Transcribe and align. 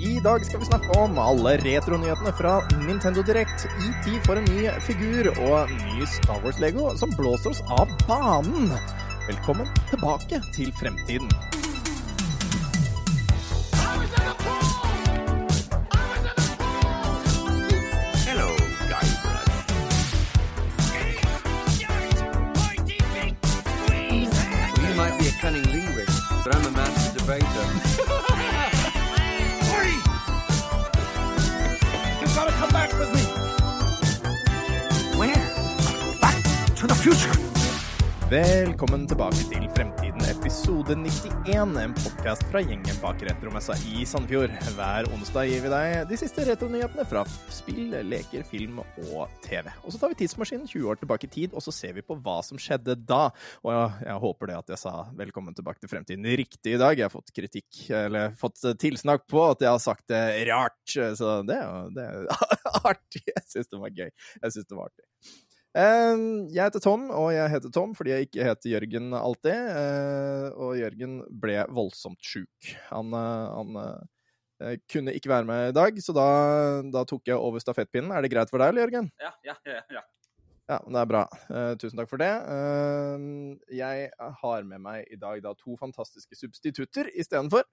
I 0.00 0.20
dag 0.24 0.44
skal 0.46 0.60
vi 0.60 0.64
snakke 0.64 0.98
om 0.98 1.16
alle 1.18 1.56
retronyhetene 1.58 2.30
fra 2.38 2.60
Nintendo 2.86 3.22
Direct, 3.26 3.64
ET 3.66 4.06
for 4.22 4.38
en 4.38 4.44
ny 4.46 4.68
figur 4.86 5.26
og 5.42 5.72
ny 5.72 6.06
Star 6.06 6.38
Wars-lego 6.44 6.92
som 7.00 7.10
blåser 7.18 7.50
oss 7.50 7.62
av 7.66 7.90
banen. 8.06 8.70
Velkommen 9.26 9.66
tilbake 9.90 10.38
til 10.54 10.70
fremtiden. 10.78 11.26
You 24.78 24.94
might 24.94 25.18
be 25.18 25.26
a 25.26 25.34
cunning 25.40 25.66
linguist, 25.74 26.22
but 26.44 26.54
I'm 26.54 26.66
a 26.66 26.70
master 26.70 27.18
debater. 27.18 27.97
Velkommen 38.28 39.06
tilbake 39.08 39.40
til 39.48 39.62
Fremtiden, 39.72 40.20
episode 40.28 40.92
91. 41.00 41.78
En 41.80 41.94
podkast 41.96 42.42
fra 42.50 42.60
gjengen 42.60 42.98
bak 43.00 43.22
Retromessa 43.24 43.72
i 43.88 44.02
Sandefjord. 44.04 44.52
Hver 44.76 45.08
onsdag 45.16 45.48
gir 45.48 45.62
vi 45.64 45.70
deg 45.72 45.94
de 46.10 46.18
siste 46.20 46.44
retronyhetene 46.44 47.06
fra 47.08 47.22
spill, 47.48 47.96
leker, 48.04 48.44
film 48.50 48.82
og 48.82 49.32
TV. 49.46 49.72
Og 49.80 49.94
så 49.94 50.02
tar 50.02 50.12
vi 50.12 50.18
tidsmaskinen 50.20 50.68
20 50.68 50.92
år 50.92 51.00
tilbake 51.00 51.24
i 51.24 51.32
tid, 51.38 51.56
og 51.56 51.64
så 51.64 51.72
ser 51.72 51.96
vi 51.96 52.04
på 52.04 52.18
hva 52.20 52.36
som 52.44 52.60
skjedde 52.60 52.98
da. 53.08 53.30
Og 53.64 53.72
jeg, 53.72 53.96
jeg 54.10 54.20
håper 54.26 54.52
det 54.52 54.60
at 54.60 54.76
jeg 54.76 54.82
sa 54.84 54.94
velkommen 55.24 55.56
tilbake 55.56 55.80
til 55.80 55.94
fremtiden 55.96 56.28
riktig 56.44 56.76
i 56.76 56.84
dag. 56.84 57.00
Jeg 57.00 57.08
har 57.08 57.16
fått 57.16 57.32
kritikk, 57.32 57.72
eller 57.88 58.36
fått 58.36 58.60
tilsnakk 58.84 59.24
på 59.24 59.48
at 59.54 59.64
jeg 59.64 59.72
har 59.72 59.84
sagt 59.88 60.04
det 60.12 60.24
rart, 60.52 60.84
så 60.92 61.40
det 61.48 61.56
er 61.56 62.20
jo 62.20 62.40
artig. 62.92 63.24
Jeg 63.24 63.48
syns 63.56 63.72
det 63.72 63.86
var 63.88 64.00
gøy. 64.02 64.10
Jeg 64.12 64.52
syns 64.52 64.68
det 64.68 64.82
var 64.84 64.92
artig. 64.92 65.08
Eh, 65.76 66.16
Jeg 66.54 66.64
heter 66.64 66.80
Tom, 66.82 67.08
og 67.12 67.30
jeg 67.34 67.50
heter 67.52 67.72
Tom 67.74 67.94
fordi 67.96 68.14
jeg 68.14 68.28
ikke 68.28 68.46
heter 68.48 68.70
Jørgen 68.72 69.12
alltid. 69.14 69.52
eh, 69.52 70.46
Og 70.56 70.76
Jørgen 70.80 71.18
ble 71.40 71.64
voldsomt 71.68 72.20
sjuk. 72.24 72.72
Han, 72.90 73.12
eh, 73.12 73.48
han 73.54 73.80
eh, 74.62 74.76
kunne 74.90 75.12
ikke 75.14 75.30
være 75.30 75.44
med 75.46 75.68
i 75.70 75.76
dag, 75.76 75.98
så 76.02 76.14
da, 76.16 76.28
da 76.90 77.04
tok 77.04 77.28
jeg 77.28 77.36
over 77.38 77.60
stafettpinnen. 77.62 78.10
Er 78.12 78.22
det 78.24 78.32
greit 78.32 78.50
for 78.50 78.58
deg, 78.58 78.72
eller, 78.72 78.88
Jørgen? 78.88 79.10
Ja, 79.22 79.34
ja, 79.46 79.58
ja. 79.66 79.82
ja. 80.00 80.04
Ja, 80.68 80.76
det 80.84 80.98
er 81.00 81.06
bra. 81.08 81.22
Tusen 81.80 81.96
takk 81.96 82.10
for 82.10 82.20
det. 82.20 82.28
Eh, 82.28 83.22
jeg 83.78 84.10
har 84.42 84.66
med 84.68 84.82
meg 84.84 85.06
i 85.08 85.16
dag 85.16 85.40
da 85.40 85.54
to 85.56 85.78
fantastiske 85.80 86.36
substitutter 86.36 87.08
istedenfor. 87.16 87.64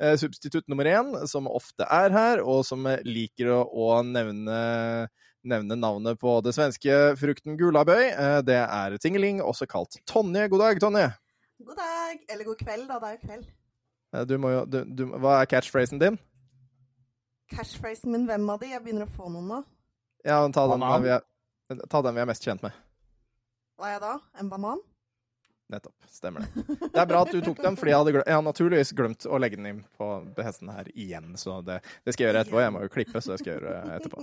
Uh, 0.00 0.14
substitutt 0.16 0.68
nummer 0.70 0.86
én, 0.86 1.10
som 1.26 1.48
ofte 1.50 1.84
er 1.90 2.14
her, 2.14 2.40
og 2.46 2.62
som 2.64 2.86
liker 3.04 3.50
å, 3.50 3.58
å 3.66 3.88
nevne, 4.06 4.60
nevne 5.48 5.76
navnet 5.78 6.18
på 6.20 6.38
det 6.44 6.54
svenske 6.56 6.96
frukten 7.20 7.56
gulabøy, 7.58 8.08
eh, 8.10 8.40
det 8.46 8.58
er 8.62 8.96
Tingeling, 9.02 9.42
også 9.42 9.68
kalt 9.70 9.98
Tonje. 10.08 10.48
God 10.52 10.64
dag, 10.64 10.80
Tonje. 10.82 11.06
God 11.64 11.78
dag, 11.80 12.24
eller 12.28 12.44
god 12.44 12.58
kveld, 12.60 12.88
da. 12.88 12.98
Det 12.98 13.08
er 13.08 13.16
jo 13.16 13.22
kveld. 13.26 13.46
Eh, 14.14 14.26
du 14.26 14.36
må 14.42 14.52
jo 14.52 14.64
du, 14.70 14.80
du, 14.84 15.06
Hva 15.14 15.40
er 15.40 15.50
catchphrasen 15.50 16.02
din? 16.02 16.18
Catchphrasen 17.52 18.12
min, 18.12 18.26
hvem 18.26 18.50
av 18.50 18.60
de? 18.62 18.72
Jeg 18.74 18.82
begynner 18.82 19.06
å 19.06 19.14
få 19.14 19.30
noen 19.30 19.48
nå. 19.52 19.62
Ja, 20.26 20.42
ta 20.50 20.66
den, 20.72 20.82
vi 21.04 21.14
er, 21.14 21.22
ta 21.86 22.02
den 22.02 22.16
vi 22.16 22.22
er 22.24 22.28
mest 22.28 22.46
kjent 22.46 22.64
med. 22.66 22.74
Hva 23.78 23.90
er 23.90 23.98
jeg 23.98 24.04
da? 24.06 24.14
En 24.42 24.50
banan? 24.50 24.82
Nettopp. 25.68 25.94
Stemmer 26.10 26.40
det. 26.40 26.46
Det 26.92 27.00
er 27.00 27.06
bra 27.10 27.20
at 27.26 27.32
du 27.34 27.40
tok 27.42 27.58
den, 27.58 27.76
fordi 27.78 27.90
jeg 27.90 27.98
hadde, 27.98 28.12
glemt, 28.14 28.28
jeg 28.30 28.36
har 28.38 28.42
naturligvis 28.46 28.92
glemt 28.94 29.26
å 29.26 29.38
legge 29.42 29.56
den 29.58 29.66
inn 29.72 29.80
på 29.98 30.06
hesten 30.46 30.68
her 30.70 30.86
igjen. 30.94 31.36
Så 31.40 31.58
det, 31.66 31.80
det 32.06 32.12
skal 32.14 32.22
jeg 32.22 32.28
gjøre 32.30 32.40
etterpå. 32.44 32.60
Jeg 32.62 32.74
må 32.76 32.82
jo 32.84 32.92
klippe, 32.94 33.18
så 33.18 33.28
det 33.32 33.38
skal 33.42 33.50
jeg 33.50 33.58
gjøre 33.58 33.74
etterpå. 33.96 34.18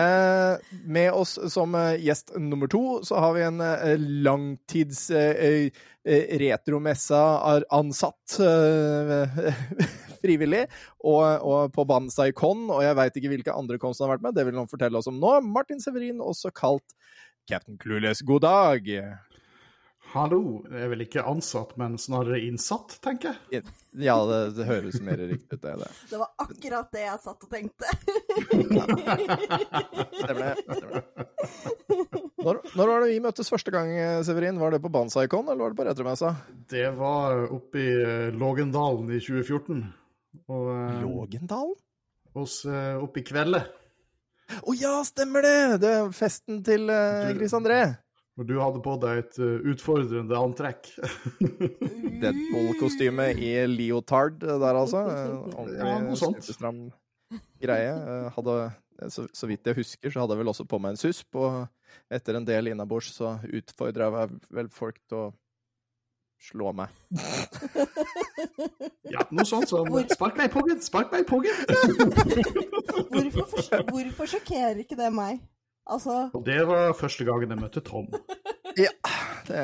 Eh, 0.00 0.54
med 0.96 1.10
oss 1.12 1.36
som 1.52 1.76
eh, 1.76 2.00
gjest 2.00 2.32
nummer 2.40 2.64
to, 2.72 3.04
så 3.04 3.20
har 3.20 3.36
vi 3.36 3.44
en 3.44 3.60
eh, 3.64 4.00
langtids 4.24 5.10
eh, 5.12 5.68
eh, 5.68 6.24
retromessa-ansatt 6.40 8.40
eh, 8.48 9.52
frivillig, 10.24 10.64
og, 11.04 11.24
og 11.44 11.72
på 11.76 11.84
Banzai 11.88 12.32
Con, 12.36 12.70
og 12.72 12.80
jeg 12.84 12.96
veit 12.96 13.16
ikke 13.20 13.32
hvilke 13.36 13.52
andre 13.56 13.76
cons 13.80 13.98
han 14.00 14.08
har 14.08 14.14
vært 14.16 14.24
med, 14.30 14.36
det 14.36 14.44
vil 14.48 14.56
noen 14.56 14.72
fortelle 14.72 14.96
oss 15.00 15.08
om 15.12 15.20
nå. 15.20 15.30
Martin 15.44 15.80
Severin, 15.84 16.20
også 16.24 16.48
kalt 16.56 16.88
Captain 17.48 17.76
Clueless. 17.80 18.20
God 18.24 18.42
dag! 18.48 18.80
Hallo, 20.10 20.40
jeg 20.66 20.84
er 20.84 20.90
vel 20.90 21.04
ikke 21.04 21.22
ansatt, 21.28 21.76
men 21.78 21.94
snarere 22.00 22.40
innsatt, 22.42 22.96
tenker 23.04 23.36
jeg. 23.50 23.62
Ja, 24.02 24.16
det, 24.26 24.38
det 24.56 24.66
høres 24.66 24.98
mer 25.06 25.20
riktig 25.22 25.58
ut, 25.58 25.62
det. 25.62 25.74
det. 25.82 25.90
Det 26.10 26.18
var 26.18 26.32
akkurat 26.44 26.88
det 26.94 27.04
jeg 27.04 27.20
satt 27.22 27.46
og 27.46 27.52
tenkte. 27.52 27.86
Stemmer 30.20 30.42
det. 30.42 30.54
Stemmer 30.64 30.96
det. 30.96 31.04
Når, 32.40 32.58
når 32.72 32.90
var 32.90 33.04
det 33.04 33.10
vi 33.10 33.20
møttes 33.22 33.52
første 33.52 33.74
gang, 33.74 33.92
Severin? 34.26 34.58
Var 34.58 34.74
det 34.74 34.82
på 34.82 34.90
Banzaikon, 34.92 35.46
eller 35.46 35.66
var 35.66 35.74
det 35.74 35.80
på 35.82 35.86
Retromessa? 35.90 36.32
Det 36.72 36.88
var 36.96 37.46
oppe 37.52 37.82
i 37.82 37.90
eh, 38.00 38.32
Lågendalen 38.34 39.12
i 39.12 39.20
2014. 39.20 39.84
Og 40.50 40.72
eh, 40.74 41.00
Lågendalen? 41.04 41.78
hos, 42.34 42.64
eh, 42.64 42.96
oppe 43.02 43.20
i 43.20 43.26
Kvelde. 43.26 43.62
Å 44.50 44.74
ja, 44.74 44.96
stemmer 45.06 45.46
det! 45.46 45.58
Det 45.84 45.90
er 45.94 46.14
festen 46.14 46.62
til 46.66 46.90
uh, 46.90 47.30
Gris 47.36 47.54
André. 47.54 47.82
Og 48.38 48.46
du 48.48 48.54
hadde 48.60 48.80
på 48.84 48.94
deg 49.02 49.18
et 49.24 49.38
eh, 49.42 49.66
utfordrende 49.72 50.36
antrekk. 50.38 50.86
Deadpool-kostyme 52.22 53.26
i 53.36 53.50
leotard 53.68 54.38
der, 54.40 54.70
altså. 54.78 55.02
Ordentlig 55.50 55.80
Ja, 55.80 55.98
noe 56.04 56.16
sånt. 56.20 56.38
superstram 56.40 56.78
greie. 57.60 57.90
Eh, 57.90 58.30
Hadde, 58.36 58.54
så, 59.12 59.26
så 59.36 59.50
vidt 59.50 59.66
jeg 59.68 59.76
husker, 59.82 60.12
så 60.14 60.22
hadde 60.22 60.36
jeg 60.36 60.42
vel 60.44 60.52
også 60.54 60.66
på 60.70 60.80
meg 60.80 60.94
en 60.94 61.00
susp, 61.02 61.36
og 61.40 61.66
etter 62.12 62.38
en 62.38 62.46
del 62.48 62.70
innabords 62.72 63.12
så 63.18 63.34
utfordra 63.50 64.08
jeg 64.14 64.40
vel 64.56 64.70
folk 64.72 64.98
til 65.10 65.26
å 65.26 65.30
slå 66.40 66.72
meg. 66.76 66.88
Ja, 69.10 69.24
noe 69.34 69.42
sånt 69.48 69.66
som 69.66 69.88
Spark 70.12 70.36
meg 70.38 70.50
i 70.50 70.52
pungen! 70.54 70.78
Spark 70.84 71.10
meg 71.12 71.24
i 71.24 71.26
pungen! 71.26 71.56
Hvorfor, 73.10 73.82
hvorfor 73.90 74.28
sjokkerer 74.30 74.78
ikke 74.84 74.96
det 74.98 75.08
meg? 75.14 75.40
Altså, 75.90 76.30
Og 76.36 76.44
det 76.46 76.60
var 76.68 76.94
første 76.98 77.26
gangen 77.26 77.50
jeg 77.54 77.62
møtte 77.64 77.84
Tom. 77.84 78.10
Ja, 78.78 78.92
det, 79.48 79.62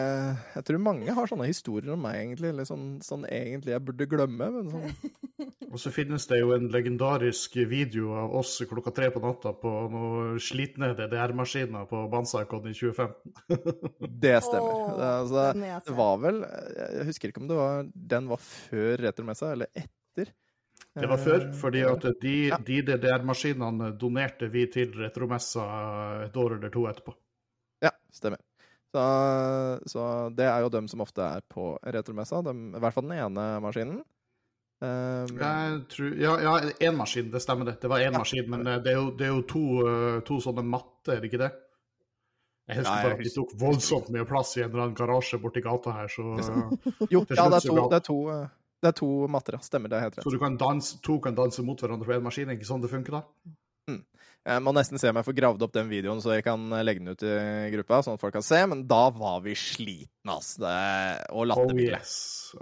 jeg 0.57 0.65
tror 0.67 0.81
mange 0.83 1.13
har 1.15 1.29
sånne 1.31 1.47
historier 1.47 1.93
om 1.95 2.01
meg, 2.03 2.17
egentlig. 2.25 2.49
Eller 2.51 2.67
sånn, 2.67 2.97
sånn 3.07 3.23
egentlig 3.31 3.71
jeg 3.71 3.85
burde 3.87 4.09
glemme. 4.11 4.49
Men 4.57 4.73
sånn, 4.73 5.13
Og 5.77 5.81
så 5.83 5.93
finnes 5.93 6.25
det 6.31 6.39
jo 6.41 6.53
en 6.55 6.67
legendarisk 6.73 7.55
video 7.69 8.15
av 8.17 8.35
oss 8.41 8.55
klokka 8.69 8.93
tre 8.97 9.11
på 9.13 9.21
natta 9.21 9.53
på 9.61 9.73
noen 9.93 10.39
slitne 10.43 10.93
DDR-maskiner 10.97 11.87
på 11.91 12.03
Banzaikon 12.13 12.71
i 12.71 12.75
2015. 12.75 13.35
det 14.25 14.37
stemmer. 14.47 14.75
Det, 14.97 15.11
altså, 15.21 15.45
det 15.87 15.97
var 15.99 16.17
vel 16.23 16.41
Jeg 16.47 17.09
husker 17.11 17.31
ikke 17.31 17.45
om 17.45 17.51
det 17.51 17.61
var, 17.61 17.87
den 18.15 18.31
var 18.33 18.43
før 18.43 19.05
retromessa 19.07 19.53
eller 19.55 19.71
etter. 19.75 19.93
Det 20.97 21.09
var 21.11 21.21
før, 21.21 21.41
Eh, 21.45 21.55
fordi 21.61 21.83
at 21.85 22.05
de, 22.23 22.35
de 22.65 22.81
DDR-maskinene 22.89 23.93
donerte 24.01 24.49
vi 24.49 24.65
til 24.73 24.95
Retromessa 24.97 25.65
et 26.25 26.37
år 26.37 26.57
eller 26.57 26.73
to 26.73 26.87
etterpå. 26.89 27.13
Ja, 27.85 27.93
stemmer. 28.13 28.41
Så, 28.95 29.03
så 29.93 30.03
det 30.33 30.47
er 30.49 30.65
jo 30.65 30.73
dem 30.73 30.89
som 30.89 31.03
ofte 31.05 31.21
er 31.21 31.45
på 31.53 31.75
retromessa. 31.85 32.41
De, 32.47 32.55
I 32.77 32.81
hvert 32.81 32.97
fall 32.97 33.09
den 33.11 33.19
ene 33.19 33.49
maskinen. 33.61 34.01
Um, 34.77 35.85
tror, 35.89 36.17
ja, 36.21 36.35
ja, 36.81 36.93
maskin, 36.93 37.31
det 37.33 37.41
stemmer 37.41 37.65
det. 37.65 37.79
Det 37.81 37.89
var 37.89 38.01
én 38.05 38.13
maskin, 38.13 38.51
men 38.51 38.67
eh, 38.67 38.81
det 38.85 38.93
er 38.93 38.99
jo, 38.99 39.07
det 39.17 39.25
er 39.25 39.33
jo 39.33 39.45
to, 39.49 39.63
eh, 39.89 40.19
to 40.29 40.37
sånne 40.45 40.65
matte, 40.69 41.15
er 41.15 41.23
det 41.23 41.31
ikke 41.31 41.41
det? 41.47 41.53
Jeg 42.67 42.83
husker 42.83 42.93
Ja, 42.93 43.07
bare 43.07 43.15
at 43.17 43.23
de 43.25 43.33
tok 43.33 43.55
voldsomt 43.61 44.11
mye 44.13 44.27
plass 44.29 44.57
i 44.59 44.65
en 44.65 44.69
eller 44.69 44.85
annen 44.85 44.99
garasje 44.99 45.39
borti 45.41 45.63
gata 45.65 45.95
her, 45.97 46.11
så, 46.13 46.27
jo, 47.09 47.23
ja, 47.31 47.47
det 47.49 47.61
er 47.63 47.65
to, 47.65 47.77
det 47.89 48.01
er 48.01 48.05
to, 48.05 48.19
eh, 48.35 48.47
det 48.83 48.89
er 48.93 48.97
to 48.99 49.11
matter. 49.29 49.57
Stemmer, 49.65 49.89
det 49.89 49.97
er 49.99 50.07
helt 50.09 50.19
rett. 50.19 50.25
så 50.27 50.31
du 50.35 50.39
kan 50.43 50.57
danse, 50.61 50.99
to 51.03 51.19
kan 51.21 51.35
danse 51.35 51.63
mot 51.65 51.81
hverandre 51.81 52.07
på 52.07 52.13
én 52.19 52.23
maskin. 52.27 52.51
Ikke 52.53 52.69
sånn 52.69 52.83
det 52.85 52.91
funker 52.93 53.21
da? 53.21 53.23
Jeg 54.47 54.63
må 54.63 54.71
nesten 54.75 54.99
se 54.99 55.09
om 55.11 55.17
jeg 55.19 55.27
får 55.27 55.35
gravd 55.41 55.63
opp 55.67 55.73
den 55.75 55.89
videoen, 55.91 56.21
så 56.23 56.37
jeg 56.37 56.45
kan 56.47 56.63
legge 56.87 57.01
den 57.03 57.11
ut 57.11 57.23
i 57.27 57.71
gruppa, 57.73 57.99
sånn 58.07 58.15
at 58.15 58.23
folk 58.23 58.35
kan 58.37 58.45
se. 58.47 58.61
Men 58.71 58.85
da 58.87 59.09
var 59.11 59.41
vi 59.43 59.57
slitne, 59.59 60.37
ass. 60.37 60.53
Det, 60.63 60.75
og 61.35 61.51
Oh 61.57 61.73
yes. 61.83 62.13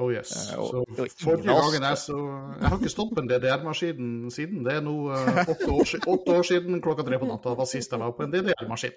Oh 0.00 0.08
yes. 0.12 0.32
Eh, 0.54 0.58
og- 0.62 0.70
Så 0.70 0.80
og 0.80 1.10
forrige 1.20 1.44
gangen 1.60 1.82
jeg 1.84 1.98
så 2.00 2.16
Jeg 2.60 2.68
har 2.70 2.78
ikke 2.78 2.94
stått 2.94 3.12
på 3.14 3.20
en 3.20 3.28
DDR-maskin 3.28 4.30
siden. 4.32 4.64
Det 4.64 4.78
er 4.78 4.80
nå 4.80 4.96
eh, 5.12 5.44
åtte, 5.44 5.68
år, 5.68 5.92
åtte 6.16 6.38
år 6.38 6.42
siden 6.48 6.80
klokka 6.80 7.04
tre 7.04 7.18
på 7.20 7.28
natta 7.28 7.54
var 7.54 7.66
sist 7.68 7.90
jeg 7.92 8.00
var 8.00 8.12
på 8.16 8.24
en 8.24 8.32
DDR-maskin. 8.32 8.92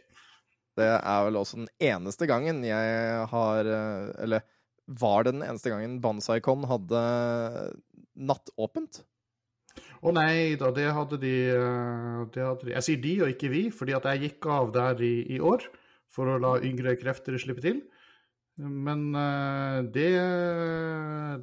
Det 0.78 0.88
er 1.04 1.24
vel 1.26 1.36
også 1.42 1.58
den 1.58 1.68
eneste 1.82 2.28
gangen 2.30 2.64
jeg 2.64 3.28
har 3.32 3.66
eh, 3.66 4.24
Eller 4.24 4.42
var 4.88 5.28
det 5.28 5.36
den 5.36 5.46
eneste 5.46 5.72
gangen 5.74 6.00
Banzaikon 6.04 6.66
hadde 6.70 7.04
nattåpent? 8.16 9.04
Å 10.02 10.14
nei 10.14 10.56
da, 10.60 10.72
det 10.74 10.88
hadde, 10.94 11.20
de, 11.22 11.36
eh, 11.54 12.24
det 12.34 12.46
hadde 12.46 12.68
de 12.68 12.74
Jeg 12.76 12.86
sier 12.86 13.04
de 13.04 13.14
og 13.26 13.34
ikke 13.34 13.52
vi, 13.54 13.68
fordi 13.74 13.96
at 13.98 14.08
jeg 14.12 14.24
gikk 14.24 14.50
av 14.54 14.72
der 14.76 15.02
i, 15.06 15.16
i 15.36 15.40
år 15.42 15.66
for 16.14 16.30
å 16.32 16.40
la 16.42 16.58
yngre 16.66 16.96
krefter 17.02 17.38
slippe 17.42 17.64
til. 17.66 17.82
Men 18.58 19.12
eh, 19.14 19.80
det 19.94 20.10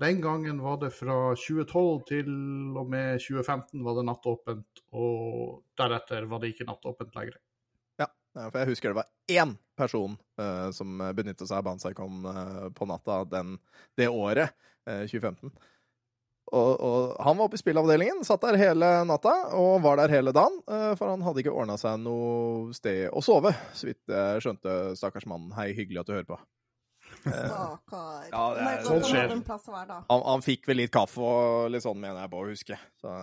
Den 0.00 0.22
gangen 0.22 0.62
var 0.64 0.80
det 0.82 0.90
fra 0.96 1.34
2012 1.38 2.00
til 2.10 2.30
og 2.80 2.90
med 2.90 3.22
2015 3.22 3.84
var 3.86 3.98
det 4.00 4.06
nattåpent, 4.08 4.84
og 4.98 5.62
deretter 5.78 6.26
var 6.30 6.42
det 6.42 6.54
ikke 6.54 6.66
nattåpent 6.70 7.14
lenger. 7.14 7.38
Ja, 8.34 8.48
for 8.50 8.58
jeg 8.60 8.72
husker 8.72 8.90
det 8.90 8.98
var 8.98 9.10
én 9.30 9.52
person 9.78 10.16
uh, 10.40 10.70
som 10.74 10.98
benyttet 11.14 11.46
seg 11.46 11.58
av 11.60 11.64
Banzaikon 11.68 12.24
uh, 12.26 12.66
på 12.74 12.86
natta 12.90 13.20
den, 13.30 13.56
det 13.98 14.08
året, 14.10 14.50
uh, 14.90 15.04
2015. 15.06 15.52
Og, 16.54 16.72
og 16.84 17.14
han 17.24 17.38
var 17.38 17.46
oppe 17.48 17.56
i 17.56 17.62
spillavdelingen, 17.62 18.20
satt 18.26 18.42
der 18.44 18.58
hele 18.60 18.88
natta 19.08 19.32
og 19.56 19.78
var 19.82 19.96
der 20.02 20.12
hele 20.12 20.30
dagen. 20.36 20.58
eh, 20.68 20.90
For 21.00 21.08
han 21.14 21.22
hadde 21.24 21.40
ikke 21.40 21.54
ordna 21.56 21.74
seg 21.80 21.96
noe 22.02 22.68
sted 22.76 23.08
å 23.16 23.22
sove, 23.24 23.54
så 23.74 23.88
vidt 23.88 24.12
jeg 24.12 24.42
skjønte, 24.44 24.74
stakkars 25.00 25.24
mannen. 25.30 25.54
Hei, 25.56 25.70
hyggelig 25.74 26.02
at 26.02 26.10
du 26.10 26.12
hører 26.12 26.28
på. 26.28 26.36
Stakkar. 27.24 28.28
Ja, 28.28 28.44
det 28.58 28.66
er- 28.68 28.84
sånn 28.84 29.02
skjer. 29.08 29.32
Han, 30.10 30.22
han 30.28 30.44
fikk 30.44 30.68
vel 30.68 30.82
litt 30.82 30.92
kaffe 30.94 31.24
og 31.24 31.70
litt 31.72 31.82
sånn, 31.82 31.98
mener 32.04 32.20
jeg 32.26 32.30
på 32.36 32.42
å 32.44 32.48
huske. 32.52 32.78
Så 33.00 33.16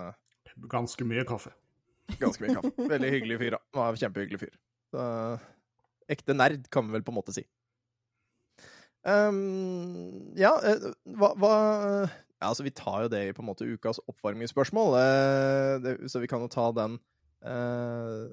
Ganske 0.73 1.05
mye 1.07 1.23
kaffe. 1.29 1.53
ganske 2.19 2.41
mye 2.43 2.57
kaffe. 2.57 2.73
Veldig 2.89 3.11
hyggelig 3.19 3.39
fyr, 3.39 3.55
da. 3.59 3.91
Kjempehyggelig 4.01 4.39
fyr. 4.47 4.55
Så, 4.91 5.07
ekte 6.11 6.35
nerd, 6.35 6.67
kan 6.71 6.87
vi 6.87 6.97
vel 6.97 7.05
på 7.05 7.13
en 7.13 7.19
måte 7.21 7.35
si. 7.35 7.45
Um, 9.01 10.33
ja, 10.37 10.51
eh, 10.61 10.91
hva, 11.17 11.31
hva 11.41 11.53
ja, 12.05 12.51
altså, 12.51 12.61
Vi 12.67 12.73
tar 12.77 13.07
jo 13.07 13.09
det 13.09 13.21
i 13.25 13.31
på 13.33 13.41
en 13.41 13.47
måte 13.49 13.65
ukas 13.65 13.97
oppvarmingsspørsmål, 14.11 14.93
uh, 14.93 15.77
det, 15.81 15.95
så 16.11 16.21
vi 16.21 16.29
kan 16.29 16.43
jo 16.43 16.51
ta 16.51 16.67
den 16.77 16.99
uh, 17.45 18.29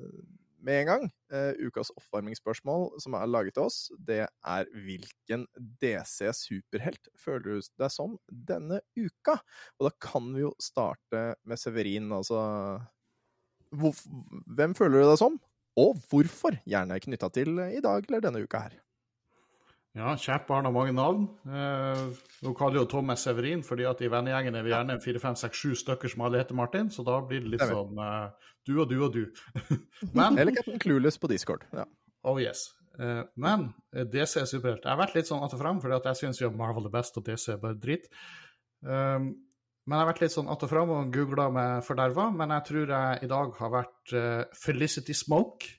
med 0.64 0.80
en 0.82 0.90
gang. 0.90 1.06
Uh, 1.32 1.52
ukas 1.68 1.92
oppvarmingsspørsmål 1.96 2.90
som 3.00 3.16
er 3.16 3.30
laget 3.30 3.56
til 3.56 3.68
oss, 3.68 3.80
det 3.96 4.22
er 4.26 4.68
hvilken 4.84 5.46
DC 5.80 6.32
superhelt 6.36 7.08
føler 7.16 7.60
du 7.60 7.72
deg 7.80 7.92
som 7.94 8.18
denne 8.28 8.82
uka? 8.96 9.38
Og 9.78 9.88
da 9.88 9.94
kan 10.04 10.32
vi 10.34 10.44
jo 10.44 10.52
starte 10.60 11.30
med 11.48 11.60
Severin, 11.60 12.12
altså 12.12 12.40
hvor, 13.76 13.96
Hvem 14.56 14.76
føler 14.76 15.00
du 15.00 15.10
deg 15.10 15.20
som, 15.20 15.40
og 15.78 16.02
hvorfor? 16.10 16.58
Gjerne 16.68 17.00
knytta 17.04 17.30
til 17.34 17.56
i 17.68 17.82
dag 17.84 18.06
eller 18.08 18.24
denne 18.24 18.42
uka 18.44 18.66
her. 18.66 18.76
Ja, 19.98 20.12
kjært 20.20 20.44
barn 20.46 20.66
har 20.68 20.74
mange 20.74 20.92
navn. 20.94 21.24
Eh, 21.48 22.02
nå 22.44 22.52
kaller 22.58 22.82
jo 22.82 22.88
Thomas 22.92 23.24
Severin, 23.26 23.64
fordi 23.66 23.86
at 23.88 24.02
i 24.04 24.10
vennegjengen 24.12 24.54
er 24.54 24.66
vi 24.66 24.70
gjerne 24.70 24.98
fire, 25.02 25.22
fem, 25.22 25.38
seks, 25.38 25.58
sju 25.58 25.74
stykker 25.80 26.12
som 26.12 26.26
alle 26.26 26.42
heter 26.42 26.58
Martin, 26.58 26.90
så 26.94 27.02
da 27.06 27.16
blir 27.24 27.42
det 27.42 27.54
litt 27.56 27.64
sånn 27.66 27.98
eh, 28.04 28.50
du 28.68 28.76
og 28.76 28.90
du 28.92 28.98
og 29.00 29.16
du. 29.16 29.24
Men 30.18 30.38
Eller 30.38 30.54
Captain 30.54 30.78
Clueless 30.82 31.18
på 31.18 31.30
Discord. 31.32 31.64
Ja. 31.74 31.88
Oh 32.28 32.38
yes. 32.38 32.68
Eh, 32.98 33.22
men 33.38 33.68
eh, 33.94 34.06
DC 34.10 34.40
er 34.42 34.48
superhelt. 34.50 34.84
Jeg 34.84 34.92
har 34.92 35.00
vært 35.00 35.16
litt 35.18 35.30
sånn 35.30 35.42
att 35.42 35.54
og 35.54 35.62
fram, 35.62 35.82
fordi 35.82 35.98
at 35.98 36.08
jeg 36.10 36.20
syns 36.22 36.42
jo 36.42 36.50
Marvel 36.54 36.88
er 36.90 36.94
best, 36.94 37.18
og 37.18 37.26
DC 37.26 37.52
er 37.54 37.60
bare 37.62 37.78
dritt. 37.78 38.08
Um, 38.82 39.32
men 39.88 39.96
jeg 39.96 40.04
har 40.04 40.08
vært 40.12 40.20
litt 40.26 40.34
sånn 40.34 40.48
att 40.52 40.62
og 40.66 40.70
fram 40.70 40.90
og 40.92 41.12
googla 41.14 41.48
meg 41.50 41.82
forderva, 41.86 42.28
men 42.36 42.50
jeg 42.52 42.64
tror 42.68 42.90
jeg 42.92 43.22
i 43.24 43.30
dag 43.30 43.54
har 43.56 43.70
vært 43.72 44.12
eh, 44.12 44.44
Felicity 44.60 45.14
Smoke. 45.16 45.74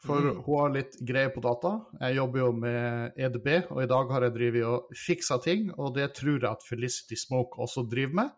For 0.00 0.16
Mm. 0.24 0.38
hun 0.46 0.56
har 0.62 0.70
litt 0.72 0.94
greie 1.04 1.28
på 1.28 1.42
data. 1.44 1.74
Jeg 2.00 2.16
jobber 2.16 2.38
jo 2.40 2.52
med 2.56 3.12
EDB, 3.20 3.48
og 3.70 3.82
i 3.82 3.86
dag 3.90 4.08
har 4.10 4.22
jeg 4.24 4.32
drevet 4.32 4.64
og 4.64 4.94
fiksa 4.96 5.36
ting, 5.44 5.66
og 5.76 5.94
det 5.94 6.14
tror 6.16 6.38
jeg 6.40 6.48
at 6.50 6.64
Felicity 6.64 7.14
Smoke 7.20 7.60
også 7.60 7.84
driver 7.90 8.14
med. 8.22 8.30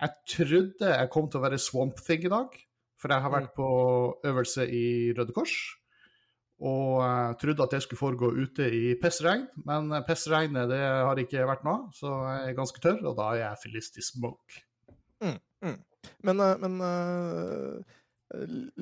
Jeg 0.00 0.10
trodde 0.26 0.88
jeg 0.96 1.10
kom 1.12 1.28
til 1.28 1.40
å 1.40 1.44
være 1.44 1.58
Swamp 1.60 2.00
Thing 2.06 2.24
i 2.24 2.32
dag, 2.32 2.48
for 2.98 3.12
jeg 3.12 3.20
har 3.20 3.30
vært 3.30 3.52
på 3.54 3.68
øvelse 4.24 4.64
i 4.64 5.12
Røde 5.12 5.32
Kors. 5.36 5.52
Og 6.64 7.00
jeg 7.04 7.38
trodde 7.42 7.64
at 7.66 7.74
det 7.74 7.82
skulle 7.84 8.00
foregå 8.00 8.30
ute 8.32 8.68
i 8.72 8.94
pissregn, 9.00 9.48
men 9.68 9.92
pissregnet 10.08 10.70
det 10.70 10.80
har 10.80 11.18
ikke 11.20 11.44
vært 11.50 11.66
noe, 11.66 11.90
så 11.92 12.14
jeg 12.30 12.52
er 12.52 12.56
ganske 12.56 12.80
tørr, 12.80 13.02
og 13.04 13.18
da 13.18 13.26
er 13.34 13.42
jeg 13.42 13.60
Felicity 13.66 14.04
Smoke. 14.06 14.64
Men, 16.24 16.40
eh, 16.40 16.56
men 16.62 16.80
uh, 16.80 17.94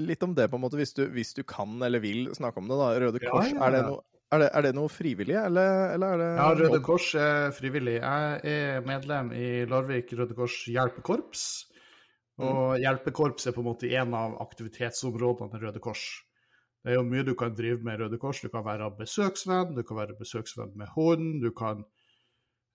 litt 0.09 0.23
om 0.25 0.35
det, 0.37 0.49
på 0.51 0.59
en 0.59 0.65
måte, 0.65 0.79
hvis 0.81 0.95
du, 0.97 1.05
hvis 1.13 1.35
du 1.37 1.43
kan 1.49 1.77
eller 1.83 2.03
vil 2.03 2.31
snakke 2.37 2.63
om 2.63 2.71
det, 2.71 2.79
da. 2.79 2.89
Røde 3.03 3.23
Ja, 3.23 3.35
Kors, 3.35 3.53
ja, 3.53 3.61
Er, 3.67 3.75
det 3.75 3.83
ja. 3.83 3.91
noe, 3.91 4.03
er, 4.33 4.45
det, 4.45 4.49
er 4.53 4.67
det 4.67 4.73
noe 4.79 4.93
frivillig, 4.93 5.37
eller, 5.43 5.75
eller 5.97 6.15
er 6.15 6.23
det 6.23 6.31
Ja, 6.39 6.49
Røde? 6.63 6.81
Kors 6.87 7.11
er 7.19 7.53
frivillig. 7.57 7.99
Jeg 8.01 8.57
er 8.57 8.89
medlem 8.89 9.33
i 9.37 9.53
Larvik 9.69 10.15
Røde 10.19 10.39
Kors 10.39 10.63
hjelpekorps. 10.71 11.47
Og 12.43 12.81
hjelpekorps 12.81 13.47
er 13.47 13.55
på 13.55 13.61
en 13.63 13.69
måte 13.69 13.91
en 13.95 14.15
av 14.19 14.39
aktivitetsområdene 14.43 15.53
til 15.53 15.67
Røde 15.67 15.83
Kors. 15.85 16.07
Det 16.83 16.91
er 16.93 16.97
jo 16.99 17.03
mye 17.07 17.23
du 17.25 17.35
kan 17.39 17.55
drive 17.55 17.79
med 17.87 17.95
i 17.95 18.03
Røde 18.03 18.19
Kors. 18.19 18.41
Du 18.43 18.49
kan 18.51 18.65
være 18.67 18.89
besøksvenn, 18.99 19.75
du 19.77 19.83
kan 19.87 19.97
være 20.01 20.17
besøksvenn 20.19 20.73
med 20.77 20.89
hund, 20.97 21.41
du 21.45 21.51
kan 21.55 21.85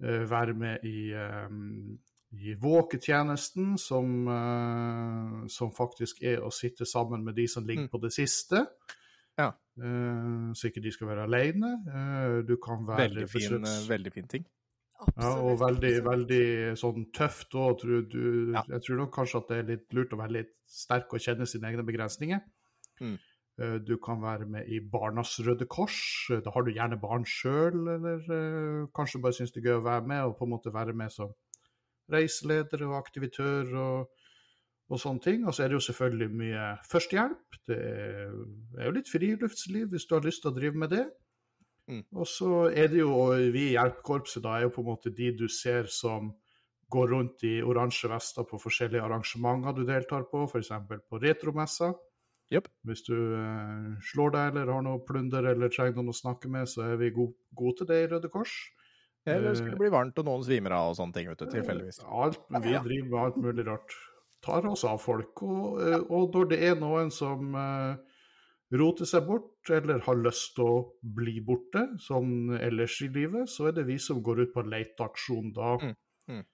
uh, 0.03 0.23
være 0.31 0.53
med 0.55 0.85
i, 0.87 1.11
um, 1.13 1.97
i 2.31 2.53
våketjenesten, 2.61 3.77
som, 3.77 4.27
uh, 4.27 5.47
som 5.51 5.71
faktisk 5.75 6.23
er 6.23 6.39
å 6.45 6.51
sitte 6.55 6.85
sammen 6.87 7.23
med 7.25 7.35
de 7.35 7.47
som 7.51 7.65
ligger 7.67 7.83
Mm. 7.87 7.89
på 7.91 8.01
det 8.01 8.13
siste. 8.13 8.65
Ja. 9.37 9.51
Uh, 9.77 10.53
så 10.55 10.67
ikke 10.71 10.81
de 10.81 10.91
skal 10.91 11.07
være 11.11 11.23
alene. 11.27 11.73
Eh, 11.87 12.41
du 12.47 12.55
kan 12.57 12.87
være 12.87 13.09
Veldig 13.09 13.29
fin, 13.29 13.41
besøks- 13.61 13.89
veldig 13.89 14.13
fin 14.13 14.27
ting. 14.27 14.45
ja, 15.19 15.29
og 15.37 15.59
veldig, 15.59 15.91
veldig 16.03 16.77
sånn 16.79 17.11
tøft 17.13 17.53
òg. 17.53 17.83
Ja. 18.53 18.63
Jeg 18.69 18.81
tror 18.81 18.97
nok 18.97 19.11
kanskje 19.13 19.37
at 19.37 19.47
det 19.49 19.57
er 19.57 19.67
litt 19.75 19.93
lurt 19.93 20.13
å 20.13 20.17
være 20.17 20.31
litt 20.31 20.53
sterk 20.65 21.13
og 21.13 21.19
kjenne 21.19 21.45
sine 21.45 21.67
egne 21.69 21.83
begrensninger. 21.85 22.39
Mm. 23.01 23.17
Eh, 23.59 23.79
Du 23.87 23.97
kan 23.97 24.21
være 24.21 24.45
med 24.45 24.67
i 24.67 24.79
Barnas 24.79 25.39
Røde 25.39 25.65
Kors. 25.65 26.29
Eh, 26.31 26.41
Da 26.45 26.51
har 26.53 26.61
du 26.61 26.71
gjerne 26.71 26.99
barn 27.01 27.25
sjøl, 27.25 27.87
eller 27.95 28.19
eh, 28.29 28.87
kanskje 28.95 29.21
bare 29.21 29.33
syns 29.33 29.51
det 29.51 29.63
er 29.63 29.71
gøy 29.71 29.79
å 29.81 29.87
være 29.89 30.07
med, 30.07 30.21
og 30.23 30.37
på 30.37 30.45
en 30.45 30.53
måte 30.53 30.73
være 30.73 30.93
med 30.93 31.11
som 31.11 31.33
reiseleder 32.11 32.85
og 32.87 32.97
aktivitør 33.01 33.73
og, 33.75 34.09
og 34.89 34.99
sånne 34.99 35.23
ting. 35.23 35.47
Og 35.47 35.53
så 35.53 35.63
er 35.63 35.67
det 35.67 35.79
jo 35.79 35.85
selvfølgelig 35.89 36.29
mye 36.31 36.65
førstehjelp. 36.91 37.61
Det 37.67 37.77
er, 37.77 38.35
er 38.79 38.85
jo 38.85 38.97
litt 38.99 39.09
friluftsliv 39.11 39.89
hvis 39.91 40.05
du 40.05 40.15
har 40.15 40.27
lyst 40.27 40.45
til 40.45 40.53
å 40.53 40.57
drive 40.59 40.77
med 40.77 40.93
det. 40.93 41.05
Mm. 41.87 42.03
Og 42.13 42.27
så 42.27 42.67
er 42.69 42.91
det 42.91 42.99
jo 42.99 43.13
og 43.15 43.53
vi 43.55 43.69
i 43.69 43.75
hjelpekorpset, 43.75 44.43
da 44.43 44.57
er 44.57 44.67
jo 44.67 44.73
på 44.75 44.83
en 44.83 44.91
måte 44.91 45.13
de 45.15 45.31
du 45.39 45.47
ser 45.47 45.87
som 45.91 46.33
går 46.91 47.09
rundt 47.11 47.43
i 47.43 47.57
oransje 47.63 48.07
vester 48.11 48.45
på 48.47 48.59
forskjellige 48.59 49.03
arrangementer 49.03 49.75
du 49.75 49.83
deltar 49.87 50.27
på, 50.31 50.45
f.eks. 50.47 50.71
på 51.09 51.19
retromessa. 51.23 51.91
Jepp. 52.53 52.69
Hvis 52.87 53.03
du 53.03 53.15
uh, 53.15 53.95
slår 54.07 54.33
deg 54.35 54.49
eller 54.53 54.71
har 54.71 54.83
noe 54.85 55.03
plunder 55.07 55.49
eller 55.51 55.71
trenger 55.73 55.99
noen 55.99 56.13
å 56.13 56.15
snakke 56.15 56.51
med, 56.51 56.69
så 56.71 56.85
er 56.87 56.99
vi 57.01 57.11
gode 57.15 57.35
god 57.59 57.79
til 57.79 57.89
det 57.89 58.01
i 58.03 58.09
Røde 58.13 58.31
Kors. 58.31 58.55
Eller 59.27 59.51
skal 59.51 59.57
skulle 59.57 59.75
det 59.75 59.81
bli 59.81 59.91
varmt 59.91 60.19
og 60.21 60.27
noen 60.29 60.43
svimer 60.47 60.75
av 60.77 60.93
og 60.93 60.99
sånne 60.99 61.17
ting, 61.17 61.27
vet 61.27 61.41
du, 61.41 61.49
tilfeldigvis. 61.51 61.99
Alt, 62.07 62.45
vi 62.47 62.61
driver 62.71 63.09
med 63.11 63.17
alt 63.25 63.39
mulig 63.43 63.65
rart. 63.67 63.95
Tar 64.45 64.67
oss 64.69 64.85
av 64.87 65.01
folk. 65.03 65.41
Og, 65.43 65.81
eh, 65.83 65.99
og 66.13 66.35
når 66.35 66.51
det 66.53 66.59
er 66.69 66.77
noen 66.79 67.11
som 67.11 67.57
uh, 67.57 67.97
roter 68.79 69.09
seg 69.09 69.27
bort, 69.27 69.71
eller 69.73 69.99
har 70.05 70.19
lyst 70.21 70.53
til 70.55 70.69
å 70.69 70.77
bli 71.17 71.41
borte, 71.43 71.83
sånn 72.03 72.55
ellers 72.55 73.01
i 73.03 73.09
livet, 73.11 73.51
så 73.51 73.67
er 73.67 73.75
det 73.75 73.87
vi 73.89 73.97
som 73.99 74.21
går 74.23 74.45
ut 74.45 74.53
på 74.55 74.63
leteaksjon 74.67 75.51
da. 75.57 75.73
Mm, 75.83 75.95
mm. 76.31 76.45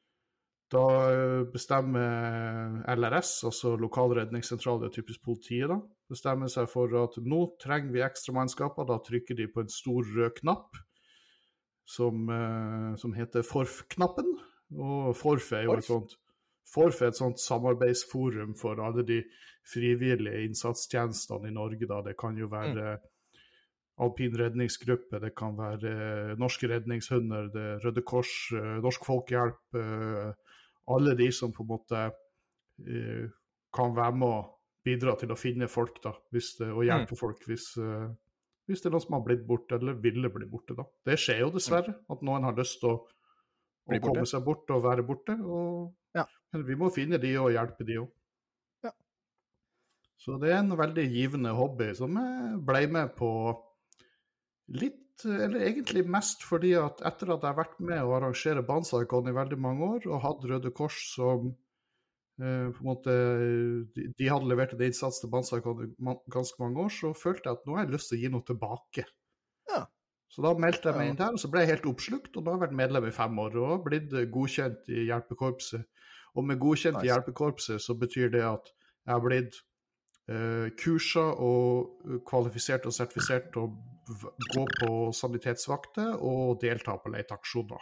Da 0.73 0.85
eh, 1.11 1.43
bestemmer 1.53 2.81
LRS, 2.95 3.43
altså 3.49 3.75
lokal 3.77 4.15
redningssentral, 4.17 4.79
det 4.81 4.89
er 4.89 4.95
typisk 4.95 5.21
politiet, 5.25 5.69
da, 5.69 5.77
bestemmer 6.09 6.49
seg 6.51 6.69
for 6.71 6.93
at 7.03 7.19
nå 7.21 7.43
trenger 7.61 7.93
vi 7.93 8.01
ekstra 8.05 8.33
mannskaper. 8.39 8.87
Da 8.89 8.97
trykker 9.05 9.37
de 9.37 9.49
på 9.53 9.63
en 9.63 9.71
stor 9.71 10.09
rød 10.15 10.33
knapp 10.41 10.81
som, 11.85 12.25
eh, 12.29 12.89
som 12.97 13.13
heter 13.13 13.45
FORF-knappen. 13.45 14.33
Og 14.73 15.13
FORF 15.17 15.51
er 15.53 15.67
jo 15.67 15.77
et 15.77 15.89
sånt 15.89 16.19
FORF 16.73 17.01
er 17.03 17.11
et 17.11 17.17
sånt 17.19 17.37
samarbeidsforum 17.37 18.55
for 18.57 18.79
alle 18.81 19.03
de 19.05 19.19
frivillige 19.69 20.45
innsatstjenestene 20.47 21.51
i 21.51 21.53
Norge. 21.53 21.85
Da. 21.85 21.99
Det 22.01 22.15
kan 22.17 22.39
jo 22.39 22.47
være 22.49 22.95
alpin 24.01 24.33
redningsgruppe, 24.39 25.19
det 25.21 25.35
kan 25.37 25.53
være 25.59 25.91
eh, 25.91 26.31
norske 26.41 26.71
redningshunder, 26.71 27.51
det 27.53 27.67
Røde 27.85 28.01
Kors, 28.01 28.31
Norsk 28.81 29.05
Folkehjelp. 29.05 29.77
Eh, 30.83 30.93
alle 30.95 31.15
de 31.19 31.29
som 31.31 31.53
på 31.53 31.63
en 31.63 31.71
måte 31.71 32.01
uh, 32.09 33.25
kan 33.73 33.95
være 33.95 34.17
med 34.19 34.27
å 34.27 34.41
bidra 34.83 35.15
til 35.19 35.31
å 35.31 35.39
finne 35.39 35.69
folk, 35.71 36.01
da, 36.03 36.11
hvis 36.33 36.53
det, 36.59 36.69
og 36.73 36.83
hjelpe 36.87 37.17
folk 37.17 37.43
hvis, 37.47 37.69
uh, 37.79 38.09
hvis 38.67 38.83
det 38.83 38.89
er 38.89 38.95
noen 38.95 39.05
som 39.05 39.17
har 39.17 39.25
blitt 39.27 39.45
borte, 39.47 39.79
eller 39.79 39.99
ville 40.03 40.31
bli 40.33 40.47
borte. 40.49 40.75
da. 40.77 40.85
Det 41.07 41.19
skjer 41.19 41.43
jo 41.45 41.51
dessverre, 41.55 41.95
at 42.09 42.25
noen 42.25 42.49
har 42.49 42.57
lyst 42.57 42.81
til 42.81 42.93
å, 42.93 42.97
å 43.87 44.01
komme 44.03 44.25
seg 44.29 44.43
bort 44.45 44.71
og 44.75 44.83
være 44.85 45.05
borte. 45.07 45.37
og 45.39 45.93
Ja. 46.15 46.27
Men 46.53 46.67
vi 46.67 46.75
må 46.77 46.91
finne 46.93 47.17
de 47.17 47.31
og 47.41 47.53
hjelpe 47.55 47.87
de 47.87 47.99
òg. 48.03 48.09
Ja. 48.85 48.91
Så 50.19 50.37
det 50.39 50.51
er 50.53 50.59
en 50.61 50.75
veldig 50.77 51.07
givende 51.11 51.55
hobby 51.57 51.89
som 51.97 52.19
jeg 52.19 52.59
ble 52.67 52.83
med 52.93 53.15
på 53.17 53.31
litt, 54.79 55.02
eller 55.25 55.61
egentlig 55.67 56.03
mest 56.09 56.43
fordi 56.43 56.73
at 56.79 57.01
etter 57.05 57.31
at 57.35 57.43
jeg 57.43 57.51
har 57.51 57.59
vært 57.59 57.79
med 57.85 58.01
å 58.01 58.15
arrangere 58.17 58.63
Banzaikon 58.67 59.29
i 59.29 59.35
veldig 59.35 59.59
mange 59.61 59.89
år, 59.97 60.07
og 60.09 60.23
hatt 60.25 60.47
Røde 60.49 60.71
Kors 60.75 60.97
som 61.13 61.51
eh, 62.41 62.69
på 62.73 62.81
en 62.81 62.87
måte, 62.89 63.15
de, 63.95 64.07
de 64.17 64.29
hadde 64.31 64.49
levert 64.49 64.73
en 64.75 64.85
innsats 64.87 65.21
til 65.21 65.31
Banzaikon 65.33 65.83
i 65.85 66.15
ganske 66.33 66.59
mange 66.63 66.87
år, 66.87 66.93
så 66.93 67.13
følte 67.17 67.49
jeg 67.49 67.59
at 67.59 67.67
nå 67.67 67.77
har 67.77 67.85
jeg 67.85 67.93
lyst 67.95 68.11
til 68.11 68.19
å 68.19 68.23
gi 68.23 68.31
noe 68.33 68.47
tilbake. 68.49 69.05
Ja. 69.71 69.83
Så 70.33 70.41
da 70.41 70.55
meldte 70.57 70.89
jeg 70.89 70.97
meg 70.97 71.11
inn 71.11 71.19
der, 71.19 71.35
og 71.37 71.41
så 71.43 71.49
ble 71.53 71.61
jeg 71.61 71.75
helt 71.75 71.89
oppslukt, 71.91 72.33
og 72.33 72.41
da 72.41 72.55
har 72.55 72.57
jeg 72.57 72.65
vært 72.65 72.79
medlem 72.79 73.05
i 73.05 73.13
fem 73.13 73.43
år 73.43 73.59
og 73.61 73.83
blitt 73.85 74.15
godkjent 74.33 74.89
i 74.89 75.03
hjelpekorpset. 75.11 75.85
Og 76.33 76.47
med 76.49 76.57
godkjent 76.57 77.03
i 77.03 77.11
hjelpekorpset 77.11 77.83
så 77.83 77.93
betyr 78.01 78.31
det 78.33 78.41
at 78.47 78.71
jeg 78.73 79.13
har 79.13 79.21
blitt 79.21 79.59
eh, 80.31 80.71
kursa 80.81 81.27
og 81.37 82.07
eh, 82.07 82.17
kvalifisert 82.25 82.87
og 82.89 82.95
sertifisert 82.97 83.53
v- 83.59 83.92
gå 84.53 84.63
på 84.81 84.91
sanitetsvakter 85.15 86.15
og 86.19 86.59
delta 86.61 86.97
på 86.99 87.11
leteaksjoner. 87.13 87.81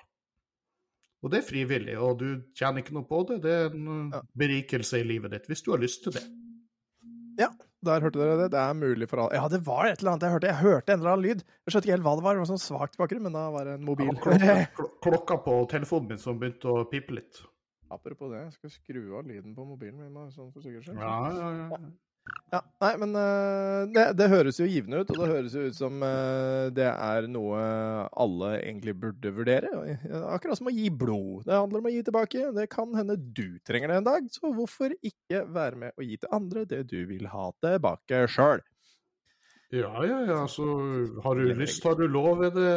Og 1.21 1.29
det 1.29 1.41
er 1.43 1.45
frivillig, 1.45 1.95
og 2.01 2.15
du 2.17 2.27
tjener 2.57 2.81
ikke 2.81 2.95
noe 2.97 3.05
på 3.05 3.19
det. 3.29 3.41
Det 3.43 3.51
er 3.53 3.67
en 3.75 3.89
eh, 4.09 4.15
Ja. 4.17 4.21
berikelse 4.41 4.99
i 5.01 5.03
livet 5.05 5.31
ditt, 5.35 5.45
hvis 5.51 5.61
du 5.61 5.71
har 5.71 5.81
lyst 5.81 6.03
til 6.03 6.13
det. 6.17 6.23
Ja, 7.39 7.49
Der 7.83 8.01
hørte 8.01 8.19
dere 8.19 8.37
det. 8.37 8.51
Det 8.53 8.59
er 8.61 8.73
mulig 8.77 9.07
for 9.09 9.17
alle 9.23 9.33
Ja, 9.39 9.47
det 9.49 9.61
var 9.65 9.85
et 9.89 10.01
eller 10.01 10.11
annet 10.11 10.21
jeg 10.27 10.31
hørte. 10.35 10.47
Jeg 10.51 10.59
hørte 10.61 10.93
en 10.93 10.99
eller 10.99 11.11
annen 11.15 11.25
lyd. 11.25 11.39
Jeg 11.65 11.73
skjønte 11.73 11.85
ikke 11.87 11.95
helt 11.95 12.03
hva 12.05 12.15
det 12.17 12.23
var. 12.25 12.33
Det 12.35 12.41
var 12.43 12.49
sånn 12.51 12.61
svakt 12.61 12.97
bakgrunn, 13.01 13.23
men 13.25 13.33
da 13.33 13.45
var 13.49 13.65
det 13.65 13.73
en 13.79 13.85
mobil. 13.87 14.11
Ja, 14.11 14.21
klokka, 14.21 14.57
kl- 14.77 14.91
klokka 15.05 15.37
på 15.45 15.55
telefonen 15.71 16.09
min 16.11 16.21
som 16.21 16.37
begynte 16.41 16.69
å 16.69 16.83
pipe 16.91 17.15
litt. 17.17 17.39
Apropos 17.91 18.29
det, 18.31 18.43
jeg 18.43 18.53
skal 18.57 18.69
skru 18.75 19.01
av 19.17 19.25
lyden 19.29 19.55
på 19.55 19.65
mobilen 19.65 19.97
min. 19.97 20.29
Sånn 20.35 20.51
for 20.53 20.61
sikkerhets 20.61 20.89
skyld. 20.91 21.01
Ja, 21.01 21.17
ja, 21.37 21.49
ja. 21.57 21.79
Ja, 22.51 22.59
nei, 22.83 22.91
men 22.99 23.13
eh, 23.15 23.81
det, 23.95 24.05
det 24.19 24.27
høres 24.31 24.57
jo 24.59 24.65
givende 24.67 24.99
ut, 24.99 25.11
og 25.13 25.21
det 25.21 25.29
høres 25.29 25.53
jo 25.55 25.61
ut 25.69 25.77
som 25.77 26.01
eh, 26.03 26.65
det 26.75 26.87
er 26.89 27.27
noe 27.31 27.61
alle 28.11 28.49
egentlig 28.57 28.95
burde 28.99 29.31
vurdere. 29.37 29.71
Akkurat 30.33 30.59
som 30.59 30.67
å 30.67 30.73
gi 30.75 30.89
blod. 30.91 31.45
Det 31.47 31.55
handler 31.55 31.79
om 31.79 31.87
å 31.87 31.93
gi 31.93 32.01
tilbake. 32.07 32.49
Det 32.57 32.67
kan 32.73 32.91
hende 32.97 33.15
du 33.15 33.55
trenger 33.67 33.93
det 33.93 34.01
en 34.01 34.09
dag, 34.09 34.27
så 34.35 34.51
hvorfor 34.51 34.97
ikke 34.99 35.45
være 35.47 35.85
med 35.85 35.95
å 35.95 36.03
gi 36.03 36.19
til 36.19 36.35
andre 36.35 36.65
det 36.67 36.83
du 36.91 36.99
vil 37.07 37.29
ha 37.31 37.47
tilbake 37.63 38.25
sjøl? 38.31 38.65
Ja, 39.71 39.93
ja, 40.03 40.19
ja. 40.27 40.41
Så 40.51 40.67
har 41.23 41.39
du 41.39 41.47
lyst, 41.55 41.87
har 41.87 41.95
du 41.95 42.03
lov, 42.11 42.43
er 42.43 42.51
det 42.51 42.71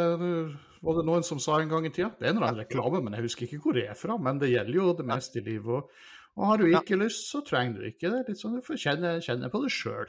var 0.85 0.99
det 0.99 1.07
noen 1.09 1.25
som 1.25 1.41
sa 1.41 1.59
en 1.61 1.71
gang 1.71 1.87
i 1.89 1.93
tida. 1.93 2.11
Det 2.19 2.29
er 2.29 2.37
en 2.37 2.59
reklame, 2.59 3.01
men 3.03 3.17
jeg 3.17 3.27
husker 3.27 3.47
ikke 3.47 3.63
hvor 3.65 3.77
det 3.77 3.87
er 3.89 3.97
fra. 3.99 4.19
Men 4.21 4.41
det 4.43 4.53
gjelder 4.53 4.77
jo 4.77 4.91
det 4.99 5.07
meste 5.09 5.41
i 5.41 5.45
livet. 5.47 5.81
Og, 5.81 6.05
og 6.35 6.47
har 6.49 6.61
du 6.61 6.67
ikke 6.71 6.99
lyst, 6.99 7.29
så 7.31 7.43
trenger 7.47 7.79
du 7.79 7.89
ikke 7.91 8.11
det. 8.11 8.23
Litt 8.29 8.41
sånn, 8.41 8.57
Du 8.59 8.67
får 8.67 8.81
kjenne, 8.83 9.13
kjenne 9.23 9.51
på 9.53 9.61
det 9.63 9.71
sjøl. 9.75 10.09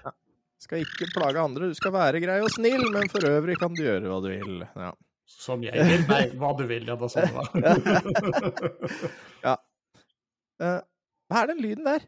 Skal 0.63 0.81
ikke 0.81 1.11
plage 1.13 1.41
andre, 1.41 1.69
du 1.69 1.77
skal 1.77 1.93
være 1.93 2.21
grei 2.23 2.39
og 2.41 2.49
snill, 2.53 2.87
men 2.93 3.11
for 3.11 3.27
øvrig 3.29 3.59
kan 3.61 3.75
du 3.75 3.83
gjøre 3.83 4.09
hva 4.09 4.17
du 4.23 4.31
vil. 4.31 4.65
Ja. 4.65 4.91
Som 5.29 5.63
jeg 5.65 5.85
vil. 5.85 6.03
Nei, 6.09 6.23
hva 6.39 6.51
du 6.57 6.65
vil, 6.69 6.87
ja. 6.89 6.97
Da 6.97 7.09
sånn 7.11 7.33
da. 7.35 7.45
ja. 9.47 9.55
Uh, 10.61 10.81
hva 11.29 11.41
er 11.41 11.51
den 11.51 11.61
lyden 11.65 11.87
der? 11.87 12.05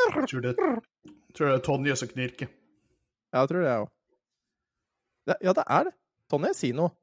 Jeg 0.00 0.28
tror 0.30 0.40
det, 0.44 0.54
tror 1.36 1.50
det 1.50 1.54
er 1.54 1.64
Tonje 1.64 1.96
som 1.98 2.08
knirker. 2.08 2.48
Ja, 3.30 3.42
jeg 3.42 3.50
tror 3.50 3.60
det, 3.60 3.70
jeg 3.70 3.84
òg. 3.84 3.90
Ja, 5.30 5.52
det 5.58 5.64
er 5.66 5.88
det. 5.88 5.92
Tonje, 6.32 6.52
si 6.56 6.70
noe. 6.76 6.94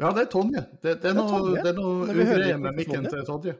Ja, 0.00 0.10
det 0.16 0.22
er 0.26 0.30
Tonje. 0.32 0.62
Det, 0.80 0.94
det 1.02 1.10
er 1.10 1.14
Det 1.14 1.16
noe, 1.18 1.50
det 1.56 1.70
er 1.70 1.76
noe 1.76 2.06
ugreie 2.08 2.56
med 2.58 2.78
mikken 2.78 3.04
til 3.10 3.26
Tonje. 3.28 3.56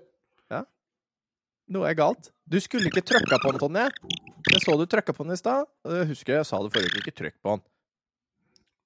Noe 1.70 1.86
er 1.86 1.94
galt. 1.94 2.32
Du 2.50 2.56
skulle 2.58 2.88
ikke 2.90 3.04
trykka 3.06 3.36
på 3.44 3.52
den, 3.52 3.60
Tonje. 3.62 3.84
Jeg 4.50 4.62
så 4.64 4.72
du 4.80 4.86
trykka 4.90 5.12
på 5.14 5.22
den 5.22 5.36
i 5.36 5.38
stad. 5.38 5.68
Jeg 5.86 6.08
husker 6.08 6.40
jeg 6.40 6.48
sa 6.48 6.58
det 6.64 6.72
forrige 6.74 6.90
uke, 6.96 7.02
ikke 7.04 7.14
trykk 7.20 7.36
på 7.44 7.52
den. 7.54 7.62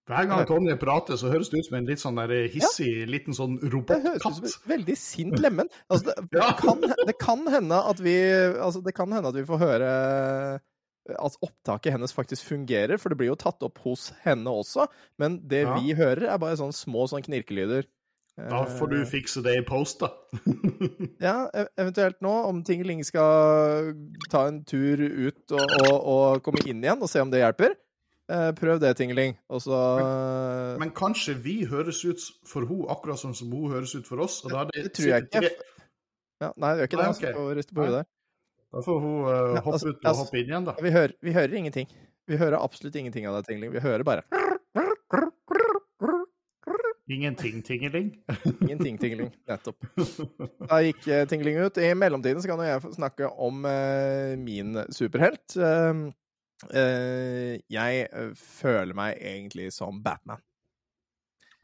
Hver 0.04 0.26
gang 0.28 0.42
Tonje 0.50 0.74
prater, 0.76 1.16
så 1.16 1.30
høres 1.32 1.48
det 1.48 1.62
ut 1.62 1.68
som 1.70 1.78
en 1.78 1.86
litt 1.88 2.02
sånn 2.02 2.18
der 2.20 2.34
hissig 2.52 2.90
liten 3.08 3.32
sånn 3.32 3.54
robotkatt. 3.72 4.58
veldig 4.68 4.96
sint 5.00 5.38
lemen. 5.40 5.70
Altså, 5.88 6.10
det, 6.10 6.26
Ja. 6.36 6.50
det, 6.50 6.58
kan, 6.60 6.84
det 7.08 7.16
kan 7.22 7.46
hende 7.54 7.78
at 7.88 8.02
vi 8.04 8.18
Altså, 8.52 8.82
det 8.84 8.92
kan 8.98 9.08
hende 9.16 9.32
at 9.32 9.38
vi 9.38 9.46
får 9.48 9.62
høre 9.64 9.88
at 11.10 11.36
opptaket 11.44 11.92
hennes 11.92 12.12
faktisk 12.16 12.44
fungerer, 12.48 12.96
for 12.98 13.08
det 13.12 13.18
blir 13.20 13.28
jo 13.32 13.36
tatt 13.36 13.62
opp 13.66 13.78
hos 13.84 14.10
henne 14.24 14.46
også. 14.48 14.86
Men 15.18 15.40
det 15.46 15.64
Ja. 15.66 15.74
vi 15.78 15.92
hører, 15.94 16.28
er 16.32 16.38
bare 16.38 16.56
sånne 16.56 16.72
små 16.72 17.04
sånne 17.10 17.24
knirkelyder. 17.26 17.84
Da 18.36 18.64
får 18.66 18.88
du 18.90 18.96
Eh, 19.02 19.06
fikse 19.06 19.42
det 19.44 19.52
i 19.60 19.62
post, 19.62 20.00
da. 20.00 20.08
Ja, 21.20 21.48
e- 21.54 21.68
eventuelt 21.78 22.18
nå, 22.20 22.32
om 22.48 22.64
Tingeling 22.66 23.04
skal 23.06 23.92
ta 24.30 24.46
en 24.48 24.64
tur 24.64 24.98
ut 24.98 25.52
og, 25.54 25.62
og, 25.86 25.94
og 26.02 26.42
komme 26.42 26.64
inn 26.66 26.82
igjen 26.82 27.00
og 27.04 27.08
se 27.08 27.20
om 27.22 27.30
det 27.30 27.44
hjelper. 27.44 27.76
Eh, 28.32 28.50
prøv 28.56 28.80
det, 28.80 28.96
Tingeling. 28.96 29.36
Og 29.52 29.60
så 29.62 29.78
Men 30.80 30.90
kanskje 30.96 31.36
vi 31.44 31.60
høres 31.68 32.02
ut 32.08 32.18
for 32.48 32.66
hun 32.66 32.86
akkurat 32.88 33.20
sånn 33.20 33.36
som 33.36 33.52
hun 33.52 33.70
høres 33.70 33.94
ut 33.94 34.06
for 34.08 34.18
oss. 34.24 34.40
Og 34.44 34.50
da, 34.50 34.64
er 34.64 34.72
det, 34.72 34.82
Det 34.88 34.92
tror 34.98 35.12
jeg 35.12 35.28
ikke. 35.28 35.50
ja, 36.40 36.50
Nei, 36.56 36.74
det 36.74 36.80
gjør 36.80 36.90
ikke 36.90 37.02
det. 37.02 37.06
Altså, 37.12 37.84
ok. 37.84 38.06
Da 38.74 38.82
får 38.82 39.00
hun 39.00 39.18
eh, 39.28 39.54
Ja, 39.54 39.60
hoppe 39.62 39.76
altså- 39.78 39.88
ut 39.92 40.00
og 40.00 40.08
altså- 40.10 40.24
hoppe 40.24 40.40
inn 40.40 40.48
igjen, 40.50 40.64
da. 40.66 40.74
Vi 40.82 40.90
hører, 40.90 41.14
vi 41.22 41.32
hører 41.36 41.54
ingenting. 41.60 41.86
Vi 42.26 42.36
hører 42.40 42.58
absolutt 42.58 42.96
ingenting 42.96 43.26
av 43.28 43.36
det, 43.38 43.46
Tingeling. 43.48 43.70
Vi 43.74 43.82
hører 43.84 44.02
bare 44.06 44.24
Ingenting, 47.06 47.62
tingeling. 47.62 48.06
ingenting, 48.64 48.96
Tingeling. 48.98 49.30
Nettopp. 49.46 49.76
Da 50.70 50.78
gikk 50.80 51.02
uh, 51.12 51.26
Tingeling 51.28 51.58
ut. 51.60 51.76
I 51.76 51.90
mellomtiden 51.94 52.40
så 52.40 52.48
kan 52.48 52.62
jo 52.62 52.64
jeg 52.70 52.94
snakke 52.96 53.28
om 53.28 53.58
uh, 53.68 54.32
min 54.40 54.78
superhelt. 54.88 55.52
Eh, 55.60 56.00
eh, 56.72 57.58
jeg 57.68 58.06
eh, 58.08 58.30
føler 58.40 58.96
meg 58.96 59.20
egentlig 59.20 59.68
som 59.76 60.00
Batman. 60.02 60.40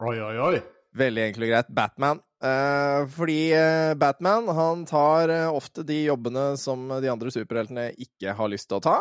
Oi, 0.05 0.13
oi, 0.21 0.35
oi. 0.45 0.61
Veldig 1.01 1.25
enkelt 1.31 1.47
og 1.47 1.53
greit 1.55 1.73
Batman. 1.73 2.21
Eh, 2.41 3.07
fordi 3.13 3.51
eh, 3.53 3.93
Batman 4.01 4.47
han 4.57 4.85
tar 4.89 5.29
eh, 5.29 5.47
ofte 5.53 5.83
de 5.85 5.99
jobbene 6.07 6.55
som 6.57 6.87
de 7.03 7.09
andre 7.11 7.29
superheltene 7.33 7.91
ikke 8.01 8.33
har 8.37 8.49
lyst 8.49 8.71
til 8.71 8.79
å 8.79 8.85
ta, 8.85 8.95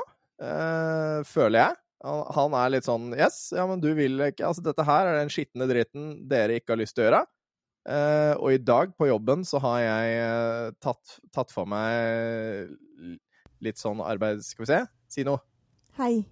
eh, 0.45 1.21
føler 1.25 1.63
jeg. 1.63 1.79
Han, 2.01 2.55
er 2.57 2.71
litt 2.73 2.87
sånn 2.87 3.11
Yes, 3.13 3.51
ja, 3.53 3.67
men 3.69 3.77
du 3.83 3.91
vil 3.93 4.15
ikke 4.25 4.47
Altså, 4.49 4.63
dette 4.65 4.87
her 4.89 5.05
er 5.05 5.19
den 5.19 5.29
skitne 5.29 5.67
dritten 5.69 6.15
dere 6.31 6.57
ikke 6.57 6.73
har 6.73 6.81
lyst 6.81 6.97
til 6.97 7.05
å 7.05 7.09
gjøre. 7.11 7.21
Eh, 7.93 8.33
og 8.37 8.55
i 8.57 8.61
dag 8.61 8.95
på 8.97 9.09
jobben 9.11 9.45
så 9.49 9.61
har 9.65 9.83
jeg 9.85 10.73
tatt, 10.81 11.19
tatt 11.33 11.53
for 11.53 11.69
meg 11.69 12.73
litt 13.61 13.81
sånn 13.81 14.01
arbeid 14.05 14.41
Skal 14.45 14.65
vi 14.65 14.71
se? 14.73 14.81
Si 15.13 15.25
noe. 15.29 15.45
Hei. 16.01 16.23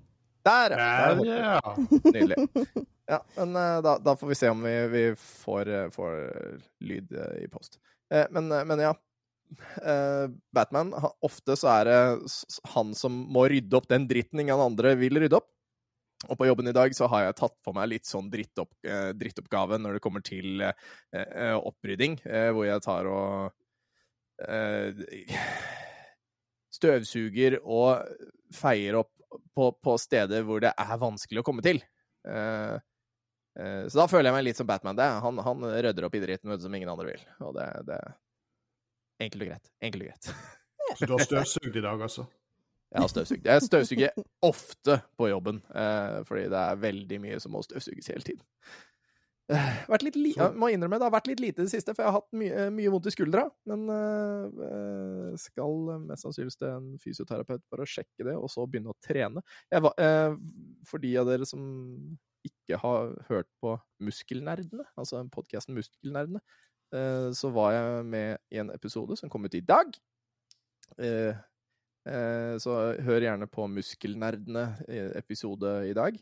Der, 0.48 0.72
ja! 0.72 0.80
Der, 0.80 1.24
Der, 1.24 1.34
ja. 1.36 1.76
Nydelig. 2.08 2.86
Ja, 3.08 3.24
men 3.36 3.56
eh, 3.56 3.82
da, 3.82 3.98
da 3.98 4.16
får 4.16 4.28
vi 4.28 4.36
se 4.36 4.48
om 4.52 4.62
vi, 4.62 4.86
vi 4.92 5.02
får, 5.16 5.68
eh, 5.68 5.90
får 5.90 6.16
lyd 6.84 7.12
eh, 7.12 7.44
i 7.44 7.48
post. 7.48 7.80
Men, 8.08 8.48
men 8.48 8.80
ja. 8.80 8.94
Batman, 10.52 10.94
ofte 11.24 11.54
så 11.56 11.68
er 11.72 11.88
det 11.88 11.98
han 12.72 12.94
som 12.96 13.12
må 13.32 13.46
rydde 13.48 13.76
opp 13.76 13.88
den 13.88 14.06
dritten 14.08 14.40
ingen 14.40 14.60
andre 14.60 14.94
vil 15.00 15.20
rydde 15.20 15.36
opp. 15.36 15.48
Og 16.28 16.38
på 16.40 16.48
jobben 16.48 16.68
i 16.68 16.74
dag 16.76 16.92
så 16.96 17.08
har 17.12 17.26
jeg 17.26 17.36
tatt 17.36 17.56
på 17.64 17.74
meg 17.76 17.90
litt 17.92 18.08
sånn 18.08 18.30
drittopp, 18.32 18.72
drittoppgave 19.20 19.76
når 19.80 19.96
det 19.96 20.02
kommer 20.04 20.24
til 20.24 20.64
opprydding, 20.64 22.16
hvor 22.56 22.64
jeg 22.64 22.84
tar 22.84 23.08
og 23.12 23.52
støvsuger 26.72 27.60
og 27.60 28.08
feier 28.56 29.00
opp 29.00 29.12
på, 29.52 29.70
på 29.84 29.96
steder 30.00 30.48
hvor 30.48 30.64
det 30.64 30.72
er 30.72 31.00
vanskelig 31.04 31.44
å 31.44 31.48
komme 31.48 31.64
til. 31.64 31.84
Så 33.58 33.98
da 33.98 34.04
føler 34.06 34.28
jeg 34.28 34.36
meg 34.36 34.44
litt 34.46 34.58
som 34.60 34.68
Batman. 34.68 34.98
Det. 34.98 35.06
Han, 35.24 35.40
han 35.42 35.64
rydder 35.82 36.06
opp 36.06 36.14
i 36.14 36.20
dritten 36.22 36.54
som 36.62 36.74
ingen 36.78 36.90
andre 36.92 37.08
vil. 37.08 37.24
Og 37.42 37.56
det, 37.56 37.66
det 37.88 37.98
enkelt 39.24 39.42
og 39.44 39.50
greit. 39.50 39.70
Enkelt 39.82 40.04
og 40.04 40.12
greit. 40.12 40.30
Så 40.96 41.08
du 41.08 41.14
har 41.16 41.24
støvsugd 41.26 41.76
i 41.76 41.84
dag, 41.84 42.02
altså? 42.06 42.28
Jeg 42.88 43.04
har 43.04 43.10
støvsugd. 43.12 43.48
Jeg 43.48 43.64
støvsuger 43.66 44.20
ofte 44.48 45.00
på 45.20 45.28
jobben, 45.28 45.58
eh, 45.76 46.20
fordi 46.28 46.46
det 46.48 46.60
er 46.60 46.84
veldig 46.84 47.18
mye 47.20 47.40
som 47.42 47.52
må 47.52 47.60
støvsuges 47.66 48.08
hele 48.08 48.24
tiden. 48.24 48.44
Eh, 49.48 49.76
li 50.16 50.34
jeg 50.36 50.54
må 50.60 50.68
innrømme 50.68 50.98
det 51.00 51.06
har 51.06 51.12
vært 51.12 51.28
litt 51.30 51.40
lite 51.40 51.62
i 51.62 51.66
det 51.66 51.72
siste, 51.72 51.94
for 51.96 52.04
jeg 52.04 52.12
har 52.12 52.18
hatt 52.18 52.36
mye, 52.36 52.66
mye 52.72 52.90
vondt 52.92 53.08
i 53.08 53.12
skuldra. 53.12 53.44
Men 53.68 53.84
eh, 53.92 54.64
eh, 54.68 55.36
skal 55.40 55.76
mest 56.06 56.24
sannsynligvis 56.24 56.60
til 56.60 56.70
en 56.70 56.88
fysioterapeut 57.02 57.64
for 57.68 57.84
å 57.84 57.88
sjekke 57.88 58.30
det, 58.30 58.36
og 58.38 58.48
så 58.52 58.64
begynne 58.64 58.94
å 58.94 58.98
trene. 59.04 59.44
Var, 59.68 59.94
eh, 60.04 60.38
for 60.88 61.04
de 61.04 61.12
av 61.20 61.28
dere 61.28 61.48
som 61.48 61.62
ikke 62.68 62.80
har 62.84 63.14
hørt 63.30 63.48
på 63.64 63.74
Muskelnerdene, 64.04 64.84
altså 65.00 65.24
podkasten 65.32 65.74
Muskelnerdene, 65.74 66.40
eh, 66.92 67.28
så 67.34 67.50
var 67.56 67.72
jeg 67.72 68.06
med 68.12 68.38
i 68.52 68.60
en 68.60 68.70
episode 68.76 69.16
som 69.18 69.32
kom 69.32 69.48
ut 69.48 69.56
i 69.56 69.64
dag. 69.64 69.96
Eh, 71.00 71.34
Eh, 72.08 72.56
Så 72.62 72.74
hør 73.04 73.24
gjerne 73.24 73.48
på 73.50 73.66
Muskelnerdene 73.68 74.64
eh, 74.88 75.10
episode 75.18 75.72
i 75.90 75.94
dag. 75.96 76.16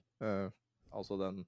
Altså 0.91 1.19
den 1.21 1.45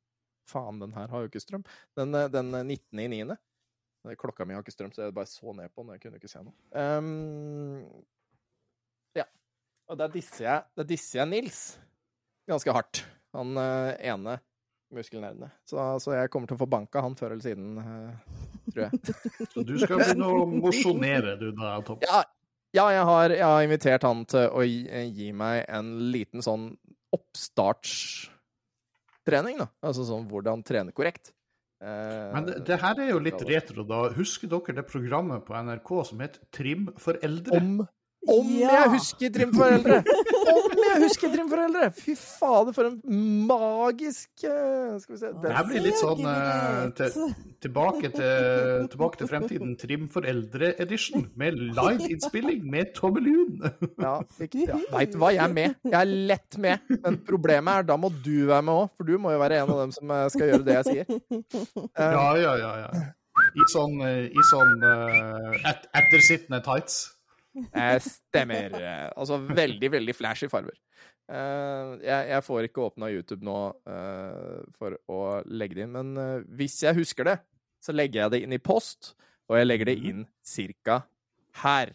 Faen, 0.48 0.78
den 0.80 0.94
her 0.96 1.10
har 1.12 1.24
jo 1.24 1.28
ikke 1.28 1.42
strøm. 1.42 1.64
Den, 1.98 2.14
den 2.32 2.54
19. 2.54 3.00
i 3.02 3.08
9. 3.12 3.34
Eh, 3.34 4.14
Klokka 4.16 4.46
mi 4.46 4.54
har 4.56 4.62
ikke 4.64 4.72
strøm, 4.76 4.92
så 4.94 5.04
jeg 5.04 5.16
bare 5.16 5.28
så 5.28 5.52
ned 5.56 5.72
på 5.74 5.82
den. 5.84 5.96
Jeg 5.96 6.04
kunne 6.04 6.20
ikke 6.20 6.30
se 6.30 6.40
noe. 6.44 6.54
Um, 6.72 7.82
ja. 9.18 9.26
Og 9.90 9.98
der 10.00 10.12
disser 10.14 10.46
jeg, 10.46 10.64
der 10.78 10.88
disser 10.88 11.22
jeg 11.22 11.32
Nils 11.34 11.62
ganske 12.48 12.72
hardt. 12.72 13.02
Han 13.36 13.58
ene 13.58 14.38
muskelnerdene. 14.94 15.50
Så, 15.68 15.82
så 16.02 16.14
jeg 16.16 16.30
kommer 16.32 16.50
til 16.50 16.58
å 16.58 16.62
få 16.62 16.68
banka 16.70 17.02
han 17.04 17.16
før 17.18 17.34
eller 17.34 17.44
siden, 17.44 17.78
eh, 17.82 18.42
tror 18.72 18.84
jeg. 18.86 19.14
Så 19.52 19.64
du 19.66 19.74
skal 19.80 20.02
begynne 20.02 20.28
å 20.32 20.42
mosjonere, 20.48 21.36
du 21.40 21.50
da, 21.56 21.76
Tom? 21.86 22.00
Ja, 22.04 22.22
ja 22.76 22.86
jeg, 22.96 23.06
har, 23.10 23.34
jeg 23.36 23.46
har 23.46 23.66
invitert 23.66 24.06
han 24.08 24.24
til 24.30 24.46
å 24.48 24.64
gi, 24.66 24.82
gi 25.18 25.32
meg 25.36 25.64
en 25.68 25.94
liten 26.12 26.44
sånn 26.44 26.70
trening, 29.28 29.60
da. 29.60 29.68
Altså 29.84 30.06
sånn 30.08 30.28
hvordan 30.30 30.64
trene 30.66 30.94
korrekt. 30.96 31.34
Eh, 31.84 32.32
Men 32.34 32.48
det, 32.48 32.58
det 32.68 32.80
her 32.82 33.04
er 33.04 33.12
jo 33.12 33.20
litt 33.22 33.44
retro, 33.48 33.84
da. 33.88 34.06
Husker 34.16 34.50
dere 34.50 34.80
det 34.80 34.88
programmet 34.88 35.44
på 35.46 35.56
NRK 35.56 35.94
som 36.10 36.24
het 36.24 36.40
Trim 36.54 36.88
for 37.00 37.20
eldre? 37.22 37.60
om 37.60 37.86
om 38.28 38.48
Ja. 38.58 38.82
jeg 38.84 38.90
husker 38.98 39.30
eldre! 39.32 40.02
Om 40.48 40.72
jeg 40.92 41.02
husker 41.04 41.32
Trimforeldre! 41.32 41.88
Fy 41.96 42.14
fader, 42.18 42.74
for 42.76 42.88
en 42.88 42.96
magisk 43.48 44.44
eh, 44.46 44.96
Skal 45.02 45.14
vi 45.14 45.20
se 45.20 45.32
Det 45.42 45.52
her 45.54 45.66
blir 45.68 45.84
litt 45.84 46.00
sånn 46.00 46.22
eh, 46.28 46.84
til, 46.98 47.34
tilbake, 47.64 48.12
til, 48.14 48.88
tilbake 48.92 49.20
til 49.22 49.30
fremtiden. 49.30 49.74
Trim 49.80 50.08
for 50.12 50.28
eldre-edition 50.28 51.28
med 51.38 51.58
liveinnspilling 51.60 52.64
med 52.70 52.94
Tommy 52.96 53.24
Lund. 53.24 53.62
Ja, 53.98 54.16
ja. 54.54 54.80
Veit 54.92 55.12
du 55.14 55.20
hva, 55.20 55.32
jeg 55.34 55.44
er 55.44 55.54
med. 55.54 55.76
Jeg 55.84 55.98
er 56.00 56.16
lett 56.32 56.58
med. 56.62 56.96
Men 57.02 57.20
problemet 57.26 57.82
er, 57.82 57.88
da 57.92 57.98
må 58.00 58.10
du 58.14 58.48
være 58.48 58.64
med 58.64 58.74
òg. 58.84 58.90
For 58.96 59.08
du 59.08 59.18
må 59.20 59.34
jo 59.34 59.42
være 59.42 59.62
en 59.62 59.74
av 59.74 59.84
dem 59.84 59.94
som 59.94 60.14
eh, 60.14 60.26
skal 60.34 60.52
gjøre 60.52 60.66
det 60.66 60.80
jeg 60.80 60.90
sier. 60.90 61.14
Ja, 61.98 62.28
ja, 62.38 62.52
ja. 62.60 62.72
ja. 62.86 63.06
I 63.58 63.66
sånn, 63.72 64.00
eh, 64.04 64.26
i 64.28 64.44
sånn 64.50 64.82
uh, 64.82 65.54
et, 65.68 65.86
ettersittende 65.96 66.60
tights. 66.64 67.00
Eh, 67.72 67.98
stemmer. 68.04 68.74
Eh, 68.78 69.10
Altså 69.16 69.38
veldig, 69.46 69.90
veldig 69.96 70.14
flashy 70.16 70.48
farver. 70.52 70.76
Eh, 71.28 71.94
jeg, 72.06 72.28
jeg 72.32 72.44
får 72.46 72.68
ikke 72.68 72.86
åpna 72.88 73.10
YouTube 73.12 73.44
nå 73.44 73.58
eh, 73.90 74.64
for 74.78 74.96
å 75.12 75.20
legge 75.46 75.78
det 75.78 75.86
inn, 75.88 75.96
men 75.96 76.44
hvis 76.58 76.80
jeg 76.86 76.96
husker 77.00 77.28
det, 77.28 77.38
så 77.84 77.94
legger 77.94 78.24
jeg 78.24 78.34
det 78.34 78.42
inn 78.46 78.56
i 78.56 78.62
post, 78.62 79.14
og 79.48 79.58
jeg 79.60 79.68
legger 79.68 79.92
det 79.92 79.98
inn 80.10 80.26
cirka 80.44 81.02
her. 81.62 81.94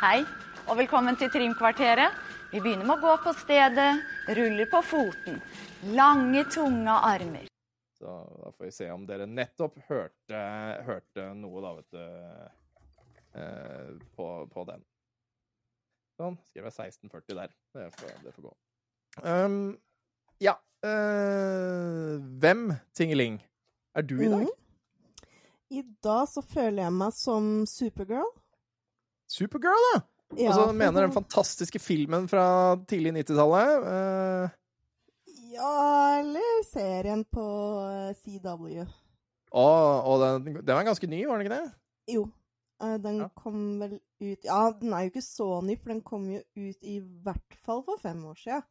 Hei, 0.00 0.24
og 0.68 0.78
velkommen 0.78 1.16
til 1.16 1.30
Trimkvarteret. 1.30 2.29
Vi 2.50 2.60
begynner 2.60 2.86
med 2.86 2.98
å 2.98 3.04
gå 3.04 3.16
på 3.24 3.34
stedet, 3.38 3.90
ruller 4.36 4.70
på 4.70 4.82
foten. 4.82 5.40
Lange, 5.96 6.44
tunge 6.50 6.96
armer. 7.10 7.50
Så 7.98 8.14
da 8.40 8.50
får 8.56 8.64
vi 8.64 8.72
se 8.74 8.88
om 8.90 9.04
dere 9.06 9.28
nettopp 9.28 9.76
hørte, 9.90 10.40
hørte 10.86 11.26
noe, 11.38 11.62
da, 11.62 11.74
vet 11.78 11.98
du, 11.98 13.04
eh, 13.38 13.92
på, 14.16 14.30
på 14.50 14.64
den. 14.72 14.82
Sånn. 16.18 16.40
Skrev 16.48 16.66
jeg 16.66 16.74
1640 16.74 17.38
der. 17.38 17.54
Det 17.76 17.86
får, 18.00 18.18
det 18.24 18.34
får 18.34 18.48
gå. 18.48 18.56
Um, 19.20 19.62
ja 20.40 20.56
Uh, 20.80 22.16
Hvem, 22.40 22.72
Tingeling, 22.96 23.42
er 23.94 24.02
du 24.02 24.14
i 24.16 24.28
dag? 24.28 24.40
Mm. 24.40 25.26
I 25.70 25.82
dag 26.02 26.28
så 26.28 26.40
føler 26.40 26.86
jeg 26.86 26.94
meg 26.96 27.12
som 27.12 27.50
Supergirl. 27.68 28.30
Supergirl, 29.28 29.84
da! 29.90 30.00
Ja, 30.38 30.52
altså, 30.52 30.66
for 30.68 30.76
mener 30.78 31.02
den 31.06 31.12
fantastiske 31.14 31.80
filmen 31.82 32.28
fra 32.30 32.76
tidlig 32.88 33.12
90-tallet. 33.24 33.86
Uh... 33.86 34.50
Ja, 35.50 35.70
eller 36.20 36.60
serien 36.68 37.24
på 37.26 37.44
eh, 37.82 38.12
CW. 38.20 38.84
Å, 39.50 39.64
og 40.06 40.20
den, 40.22 40.60
den 40.60 40.76
var 40.76 40.86
ganske 40.86 41.08
ny, 41.10 41.24
var 41.26 41.40
den 41.40 41.48
ikke 41.48 41.56
det? 41.58 41.72
Jo. 42.14 42.22
eh, 42.82 42.96
Den 43.02 43.18
Ja. 43.24 43.28
kom 43.34 43.80
vel 43.80 43.96
ut 44.22 44.46
Ja, 44.46 44.60
den 44.70 44.92
er 44.94 45.08
jo 45.08 45.10
ikke 45.10 45.24
så 45.26 45.48
ny, 45.66 45.74
for 45.80 45.90
den 45.90 46.04
kom 46.06 46.28
jo 46.30 46.38
ut 46.54 46.86
i 46.86 47.00
hvert 47.00 47.58
fall 47.66 47.82
for 47.88 47.98
fem 47.98 48.22
år 48.30 48.38
siden. 48.38 48.62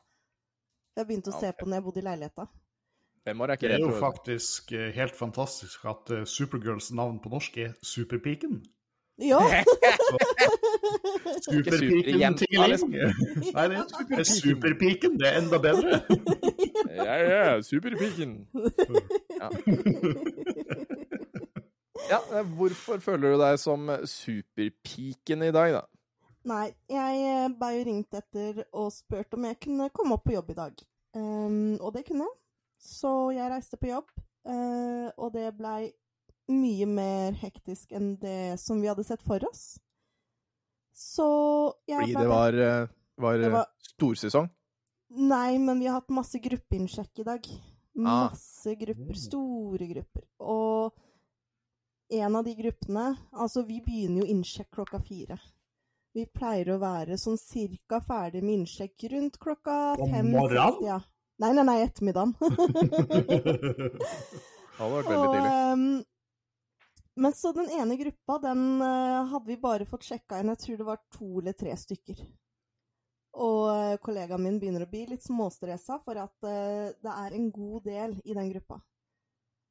Jeg 0.96 1.08
begynte 1.08 1.32
å 1.32 1.36
Ja, 1.36 1.40
se 1.44 1.52
på 1.60 1.68
den 1.68 1.76
jeg 1.78 1.84
bodde 1.84 2.00
i 2.02 2.08
leiligheta. 2.08 2.48
Fem 3.28 3.42
år 3.44 3.52
er 3.52 3.60
ikke 3.60 3.68
Det 3.68 3.76
er 3.76 3.84
jo 3.84 4.00
faktisk 4.00 4.72
eh, 4.72 4.90
helt 4.96 5.16
fantastisk 5.20 5.84
at 5.92 6.10
eh, 6.16 6.24
Supergirls 6.26 6.94
navn 6.96 7.20
på 7.20 7.30
norsk 7.36 7.58
er 7.60 7.76
Superpiken. 7.84 8.62
Ja! 9.20 9.40
Superpiken 11.50 12.38
Tingeling. 12.38 12.92
Nei, 13.54 13.68
det 13.68 13.78
er, 13.78 13.86
er 14.20 14.24
Superpiken. 14.24 15.20
Det 15.20 15.28
er 15.28 15.42
enda 15.42 15.58
bedre. 15.58 16.02
Ja, 16.90 17.16
ja, 17.16 17.62
superpiken. 17.62 18.48
Ja. 19.40 19.50
ja, 22.10 22.20
eh, 22.40 22.46
hvorfor 22.56 22.98
føler 23.00 23.36
du 23.36 23.42
deg 23.42 23.60
som 23.60 23.92
superpiken 24.06 25.44
i 25.44 25.52
dag, 25.56 25.76
da? 25.78 25.82
Nei, 26.50 26.66
jeg 26.90 27.22
eh, 27.30 27.48
ble 27.60 27.70
jo 27.76 27.86
ringt 27.88 28.20
etter 28.20 28.64
og 28.72 28.92
spurt 28.96 29.38
om 29.38 29.48
jeg 29.48 29.60
kunne 29.64 29.90
komme 29.96 30.18
opp 30.18 30.26
på 30.28 30.36
jobb 30.36 30.52
i 30.54 30.58
dag. 30.60 30.84
Um, 31.16 31.78
og 31.80 31.94
det 31.96 32.06
kunne 32.08 32.28
jeg. 32.28 32.36
Så 32.80 33.14
jeg 33.36 33.52
reiste 33.52 33.80
på 33.80 33.92
jobb, 33.92 34.12
uh, 34.48 35.08
og 35.20 35.34
det 35.36 35.50
blei 35.58 35.92
mye 36.50 36.86
mer 36.90 37.36
hektisk 37.38 37.92
enn 37.94 38.16
det 38.22 38.58
som 38.60 38.82
vi 38.82 38.88
hadde 38.90 39.04
sett 39.06 39.22
for 39.26 39.44
oss. 39.48 39.78
Så 40.94 41.74
jeg 41.88 42.00
Fordi 42.10 42.16
det 42.18 42.28
var, 42.28 42.54
eh, 42.54 42.88
var, 43.18 43.38
Det 43.38 43.46
eh, 43.46 43.52
var- 43.54 43.68
storsesong? 43.94 44.50
Nei, 45.10 45.58
men 45.58 45.80
vi 45.80 45.86
har 45.88 46.00
hatt 46.02 46.10
masse 46.14 46.38
gruppeinnsjekk 46.42 47.20
i 47.20 47.24
dag. 47.24 47.46
Ah. 48.00 48.30
Masse 48.30 48.76
grupper. 48.78 49.16
Store 49.18 49.88
grupper. 49.94 50.24
Og 50.40 50.94
en 52.12 52.36
av 52.36 52.44
de 52.46 52.54
gruppene 52.56 53.18
Altså, 53.34 53.64
vi 53.66 53.80
begynner 53.82 54.22
jo 54.24 54.28
innsjekk 54.34 54.70
klokka 54.72 55.00
fire. 55.06 55.40
Vi 56.16 56.26
pleier 56.26 56.66
å 56.74 56.80
være 56.82 57.18
sånn 57.18 57.38
cirka 57.38 58.00
ferdig 58.02 58.42
med 58.44 58.60
innsjekk 58.66 59.10
rundt 59.12 59.38
klokka 59.40 59.96
Om 60.00 60.10
fem. 60.12 60.32
morgenen? 60.32 60.82
Ja. 60.84 61.00
Nei, 61.40 61.54
nei, 61.54 61.64
nei, 61.64 61.84
ettermiddagen. 61.86 62.34
Det 64.80 64.86
hadde 64.86 64.96
vært 64.96 65.10
veldig 65.10 65.20
Og, 65.20 65.34
tidlig. 65.36 66.06
Men 67.20 67.34
så 67.34 67.52
den 67.52 67.70
ene 67.70 67.96
gruppa, 67.96 68.38
den 68.40 68.82
eh, 68.82 69.26
hadde 69.32 69.48
vi 69.48 69.58
bare 69.58 69.86
fått 69.86 70.06
sjekka 70.08 70.40
inn. 70.40 70.52
Jeg 70.54 70.62
tror 70.64 70.78
det 70.80 70.86
var 70.88 71.02
to 71.12 71.28
eller 71.42 71.56
tre 71.58 71.74
stykker. 71.78 72.22
Og 73.44 73.64
eh, 73.74 73.96
kollegaen 74.04 74.46
min 74.46 74.60
begynner 74.62 74.86
å 74.86 74.90
bli 74.90 75.02
litt 75.10 75.26
småstressa 75.26 76.00
for 76.06 76.22
at 76.22 76.48
eh, 76.48 76.94
det 76.96 77.16
er 77.16 77.36
en 77.36 77.50
god 77.52 77.90
del 77.90 78.16
i 78.24 78.38
den 78.38 78.54
gruppa. 78.54 78.80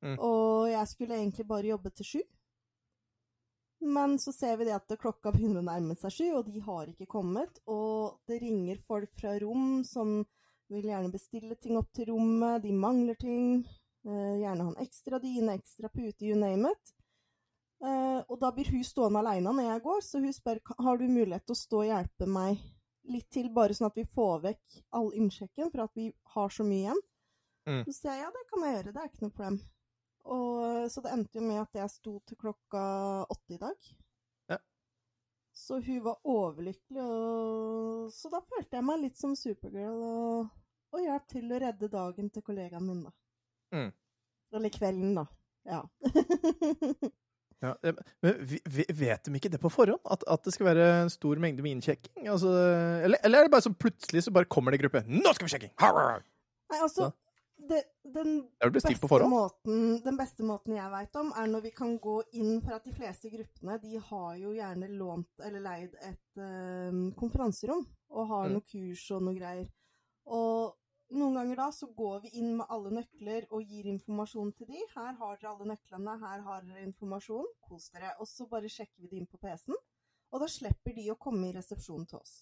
Mm. 0.04 0.18
Og 0.18 0.68
jeg 0.70 0.90
skulle 0.90 1.16
egentlig 1.16 1.48
bare 1.48 1.70
jobbe 1.70 1.94
til 1.96 2.10
sju. 2.10 2.20
Men 3.96 4.18
så 4.20 4.34
ser 4.34 4.60
vi 4.60 4.68
det 4.68 4.76
at 4.76 4.98
klokka 5.00 5.32
begynner 5.32 5.62
å 5.62 5.68
nærme 5.70 5.96
seg 5.96 6.12
sju, 6.18 6.28
og 6.42 6.50
de 6.50 6.60
har 6.68 6.92
ikke 6.92 7.08
kommet. 7.08 7.62
Og 7.70 8.20
det 8.28 8.42
ringer 8.44 8.84
folk 8.84 9.16
fra 9.16 9.38
rom 9.40 9.80
som 9.88 10.18
vil 10.68 10.90
gjerne 10.90 11.14
bestille 11.14 11.56
ting 11.56 11.80
opp 11.80 11.94
til 11.96 12.10
rommet, 12.12 12.60
de 12.60 12.76
mangler 12.76 13.16
ting. 13.16 13.62
Gjerne 14.04 14.66
ha 14.66 14.72
en 14.74 14.82
ekstra 14.84 15.20
dyne, 15.22 15.54
ekstra 15.56 15.88
pute, 15.94 16.26
you 16.26 16.36
name 16.36 16.68
it. 16.68 16.97
Eh, 17.78 18.20
og 18.26 18.40
da 18.42 18.50
blir 18.54 18.66
hun 18.74 18.82
stående 18.82 19.20
aleine 19.22 19.52
når 19.54 19.68
jeg 19.68 19.84
går, 19.84 20.00
så 20.02 20.20
hun 20.22 20.34
spør 20.34 20.58
har 20.82 20.98
du 20.98 21.06
mulighet 21.06 21.44
til 21.46 21.54
å 21.54 21.60
stå 21.60 21.80
og 21.84 21.90
hjelpe 21.92 22.26
meg 22.26 22.62
litt 23.08 23.28
til, 23.32 23.48
bare 23.54 23.76
sånn 23.76 23.88
at 23.88 23.96
vi 23.96 24.04
får 24.04 24.42
vekk 24.44 24.78
all 24.98 25.12
innsjekken, 25.16 25.70
for 25.70 25.84
at 25.86 25.94
vi 25.96 26.10
har 26.34 26.52
så 26.52 26.66
mye 26.66 26.82
igjen. 26.82 27.02
Mm. 27.68 27.82
Så 27.86 27.94
sier 27.94 28.16
jeg 28.16 28.24
ja, 28.24 28.32
det 28.34 28.44
kan 28.50 28.64
jeg 28.64 28.74
gjøre, 28.74 28.94
det 28.94 29.02
er 29.02 29.10
ikke 29.10 29.24
noe 29.24 29.36
problem. 29.36 29.60
Og, 30.28 30.90
så 30.92 31.04
det 31.04 31.12
endte 31.14 31.40
jo 31.40 31.44
med 31.46 31.62
at 31.62 31.78
jeg 31.78 31.92
sto 31.94 32.18
til 32.28 32.40
klokka 32.40 32.82
åtte 33.30 33.56
i 33.56 33.60
dag. 33.62 33.88
Ja. 34.52 34.58
Så 35.56 35.78
hun 35.84 36.02
var 36.04 36.18
overlykkelig, 36.34 37.04
og 37.04 38.10
så 38.12 38.32
da 38.32 38.42
følte 38.50 38.80
jeg 38.80 38.88
meg 38.90 39.00
litt 39.04 39.20
som 39.20 39.38
Supergirl 39.38 40.02
og, 40.02 40.50
og 40.92 41.06
hjalp 41.06 41.30
til 41.30 41.54
å 41.54 41.62
redde 41.62 41.92
dagen 41.94 42.28
til 42.34 42.44
kollegaen 42.44 42.90
min, 42.90 43.06
da. 43.06 43.14
Mm. 43.76 43.88
Eller 44.58 44.74
kvelden, 44.74 45.16
da. 45.22 45.26
Ja. 45.68 45.82
Ja, 47.64 47.72
eh, 47.82 47.96
men 48.22 48.42
vet 48.46 49.24
de 49.26 49.34
ikke 49.34 49.50
det 49.50 49.58
på 49.62 49.70
forhånd? 49.72 49.98
At, 50.06 50.22
at 50.30 50.44
det 50.46 50.52
skal 50.54 50.68
være 50.70 50.88
en 51.02 51.10
stor 51.10 51.40
mengde 51.42 51.64
med 51.64 51.74
innsjekking? 51.76 52.28
Altså, 52.30 52.52
eller, 53.04 53.18
eller 53.26 53.38
er 53.40 53.48
det 53.48 53.54
bare 53.54 53.66
sånn 53.66 53.78
plutselig 53.78 54.22
så 54.28 54.34
bare 54.34 54.46
kommer 54.50 54.70
det 54.70 54.78
en 54.78 54.84
gruppe 54.86 55.02
Nå 55.10 55.32
skal 55.34 55.48
vi 55.48 55.54
sjekke! 55.56 55.72
Nei, 56.68 56.78
altså, 56.84 57.08
det, 57.68 57.80
den, 58.14 58.44
beste 58.70 59.08
måten, 59.26 59.78
den 60.04 60.18
beste 60.20 60.46
måten 60.46 60.76
jeg 60.76 60.92
veit 60.92 61.16
om, 61.18 61.32
er 61.34 61.48
når 61.50 61.64
vi 61.66 61.72
kan 61.74 61.96
gå 61.98 62.20
inn 62.38 62.60
For 62.62 62.76
at 62.76 62.86
de 62.86 62.92
fleste 62.94 63.32
gruppene 63.32 63.78
de 63.82 63.98
har 64.10 64.36
jo 64.38 64.52
gjerne 64.54 64.90
lånt 64.94 65.42
eller 65.42 65.64
leid 65.64 65.96
et 66.06 66.38
eh, 66.44 67.00
konferanserom 67.18 67.82
og 68.08 68.28
har 68.30 68.46
Mm. 68.48 68.54
noe 68.54 68.64
kurs 68.70 69.02
og 69.12 69.24
noe 69.26 69.36
greier. 69.36 69.66
Og 70.32 70.76
noen 71.16 71.38
ganger 71.38 71.56
da 71.56 71.68
så 71.72 71.88
går 71.96 72.20
vi 72.26 72.32
inn 72.40 72.50
med 72.58 72.68
alle 72.68 72.90
nøkler 72.98 73.46
og 73.48 73.64
gir 73.64 73.88
informasjon 73.88 74.50
til 74.58 74.68
de. 74.68 74.80
Her 74.94 75.14
har 75.20 75.38
dere 75.40 75.52
alle 75.54 75.68
nøklene, 75.70 76.16
her 76.20 76.42
har 76.44 76.66
dere 76.66 76.84
informasjon, 76.84 77.46
kos 77.64 77.88
dere. 77.94 78.12
Og 78.20 78.28
så 78.28 78.48
bare 78.50 78.68
sjekker 78.72 79.04
vi 79.04 79.12
det 79.12 79.22
inn 79.22 79.30
på 79.30 79.40
PC-en, 79.40 79.78
og 80.32 80.42
da 80.44 80.50
slipper 80.52 80.96
de 80.96 81.06
å 81.12 81.16
komme 81.20 81.48
i 81.48 81.54
resepsjonen 81.56 82.08
til 82.10 82.20
oss. 82.20 82.34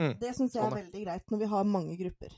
Mm, 0.00 0.16
Det 0.18 0.32
syns 0.34 0.56
jeg 0.56 0.58
sånn, 0.58 0.66
er 0.66 0.74
ja. 0.74 0.80
veldig 0.80 1.04
greit 1.04 1.30
når 1.30 1.42
vi 1.44 1.52
har 1.52 1.70
mange 1.70 1.96
grupper. 2.00 2.34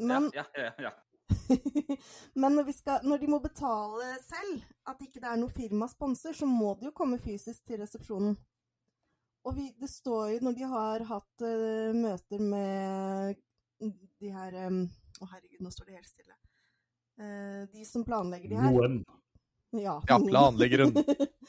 Men 0.00 0.30
ja, 0.34 0.46
ja, 0.56 0.72
ja. 0.88 0.92
men 2.40 2.56
når, 2.56 2.64
vi 2.66 2.74
skal, 2.74 3.04
når 3.06 3.20
de 3.22 3.28
må 3.30 3.38
betale 3.44 4.14
selv, 4.24 4.64
at 4.90 5.02
ikke 5.04 5.22
det 5.22 5.28
er 5.30 5.38
noe 5.38 5.54
firmasponsor, 5.54 6.34
så 6.34 6.48
må 6.50 6.74
de 6.80 6.88
jo 6.88 6.96
komme 6.96 7.20
fysisk 7.22 7.62
til 7.68 7.82
resepsjonen. 7.84 8.34
Og 9.46 9.54
vi, 9.56 9.70
det 9.78 9.88
står 9.88 10.34
jo 10.34 10.40
når 10.48 10.56
de 10.58 10.66
har 10.68 11.04
hatt 11.08 11.44
uh, 11.46 11.94
møter 11.96 12.42
med 12.42 13.38
de 14.20 14.32
her 14.34 14.56
Å, 14.56 14.66
um, 14.68 14.82
oh, 15.20 15.30
herregud, 15.32 15.62
nå 15.64 15.72
står 15.74 15.90
det 15.90 15.98
helt 15.98 16.10
stille. 16.10 16.36
Uh, 17.20 17.64
de 17.72 17.84
som 17.88 18.04
planlegger 18.06 18.52
de 18.52 18.60
her. 18.60 18.70
Noen. 18.72 19.00
Ja. 19.76 19.96
Ja, 20.08 20.18
planleggeren. 20.18 20.94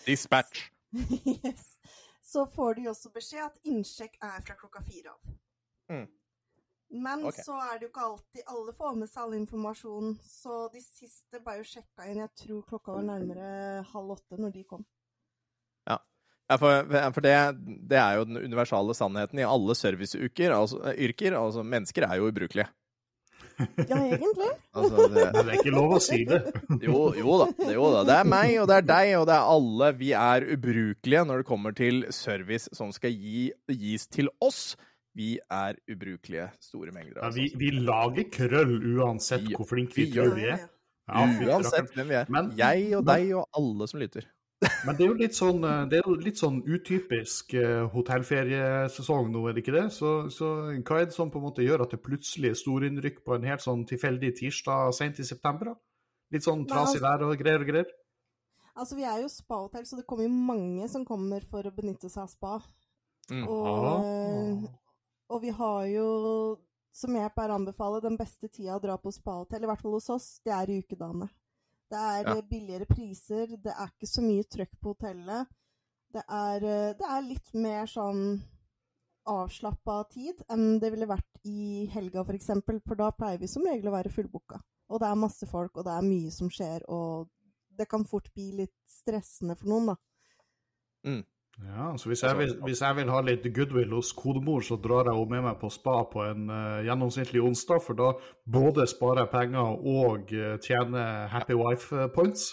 Dispatch. 0.05 0.69
yes. 1.43 1.77
Så 2.21 2.45
får 2.45 2.75
de 2.75 2.89
også 2.91 3.11
beskjed 3.11 3.43
at 3.45 3.61
innsjekk 3.67 4.17
er 4.23 4.43
fra 4.45 4.57
klokka 4.59 4.83
fire 4.85 5.13
av. 5.13 5.37
Mm. 5.91 6.07
Men 6.91 7.25
okay. 7.25 7.43
så 7.43 7.55
er 7.55 7.79
det 7.79 7.87
jo 7.87 7.89
ikke 7.93 8.03
alltid 8.03 8.49
alle 8.51 8.73
får 8.75 8.95
med 8.99 9.09
seg 9.09 9.21
all 9.23 9.35
informasjon, 9.37 10.15
så 10.27 10.57
de 10.73 10.81
siste 10.83 11.39
ble 11.43 11.57
jo 11.61 11.67
sjekka 11.67 12.07
inn. 12.11 12.19
Jeg 12.19 12.33
tror 12.43 12.65
klokka 12.67 12.97
var 12.97 13.05
nærmere 13.07 13.51
halv 13.93 14.17
åtte 14.17 14.39
når 14.39 14.55
de 14.57 14.65
kom. 14.67 14.83
Ja, 16.51 16.57
for, 16.59 16.83
for 17.15 17.23
det, 17.23 17.33
det 17.87 17.95
er 18.01 18.17
jo 18.19 18.25
den 18.27 18.41
universale 18.43 18.91
sannheten 18.97 19.39
i 19.39 19.47
alle 19.47 19.75
serviceyrker. 19.79 20.51
altså 20.51 20.81
yrker. 20.99 21.37
Altså, 21.39 21.63
mennesker 21.63 22.03
er 22.09 22.17
jo 22.19 22.27
ubrukelige. 22.27 22.67
Ja, 23.61 23.97
egentlig. 24.01 24.49
Altså, 24.73 25.05
det, 25.13 25.23
Men 25.35 25.45
det 25.45 25.53
er 25.53 25.57
ikke 25.59 25.73
lov 25.75 25.93
å 25.95 25.99
si 26.01 26.19
det. 26.27 26.39
jo, 26.83 27.01
jo 27.15 27.35
da, 27.43 27.47
det, 27.59 27.73
jo 27.77 27.87
da. 27.93 28.01
Det 28.09 28.15
er 28.17 28.29
meg, 28.31 28.53
og 28.61 28.67
det 28.71 28.77
er 28.81 28.87
deg, 28.89 29.11
og 29.21 29.25
det 29.29 29.35
er 29.37 29.49
alle. 29.55 29.89
Vi 30.01 30.11
er 30.17 30.45
ubrukelige 30.55 31.23
når 31.29 31.43
det 31.43 31.47
kommer 31.51 31.75
til 31.77 32.03
service 32.15 32.71
som 32.77 32.91
skal 32.95 33.13
gi, 33.15 33.47
gis 33.71 34.07
til 34.11 34.31
oss. 34.43 34.73
Vi 35.15 35.33
er 35.51 35.75
ubrukelige 35.91 36.49
store 36.63 36.93
mengder. 36.95 37.19
Ja, 37.23 37.31
vi, 37.35 37.49
vi 37.59 37.71
lager 37.83 38.27
krøll 38.31 38.75
uansett 38.97 39.43
Vi- 39.47 39.55
hvor 39.59 39.67
flinke 39.71 39.97
vi 39.99 40.05
vi 40.09 40.17
gjør 40.19 40.31
tror 40.31 40.39
vi 40.39 40.45
Ja, 40.47 40.53
er. 40.57 40.67
ja. 40.67 40.69
Ja, 41.11 41.23
Uansett 41.57 41.95
hvem 41.97 42.07
vi 42.13 42.15
er. 42.21 42.29
Men- 42.31 42.51
jeg 42.55 42.91
og 42.95 43.03
deg 43.09 43.31
og 43.35 43.47
alle 43.59 43.87
som 43.91 43.99
lytter. 43.99 44.27
Men 44.61 44.95
det 44.97 45.05
er 45.05 45.07
jo 45.09 45.17
litt 45.17 45.33
sånn, 45.37 45.63
eh, 45.65 45.85
det 45.89 45.99
er 45.99 46.05
jo 46.05 46.15
litt 46.21 46.37
sånn 46.37 46.59
utypisk 46.61 47.55
eh, 47.57 47.81
hotellferiesesong 47.89 49.31
nå, 49.33 49.41
er 49.49 49.55
det 49.57 49.63
ikke 49.63 49.73
det? 49.73 49.87
Så, 49.95 50.11
så 50.33 50.51
hva 50.77 50.99
er 50.99 51.07
det 51.09 51.15
som 51.15 51.31
på 51.33 51.41
en 51.41 51.47
måte 51.47 51.65
gjør 51.65 51.85
at 51.87 51.95
det 51.95 52.01
plutselig 52.05 52.51
er 52.51 52.59
storinnrykk 52.59 53.23
på 53.25 53.37
en 53.37 53.47
helt 53.49 53.63
sånn 53.65 53.87
tilfeldig 53.89 54.35
tirsdag 54.37 54.93
sent 54.97 55.21
i 55.21 55.25
september? 55.25 55.71
da? 55.73 55.75
Litt 56.31 56.45
sånn 56.45 56.67
trasig 56.69 57.01
altså- 57.01 57.07
vær 57.07 57.25
og 57.25 57.41
greier 57.41 57.65
og 57.65 57.71
greier? 57.73 57.89
Altså, 58.71 58.95
vi 58.95 59.03
er 59.03 59.17
jo 59.19 59.27
spahotell, 59.27 59.83
så 59.83 59.97
det 59.97 60.05
kommer 60.07 60.23
jo 60.23 60.31
mange 60.31 60.87
som 60.89 61.03
kommer 61.05 61.43
for 61.49 61.65
å 61.67 61.73
benytte 61.75 62.07
seg 62.09 62.23
av 62.23 62.29
spa. 62.31 62.53
Mm. 63.29 63.47
Og, 63.47 63.87
Ah. 63.89 64.69
og 65.35 65.41
vi 65.41 65.49
har 65.49 65.85
jo, 65.91 66.05
som 66.93 67.17
jeg 67.17 67.33
pleier 67.35 67.51
å 67.51 67.59
anbefale, 67.59 68.01
den 68.01 68.15
beste 68.17 68.47
tida 68.47 68.77
å 68.77 68.81
dra 68.81 68.95
på 68.97 69.11
spahotell, 69.11 69.63
i 69.63 69.67
hvert 69.67 69.81
fall 69.81 69.97
hos 69.97 70.09
oss, 70.09 70.39
det 70.45 70.53
er 70.53 70.71
i 70.71 70.79
ukedagene. 70.81 71.29
Det 71.91 71.99
er 71.99 72.23
Ja. 72.23 72.37
eh, 72.37 72.41
billigere 72.47 72.85
priser, 72.87 73.47
det 73.57 73.73
er 73.73 73.89
ikke 73.91 74.07
så 74.07 74.21
mye 74.23 74.43
trøkk 74.47 74.79
på 74.79 74.93
hotellet. 74.95 75.47
Det 76.13 76.23
er, 76.27 76.55
eh, 76.63 76.93
det 76.95 77.07
er 77.07 77.21
litt 77.21 77.53
mer 77.53 77.85
sånn 77.85 78.41
avslappa 79.27 80.09
tid 80.09 80.41
enn 80.49 80.79
det 80.81 80.91
ville 80.93 81.05
vært 81.09 81.41
i 81.45 81.85
helga, 81.93 82.23
f.eks., 82.23 82.25
for, 82.25 82.35
eksempel, 82.39 82.79
for 82.87 82.95
da 82.95 83.11
pleier 83.11 83.39
vi 83.39 83.47
som 83.47 83.63
regel 83.67 83.91
å 83.91 83.95
være 83.97 84.11
fullbooka. 84.13 84.61
Og 84.89 84.99
det 84.99 85.07
er 85.07 85.15
masse 85.15 85.47
folk, 85.47 85.77
og 85.77 85.85
det 85.85 85.93
er 85.93 86.07
mye 86.07 86.31
som 86.31 86.49
skjer, 86.49 86.81
og 86.89 87.29
det 87.77 87.87
kan 87.87 88.03
fort 88.05 88.27
bli 88.33 88.51
litt 88.63 88.73
stressende 88.87 89.55
for 89.57 89.67
noen, 89.71 89.91
da. 89.93 89.95
Ja, 91.61 91.91
så 91.97 92.09
hvis 92.09 92.23
jeg, 92.23 92.37
vil, 92.39 92.55
hvis 92.65 92.79
jeg 92.81 92.95
vil 92.97 93.09
ha 93.13 93.19
litt 93.21 93.43
goodwill 93.53 93.91
hos 93.93 94.11
kodemor, 94.17 94.63
så 94.65 94.79
drar 94.81 95.05
jeg 95.05 95.13
henne 95.13 95.29
med 95.35 95.43
meg 95.45 95.59
på 95.61 95.69
spa 95.69 95.99
på 96.09 96.23
en 96.25 96.47
uh, 96.49 96.79
gjennomsnittlig 96.87 97.43
onsdag, 97.43 97.83
for 97.85 97.93
da 97.99 98.13
både 98.49 98.87
sparer 98.89 99.25
jeg 99.25 99.31
penger 99.35 99.75
og 99.77 100.33
uh, 100.33 100.55
tjener 100.63 101.27
happy 101.29 101.53
wife 101.59 102.07
points. 102.15 102.47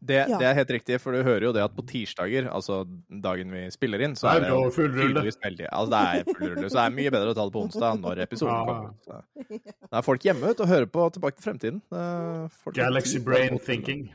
Det, 0.00 0.14
Ja. 0.30 0.38
det 0.38 0.46
er 0.46 0.54
helt 0.54 0.70
riktig, 0.70 1.00
for 1.02 1.10
du 1.10 1.22
hører 1.26 1.48
jo 1.48 1.52
det 1.52 1.62
at 1.62 1.72
på 1.74 1.82
tirsdager, 1.86 2.46
altså 2.54 2.84
dagen 3.10 3.50
vi 3.50 3.64
spiller 3.74 3.98
inn, 4.06 4.14
så 4.14 4.28
er 4.30 4.44
det 4.44 4.50
er 4.50 4.54
jo 4.54 4.70
full 4.70 4.92
rulle. 4.94 5.24
veldig 5.26 5.66
Altså 5.72 5.90
det 5.90 6.02
er 6.02 6.28
full 6.38 6.52
rulle, 6.52 6.68
så 6.70 6.76
det 6.78 6.84
er 6.84 6.94
mye 6.98 7.10
bedre 7.10 7.32
å 7.32 7.34
ta 7.34 7.46
det 7.48 7.54
på 7.56 7.62
onsdag 7.66 7.98
når 8.04 8.22
episoden 8.22 8.54
Ja. 8.54 8.64
kommer. 8.68 8.94
Så. 9.02 9.58
Da 9.90 9.98
er 9.98 10.06
folk 10.06 10.22
hjemme 10.22 10.50
ute 10.54 10.62
og 10.62 10.68
hører 10.70 10.86
på 10.86 11.08
Tilbake 11.16 11.36
til 11.40 11.46
fremtiden. 11.50 11.82
Eh, 11.90 12.62
Galaxy 12.78 13.18
brain 13.18 13.58
thinking. 13.58 14.08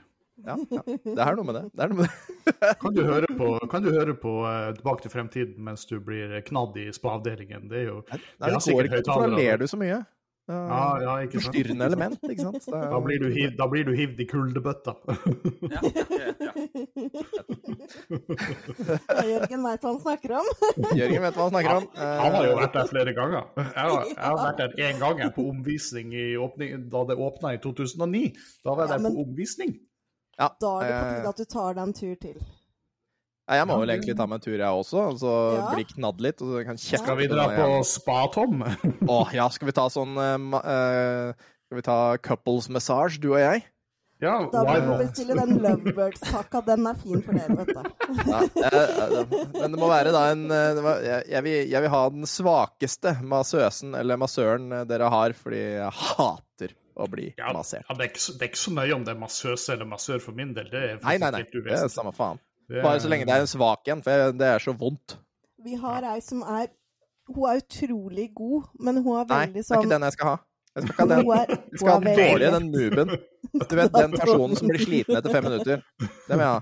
Ja, 0.43 0.55
ja, 0.73 0.81
det 1.05 1.21
er 1.21 1.35
noe 1.37 1.45
med 1.45 1.55
det. 1.55 1.61
det, 1.77 1.83
er 1.85 1.91
noe 1.93 1.97
med 2.01 2.09
det. 2.09 2.71
Kan 2.81 2.95
du 2.97 3.03
høre 3.05 3.27
på, 3.37 3.51
kan 3.69 3.83
du 3.85 3.91
høre 3.93 4.15
på 4.17 4.31
eh, 4.49 4.71
Tilbake 4.79 5.05
til 5.05 5.11
fremtiden 5.13 5.61
mens 5.63 5.85
du 5.85 5.99
blir 6.03 6.33
knadd 6.47 6.75
i 6.81 6.87
spa-avdelingen? 6.95 7.69
Det 7.69 7.83
er 7.83 7.87
jo 7.91 7.99
Nei, 8.09 8.49
det 8.49 8.59
går 8.65 8.89
ikke, 8.89 9.03
for 9.07 9.27
da 9.29 9.37
ler 9.37 9.61
du 9.61 9.67
så 9.69 9.77
mye. 9.79 10.01
Eh, 10.01 10.51
Ja, 10.51 10.79
ja, 10.99 11.11
ikke 11.23 11.39
sant? 11.39 11.53
Forstyrrende 11.53 11.85
element, 11.87 12.17
ikke 12.27 12.43
sant. 12.49 12.65
Er- 12.73 12.89
Da 12.91 12.99
blir 13.05 13.21
du, 13.21 13.29
hiv, 13.31 13.53
da 13.61 13.67
blir 13.71 13.85
du 13.87 13.93
hivd 13.95 14.19
i 14.19 14.25
kuldebøtta. 14.27 14.97
Ja, 17.93 19.23
Jørgen 19.27 19.63
veit 19.63 19.83
hva 19.85 19.91
han 19.93 20.01
snakker 20.01 20.33
om. 20.39 20.49
Jørgen 20.97 21.23
vet 21.23 21.37
hva 21.37 21.45
han 21.47 21.53
snakker 21.55 21.77
om. 21.77 21.87
Eh, 22.03 22.19
Han 22.23 22.33
har 22.35 22.45
jo 22.49 22.53
vært 22.57 22.75
der 22.75 22.87
flere 22.89 23.13
ganger. 23.15 23.47
Jeg 23.59 23.71
har, 23.77 24.05
jeg 24.09 24.19
har 24.25 24.37
vært 24.41 24.59
der 24.63 24.71
én 24.89 24.99
gang 25.01 25.21
på 25.35 25.45
omvisning 25.51 26.13
i 26.17 26.25
åpning, 26.41 26.87
da 26.91 27.03
det 27.09 27.17
åpna 27.21 27.53
i 27.55 27.59
2009. 27.63 28.23
Da 28.65 28.73
var 28.75 28.83
jeg 28.83 28.89
Ja, 28.89 28.97
der 28.97 29.03
men- 29.05 29.15
på 29.15 29.25
omvisning. 29.29 29.73
Ja, 30.39 30.49
Da 30.61 30.73
er 30.81 30.89
det 30.89 30.93
på 30.97 31.05
eh, 31.05 31.15
tide 31.15 31.31
at 31.33 31.41
du 31.41 31.49
tar 31.53 31.73
deg 31.77 31.83
en 31.83 31.97
tur 31.97 32.13
til. 32.21 32.37
Ja, 33.43 33.57
jeg 33.59 33.67
må 33.67 33.75
vel 33.81 33.91
egentlig 33.91 34.15
ta 34.15 34.25
meg 34.29 34.39
en 34.39 34.45
tur, 34.45 34.55
jeg 34.55 34.63
også. 34.63 35.01
Så 35.11 35.19
så 35.19 35.33
Ja. 35.57 35.65
bli 35.75 35.83
knadd 35.83 36.21
litt. 36.23 36.41
Og 36.41 36.47
så 36.47 36.63
kan 36.65 36.79
kjefte 36.79 37.03
Skal 37.03 37.17
vi 37.19 37.27
dra 37.27 37.47
på 37.51 37.83
spa-Tom? 37.83 38.63
Å 39.15 39.19
ja, 39.35 39.49
skal 39.49 39.67
vi 39.67 39.75
ta 39.75 39.89
sånn 39.91 40.15
uh, 40.15 40.59
eh, 40.63 41.33
Skal 41.67 41.79
vi 41.81 41.85
ta 41.85 42.17
couples 42.17 42.69
massage, 42.69 43.19
du 43.19 43.33
og 43.33 43.41
jeg? 43.43 43.65
Ja, 44.23 44.37
Da 44.47 44.61
må 44.63 44.93
vi 44.95 45.03
bestille 45.03 45.35
den 45.35 45.59
Lovebirds-pakka. 45.59 46.61
Den 46.63 46.87
er 46.87 46.95
fin 46.95 47.19
for 47.25 47.35
dere, 47.35 47.57
vet 47.59 47.73
du. 47.75 47.81
Ja, 48.31 48.39
men 49.59 49.73
det 49.73 49.81
må 49.81 49.89
være 49.91 50.13
da 50.15 50.21
en 50.31 50.45
jeg, 50.47 51.25
jeg, 51.27 51.43
vil, 51.43 51.57
jeg 51.73 51.83
vil 51.83 51.91
ha 51.91 52.03
den 52.13 52.29
svakeste 52.29 53.17
massøsen 53.27 53.97
eller 53.99 54.21
massøren 54.21 54.71
dere 54.87 55.11
har, 55.11 55.35
fordi 55.35 55.59
jeg 55.59 55.91
hater 55.91 56.71
å 56.97 57.07
bli 57.09 57.33
Ja, 57.37 57.51
massert. 57.53 57.85
ja, 57.89 57.95
det, 57.95 58.05
er 58.05 58.09
ikke, 58.13 58.21
så- 58.25 58.33
det 58.37 58.41
er 58.41 58.51
ikke 58.51 58.63
så 58.63 58.73
nøye 58.73 58.93
om 58.95 59.03
det 59.03 59.15
er 59.15 59.19
massøse 59.19 59.69
eller 59.73 59.85
massør 59.85 60.19
for 60.21 60.31
min 60.31 60.53
del. 60.53 60.69
Det 60.69 60.83
er 60.83 60.99
Nei, 61.03 61.17
nei, 61.17 61.31
nei. 61.31 61.43
Det 61.43 61.71
er 61.71 61.87
samme 61.89 62.13
faen. 62.13 62.39
Er- 62.69 62.81
Bare 62.81 62.99
så 62.99 63.09
lenge 63.09 63.25
det 63.25 63.33
er 63.35 63.41
en 63.41 63.47
svak 63.47 63.87
en, 63.87 64.01
for 64.01 64.31
det 64.31 64.41
er 64.47 64.59
så 64.59 64.73
vondt. 64.77 65.17
Vi 65.63 65.75
har 65.75 66.03
ei 66.03 66.19
som 66.21 66.41
er 66.43 66.67
Hun 67.27 67.45
er 67.49 67.61
utrolig 67.61 68.33
god, 68.35 68.63
men 68.79 68.97
hun 69.03 69.15
er 69.21 69.25
Nei, 69.25 69.45
det 69.47 69.61
er 69.63 69.63
sånn 69.75 69.83
ikke 69.85 69.89
den 69.95 70.01
jeg 70.01 70.11
skal 70.13 70.27
ha. 70.27 70.37
Jeg 70.73 70.87
skal 70.87 70.93
ikke 70.93 71.03
ha 71.03 71.09
den. 71.13 71.59
Jeg 71.73 71.79
skal 71.79 71.91
ha 71.91 71.99
den 72.01 72.15
dårlige, 72.17 72.51
den 72.55 72.67
mooben. 72.73 73.09
Du 73.69 73.75
vet, 73.77 73.91
den 73.93 74.13
personen 74.17 74.55
som 74.57 74.69
blir 74.71 74.81
sliten 74.81 75.17
etter 75.19 75.29
fem 75.29 75.43
minutter. 75.45 75.81
Det 76.01 76.33
vil 76.33 76.41
jeg 76.41 76.49
ha. 76.49 76.61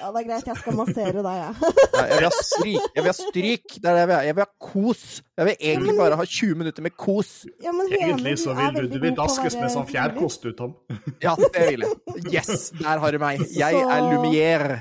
Ja, 0.00 0.08
det 0.14 0.22
er 0.22 0.26
greit, 0.26 0.46
jeg 0.48 0.56
skal 0.58 0.76
massere 0.78 1.22
deg, 1.22 1.36
jeg. 1.42 1.70
Nei, 1.92 2.04
jeg 2.08 2.16
vil 2.16 2.26
ha 2.26 2.32
stryk. 2.38 2.86
Jeg 2.96 3.04
vil 3.04 3.10
ha 3.10 3.14
stryk. 3.18 3.74
Det 3.76 3.90
er 3.90 3.98
det 3.98 4.00
jeg 4.02 4.08
vil 4.08 4.16
ha. 4.16 4.20
Jeg 4.26 4.36
vil 4.38 4.44
ha 4.44 4.48
kos. 4.66 5.04
Jeg 5.38 5.48
vil 5.48 5.66
egentlig 5.70 5.94
bare 6.00 6.18
ha 6.18 6.26
20 6.32 6.58
minutter 6.62 6.86
med 6.88 6.96
kos. 7.04 7.30
Ja, 7.62 7.74
men 7.76 7.92
Egentlig 8.00 8.34
så 8.42 8.56
vil 8.58 8.80
du, 8.80 8.88
du 8.96 8.98
vil 9.04 9.14
daskes 9.18 9.58
med 9.60 9.70
sånn 9.74 9.86
fjærkost, 9.90 10.48
du, 10.48 10.56
Tom. 10.58 10.74
Ja, 11.22 11.36
det 11.38 11.68
vil 11.68 11.86
jeg. 11.86 12.24
Yes, 12.32 12.70
der 12.80 13.02
har 13.04 13.14
du 13.14 13.20
meg. 13.22 13.44
Jeg 13.54 13.78
er 13.84 14.08
Lumière. 14.08 14.80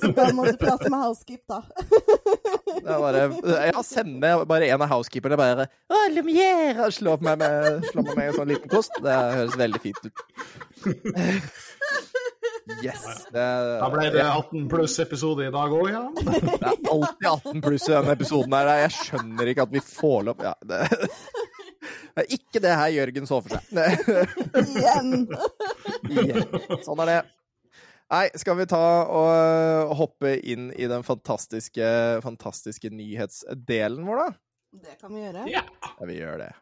Så 0.00 0.14
da 0.16 0.30
må 0.32 0.48
du 0.48 0.56
prate 0.60 0.88
med 0.88 1.02
housekeep, 1.04 1.44
da. 1.50 1.60
Det 2.68 2.92
er 2.94 3.00
bare, 3.02 3.22
ja, 3.70 3.82
sende 3.86 4.32
bare 4.48 4.68
en 4.68 4.84
av 4.84 4.90
housekeeperne 4.92 5.38
bare 5.40 5.66
Å, 5.88 6.02
Lumière! 6.14 6.86
og 6.86 6.94
Slå 6.94 7.16
på 7.18 7.26
meg 7.28 7.40
med, 7.40 7.88
slå 7.90 8.04
meg 8.06 8.14
med 8.18 8.30
en 8.30 8.38
sånn 8.38 8.52
liten 8.52 8.72
kost. 8.72 8.94
Det 9.04 9.16
høres 9.38 9.56
veldig 9.58 9.80
fint 9.82 10.00
ut. 10.08 10.24
Yes. 12.84 13.04
Det, 13.32 13.44
Da 13.80 13.88
ble 13.92 14.10
det 14.12 14.22
18 14.22 14.66
pluss-episode 14.70 15.46
i 15.48 15.52
dag 15.54 15.72
òg, 15.72 15.86
ja. 15.88 16.02
det 16.18 16.34
er 16.58 16.74
alltid 16.92 17.28
18 17.30 17.62
pluss 17.64 17.88
i 17.88 17.94
denne 17.94 18.14
episoden 18.18 18.56
her. 18.58 18.70
Jeg 18.84 18.94
skjønner 18.98 19.52
ikke 19.52 19.64
at 19.64 19.72
vi 19.72 19.82
får 19.84 20.26
lov 20.28 20.44
ja, 20.44 20.52
det, 20.68 20.82
det 20.92 22.24
er 22.24 22.28
ikke 22.36 22.62
det 22.62 22.74
her 22.82 22.92
Jørgen 22.98 23.28
så 23.30 23.40
for 23.44 23.56
seg. 23.56 23.62
Igjen. 24.76 25.26
Igjen. 26.12 26.44
Sånn 26.84 27.04
er 27.06 27.12
det. 27.14 27.18
Nei, 28.08 28.28
skal 28.40 28.56
vi 28.56 28.64
ta 28.70 28.78
og 29.12 29.90
hoppe 29.98 30.30
inn 30.48 30.70
i 30.80 30.86
den 30.88 31.04
fantastiske, 31.04 31.88
fantastiske 32.24 32.88
nyhetsdelen 32.94 34.06
vår, 34.08 34.22
da? 34.22 34.28
Det 34.88 34.96
kan 35.00 35.12
vi 35.12 35.26
gjøre. 35.26 35.44
Ja. 35.52 35.64
Ja, 35.84 36.08
vi 36.08 36.16
gjør 36.22 36.40
det. 36.46 36.52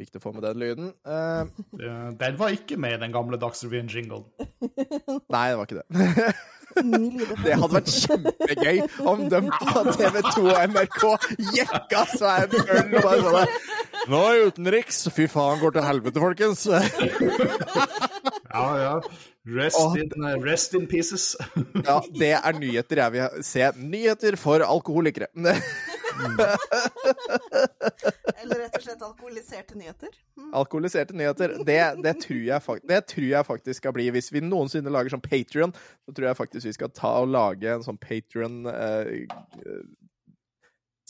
Viktig 0.00 0.18
å 0.18 0.22
få 0.24 0.32
med 0.34 0.42
den 0.46 0.58
lyden. 0.58 0.88
Eh, 1.06 1.42
Eh, 1.78 2.08
Den 2.18 2.38
var 2.40 2.50
ikke 2.54 2.76
med 2.80 2.96
i 2.96 3.00
den 3.02 3.12
gamle 3.14 3.38
Dagsrevyen-jinglen. 3.38 4.24
nei, 5.34 5.44
det 5.52 5.58
var 5.60 5.68
ikke 5.68 5.82
det. 5.82 6.32
Det 6.76 7.56
hadde 7.58 7.72
vært 7.76 7.92
kjempegøy 7.94 8.80
om 9.12 9.24
de 9.32 9.40
på 9.52 9.84
TV2 9.96 10.46
og 10.46 10.60
NRK 10.72 11.02
jekka 11.58 12.04
seg 12.14 12.56
en 12.58 12.72
øl 12.78 12.96
og 12.96 13.06
bare 13.06 13.22
sånn 13.26 13.58
Nå 14.10 14.20
er 14.26 14.48
utenriks. 14.50 15.04
Fy 15.14 15.28
faen, 15.30 15.60
går 15.62 15.76
til 15.76 15.86
helvete, 15.86 16.22
folkens. 16.22 16.66
Ja, 18.52 18.64
ja. 18.76 18.96
Rest, 19.48 19.78
og, 19.80 19.94
in, 19.96 20.10
eh, 20.28 20.34
rest 20.44 20.74
in 20.76 20.84
pieces. 20.86 21.30
Ja, 21.86 21.96
det 22.14 22.34
er 22.36 22.58
nyheter 22.58 23.00
jeg 23.00 23.14
vil 23.14 23.46
se. 23.46 23.70
Nyheter 23.80 24.36
for 24.36 24.60
alkoholikere. 24.66 25.30
Eller 28.42 28.58
rett 28.64 28.76
og 28.78 28.84
slett 28.84 29.02
alkoholiserte 29.06 29.76
nyheter. 29.78 30.12
Mm. 30.38 30.50
Alkoholiserte 30.58 31.16
nyheter, 31.16 31.54
det, 31.66 31.78
det, 32.04 32.14
tror 32.24 32.42
jeg, 32.46 32.78
det 32.90 33.00
tror 33.12 33.28
jeg 33.28 33.48
faktisk 33.48 33.82
skal 33.82 33.94
bli. 33.96 34.08
Hvis 34.14 34.30
vi 34.34 34.42
noensinne 34.44 34.92
lager 34.92 35.14
sånn 35.14 35.24
Patrion, 35.24 35.74
så 36.06 36.14
tror 36.16 36.28
jeg 36.30 36.38
faktisk 36.40 36.68
vi 36.70 36.74
skal 36.78 36.92
ta 36.96 37.12
og 37.22 37.30
lage 37.32 37.70
en 37.76 37.84
sånn 37.86 38.00
Patrion 38.02 38.62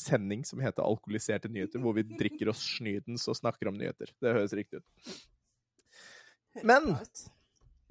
sending 0.03 0.43
som 0.49 0.63
heter 0.65 0.83
Alkoholiserte 0.83 1.51
nyheter, 1.53 1.79
hvor 1.83 1.95
vi 1.95 2.03
drikker 2.09 2.49
oss 2.51 2.63
snydens 2.79 3.29
og 3.31 3.37
snakker 3.39 3.71
om 3.71 3.77
nyheter. 3.79 4.11
Det 4.23 4.33
høres 4.35 4.55
riktig 4.57 4.81
ut. 4.83 4.87
Men- 6.67 6.97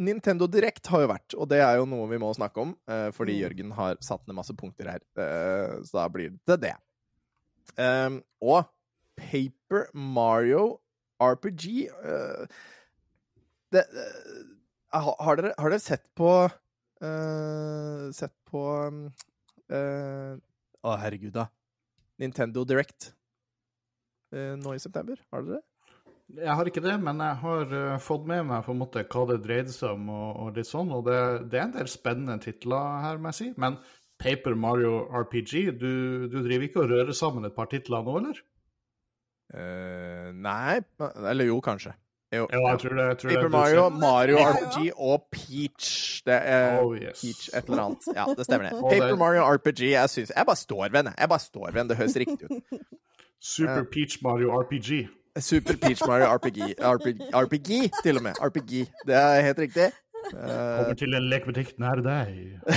Nintendo 0.01 0.47
Direct 0.49 0.87
har 0.89 1.03
jo 1.03 1.07
vært, 1.11 1.33
og 1.37 1.45
det 1.51 1.59
er 1.61 1.75
jo 1.77 1.85
noe 1.85 2.07
vi 2.09 2.17
må 2.17 2.31
snakke 2.33 2.57
om, 2.63 2.71
eh, 2.89 3.11
fordi 3.13 3.35
Mm. 3.35 3.41
Jørgen 3.43 3.71
har 3.77 3.97
satt 4.01 4.23
ned 4.27 4.33
masse 4.35 4.53
punkter 4.57 4.87
her. 4.89 5.01
Eh, 5.15 5.75
så 5.85 5.91
da 5.99 6.07
blir 6.09 6.39
det 6.47 6.57
det. 6.63 6.73
Um, 7.77 8.19
og 8.43 8.67
Paper 9.17 9.87
Mario 9.93 10.81
RPG 11.21 11.87
uh, 12.03 12.45
det, 13.71 13.85
uh, 13.87 14.99
har, 14.99 15.39
dere, 15.39 15.53
har 15.57 15.71
dere 15.71 15.81
sett 15.83 16.03
på 16.17 16.31
uh, 16.49 18.05
Sett 18.11 18.33
på 18.51 18.61
um, 18.91 19.05
eh, 19.71 20.33
Å, 20.83 20.95
herregud, 20.99 21.31
da. 21.37 21.47
Nintendo 22.21 22.65
Direct 22.67 23.13
nå 24.31 24.71
i 24.75 24.79
september? 24.79 25.19
Har 25.31 25.43
dere 25.43 25.57
det? 25.57 25.95
Jeg 26.39 26.55
har 26.55 26.67
ikke 26.69 26.83
det, 26.83 26.93
men 27.03 27.19
jeg 27.19 27.39
har 27.41 27.73
fått 27.99 28.27
med 28.29 28.45
meg 28.47 28.61
på 28.63 28.71
en 28.71 28.79
måte 28.79 29.03
hva 29.03 29.25
det 29.27 29.41
dreide 29.43 29.73
seg 29.75 29.97
om, 29.97 30.05
og, 30.13 30.29
og 30.39 30.59
litt 30.59 30.69
sånn, 30.69 30.93
og 30.95 31.03
det, 31.09 31.17
det 31.51 31.59
er 31.59 31.65
en 31.65 31.73
del 31.75 31.89
spennende 31.91 32.37
titler 32.39 33.01
her, 33.03 33.19
må 33.19 33.33
jeg 33.33 33.39
si. 33.41 33.47
Men 33.59 33.75
Paper 34.21 34.55
Mario 34.55 34.93
RPG, 35.21 35.53
du, 35.81 36.27
du 36.31 36.37
driver 36.45 36.67
ikke 36.67 36.83
og 36.83 36.89
rører 36.93 37.11
sammen 37.17 37.45
et 37.47 37.55
par 37.57 37.65
titler 37.71 38.03
nå, 38.05 38.17
eller? 38.21 38.41
Uh, 39.51 40.31
nei 40.39 40.79
Eller 41.27 41.45
jo, 41.49 41.57
kanskje. 41.65 41.91
Jo, 42.31 42.45
Ja, 42.53 42.59
jeg 42.69 42.79
tror 42.79 42.93
det. 42.95 43.05
Jeg 43.09 43.17
tror 43.19 43.29
Paper 43.29 43.41
det, 43.43 43.51
Mario. 43.51 43.89
Mario. 43.89 44.37
RPG 44.37 44.91
og 44.95 45.25
Peach. 45.31 46.21
Det 46.25 46.37
er 46.37 46.77
Oh, 46.79 46.93
yes. 46.95 47.19
Peach 47.21 47.49
et 47.57 47.65
eller 47.67 47.81
annet. 47.83 48.07
Ja, 48.15 48.25
det 48.37 48.45
stemmer 48.47 48.69
det. 48.69 48.77
Paper 48.93 49.15
Mario 49.19 49.41
RPG, 49.55 49.81
jeg 49.91 50.09
syns 50.09 50.31
Jeg 50.35 50.45
bare 50.45 50.55
står 50.55 50.83
ved 50.93 51.03
den. 51.03 51.13
Jeg 51.19 51.29
bare 51.29 51.39
står 51.39 51.71
ved 51.71 51.81
det. 51.81 51.89
Det 51.89 51.97
høres 51.97 52.15
riktig 52.23 52.51
ut. 52.51 52.79
Super 53.41 53.83
Peach 53.91 54.19
Mario 54.23 54.53
RPG. 54.61 55.09
Super 55.39 55.75
Peach 55.81 56.01
Mario 56.07 56.25
RPG. 56.37 56.61
RPG, 56.79 57.19
RPG 57.35 57.69
til 58.03 58.17
og 58.17 58.23
med. 58.23 58.33
RPG. 58.41 58.71
Det 59.07 59.15
er 59.15 59.41
helt 59.41 59.59
riktig. 59.59 59.89
Eh, 60.33 60.77
Kommer 60.81 60.97
til 60.99 61.13
en 61.17 61.29
lekebutikk 61.31 61.69
nær 61.81 62.01
deg. 62.05 62.29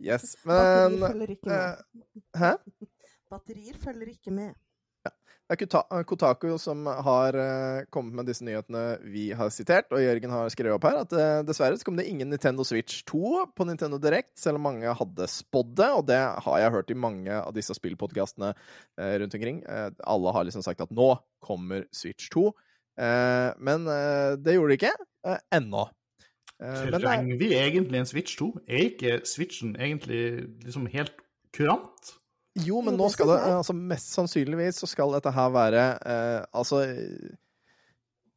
yes. 0.00 0.36
Batterier 0.44 0.88
Men 0.94 1.10
følger 1.10 1.30
ikke 1.34 1.50
med. 1.50 1.58
eh, 1.58 1.74
Hæ? 2.42 2.52
Batterier 3.30 3.76
følger 3.84 4.08
ikke 4.16 4.32
med. 4.34 4.50
Det 5.48 5.64
er 5.64 6.02
Kotaku 6.04 6.58
som 6.60 6.82
har 6.84 7.32
eh, 7.40 7.86
kommet 7.88 8.12
med 8.18 8.26
disse 8.28 8.44
nyhetene 8.44 8.98
vi 9.08 9.30
har 9.32 9.48
sitert, 9.48 9.88
og 9.96 10.02
Jørgen 10.02 10.28
har 10.34 10.50
skrevet 10.52 10.76
opp 10.76 10.84
her 10.84 10.98
at 11.00 11.08
eh, 11.16 11.40
dessverre 11.48 11.72
så 11.80 11.86
kom 11.88 11.96
det 11.96 12.04
ingen 12.10 12.28
Nintendo 12.28 12.60
Switch 12.68 12.98
2 13.08 13.46
på 13.56 13.64
Nintendo 13.64 13.96
Direct, 13.96 14.34
selv 14.36 14.60
om 14.60 14.66
mange 14.68 14.92
hadde 14.92 15.24
spådd 15.32 15.72
det, 15.80 15.88
og 15.96 16.04
det 16.10 16.20
har 16.44 16.58
jeg 16.60 16.74
hørt 16.76 16.92
i 16.92 16.98
mange 17.00 17.32
av 17.32 17.48
disse 17.56 17.72
spillpodkastene 17.78 18.50
eh, 18.52 19.14
rundt 19.22 19.32
omkring. 19.40 19.62
Eh, 19.64 19.88
alle 20.04 20.28
har 20.36 20.44
liksom 20.50 20.60
sagt 20.68 20.84
at 20.84 20.92
nå 20.92 21.14
kommer 21.40 21.88
Switch 21.96 22.28
2, 22.36 22.44
eh, 22.52 22.67
men 22.98 23.86
eh, 23.92 24.36
det 24.42 24.54
gjorde 24.56 24.72
det 24.74 24.78
ikke 24.80 24.92
eh, 25.30 25.38
ennå. 25.54 25.84
Eh, 26.58 26.84
er- 26.88 26.98
Trenger 26.98 27.38
vi 27.38 27.52
egentlig 27.54 28.00
en 28.00 28.08
Switch 28.10 28.36
2? 28.40 28.48
Er 28.66 28.84
ikke 28.90 29.20
Switchen 29.28 29.76
egentlig 29.78 30.22
liksom 30.64 30.88
helt 30.90 31.12
kurant? 31.54 32.14
Jo, 32.58 32.80
men 32.82 32.96
nå 32.98 33.06
skal 33.14 33.28
det 33.30 33.36
altså 33.54 33.74
Mest 33.76 34.10
sannsynligvis 34.16 34.80
så 34.82 34.88
skal 34.90 35.12
dette 35.14 35.30
her 35.30 35.52
være 35.54 35.82
eh, 36.10 36.40
Altså 36.58 36.80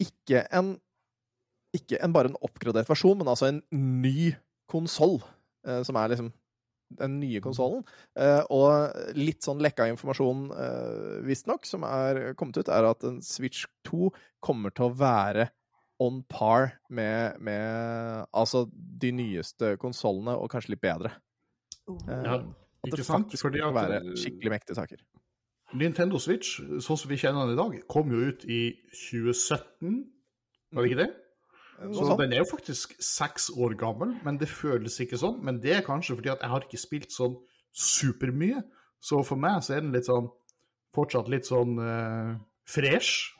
ikke 0.01 0.43
en 0.53 0.75
Ikke 1.73 1.97
en, 2.03 2.13
bare 2.13 2.29
en 2.29 2.37
oppgradert 2.43 2.89
versjon, 2.89 3.17
men 3.17 3.29
altså 3.31 3.47
en 3.47 3.61
ny 4.01 4.33
konsoll. 4.69 5.21
Eh, 5.65 5.81
som 5.87 5.95
er 5.95 6.11
liksom 6.11 6.31
den 6.99 7.19
nye 7.21 7.41
konsollen. 7.43 7.85
Eh, 8.19 8.41
og 8.53 9.15
litt 9.17 9.45
sånn 9.45 9.61
lekka 9.63 9.87
informasjon, 9.91 10.43
eh, 10.51 11.17
visstnok, 11.27 11.65
som 11.67 11.85
er 11.87 12.33
kommet 12.39 12.57
ut, 12.61 12.71
er 12.71 12.89
at 12.89 13.03
en 13.07 13.21
Switch 13.25 13.65
2 13.87 14.11
kommer 14.43 14.73
til 14.75 14.89
å 14.89 14.95
være 14.97 15.49
on 16.01 16.23
par 16.25 16.79
med, 16.89 17.37
med 17.39 18.25
altså 18.33 18.65
de 18.73 19.11
nyeste 19.13 19.75
konsollene, 19.81 20.33
og 20.33 20.49
kanskje 20.49 20.73
litt 20.75 20.83
bedre. 20.83 21.13
Oh. 21.87 21.97
Eh, 22.07 22.23
Ja, 22.25 22.39
at 22.81 22.89
ikke 22.89 22.97
det 22.97 23.05
sant? 23.05 23.27
faktisk 23.29 23.51
at 23.51 23.75
være 23.75 24.01
skikkelig 24.17 24.55
mektige 24.55 24.75
saker. 24.79 25.03
Nintendo 25.77 26.19
Switch, 26.19 26.57
sånn 26.83 26.97
som 26.99 27.09
vi 27.11 27.19
kjenner 27.21 27.45
den 27.47 27.55
i 27.55 27.59
dag, 27.59 27.75
kom 27.87 28.09
jo 28.11 28.31
ut 28.31 28.43
i 28.49 28.73
2017, 28.91 30.01
var 30.73 30.83
det 30.83 30.91
ikke 30.91 31.03
det? 31.05 31.11
Så 31.81 32.05
sånn. 32.05 32.19
den 32.19 32.35
er 32.35 32.43
jo 32.43 32.49
faktisk 32.51 32.93
seks 33.01 33.49
år 33.57 33.73
gammel, 33.79 34.13
men 34.25 34.37
det 34.37 34.51
føles 34.51 34.99
ikke 35.01 35.17
sånn. 35.17 35.39
Men 35.45 35.57
det 35.63 35.73
er 35.79 35.85
kanskje 35.85 36.17
fordi 36.19 36.33
at 36.33 36.43
jeg 36.45 36.53
har 36.53 36.67
ikke 36.67 36.81
spilt 36.81 37.15
sånn 37.15 37.39
supermye. 37.73 38.61
Så 39.01 39.23
for 39.25 39.41
meg 39.41 39.63
så 39.65 39.77
er 39.77 39.85
den 39.85 39.95
litt 39.95 40.05
sånn 40.09 40.29
fortsatt 40.93 41.31
litt 41.31 41.47
sånn 41.47 41.77
uh, 41.81 42.35
fresh. 42.69 43.31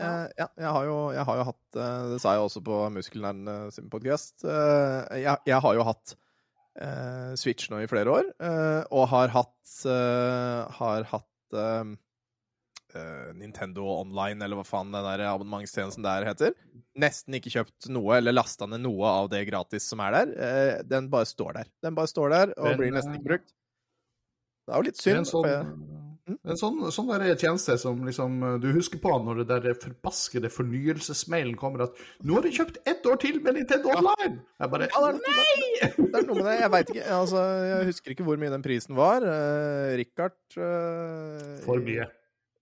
Eh, 0.00 0.26
ja, 0.38 0.46
jeg 0.56 0.70
har, 0.72 0.86
jo, 0.88 0.96
jeg 1.12 1.24
har 1.28 1.36
jo 1.36 1.42
hatt 1.50 1.76
uh, 1.76 2.04
Det 2.14 2.18
sa 2.22 2.32
jeg 2.32 2.44
også 2.46 2.62
på 2.64 2.76
Muskelnerdene 2.94 3.56
sin 3.74 3.90
podkast. 3.92 4.46
jeg, 4.46 5.34
jeg 5.44 5.60
har 5.66 5.74
jo 5.76 5.84
hatt 5.84 6.14
eh, 6.80 7.32
Switch 7.40 7.68
nå 7.72 7.82
i 7.82 7.90
flere 7.90 8.14
år, 8.14 8.30
eh, 8.40 8.80
og 8.96 9.10
har 9.12 9.34
hatt 9.34 9.74
Har 10.80 11.04
hatt 11.12 11.58
eh, 12.94 13.00
eh, 13.00 13.32
Nintendo 13.38 13.86
Online, 14.00 14.42
eller 14.44 14.60
hva 14.60 14.66
faen 14.66 14.90
den 14.92 15.06
der 15.06 15.24
abonnementstjenesten 15.30 16.04
der 16.06 16.26
heter. 16.28 16.56
Nesten 17.00 17.36
ikke 17.38 17.52
kjøpt 17.54 17.88
noe, 17.92 18.16
eller 18.18 18.34
lasta 18.34 18.66
ned 18.66 18.82
noe 18.84 19.06
av 19.06 19.30
det 19.32 19.44
gratis 19.48 19.86
som 19.88 20.02
er 20.04 20.16
der. 20.18 20.34
Uh, 20.34 20.82
den 20.90 21.08
bare 21.12 21.28
står 21.28 21.60
der. 21.60 21.70
Den 21.84 21.96
bare 21.98 22.10
står 22.10 22.34
der, 22.34 22.54
og 22.58 22.70
Men, 22.72 22.78
blir 22.82 22.94
nesten 22.96 23.14
eh, 23.14 23.20
ikke 23.20 23.30
brukt. 23.32 23.54
Det 24.66 24.74
er 24.74 24.78
jo 24.78 24.88
litt 24.90 25.00
er 25.06 25.18
en 25.18 25.24
synd. 25.24 25.32
sånn, 25.32 25.50
jeg- 25.50 25.98
en 26.30 26.58
sånn, 26.58 26.76
sånn 26.94 27.08
der 27.10 27.34
tjeneste 27.34 27.74
som 27.80 28.04
liksom, 28.06 28.36
du 28.62 28.68
husker 28.72 29.00
på 29.02 29.10
når 29.24 29.40
det 29.40 29.46
der 29.64 29.74
forbaskede 29.74 30.50
fornyelsesmailen 30.52 31.56
kommer 31.58 31.82
at 31.88 31.96
'Nå 32.22 32.34
har 32.34 32.42
du 32.42 32.50
kjøpt 32.54 32.78
ett 32.86 33.02
år 33.06 33.18
til 33.18 33.40
med 33.42 33.54
Nintendo 33.54 33.90
Online!' 33.96 34.38
Jeg 34.60 34.70
bare 34.70 34.88
Ja, 34.92 35.08
er, 35.08 35.18
det 35.96 36.14
er 36.14 36.26
noe 36.26 36.36
med 36.36 36.44
det. 36.44 36.60
Jeg 36.60 36.70
veit 36.70 36.90
ikke. 36.94 37.06
Altså, 37.18 37.42
jeg 37.66 37.86
husker 37.90 38.10
ikke 38.14 38.24
hvor 38.28 38.38
mye 38.38 38.50
den 38.50 38.62
prisen 38.62 38.94
var. 38.94 39.22
Uh, 39.26 39.96
Richard 39.98 40.38
uh, 40.56 41.58
For 41.64 41.82
mye. 41.82 42.06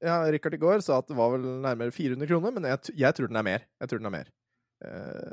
Ja, 0.04 0.20
Richard 0.30 0.54
i 0.54 0.60
går 0.62 0.82
sa 0.84 1.00
at 1.02 1.08
det 1.10 1.16
var 1.18 1.32
vel 1.34 1.46
nærmere 1.64 1.94
400 1.94 2.28
kroner, 2.30 2.52
men 2.54 2.68
jeg, 2.70 2.92
jeg 3.00 3.16
tror 3.16 3.30
den 3.30 3.40
er 3.40 3.46
mer. 3.46 3.64
Jeg 3.82 3.90
tror 3.90 4.02
den 4.02 4.10
er 4.10 4.14
mer. 4.14 4.28
Eh, 4.84 5.32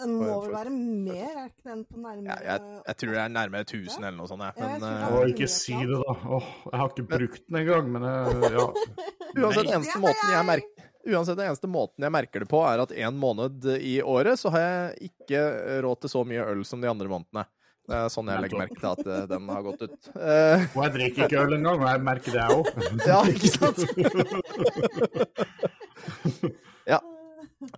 Den 0.00 0.14
må 0.18 0.34
vel 0.42 0.54
være 0.54 0.70
mer, 0.74 1.28
er 1.28 1.44
ikke 1.50 1.68
den 1.68 1.82
på 1.86 1.98
ja, 2.00 2.02
nærmere 2.02 2.38
jeg, 2.42 2.62
jeg 2.88 2.96
tror 3.02 3.12
det 3.14 3.20
er 3.22 3.32
nærmere 3.36 3.66
1000 3.68 4.04
eller 4.08 4.16
noe 4.18 4.30
sånt. 4.30 4.42
jeg. 4.42 4.56
Ja, 4.56 4.70
jeg 4.72 4.80
Men 4.80 4.86
det 4.86 4.90
eh, 4.90 5.14
Å, 5.14 5.20
ikke 5.30 5.48
si 5.54 5.76
det, 5.78 5.98
da. 6.00 6.14
Åh, 6.38 6.48
jeg 6.72 6.80
har 6.82 6.90
ikke 6.94 7.06
brukt 7.12 7.44
den 7.46 7.60
engang, 7.60 7.90
men 7.94 8.06
jeg, 8.08 8.54
ja. 8.56 8.64
uansett, 9.44 9.70
eneste 9.76 10.02
måten 10.02 10.34
jeg 10.34 10.48
merker 10.50 10.86
Uansett, 11.00 11.38
den 11.38 11.46
eneste 11.48 11.68
måten 11.70 12.04
jeg 12.04 12.12
merker 12.12 12.42
det 12.44 12.50
på, 12.50 12.58
er 12.68 12.82
at 12.82 12.90
en 12.92 13.16
måned 13.16 13.64
i 13.78 13.94
året 14.04 14.36
så 14.36 14.50
har 14.52 14.66
jeg 14.66 15.12
ikke 15.12 15.38
råd 15.86 16.02
til 16.02 16.12
så 16.12 16.24
mye 16.28 16.44
øl 16.50 16.60
som 16.68 16.82
de 16.82 16.90
andre 16.90 17.08
månedene. 17.08 17.46
Det 17.90 17.98
er 17.98 18.10
sånn 18.12 18.28
jeg 18.30 18.42
legger 18.44 18.60
merke 18.60 18.78
til 18.78 18.86
at 18.92 19.00
eh, 19.02 19.22
den 19.30 19.48
har 19.50 19.62
gått 19.66 19.80
ut. 19.82 20.10
Uh, 20.14 20.62
Og 20.76 20.82
jeg 20.84 20.92
drikker 20.94 21.24
ikke 21.26 21.40
øl 21.42 21.56
engang, 21.56 21.80
og 21.82 21.88
jeg 21.90 22.02
merker 22.06 22.36
det, 22.36 22.42
jeg 22.44 22.50
òg. 22.54 22.66
Ja, 23.10 23.18
ikke 23.26 23.50
sant? 23.50 23.80
ja. 26.92 27.00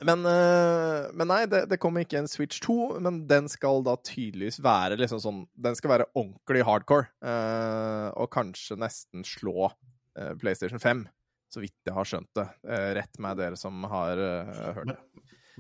Men, 0.05 0.27
uh, 0.29 1.09
men 1.17 1.31
nei, 1.33 1.41
det, 1.51 1.65
det 1.73 1.81
kommer 1.83 2.05
ikke 2.05 2.21
en 2.21 2.29
Switch 2.31 2.61
2, 2.63 2.77
men 3.03 3.23
den 3.31 3.49
skal 3.51 3.81
da 3.87 3.97
tydeligvis 4.05 4.61
være 4.63 5.01
liksom 5.01 5.19
sånn 5.25 5.41
Den 5.59 5.75
skal 5.79 5.95
være 5.97 6.07
ordentlig 6.13 6.63
hardcore, 6.69 7.09
uh, 7.25 8.13
og 8.13 8.29
kanskje 8.37 8.79
nesten 8.81 9.25
slå 9.27 9.73
PlayStation 10.13 10.77
5, 10.77 11.07
så 11.49 11.61
vidt 11.63 11.89
jeg 11.89 11.97
har 11.97 12.05
skjønt 12.05 12.29
det. 12.37 12.45
Rett 12.99 13.17
meg 13.25 13.39
dere 13.39 13.57
som 13.57 13.81
har 13.89 14.21
uh, 14.21 14.75
hørt 14.77 14.93
det. 14.93 14.99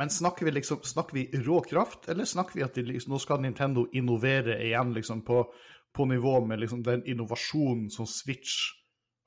Men, 0.01 0.11
snakker 0.11 0.49
vi 0.49 0.55
liksom 0.57 0.83
Snakker 0.83 1.15
vi 1.15 1.43
rå 1.45 1.61
kraft, 1.61 2.09
eller 2.09 2.25
snakker 2.25 2.59
vi 2.59 2.65
at 2.65 2.77
liksom, 2.77 3.13
nå 3.13 3.21
skal 3.21 3.43
Nintendo 3.45 3.87
innovere 3.93 4.57
igjen 4.65 4.95
liksom 4.97 5.21
på, 5.27 5.45
på 5.93 6.07
nivå 6.09 6.39
med 6.47 6.63
liksom 6.63 6.83
den 6.87 7.05
innovasjonen 7.07 7.91
som 7.93 8.09
Switch 8.09 8.73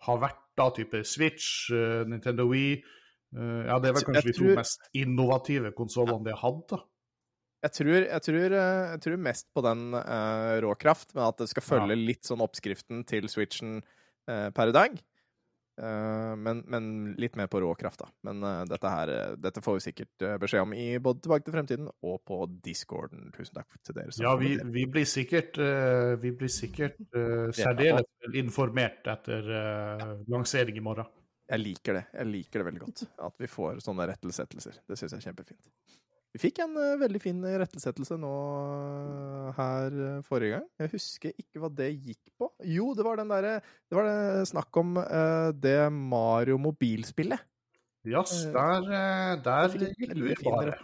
har 0.06 0.20
vært, 0.22 0.42
da, 0.58 0.70
type 0.74 1.04
Switch, 1.08 1.70
uh, 1.74 2.04
Nintendo 2.10 2.48
Wii 2.50 2.76
uh, 2.78 3.64
Ja, 3.68 3.80
det 3.82 3.92
er 3.92 3.98
vel 3.98 4.06
kanskje 4.10 4.32
de 4.32 4.36
to 4.38 4.52
mest 4.58 4.86
innovative 4.98 5.74
konsollene 5.78 6.28
de 6.28 6.36
har 6.36 6.44
hatt, 6.44 6.76
da. 6.76 6.84
Jeg 7.66 7.74
tror, 7.74 7.96
jeg, 7.96 8.22
tror, 8.22 8.54
eh, 8.54 8.84
jeg 8.92 9.02
tror 9.02 9.22
mest 9.26 9.48
på 9.58 9.62
den 9.66 9.88
uh, 9.98 10.52
rå 10.62 10.76
kraft, 10.78 11.16
men 11.16 11.24
at 11.26 11.40
det 11.42 11.48
skal 11.50 11.66
følge 11.66 11.96
Ja. 11.96 12.02
litt 12.12 12.28
sånn 12.28 12.44
oppskriften 12.46 13.02
til 13.10 13.26
Switchen 13.32 13.80
per 14.26 14.70
i 14.70 14.74
dag. 14.74 15.00
Eh, 15.82 16.36
men, 16.36 16.62
men 16.72 17.14
litt 17.20 17.36
mer 17.36 17.50
på 17.52 17.60
rå 17.60 17.74
kraft, 17.76 18.00
da. 18.00 18.08
Men 18.24 18.44
eh, 18.44 18.62
dette 18.70 18.92
her 18.92 19.12
eh, 19.12 19.34
Dette 19.44 19.64
får 19.64 19.78
vi 19.78 19.84
sikkert 19.90 20.26
beskjed 20.40 20.64
om 20.64 20.76
i 20.76 20.86
både 21.04 21.26
Tilbake 21.26 21.48
til 21.48 21.56
fremtiden 21.58 21.90
og 21.92 22.22
på 22.28 22.40
discorden. 22.64 23.28
Tusen 23.36 23.60
takk 23.60 23.76
til 23.84 23.98
dere. 23.98 24.16
Ja, 24.24 24.36
vi, 24.40 24.56
vi 24.72 24.86
blir 24.92 25.08
sikkert, 25.10 25.60
vi 26.22 26.32
blir 26.38 26.52
sikkert 26.52 27.00
uh, 27.16 27.50
særdeles 27.56 28.08
vel 28.24 28.38
informert 28.40 29.08
etter 29.10 29.48
uh, 29.50 30.12
lansering 30.32 30.78
i 30.80 30.84
morgen. 30.86 31.10
Jeg 31.50 31.62
liker 31.62 32.00
det. 32.00 32.04
Jeg 32.14 32.30
liker 32.32 32.62
det 32.62 32.68
veldig 32.70 32.84
godt. 32.86 33.04
At 33.28 33.42
vi 33.42 33.50
får 33.50 33.82
sånne 33.86 34.08
rettelsettelser. 34.10 34.80
Det 34.88 34.98
syns 34.98 35.14
jeg 35.14 35.22
er 35.22 35.28
kjempefint. 35.30 35.68
Vi 36.36 36.42
fikk 36.42 36.60
en 36.66 36.76
eh, 36.76 36.98
veldig 37.00 37.20
fin 37.24 37.38
rettelsettelse 37.40 38.18
nå 38.20 38.30
eh, 38.76 39.52
her 39.56 39.94
eh, 40.08 40.24
forrige 40.28 40.58
gang. 40.58 40.66
Jeg 40.84 40.92
husker 40.92 41.32
ikke 41.40 41.62
hva 41.64 41.70
det 41.72 41.94
gikk 41.94 42.34
på. 42.36 42.50
Jo, 42.68 42.90
det 42.98 43.06
var 43.08 43.22
den 43.22 43.32
derre 43.32 43.62
Det 43.64 43.96
var 43.96 44.10
det 44.10 44.50
snakk 44.52 44.82
om 44.82 44.98
uh, 45.00 45.54
det 45.56 45.78
Mario 45.96 46.60
mobilspillet. 46.60 47.40
Eh, 48.06 48.52
der, 48.52 49.40
der 49.46 49.72
fikk 49.72 50.12
fin 50.12 50.36
fare. 50.44 50.76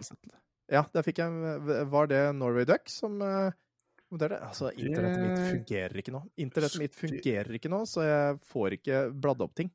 Ja, 0.72 0.86
der 0.94 1.04
fikk 1.06 1.20
jeg 1.20 1.84
Var 1.92 2.08
det 2.10 2.22
Norway 2.40 2.66
Duck 2.66 2.88
som 2.90 3.20
eh, 3.22 3.52
det. 4.12 4.32
Altså, 4.40 4.72
internettet 4.76 5.22
mitt 5.24 5.44
fungerer 5.52 6.00
ikke 6.02 6.16
nå. 6.16 6.24
Internettet 6.44 6.82
mitt 6.82 6.96
fungerer 6.96 7.60
ikke 7.60 7.72
nå, 7.72 7.84
så 7.88 8.08
jeg 8.08 8.40
får 8.48 8.80
ikke 8.80 9.04
bladd 9.24 9.44
opp 9.46 9.54
ting. 9.60 9.72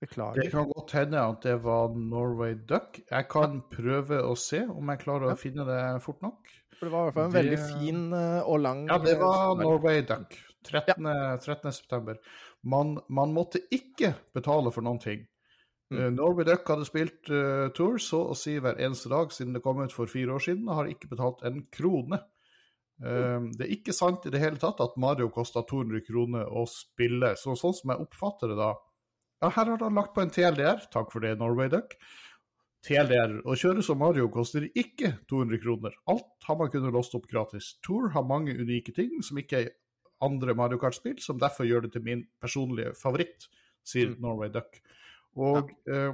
Det 0.00 0.08
Beklager. 0.08 0.50
kan 0.50 0.68
godt 0.70 0.92
hende 0.96 1.18
at 1.20 1.42
det 1.44 1.58
var 1.62 1.88
Norway 1.94 2.54
Duck. 2.54 3.00
Jeg 3.10 3.28
kan 3.28 3.62
prøve 3.70 4.22
å 4.24 4.34
se 4.38 4.62
om 4.66 4.88
jeg 4.88 4.98
klarer 5.02 5.26
å 5.26 5.34
Ja. 5.34 5.34
finne 5.36 5.66
det 5.66 6.02
fort 6.02 6.22
nok. 6.22 6.38
For 6.78 6.86
det 6.86 6.92
var 6.92 7.00
i 7.00 7.10
hvert 7.10 7.14
fall 7.14 7.24
en 7.24 7.30
Det- 7.32 7.42
veldig 7.44 7.80
fin 7.80 8.12
eh, 8.14 8.42
og 8.48 8.60
lang 8.60 8.86
Ja, 8.88 8.96
det 8.98 9.16
eh, 9.16 9.18
var. 9.20 9.56
Norway 9.56 10.00
Duck. 10.00 10.38
13. 10.64 11.04
13. 11.40 11.72
september. 11.72 12.16
Man, 12.64 12.98
man 13.08 13.32
måtte 13.34 13.60
ikke 13.70 14.14
betale 14.34 14.72
for 14.72 14.80
noen 14.82 14.98
ting. 15.00 15.26
Mm. 15.92 15.98
Eh, 15.98 16.10
Norway 16.10 16.44
Duck 16.44 16.66
hadde 16.66 16.86
spilt 16.86 17.28
uh, 17.30 17.68
Tour 17.74 17.98
så 17.98 18.30
å 18.30 18.34
si 18.36 18.58
hver 18.58 18.76
eneste 18.78 19.08
dag 19.10 19.28
siden 19.32 19.52
det 19.52 19.62
kom 19.62 19.80
ut 19.82 19.92
for 19.92 20.06
fire 20.06 20.28
år 20.32 20.38
siden, 20.40 20.68
og 20.68 20.76
har 20.76 20.84
ikke 20.86 21.08
betalt 21.10 21.42
en 21.44 21.66
krone. 21.72 22.20
Eh, 23.02 23.40
det 23.56 23.66
er 23.66 23.74
ikke 23.76 23.92
sant 23.92 24.24
i 24.26 24.30
det 24.30 24.40
hele 24.40 24.56
tatt 24.56 24.80
at 24.80 24.96
Mario 24.96 25.28
kosta 25.28 25.62
200 25.66 26.00
kroner 26.06 26.46
å 26.46 26.66
spille. 26.68 27.34
Så 27.36 27.56
sånn 27.56 27.74
som 27.74 27.90
jeg 27.90 28.06
oppfatter 28.06 28.48
det 28.48 28.56
da 28.56 28.74
Ja, 29.40 29.48
her 29.48 29.70
har 29.72 29.80
han 29.80 29.96
lagt 29.96 30.12
på 30.14 30.20
en 30.20 30.32
TLDR. 30.32 30.82
Takk 30.92 31.12
for 31.12 31.24
det, 31.24 31.38
Norway 31.40 31.70
Duck. 31.72 31.94
TLDR 32.84 33.38
å 33.48 33.54
kjøre 33.60 33.82
som 33.84 33.98
Mario 34.00 34.28
koster 34.32 34.64
ikke 34.68 35.14
200 35.28 35.60
kroner. 35.60 35.96
Alt 36.08 36.46
har 36.46 36.56
man 36.60 36.70
kunnet 36.72 36.94
låst 36.96 37.16
opp 37.16 37.28
gratis. 37.28 37.74
Tour 37.84 38.08
har 38.14 38.24
mange 38.24 38.54
unike 38.56 38.94
ting 38.96 39.18
som 39.24 39.40
ikke 39.40 39.62
er 39.62 39.70
andre 40.24 40.54
Mario 40.56 40.80
Kart-spill, 40.80 41.18
som 41.20 41.40
derfor 41.40 41.68
gjør 41.68 41.86
det 41.86 41.94
til 41.94 42.04
min 42.04 42.26
personlige 42.40 42.94
favoritt, 42.96 43.48
sier 43.84 44.12
Mm. 44.12 44.20
Norway 44.20 44.52
Duck. 44.52 44.80
Og 45.36 45.70
eh, 45.88 46.12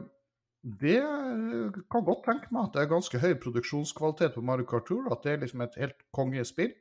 det 0.83 0.99
eh, 1.03 1.81
kan 1.91 2.07
godt 2.07 2.25
tenke 2.27 2.51
meg 2.51 2.69
at 2.69 2.75
det 2.75 2.83
er 2.83 2.95
ganske 2.95 3.19
høy 3.19 3.35
produksjonskvalitet 3.43 4.35
på 4.35 4.43
Mario 4.43 4.67
Kart 4.67 4.87
Tour, 4.87 5.11
at 5.11 5.23
det 5.23 5.33
er 5.33 5.43
liksom 5.43 5.63
et 5.67 5.79
helt 5.83 6.07
kongespill. 6.15 6.75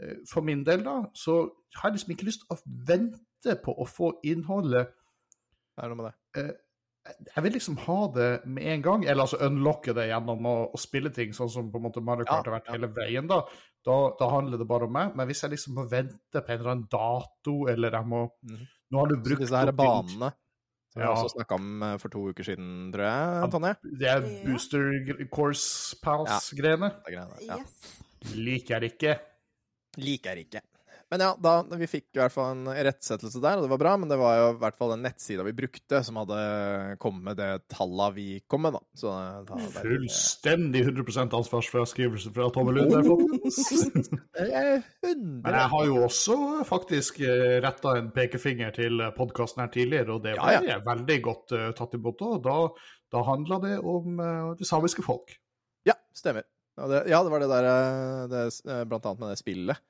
Eh, 0.00 0.16
For 0.26 0.42
min 0.42 0.64
del, 0.66 0.82
da, 0.86 1.04
så 1.14 1.50
har 1.78 1.90
jeg 1.90 1.98
liksom 1.98 2.14
ikke 2.14 2.30
lyst 2.30 2.46
til 2.46 2.54
å 2.54 2.62
vente 2.86 3.58
på 3.62 3.74
å 3.74 3.86
få 3.86 4.12
innholdet 4.24 4.94
Det 5.76 5.84
er 5.84 5.92
noe 5.92 5.98
med 6.00 6.08
det. 6.08 6.46
jeg 7.36 7.42
vil 7.44 7.52
liksom 7.54 7.76
ha 7.84 7.96
det 8.14 8.28
med 8.46 8.64
en 8.72 8.82
gang, 8.82 9.04
eller 9.04 9.22
altså 9.26 9.38
unlocke 9.46 9.92
det 9.94 10.08
gjennom 10.08 10.46
å, 10.50 10.54
å 10.74 10.78
spille 10.80 11.12
ting, 11.14 11.34
sånn 11.36 11.50
som 11.52 11.68
på 11.70 11.78
en 11.78 11.84
måte 11.84 12.02
Mario 12.02 12.24
Kart 12.26 12.46
Ja, 12.46 12.50
har 12.50 12.56
vært 12.60 12.72
hele 12.74 12.88
veien. 12.96 13.28
Da, 13.30 13.42
da 13.86 13.98
da 14.18 14.30
handler 14.32 14.58
det 14.58 14.66
bare 14.66 14.88
om 14.88 14.92
meg. 14.96 15.12
Men 15.14 15.28
hvis 15.28 15.44
jeg 15.44 15.52
liksom 15.54 15.76
må 15.78 15.84
vente 15.90 16.40
på 16.42 16.50
en 16.52 16.58
eller 16.58 16.72
annen 16.72 16.88
dato, 16.90 17.54
eller 17.70 17.90
jeg 18.00 18.06
må 18.10 18.24
Mhm. 18.42 18.66
Nå 18.90 19.00
har 19.00 19.08
du 19.10 19.14
Så 19.16 19.22
brukt 19.24 19.40
disse 19.42 19.56
her 19.58 19.72
banene, 19.72 20.28
som 20.92 21.00
vi 21.00 21.06
Ja. 21.06 21.12
også 21.14 21.32
snakka 21.34 21.54
om 21.56 21.82
eh, 21.82 21.96
for 21.98 22.08
to 22.08 22.28
uker 22.30 22.44
siden, 22.44 22.92
tror 22.92 23.02
jeg, 23.02 23.50
Tonje. 23.50 23.76
Det 23.98 24.08
er 24.08 24.20
booster 24.46 25.26
course 25.28 25.96
pass-greiene. 26.02 26.92
Det 27.04 27.14
Ja. 27.46 27.56
Yes. 27.58 28.02
Liker 28.34 28.80
jeg 28.80 28.92
ikke. 28.92 29.18
Liker 29.98 30.34
jeg 30.36 30.46
ikke. 30.46 30.62
Men 31.10 31.22
ja, 31.22 31.28
da, 31.38 31.52
vi 31.78 31.86
fikk 31.86 32.16
i 32.16 32.18
hvert 32.18 32.34
fall 32.34 32.56
en 32.56 32.66
irettesettelse 32.72 33.38
der, 33.38 33.60
og 33.60 33.66
det 33.66 33.70
var 33.70 33.78
bra. 33.78 33.92
Men 34.00 34.10
det 34.10 34.18
var 34.18 34.34
jo 34.40 34.46
i 34.54 34.58
hvert 34.58 34.78
fall 34.78 34.90
den 34.94 35.04
nettsida 35.06 35.44
vi 35.46 35.54
brukte, 35.54 36.00
som 36.02 36.18
hadde 36.18 36.38
kommet 37.02 37.22
med 37.28 37.38
det 37.38 37.50
tallet 37.70 38.16
vi 38.16 38.26
kom 38.50 38.64
med, 38.66 38.74
da. 38.74 38.82
Så 38.98 39.12
da, 39.46 39.60
Fullstendig 39.76 40.82
100 40.88 41.28
ansvarsfraskrivelse 41.38 42.32
fra 42.34 42.48
Tommy 42.54 42.74
Lund. 42.74 42.90
Men 45.06 45.54
jeg 45.54 45.70
har 45.76 45.86
jo 45.86 46.02
også 46.08 46.36
faktisk 46.66 47.22
retta 47.62 47.94
en 48.00 48.10
pekefinger 48.16 48.74
til 48.74 49.06
podkasten 49.16 49.62
her 49.62 49.70
tidligere, 49.78 50.18
og 50.18 50.26
det 50.26 50.34
Ja, 50.36 50.58
ja. 50.64 50.82
veldig 50.84 51.22
godt 51.22 51.54
uh, 51.54 51.70
tatt 51.78 51.94
imot. 51.94 52.26
Og 52.26 52.42
da, 52.44 52.58
da 53.14 53.24
handla 53.30 53.62
det 53.62 53.78
om 53.78 54.18
uh, 54.18 54.52
det 54.58 54.66
samiske 54.66 55.06
folk. 55.06 55.38
Ja, 55.86 55.94
stemmer. 56.16 56.42
Ja 56.76 56.88
det, 56.90 57.02
ja, 57.08 57.22
det 57.24 57.32
var 57.32 57.40
det 57.40 57.48
der 57.50 57.66
eh, 57.70 58.24
det, 58.28 58.40
eh, 58.68 58.82
Blant 58.88 59.06
annet 59.08 59.22
med 59.22 59.32
det 59.32 59.40
spillet. 59.40 59.84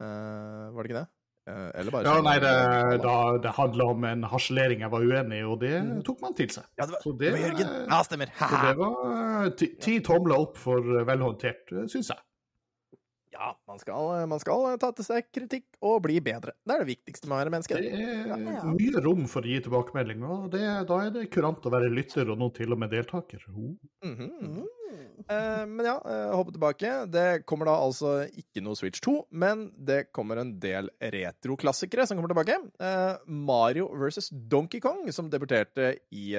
Eh, 0.00 0.70
var 0.74 0.82
det 0.82 0.90
ikke 0.90 1.00
det? 1.00 1.08
Uh, 1.50 1.70
eller 1.74 1.90
bare 1.90 2.04
Ja, 2.04 2.12
sånn- 2.14 2.24
nei, 2.28 2.38
det, 2.38 3.02
da, 3.02 3.14
det 3.42 3.50
handla 3.56 3.84
om 3.90 4.04
en 4.04 4.22
harselering 4.28 4.80
jeg 4.84 4.90
var 4.92 5.00
uenig 5.00 5.38
i, 5.40 5.42
og 5.42 5.58
det 5.60 5.82
Mm. 5.82 6.02
tok 6.04 6.20
man 6.22 6.34
til 6.34 6.48
seg. 6.48 6.64
Ja, 6.78 6.84
det 6.86 6.92
var, 6.92 7.00
Så 7.02 7.12
det 7.18 7.18
det, 7.18 7.32
var 7.32 7.48
Jørgen. 7.48 7.88
Ja, 7.90 8.02
stemmer. 8.02 8.26
så 8.38 8.60
det 8.66 8.76
var 8.78 9.44
eh, 9.46 9.50
ti, 9.80 10.00
tomler 10.00 10.36
opp 10.38 10.56
for 10.60 10.80
velhåndtert, 11.08 11.72
syns 11.90 12.08
jeg. 12.12 12.18
Ja, 13.32 13.52
man 13.68 13.78
skal, 13.78 14.26
man 14.26 14.40
skal 14.42 14.64
ta 14.82 14.88
til 14.96 15.06
seg 15.06 15.28
kritikk 15.32 15.76
og 15.86 16.00
bli 16.02 16.16
bedre. 16.24 16.50
Det 16.66 16.74
er 16.74 16.82
det 16.82 16.88
viktigste 16.90 17.28
med 17.30 17.36
å 17.36 17.40
være 17.44 17.52
menneske. 17.54 17.78
Det 17.78 17.92
er 17.94 18.26
Ja. 18.26 18.64
mye 18.66 19.02
rom 19.04 19.26
for 19.30 19.46
å 19.46 19.46
gi 19.52 19.60
tilbakemelding, 19.62 20.24
og 20.26 20.50
det, 20.50 20.64
da 20.88 20.98
er 21.06 21.10
det 21.14 21.30
kurant 21.30 21.62
å 21.62 21.70
være 21.70 21.92
lytter, 21.94 22.28
og 22.30 22.38
nå 22.38 22.48
til 22.56 22.72
og 22.74 22.78
med 22.82 22.90
deltaker. 22.90 23.44
Oh. 23.54 23.76
Mm. 24.02 24.66
Eh, 25.30 25.66
men 25.70 25.86
ja, 25.86 25.94
eh, 26.02 26.32
hoppe 26.34 26.50
tilbake. 26.56 26.90
Det 27.12 27.44
kommer 27.46 27.66
da 27.70 27.76
altså 27.78 28.16
ikke 28.34 28.62
noe 28.66 28.74
Switch 28.74 28.98
2, 29.04 29.14
men 29.30 29.68
det 29.78 30.08
kommer 30.12 30.40
en 30.42 30.58
del 30.58 30.90
retroklassikere 31.00 32.06
som 32.08 32.18
kommer 32.18 32.34
tilbake. 32.34 32.58
Eh, 32.82 33.16
Mario 33.26 33.86
versus 33.94 34.30
Donkey 34.32 34.80
Kong, 34.80 35.06
som 35.12 35.30
debuterte 35.30 36.00
i 36.10 36.34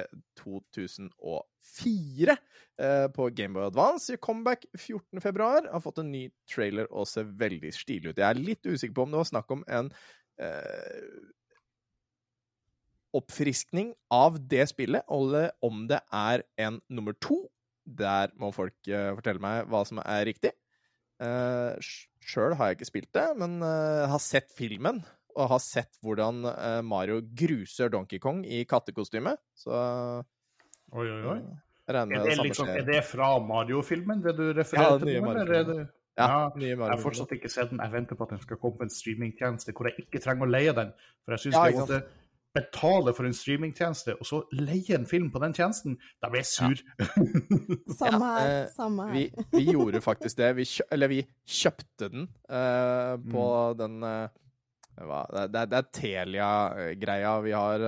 2004 1.62 2.36
eh, 2.82 3.08
på 3.16 3.28
Gameboy 3.36 3.68
Advance. 3.68 4.18
comeback 4.18 4.66
14.2. 4.78 5.70
Har 5.72 5.84
fått 5.84 6.02
en 6.02 6.12
ny 6.12 6.28
trailer 6.50 6.90
og 6.90 7.08
ser 7.10 7.30
veldig 7.40 7.74
stilig 7.76 8.12
ut. 8.12 8.18
Jeg 8.18 8.28
er 8.30 8.42
litt 8.42 8.66
usikker 8.66 8.96
på 8.98 9.06
om 9.06 9.14
det 9.14 9.22
var 9.22 9.32
snakk 9.32 9.54
om 9.56 9.64
en 9.68 9.92
eh, 10.42 11.22
oppfriskning 13.18 13.94
av 14.14 14.40
det 14.52 14.70
spillet, 14.72 15.04
eller 15.12 15.52
om 15.66 15.86
det 15.90 16.00
er 16.16 16.46
en 16.62 16.80
nummer 16.90 17.16
to. 17.20 17.44
Der 17.86 18.32
må 18.40 18.54
folk 18.56 18.78
eh, 18.88 19.12
fortelle 19.18 19.44
meg 19.44 19.68
hva 19.72 19.84
som 19.88 20.02
er 20.04 20.26
riktig. 20.30 20.54
Uh, 21.22 21.78
Sjøl 22.26 22.56
har 22.58 22.70
jeg 22.70 22.80
ikke 22.80 22.90
spilt 22.90 23.12
det, 23.18 23.26
men 23.38 23.60
eh, 23.66 24.06
har 24.10 24.22
sett 24.22 24.54
filmen. 24.58 25.02
Og 25.32 25.48
har 25.54 25.62
sett 25.64 25.96
hvordan 26.04 26.44
eh, 26.50 26.82
Mario 26.84 27.22
gruser 27.24 27.92
Donkey 27.92 28.20
Kong 28.20 28.42
i 28.44 28.66
kattekostyme. 28.68 29.34
Så 29.58 29.72
Oi, 30.92 31.08
oi, 31.08 31.24
oi. 31.36 31.40
regner 31.92 32.16
Er 32.16 32.24
det, 32.26 32.38
det 32.38 32.46
liksom, 32.46 32.68
er 32.70 32.86
det 32.86 33.04
fra 33.08 33.40
Mario-filmen, 33.40 34.22
det 34.24 34.36
du 34.38 34.44
Ja, 34.50 34.54
refererer 34.62 35.00
til? 35.00 35.22
nå, 35.22 35.32
eller 35.32 35.54
er 35.54 35.64
det- 35.64 35.88
Ja, 36.18 36.28
Ja, 36.28 36.50
Jeg 36.60 36.78
har 36.78 36.98
fortsatt 36.98 37.32
ikke 37.32 37.50
sett 37.50 37.70
den. 37.70 37.80
Jeg 37.80 37.92
venter 37.92 38.16
på 38.16 38.24
at 38.24 38.30
den 38.30 38.40
skal 38.40 38.58
komme 38.58 38.78
på 38.78 38.84
en 38.84 38.90
streamingtjeneste 38.90 39.72
hvor 39.74 39.86
jeg 39.88 39.96
ikke 40.06 40.20
trenger 40.22 40.46
å 40.46 40.52
leie 40.52 40.74
den. 40.76 40.92
For 41.26 41.32
jeg 41.32 41.40
syns 41.40 41.54
Ja, 41.56 41.64
jeg 41.66 41.76
måtte 41.80 42.04
betale 42.54 43.14
for 43.16 43.24
en 43.24 43.32
streamingtjeneste, 43.34 44.16
og 44.20 44.26
så 44.28 44.42
leie 44.52 44.94
en 44.94 45.06
film 45.06 45.32
på 45.32 45.40
den 45.40 45.54
tjenesten. 45.54 45.98
Da 46.22 46.28
blir 46.30 46.40
jeg 46.44 46.46
sur. 46.46 46.76
Samme 47.96 48.26
her. 48.26 48.64
eh, 48.64 48.68
Samme 48.76 49.08
her. 49.08 49.14
Vi, 49.14 49.32
vi 49.54 49.66
gjorde 49.72 50.02
faktisk 50.04 50.36
det. 50.38 50.56
Vi 50.58 50.64
kjø 50.68 50.84
eller 50.92 51.08
vi 51.08 51.22
kjøpte 51.48 52.10
den 52.12 52.28
uh, 52.52 53.16
på 53.32 53.46
Mm. 53.72 53.78
den 53.78 54.04
eh, 54.04 54.28
det, 55.08 55.60
er- 55.62 55.70
det 55.72 55.78
er 55.80 55.88
Telia-greia 55.98 57.32
vi 57.44 57.52
har 57.56 57.84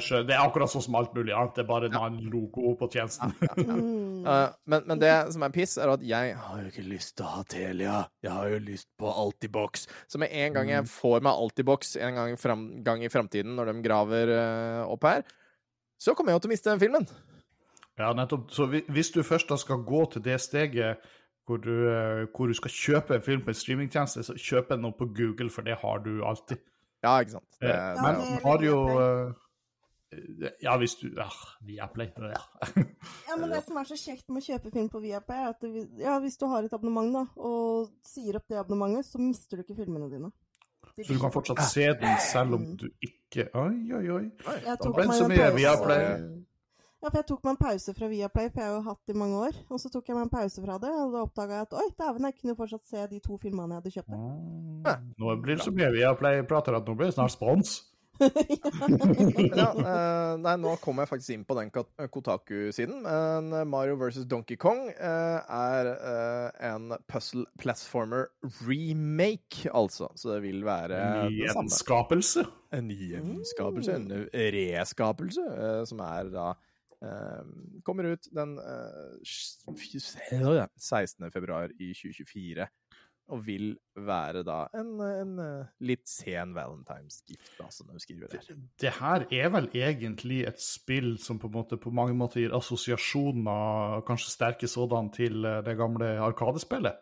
skjønner, 0.00 0.26
Det 0.28 0.34
er 0.36 0.42
akkurat 0.46 0.70
sånn 0.72 0.84
som 0.84 0.94
alt 0.98 1.14
mulig 1.16 1.34
annet. 1.34 1.54
Det 1.56 1.64
er 1.64 1.68
bare 1.68 1.88
en 1.90 1.96
annen 1.98 2.30
logo 2.32 2.74
på 2.80 2.88
tjenesten. 2.92 3.32
Ja, 3.42 3.54
ja, 3.56 3.76
uh, 4.46 4.54
men, 4.70 4.84
men 4.86 5.00
det 5.02 5.12
som 5.34 5.42
er 5.46 5.54
piss, 5.54 5.76
er 5.82 5.92
at 5.94 6.04
jeg 6.06 6.36
har 6.38 6.60
jo 6.62 6.70
ikke 6.70 6.84
lyst 6.86 7.16
til 7.18 7.26
å 7.26 7.32
ha 7.36 7.42
Telia. 7.50 7.96
Jeg 8.22 8.32
har 8.36 8.48
jo 8.52 8.60
lyst 8.62 8.88
på 9.00 9.10
Altibox. 9.10 9.86
Så 10.08 10.20
med 10.22 10.30
en 10.32 10.52
gang 10.54 10.66
Mm. 10.70 10.74
jeg 10.76 10.88
får 10.94 11.20
meg 11.26 11.32
Altibox 11.42 11.96
en 11.96 12.14
gang, 12.20 12.36
fram, 12.38 12.62
gang 12.86 13.02
i 13.04 13.10
framtiden, 13.10 13.56
når 13.58 13.72
de 13.72 13.82
graver 13.82 14.30
uh, 14.30 14.84
opp 14.92 15.04
her, 15.08 15.24
så 15.98 16.14
kommer 16.14 16.32
jeg 16.32 16.38
jo 16.40 16.44
til 16.46 16.50
å 16.50 16.54
miste 16.54 16.70
den 16.70 16.80
filmen. 16.82 17.08
Ja, 17.98 18.12
nettopp. 18.16 18.46
Så 18.54 18.64
hvis 18.70 19.10
du 19.12 19.20
først 19.26 19.50
da 19.50 19.58
skal 19.60 19.82
gå 19.84 20.04
til 20.14 20.22
det 20.24 20.38
steget 20.40 21.02
hvor 21.52 21.60
du, 21.62 21.72
eh, 21.92 22.24
hvor 22.32 22.48
du 22.50 22.56
skal 22.56 22.72
kjøpe 22.72 23.14
en 23.20 23.22
film 23.28 23.44
på 23.44 23.52
en 23.52 23.58
streamingtjeneste, 23.60 24.24
så 24.26 24.34
kjøp 24.40 24.72
den 24.72 24.82
nå 24.86 24.90
på 24.98 25.06
Google, 25.14 25.50
for 25.52 25.62
det 25.68 25.76
har 25.84 26.00
du 26.04 26.14
alltid. 26.24 26.58
Ja, 27.04 27.18
ikke 27.20 27.36
sant. 27.38 27.48
Det, 27.60 27.68
Eh, 27.68 27.76
Ja, 27.76 28.02
Men 28.02 28.20
er 28.20 28.44
har 28.46 28.62
jo 28.66 28.76
eh, 28.98 29.32
Ja, 30.62 30.74
hvis 30.76 30.94
du 31.00 31.06
ah, 31.18 31.32
Viaplay. 31.64 32.10
Ja. 32.18 32.42
Ja, 33.28 33.36
men 33.40 33.48
det 33.50 33.62
som 33.64 33.78
er 33.80 33.86
så 33.88 33.96
kjekt 33.96 34.28
med 34.28 34.42
å 34.42 34.44
kjøpe 34.44 34.70
film 34.74 34.88
på 34.92 35.00
Viaplay, 35.00 35.38
er 35.46 35.48
at 35.54 35.60
det, 35.64 35.86
ja, 36.02 36.18
hvis 36.20 36.36
du 36.36 36.44
har 36.50 36.66
et 36.66 36.72
abonnement 36.76 37.12
da, 37.16 37.22
og 37.40 37.88
sier 38.04 38.36
opp 38.36 38.44
det 38.52 38.58
abonnementet, 38.60 39.08
så 39.08 39.18
mister 39.22 39.56
du 39.56 39.64
ikke 39.64 39.78
filmene 39.78 40.10
dine. 40.12 40.28
De 40.96 41.04
Så 41.06 41.14
du 41.14 41.18
kan 41.22 41.32
fortsatt 41.32 41.62
se 41.70 41.86
den 41.96 42.18
selv 42.20 42.58
om 42.58 42.64
du 42.76 42.90
ikke 43.00 43.46
Oi, 43.56 43.78
oi, 43.96 44.04
oi. 44.12 44.24
Jeg 44.44 44.64
Da 44.66 44.74
tok 44.76 44.94
ble 44.98 45.06
det 45.06 45.08
meg 45.08 45.16
så 45.16 45.24
en 45.24 45.30
mye 45.32 45.46
pause- 45.46 45.56
Viaplay. 45.56 46.04
Ja, 47.02 47.10
for 47.10 47.18
jeg 47.18 47.26
tok 47.32 47.40
meg 47.42 47.56
en 47.56 47.58
pause 47.58 47.92
fra 47.96 48.06
Viaplay, 48.06 48.50
for 48.54 48.62
jeg 48.62 48.70
har 48.70 48.76
jo 48.76 48.82
hatt 48.86 49.00
det 49.10 49.14
i 49.16 49.18
mange 49.18 49.38
år. 49.48 49.56
Og 49.74 49.80
så 49.82 49.90
tok 49.90 50.06
jeg 50.06 50.14
meg 50.14 50.28
en 50.28 50.30
pause 50.30 50.62
fra 50.62 50.76
det, 50.78 50.90
og 51.02 51.14
da 51.16 51.22
oppdaga 51.26 51.56
jeg 51.56 51.66
at 51.66 51.72
oi, 51.80 51.86
dæven, 51.98 52.28
jeg 52.28 52.36
kunne 52.38 52.52
jo 52.52 52.58
fortsatt 52.60 52.84
se 52.92 53.06
de 53.10 53.18
to 53.24 53.38
filmene 53.42 53.74
jeg 53.74 53.80
hadde 53.80 53.94
kjøpt. 53.96 54.12
Ah, 54.86 55.00
Nå 55.18 55.34
blir 55.42 55.58
det 55.58 55.66
så 55.66 55.72
mye 55.74 55.90
Viaplay-prater 55.96 56.78
at 56.78 56.86
nå 56.86 56.94
blir 56.94 57.10
det 57.10 57.16
snart 57.18 57.34
spons. 57.34 57.80
Ja, 58.22 59.68
eh, 59.72 60.32
nei, 60.38 60.52
nå 60.62 60.76
kom 60.78 61.00
jeg 61.02 61.08
faktisk 61.10 61.34
inn 61.34 61.44
på 61.48 61.56
den 61.58 61.72
Kotaku-siden. 61.74 63.00
Men 63.02 63.48
eh, 63.56 63.64
Mario 63.66 63.96
vs. 63.98 64.22
Donkey 64.30 64.54
Kong 64.60 64.84
eh, 64.92 65.38
er 65.42 65.90
eh, 65.96 66.68
en 66.70 66.92
puzzle 67.10 67.48
platformer 67.58 68.28
remake, 68.62 69.66
altså. 69.74 70.12
Så 70.14 70.36
det 70.36 70.42
vil 70.46 70.62
være 70.66 71.00
En. 71.26 71.34
Gjenskapelse. 71.34 72.46
En 72.78 72.92
gjenskapelse, 72.94 73.96
en 73.98 74.28
reskapelse, 74.54 75.48
eh, 75.58 75.80
som 75.90 75.98
er 76.06 76.30
da 76.30 76.52
eh, 76.52 76.68
Kommer 77.84 78.12
ut 78.12 78.28
den 78.34 78.58
eh, 78.58 79.16
s- 79.26 79.62
16. 80.76 81.30
februar 81.34 81.72
i 81.78 81.92
2024. 81.94 82.66
Og 83.32 83.44
vil 83.46 83.68
være 83.96 84.42
da 84.44 84.64
en, 84.76 84.88
en 85.00 85.38
eh, 85.40 85.68
litt 85.86 86.08
sen 86.10 86.50
valentinsgift, 86.56 87.52
da, 87.58 87.68
som 87.72 87.88
de 87.88 88.00
skriver 88.02 88.28
der. 88.28 88.42
Det 88.82 88.90
her 88.98 89.24
er 89.30 89.48
vel 89.54 89.68
egentlig 89.78 90.42
et 90.50 90.60
spill 90.60 91.14
som 91.22 91.38
på, 91.40 91.48
måte, 91.54 91.78
på 91.80 91.92
mange 91.94 92.14
måter 92.18 92.42
gir 92.42 92.56
assosiasjoner, 92.58 94.02
kanskje 94.08 94.34
sterke 94.34 94.68
sådan, 94.68 95.10
til 95.14 95.44
eh, 95.48 95.62
det 95.64 95.76
gamle 95.78 96.16
Arkadespillet. 96.20 96.98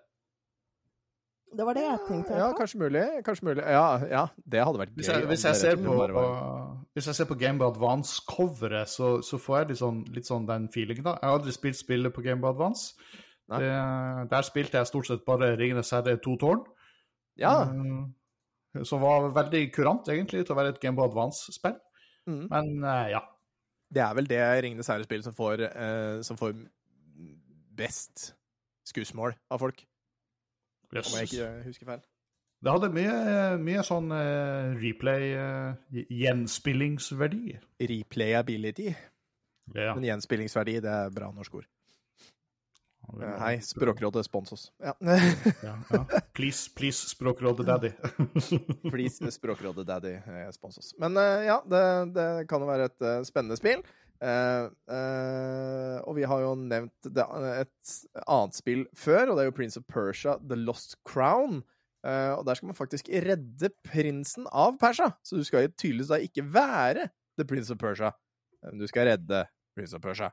Det 1.50 1.64
var 1.66 1.74
det 1.74 1.82
jeg 1.82 2.00
tenkte. 2.06 2.36
Ja, 2.38 2.50
kanskje 2.54 2.78
mulig. 2.78 3.02
Kanskje 3.26 3.46
mulig. 3.48 3.62
Ja, 3.66 3.86
ja 4.06 4.22
det 4.54 4.60
hadde 4.62 4.80
vært 4.82 4.92
gøy. 4.92 5.00
Hvis 5.00 5.08
jeg, 5.10 5.26
hvis 5.30 5.44
jeg, 5.48 5.56
ser, 5.58 5.80
på, 5.82 5.96
var- 5.98 6.76
hvis 6.94 7.08
jeg 7.10 7.18
ser 7.18 7.26
på 7.30 7.36
Game 7.40 7.58
Boy 7.58 7.72
Advance-coveret, 7.72 8.88
så, 8.92 9.08
så 9.26 9.40
får 9.42 9.58
jeg 9.58 9.70
litt 9.72 9.80
sånn, 9.80 9.98
litt 10.14 10.30
sånn 10.30 10.46
den 10.46 10.68
feelingen. 10.70 11.08
da. 11.08 11.16
Jeg 11.18 11.26
har 11.26 11.40
aldri 11.40 11.54
spilt 11.56 11.80
spillet 11.80 12.14
på 12.14 12.22
Game 12.26 12.40
Boy 12.44 12.54
Advance. 12.54 12.94
Det, 13.50 13.72
der 14.30 14.46
spilte 14.46 14.78
jeg 14.78 14.86
stort 14.86 15.08
sett 15.08 15.24
bare 15.26 15.56
Ringenes 15.58 15.90
herre 15.90 16.14
to 16.22 16.36
tårn. 16.38 16.62
Ja. 17.40 17.56
Um, 17.66 18.12
Som 18.86 19.02
var 19.02 19.26
veldig 19.34 19.64
kurant, 19.74 20.06
egentlig, 20.12 20.44
til 20.46 20.54
å 20.54 20.60
være 20.60 20.76
et 20.76 20.80
Game 20.82 20.94
Boy 20.98 21.08
Advance-spill. 21.10 21.74
Mm. 22.30 22.44
Men 22.52 22.74
uh, 22.86 23.06
ja. 23.10 23.24
Det 23.90 24.04
er 24.04 24.14
vel 24.14 24.28
det 24.30 24.38
Ringenes 24.62 24.86
herre-spillet 24.86 25.26
som, 25.26 25.34
får, 25.34 25.64
eh, 25.66 26.20
som 26.22 26.38
får 26.38 26.52
best 27.74 28.28
skussmål 28.86 29.34
av 29.50 29.58
folk, 29.58 29.82
Yes. 30.94 31.06
om 31.12 31.18
jeg 31.20 31.30
ikke 31.30 31.50
husker 31.68 31.86
feil. 31.92 32.00
Det 32.60 32.72
hadde 32.74 32.90
mye, 32.92 33.12
mye 33.62 33.82
sånn 33.86 34.10
eh, 34.12 34.74
replay, 34.82 35.30
eh. 35.32 35.92
Replayability. 37.80 38.90
Ja. 39.74 39.94
Men 39.94 40.04
gjenspillingsverdi, 40.10 40.80
det 40.84 40.90
er 40.92 41.14
bra 41.14 41.30
norsk 41.32 41.60
ord. 41.62 41.68
Eh, 43.16 43.38
Hei, 43.40 43.54
Språkrådet, 43.64 44.26
spons 44.28 44.52
oss. 44.52 44.66
Ja. 44.82 44.92
Ja, 45.64 45.74
ja. 45.90 46.02
Please, 46.36 46.68
please, 46.76 47.08
Språkrådet 47.10 47.66
Daddy. 47.66 47.90
Please, 48.92 49.30
Språkrådet 49.34 49.86
Daddy, 49.88 50.12
eh, 50.20 50.50
spons 50.54 50.78
oss. 50.78 50.92
Men 51.00 51.16
eh, 51.16 51.46
ja, 51.48 51.58
det, 51.66 51.82
det 52.14 52.28
kan 52.50 52.62
jo 52.62 52.68
være 52.70 52.90
et 52.90 53.06
eh, 53.08 53.22
spennende 53.28 53.56
spill. 53.58 53.82
Eh, 54.20 54.64
uh, 54.92 55.98
og 56.04 56.16
vi 56.18 56.26
har 56.28 56.42
jo 56.44 56.52
nevnt 56.60 57.08
det, 57.08 57.24
et 57.56 57.92
annet 58.26 58.58
spill 58.58 58.82
før, 58.92 59.30
og 59.30 59.38
det 59.38 59.44
er 59.44 59.48
jo 59.48 59.56
Prince 59.56 59.80
of 59.80 59.86
Persia, 59.88 60.36
The 60.44 60.58
Lost 60.60 60.98
Crown. 61.08 61.62
Uh, 62.00 62.36
og 62.38 62.44
der 62.48 62.56
skal 62.56 62.70
man 62.70 62.78
faktisk 62.78 63.08
redde 63.12 63.72
prinsen 63.84 64.48
av 64.52 64.76
Persia. 64.80 65.10
Så 65.24 65.40
du 65.40 65.44
skal 65.44 65.72
tydeligvis 65.72 66.12
da 66.12 66.20
ikke 66.20 66.44
være 66.52 67.08
The 67.40 67.48
Prince 67.48 67.72
of 67.72 67.80
Persia. 67.80 68.12
men 68.64 68.80
Du 68.80 68.86
skal 68.88 69.08
redde 69.08 69.44
Prince 69.76 69.96
of 69.96 70.04
Persia. 70.04 70.30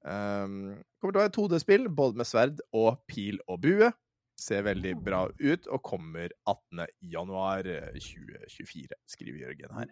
Um, 0.00 0.80
kommer 1.00 1.12
til 1.12 1.20
å 1.20 1.24
være 1.24 1.34
2D-spill, 1.36 1.88
både 1.92 2.20
med 2.20 2.28
sverd 2.28 2.62
og 2.76 3.02
pil 3.08 3.40
og 3.48 3.60
bue. 3.64 3.90
Ser 4.40 4.64
veldig 4.64 4.94
bra 5.04 5.26
ut, 5.28 5.66
og 5.68 5.82
kommer 5.84 6.32
18. 6.48 6.86
januar 7.12 7.68
eh, 7.68 7.92
2024, 8.00 8.96
skriver 9.12 9.42
Jørgen 9.44 9.74
her. 9.76 9.90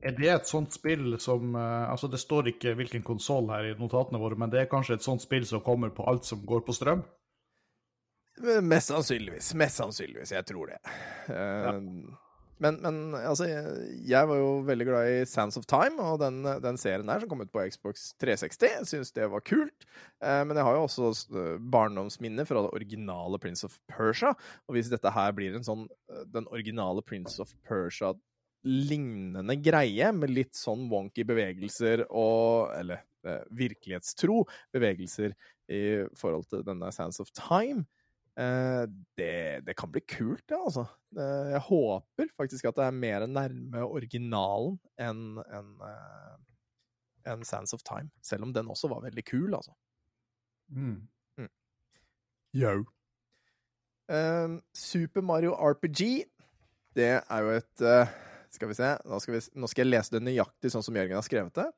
Er 0.00 0.14
det 0.16 0.30
et 0.32 0.48
sånt 0.48 0.72
spill 0.72 1.18
som 1.20 1.54
eh, 1.58 1.90
Altså, 1.90 2.08
det 2.08 2.22
står 2.22 2.54
ikke 2.54 2.74
hvilken 2.78 3.04
konsoll 3.06 3.50
her 3.52 3.70
i 3.70 3.76
notatene 3.78 4.20
våre, 4.22 4.38
men 4.40 4.52
det 4.52 4.62
er 4.62 4.70
kanskje 4.70 4.96
et 4.96 5.06
sånt 5.06 5.24
spill 5.24 5.44
som 5.48 5.64
kommer 5.64 5.92
på 5.92 6.06
alt 6.08 6.28
som 6.28 6.44
går 6.46 6.64
på 6.64 6.76
strøm? 6.76 7.04
Mest 8.64 8.88
sannsynligvis. 8.88 9.52
Mest 9.58 9.82
sannsynligvis. 9.82 10.32
Jeg 10.32 10.46
tror 10.48 10.72
det. 10.72 10.80
Ja. 11.28 11.76
Men, 12.60 12.76
men 12.84 13.14
altså, 13.16 13.46
jeg, 13.48 14.28
var 14.28 14.36
jo 14.36 14.48
veldig 14.68 14.86
glad 14.86 15.08
i 15.08 15.20
Sands 15.28 15.56
of 15.56 15.64
Time, 15.68 15.96
og 16.04 16.18
den, 16.20 16.42
den 16.60 16.76
serien 16.80 17.08
der 17.08 17.22
som 17.22 17.30
kom 17.30 17.40
ut 17.40 17.52
på 17.52 17.62
Xbox 17.72 18.10
360. 18.20 18.66
Jeg 18.68 18.88
syns 18.90 19.12
det 19.16 19.28
var 19.32 19.44
kult. 19.44 19.86
Eh, 20.20 20.42
men 20.44 20.52
jeg 20.56 20.66
har 20.66 20.76
jo 20.76 20.84
også 20.84 21.12
eh, 21.40 21.54
barndomsminner 21.72 22.48
fra 22.48 22.66
det 22.66 22.74
originale 22.76 23.40
Prince 23.40 23.64
of 23.68 23.78
Persia. 23.88 24.34
Og 24.68 24.76
hvis 24.76 24.92
dette 24.92 25.12
her 25.16 25.32
blir 25.36 25.56
en 25.56 25.64
sånn 25.64 25.86
eh, 26.12 26.26
den 26.34 26.48
originale 26.52 27.04
Prince 27.06 27.40
of 27.40 27.54
Persia 27.64 28.12
lignende 28.66 29.56
greie, 29.62 30.10
med 30.12 30.32
litt 30.32 30.58
sånn 30.58 30.88
wonky 30.90 31.24
bevegelser 31.28 32.04
og 32.08 32.74
Eller 32.76 33.04
eh, 33.24 33.46
virkelighetstro 33.56 34.42
bevegelser 34.74 35.34
i 35.70 35.82
forhold 36.18 36.48
til 36.50 36.64
denne 36.66 36.90
Sands 36.92 37.20
of 37.22 37.30
Time. 37.36 37.86
Eh, 38.40 38.84
det, 39.18 39.62
det 39.66 39.76
kan 39.78 39.90
bli 39.92 40.02
kult, 40.08 40.42
det, 40.48 40.58
altså. 40.58 40.86
Eh, 41.16 41.52
jeg 41.54 41.62
håper 41.68 42.32
faktisk 42.38 42.70
at 42.70 42.78
det 42.78 42.86
er 42.86 42.96
mer 42.96 43.26
nærme 43.30 43.84
originalen 43.86 44.78
enn 45.00 45.40
en, 45.44 45.70
eh, 45.86 46.36
enn 47.32 47.46
Sands 47.46 47.76
of 47.76 47.84
Time. 47.86 48.10
Selv 48.24 48.48
om 48.48 48.54
den 48.56 48.70
også 48.72 48.90
var 48.92 49.04
veldig 49.06 49.24
kul, 49.30 49.54
altså. 49.54 49.76
Mm. 50.70 51.06
Yo. 52.52 52.84
Um, 54.10 54.62
Super 54.74 55.22
Mario 55.22 55.52
RPG, 55.54 56.24
det 56.98 57.22
er 57.22 57.44
jo 57.44 57.52
et 57.54 57.82
eh, 57.86 58.08
Skal 58.50 58.70
vi 58.70 58.76
se, 58.78 58.94
nå 59.06 59.18
skal, 59.22 59.36
vi, 59.36 59.42
nå 59.62 59.68
skal 59.70 59.84
jeg 59.84 59.92
lese 59.92 60.16
det 60.16 60.24
nøyaktig 60.26 60.72
sånn 60.72 60.82
som 60.82 60.96
Jørgen 60.98 61.18
har 61.18 61.26
skrevet 61.26 61.60
det. 61.60 61.68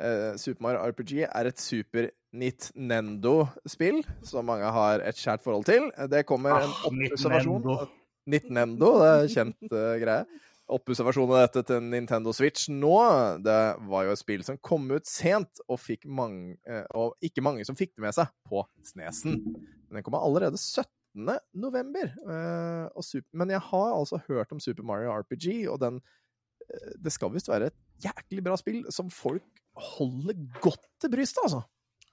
Uh, 0.00 0.36
Super 0.40 0.64
Mario 0.64 0.82
RPG 0.92 1.24
er 1.26 1.48
et 1.48 1.60
Super 1.60 2.10
Nintendo-spill 2.36 4.00
som 4.24 4.46
mange 4.48 4.68
har 4.72 5.02
et 5.04 5.18
kjært 5.18 5.44
forhold 5.44 5.66
til. 5.68 5.90
Det 6.12 6.22
kommer 6.28 6.56
en 6.56 6.70
Ah, 6.70 6.86
oppusseversjon 6.88 7.64
Nintendo. 7.64 7.88
Nintendo, 8.30 8.92
det 9.00 9.10
er 9.10 9.32
kjent 9.34 9.74
uh, 9.74 9.96
greie. 10.00 10.46
Oppusseversjon 10.70 11.32
av 11.34 11.40
dette 11.42 11.64
til 11.66 11.82
Nintendo 11.82 12.32
Switch 12.36 12.68
nå. 12.70 12.94
Det 13.42 13.58
var 13.90 14.06
jo 14.06 14.14
et 14.14 14.20
spill 14.20 14.44
som 14.46 14.60
kom 14.62 14.86
ut 14.92 15.08
sent, 15.08 15.64
og, 15.66 15.80
mange, 16.06 16.54
uh, 16.68 16.84
og 16.94 17.26
ikke 17.26 17.44
mange 17.44 17.66
som 17.66 17.76
fikk 17.78 17.96
det 17.96 18.06
med 18.06 18.16
seg 18.16 18.30
på 18.48 18.62
Snesen. 18.92 19.40
Men 19.88 20.00
den 20.00 20.06
kommer 20.06 20.22
allerede 20.24 20.60
17. 20.60 20.86
november. 21.14 22.12
Uh, 22.26 23.20
men 23.32 23.50
jeg 23.50 23.60
har 23.60 23.92
altså 23.96 24.20
hørt 24.28 24.52
om 24.52 24.60
Super 24.60 24.86
Mario 24.86 25.12
RPG, 25.20 25.68
og 25.70 25.80
den 25.82 26.00
uh, 26.00 26.92
Det 27.02 27.12
skal 27.12 27.32
visst 27.34 27.48
være 27.48 27.70
et 27.72 27.78
jæklig 28.04 28.44
bra 28.44 28.56
spill 28.56 28.84
som 28.92 29.10
folk 29.10 29.46
holder 29.76 30.34
godt 30.60 30.86
til 31.00 31.10
brystet, 31.12 31.42
altså. 31.44 31.62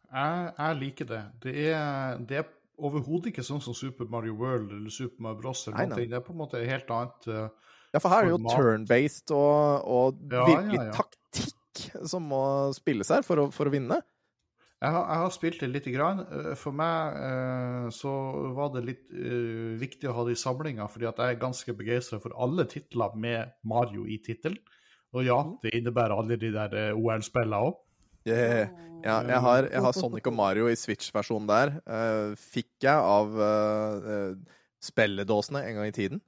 Jeg, 0.08 0.52
jeg 0.58 0.76
liker 0.80 1.06
det. 1.06 1.24
Det 1.43 1.54
er, 1.70 2.18
det 2.24 2.38
er 2.41 2.52
overhodet 2.78 3.34
ikke 3.34 3.43
sånn 3.43 3.62
som 3.64 3.76
Super 3.76 4.08
Mario 4.10 4.38
World 4.39 4.72
eller 4.72 4.93
Super 4.93 5.26
Mario 5.26 5.41
Bros. 5.41 5.66
Eller 5.68 5.89
noe. 5.91 6.06
Det 6.08 6.16
er 6.16 6.24
på 6.24 6.36
en 6.36 6.41
måte 6.43 6.62
helt 6.64 6.93
annet. 6.93 7.28
Uh, 7.28 7.74
Ja, 7.93 8.02
for 8.04 8.12
her 8.12 8.26
er 8.26 8.28
det 8.28 8.36
jo 8.36 8.52
turn-based 8.52 9.32
og, 9.34 9.88
og 9.88 10.20
Ja, 10.32 10.43
virkelig 10.45 10.80
ja, 10.80 10.88
ja. 10.89 10.95
taktikk 10.98 12.08
som 12.10 12.26
må 12.30 12.41
spilles 12.76 13.10
her 13.14 13.24
for 13.26 13.41
å, 13.41 13.48
for 13.54 13.70
å 13.70 13.74
vinne. 13.74 14.02
Jeg 14.78 14.93
har, 14.93 15.05
jeg 15.09 15.21
har 15.23 15.32
spilt 15.34 15.59
det 15.63 15.67
lite 15.73 15.91
grann. 15.93 16.19
Eh, 16.30 16.51
For 16.59 16.75
meg 16.78 17.15
eh, 17.17 17.88
så 17.95 18.11
var 18.53 18.69
det 18.75 18.84
litt 18.86 19.05
eh, 19.09 19.73
viktig 19.82 20.09
å 20.11 20.13
ha 20.13 20.25
det 20.28 20.36
i 20.36 20.41
samlinga, 20.41 20.86
fordi 20.93 21.07
at 21.09 21.17
jeg 21.23 21.34
er 21.34 21.39
ganske 21.41 21.73
begeistra 21.80 22.19
for 22.21 22.36
alle 22.38 22.67
titler 22.69 23.15
med 23.17 23.55
Mario 23.65 24.05
i 24.05 24.19
tittelen. 24.21 24.59
Og 25.15 25.23
ja, 25.25 25.39
Mhm. 25.41 25.55
det 25.63 25.71
innebærer 25.80 26.13
alle 26.19 26.38
de 26.38 26.51
der 26.53 26.75
eh, 26.78 26.93
OL-spillene 26.93 27.57
òg. 27.69 27.80
Yeah. 28.28 28.67
Ja, 29.05 29.21
jeg 29.23 29.39
har, 29.39 29.63
jeg 29.71 29.82
har 29.82 29.93
Sonic 29.95 30.25
og 30.28 30.34
Mario 30.36 30.67
i 30.67 30.75
Switch-versjonen 30.75 31.47
der. 31.47 31.69
Fikk 32.36 32.82
jeg 32.84 32.97
av 32.97 33.30
spilledåsene 34.84 35.61
en 35.63 35.78
gang 35.78 35.88
i 35.88 35.93
tiden. 35.95 36.19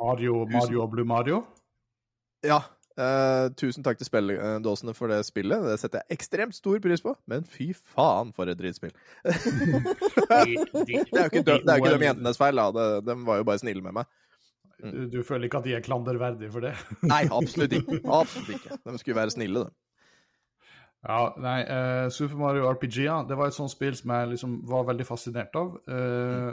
Mario, 0.00 0.46
Mario 0.48 0.82
og 0.86 0.90
Blue 0.94 1.04
Mario. 1.04 1.42
ja. 2.42 2.60
Eh, 2.98 3.46
tusen 3.60 3.84
takk 3.86 3.98
til 4.00 4.08
spilledåsene 4.08 4.94
for 4.96 5.12
det 5.12 5.20
spillet. 5.28 5.62
Det 5.66 5.76
setter 5.82 6.00
jeg 6.02 6.18
ekstremt 6.18 6.56
stor 6.56 6.78
pris 6.82 7.02
på. 7.04 7.14
Men 7.30 7.44
fy 7.44 7.70
faen, 7.76 8.32
for 8.36 8.50
et 8.50 8.58
drittspill. 8.58 8.94
Det 9.24 10.38
er 10.38 11.26
jo 11.26 11.28
ikke, 11.28 11.42
dø- 11.46 11.60
det 11.62 11.70
er 11.70 11.76
ikke 11.80 11.98
de 11.98 12.06
jentenes 12.06 12.38
feil, 12.40 12.56
da. 12.56 12.70
De, 12.74 12.88
de 13.06 13.16
var 13.26 13.40
jo 13.40 13.46
bare 13.48 13.60
snille 13.62 13.82
med 13.84 13.96
meg. 14.00 14.10
Du, 14.80 15.04
du 15.12 15.20
føler 15.26 15.44
ikke 15.48 15.58
at 15.60 15.66
de 15.68 15.74
er 15.76 15.82
klanderverdige 15.84 16.50
for 16.54 16.64
det? 16.64 16.72
Nei, 17.12 17.24
absolutt 17.32 17.74
ikke. 17.76 18.00
Absolutt 18.06 18.54
ikke. 18.56 18.78
De 18.86 18.98
skulle 19.02 19.18
være 19.20 19.34
snille, 19.34 19.64
de. 19.66 19.74
Ja, 21.00 21.20
nei, 21.40 21.58
uh, 21.64 22.10
Super 22.12 22.36
Mario 22.36 22.66
RPG, 22.74 22.98
ja, 23.06 23.22
det 23.28 23.36
var 23.40 23.48
et 23.48 23.56
sånt 23.56 23.72
spill 23.72 23.94
som 23.96 24.10
jeg 24.12 24.34
liksom 24.34 24.58
var 24.68 24.82
veldig 24.90 25.06
fascinert 25.08 25.54
av. 25.56 25.70
Eh, 25.88 26.50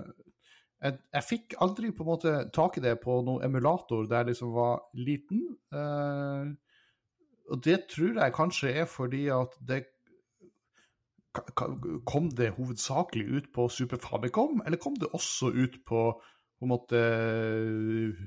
jeg, 0.83 0.97
jeg 1.13 1.25
fikk 1.25 1.57
aldri 1.63 1.91
på 1.95 2.05
en 2.05 2.09
måte 2.11 2.33
tak 2.53 2.77
i 2.77 2.83
det 2.83 2.97
på 3.01 3.19
noen 3.25 3.45
emulator 3.47 4.05
der 4.05 4.23
jeg 4.23 4.33
liksom 4.33 4.53
var 4.55 4.81
liten. 4.97 5.43
Eh, 5.73 6.51
og 7.47 7.61
det 7.63 7.77
tror 7.91 8.19
jeg 8.19 8.35
kanskje 8.35 8.73
er 8.83 8.89
fordi 8.91 9.27
at 9.33 9.59
det 9.67 9.85
Kom 12.09 12.31
det 12.33 12.55
hovedsakelig 12.55 13.25
ut 13.29 13.47
på 13.53 13.67
Super 13.69 13.99
Famicom, 14.01 14.63
eller 14.65 14.79
kom 14.81 14.95
det 14.97 15.11
også 15.13 15.51
ut 15.53 15.75
på 15.85 15.99
på 16.57 16.65
en 16.65 16.71
måte 16.71 16.97
uh, 16.97 18.23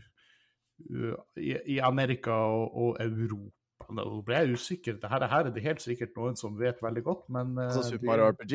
i, 1.34 1.56
i 1.74 1.78
Amerika 1.82 2.30
og, 2.30 2.76
og 2.76 3.00
Europa? 3.02 3.90
Nå 3.98 4.04
ble 4.22 4.36
jeg 4.38 4.54
usikker. 4.54 4.94
Dette 4.94 5.10
her, 5.10 5.26
her 5.26 5.48
er 5.48 5.50
det 5.50 5.64
helt 5.64 5.82
sikkert 5.82 6.14
noen 6.14 6.38
som 6.38 6.54
vet 6.60 6.78
veldig 6.82 7.02
godt, 7.02 7.26
men 7.34 7.58
uh, 7.58 7.64
Altså 7.64 7.82
Super 7.88 8.12
Mario 8.12 8.30
RPG? 8.30 8.54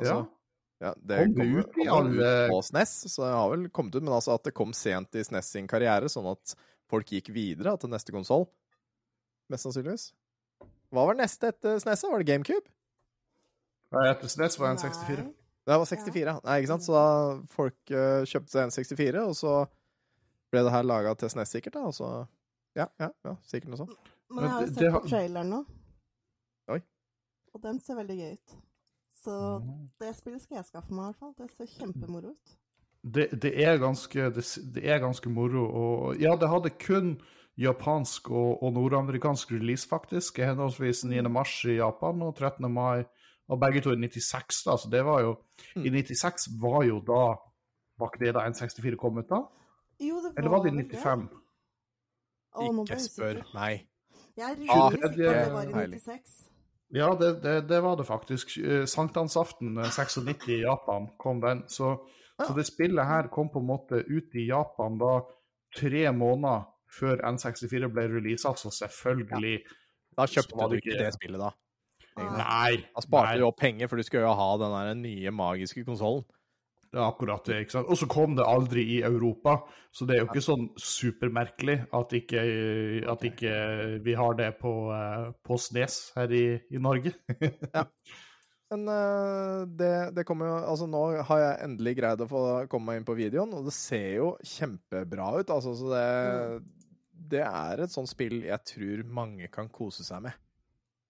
Altså, 0.00 0.14
ja. 0.14 0.22
Det 0.78 1.18
Kom 1.24 1.34
kom, 1.34 1.56
ut 1.56 1.78
i 1.78 1.86
kom 1.86 1.94
alle- 1.96 2.30
ut 2.46 2.50
på 2.50 2.58
SNES, 2.66 2.94
så 3.14 3.24
det 3.24 3.32
har 3.32 3.50
vel 3.54 3.68
kommet 3.70 3.94
ut, 3.96 4.02
men 4.02 4.12
altså 4.12 4.34
at 4.34 4.44
det 4.44 4.52
kom 4.54 4.74
sent 4.76 5.14
i 5.16 5.24
SNES 5.24 5.48
sin 5.54 5.68
karriere, 5.70 6.10
sånn 6.12 6.28
at 6.30 6.54
folk 6.90 7.08
gikk 7.10 7.30
videre 7.32 7.76
til 7.80 7.90
neste 7.90 8.12
konsoll. 8.12 8.44
Mest 9.48 9.64
sannsynligvis. 9.64 10.10
Hva 10.92 11.06
var 11.08 11.16
neste 11.18 11.48
etter 11.48 11.78
SNES? 11.80 12.04
Var 12.04 12.22
det 12.22 12.28
GameCube? 12.28 12.68
Nei, 13.94 14.04
Etter 14.10 14.28
SNES 14.28 14.58
var 14.58 14.68
det 14.68 14.74
en 14.76 14.84
64. 14.90 15.24
Nei. 15.24 15.32
Det 15.66 15.78
var 15.80 15.88
64, 15.90 16.26
ja. 16.30 16.40
Nei, 16.44 16.60
ikke 16.60 16.70
sant? 16.74 16.84
Så 16.86 16.94
da 16.94 17.06
folk 17.50 17.90
uh, 17.90 18.22
kjøpte 18.28 18.52
seg 18.52 18.66
en 18.66 18.74
64, 18.74 19.24
og 19.26 19.34
så 19.38 19.54
ble 20.52 20.62
det 20.62 20.74
her 20.74 20.86
laga 20.86 21.14
til 21.18 21.30
SNES 21.32 21.56
sikkert, 21.56 21.78
da, 21.78 21.86
og 21.90 21.96
så 21.96 22.10
Ja, 22.76 22.86
ja, 23.00 23.08
ja 23.24 23.32
sikkert 23.48 23.72
noe 23.72 23.80
sånt. 23.80 24.12
Men 24.28 24.44
jeg 24.44 24.52
har 24.52 24.62
jo 24.66 24.72
sett 24.74 24.92
på 24.92 25.08
traileren 25.08 25.50
nå. 25.54 25.60
Oi. 26.74 26.80
Og 27.54 27.62
den 27.64 27.78
ser 27.80 27.96
veldig 27.96 28.16
gøy 28.20 28.32
ut. 28.36 28.56
Så 29.26 29.36
Mm. 29.58 29.88
det 29.98 30.12
spillet 30.16 30.42
skal 30.44 30.60
jeg 30.60 30.64
skaffe 30.70 30.94
meg, 30.94 31.02
i 31.02 31.06
hvert 31.10 31.18
fall. 31.18 31.34
Det 31.38 31.50
ser 31.56 31.66
kjempemoro 31.80 32.30
ut. 32.36 32.52
Det, 33.06 33.24
det, 33.42 33.52
er 33.62 33.78
ganske, 33.78 34.30
det, 34.34 34.44
det 34.74 34.82
er 34.86 34.98
ganske 35.02 35.30
moro. 35.30 35.64
Og 35.66 36.16
ja, 36.22 36.36
det 36.38 36.48
hadde 36.50 36.70
kun 36.78 37.16
japansk 37.58 38.30
og, 38.30 38.62
og 38.62 38.72
nordamerikansk 38.76 39.52
release, 39.52 39.86
faktisk. 39.88 40.38
Henholdsvis 40.42 41.04
9. 41.04 41.22
mars 41.30 41.52
i 41.64 41.76
Japan 41.80 42.22
og 42.22 42.34
13. 42.38 42.70
mai. 42.72 43.04
Og 43.48 43.60
begge 43.62 43.80
to 43.80 43.92
i 43.94 43.98
96, 43.98 44.62
da. 44.66 44.74
Så 44.76 44.88
det 44.90 45.04
var 45.06 45.20
jo 45.22 45.36
I 45.78 45.90
96 45.90 46.48
var 46.62 46.82
jo 46.84 47.00
da 47.06 47.20
Var 47.98 48.10
ikke 48.10 48.24
det 48.26 48.34
da 48.34 48.42
N64 48.50 48.96
kom 49.00 49.18
ut, 49.18 49.28
da? 49.30 49.38
Jo, 50.02 50.16
det 50.20 50.32
var 50.34 50.38
Eller 50.38 50.50
var 50.50 50.62
det 50.64 50.72
i 50.72 50.76
vel 50.76 50.84
95? 50.90 51.28
Å, 52.56 52.66
Ikke 52.82 52.98
spør 53.00 53.38
meg. 53.54 53.86
Jeg 54.36 54.44
er 54.44 54.56
Ah, 54.68 54.90
rimelig 54.90 54.92
sikker 54.92 54.98
på 55.00 55.06
at 55.06 55.16
det 55.16 55.52
var 55.54 55.62
i 55.62 55.72
heilig. 55.78 56.00
96. 56.02 56.34
Ja, 56.94 57.14
det, 57.18 57.42
det, 57.42 57.60
det 57.68 57.80
var 57.82 57.96
det 57.98 58.06
faktisk. 58.06 58.56
Eh, 58.58 58.84
Sankthansaften 58.86 59.78
eh, 59.78 59.90
96 59.90 60.48
i 60.48 60.60
Japan 60.60 61.08
kom 61.18 61.40
den. 61.40 61.64
Så, 61.68 61.96
så 62.38 62.52
det 62.54 62.66
spillet 62.68 63.06
her 63.06 63.30
kom 63.32 63.50
på 63.50 63.62
en 63.62 63.66
måte 63.66 64.02
ut 64.06 64.34
i 64.38 64.46
Japan 64.48 64.98
da 65.00 65.18
tre 65.76 66.06
måneder 66.12 66.66
før 66.96 67.20
N64 67.26 67.90
ble 67.92 68.06
releasa, 68.12 68.54
så 68.56 68.70
selvfølgelig 68.72 69.58
Da 70.16 70.24
kjøpte 70.30 70.68
du 70.70 70.76
ikke 70.78 70.96
det 70.96 71.10
spillet, 71.16 71.42
da. 71.42 71.50
Nei. 72.16 72.78
Da 72.94 73.02
sparte 73.04 73.34
nei. 73.34 73.40
du 73.42 73.48
opp 73.50 73.58
penger, 73.60 73.90
for 73.90 74.00
du 74.00 74.06
skulle 74.06 74.24
jo 74.24 74.36
ha 74.38 74.48
den 74.62 75.02
nye 75.02 75.32
magiske 75.34 75.84
konsollen. 75.84 76.24
Det 76.92 77.00
er 77.00 77.06
akkurat 77.06 77.48
det. 77.48 77.56
ikke 77.64 77.74
sant? 77.74 77.88
Og 77.90 77.98
så 77.98 78.06
kom 78.10 78.36
det 78.38 78.46
aldri 78.46 78.84
i 78.96 79.00
Europa, 79.04 79.56
så 79.92 80.06
det 80.06 80.16
er 80.16 80.22
jo 80.22 80.28
ikke 80.30 80.44
sånn 80.44 80.68
supermerkelig 80.80 81.80
at 81.98 82.14
ikke, 82.18 82.44
at 83.12 83.26
ikke 83.26 83.56
vi 84.06 84.14
har 84.16 84.38
det 84.38 84.52
på, 84.60 84.72
eh, 84.94 85.26
på 85.44 85.58
Snes 85.60 85.98
her 86.16 86.32
i, 86.32 86.46
i 86.70 86.80
Norge. 86.82 87.12
Men 88.70 88.88
eh, 88.90 89.60
det, 89.78 89.92
det 90.16 90.24
kommer 90.26 90.48
jo 90.50 90.54
Altså, 90.72 90.88
nå 90.90 91.02
har 91.28 91.42
jeg 91.42 91.60
endelig 91.68 91.92
greid 92.00 92.24
å 92.24 92.30
få 92.30 92.40
komme 92.70 92.90
meg 92.90 93.00
inn 93.00 93.06
på 93.06 93.14
videoen, 93.18 93.52
og 93.54 93.68
det 93.68 93.74
ser 93.76 94.08
jo 94.16 94.32
kjempebra 94.42 95.28
ut. 95.38 95.52
Altså, 95.54 95.74
så 95.78 95.92
det 95.92 96.06
Det 97.36 97.44
er 97.46 97.84
et 97.84 97.92
sånt 97.94 98.10
spill 98.10 98.42
jeg 98.44 98.62
tror 98.66 99.06
mange 99.20 99.48
kan 99.52 99.70
kose 99.72 100.04
seg 100.06 100.26
med. 100.26 100.34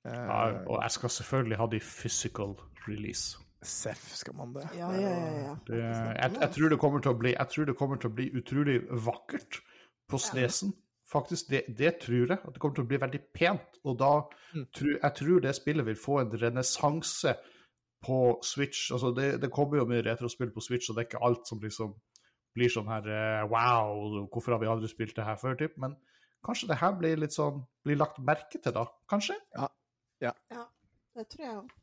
Eh, 0.07 0.13
Ja, 0.15 0.43
og 0.67 0.83
jeg 0.83 0.97
skal 0.99 1.15
selvfølgelig 1.21 1.59
ha 1.63 1.67
de 1.73 1.81
physical 1.81 2.57
release. 2.87 3.39
Seff 3.67 4.09
skal 4.15 4.37
man 4.39 4.55
det. 4.55 4.65
Ja, 4.79 4.89
ja, 4.95 5.11
ja. 5.11 5.37
ja. 5.43 5.55
Det, 5.67 5.79
jeg, 5.83 6.33
jeg, 6.41 6.51
tror 6.55 6.73
det 6.73 6.79
kommer 6.83 7.03
til 7.05 7.13
å 7.13 7.19
bli, 7.19 7.33
jeg 7.35 7.53
tror 7.53 7.69
det 7.69 7.77
kommer 7.79 8.01
til 8.01 8.11
å 8.11 8.17
bli 8.17 8.27
utrolig 8.39 8.81
vakkert 9.07 9.61
på 10.11 10.21
Snesen. 10.23 10.75
Faktisk, 11.07 11.51
det, 11.51 11.63
det 11.79 11.93
tror 12.03 12.33
jeg. 12.33 12.39
At 12.39 12.55
det 12.55 12.63
kommer 12.63 12.79
til 12.79 12.87
å 12.87 12.91
bli 12.91 13.03
veldig 13.03 13.21
pent. 13.35 13.79
Og 13.87 13.99
da 14.01 14.13
tror 14.75 14.97
jeg 14.97 15.13
tror 15.21 15.45
det 15.45 15.55
spillet 15.59 15.87
vil 15.87 15.99
få 15.99 16.21
en 16.23 16.35
renessanse 16.43 17.37
på 18.07 18.19
Switch. 18.45 18.91
Altså, 18.95 19.13
det, 19.15 19.29
det 19.43 19.53
kommer 19.55 19.81
jo 19.81 19.89
mye 19.91 20.05
retrospill 20.07 20.53
på 20.55 20.65
Switch, 20.65 20.91
og 20.91 20.97
det 20.97 21.05
er 21.05 21.11
ikke 21.11 21.25
alt 21.27 21.49
som 21.49 21.63
liksom 21.63 21.95
blir 22.57 22.73
sånn 22.73 22.91
her 22.91 23.09
eh, 23.13 23.47
Wow, 23.51 24.27
hvorfor 24.33 24.57
har 24.57 24.63
vi 24.63 24.71
aldri 24.71 24.91
spilt 24.91 25.17
det 25.19 25.27
her 25.27 25.39
før? 25.41 25.59
Typ. 25.61 25.77
Men 25.83 25.97
kanskje 26.47 26.71
det 26.73 26.81
her 26.81 26.95
blir 26.99 27.19
litt 27.21 27.35
sånn 27.37 27.65
Blir 27.85 28.01
lagt 28.01 28.23
merke 28.25 28.59
til, 28.59 28.73
da? 28.75 28.87
Kanskje? 29.11 29.37
Ja, 29.55 29.69
Det 31.17 31.29
tror 31.33 31.45
jeg 31.47 31.59
òg. 31.59 31.75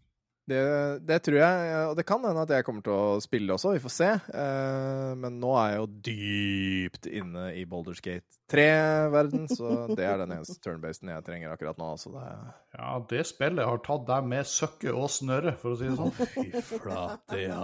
Det, 0.44 0.60
det 1.08 1.22
tror 1.24 1.38
jeg, 1.39 1.76
og 1.88 1.94
det 1.96 2.04
kan 2.04 2.24
hende 2.28 2.41
at 2.44 2.52
jeg 2.52 2.66
kommer 2.68 2.84
til 2.84 2.91
å 2.91 3.20
spille 3.24 3.56
også, 3.56 3.72
vi 3.78 3.82
får 3.84 3.94
se. 3.96 4.10
Eh, 4.12 5.12
men 5.16 5.38
nå 5.39 5.54
er 5.56 5.70
jeg 5.70 5.78
jo 5.78 5.86
dypt 6.08 7.08
inne 7.08 7.46
i 7.56 7.64
Boulderskate 7.70 8.41
3-verden, 8.52 9.46
så 9.48 9.86
det 9.96 10.04
er 10.04 10.20
den 10.20 10.34
eneste 10.36 10.60
turnbasen 10.64 11.14
jeg 11.14 11.24
trenger 11.24 11.54
akkurat 11.56 11.80
nå. 11.80 11.94
Så 12.02 12.12
det 12.12 12.26
Ja, 12.76 12.89
det 13.14 13.24
spillet 13.30 13.70
har 13.70 13.80
tatt 13.86 14.04
deg 14.10 14.28
med 14.34 14.50
søkke 14.52 14.91
og 14.91 15.08
snørre, 15.16 15.56
for 15.62 15.78
å 15.78 15.80
si 15.80 15.88
det 15.88 16.00
sånn. 16.02 16.12
Fy 16.36 16.66
flate, 16.74 17.39
ja. 17.46 17.64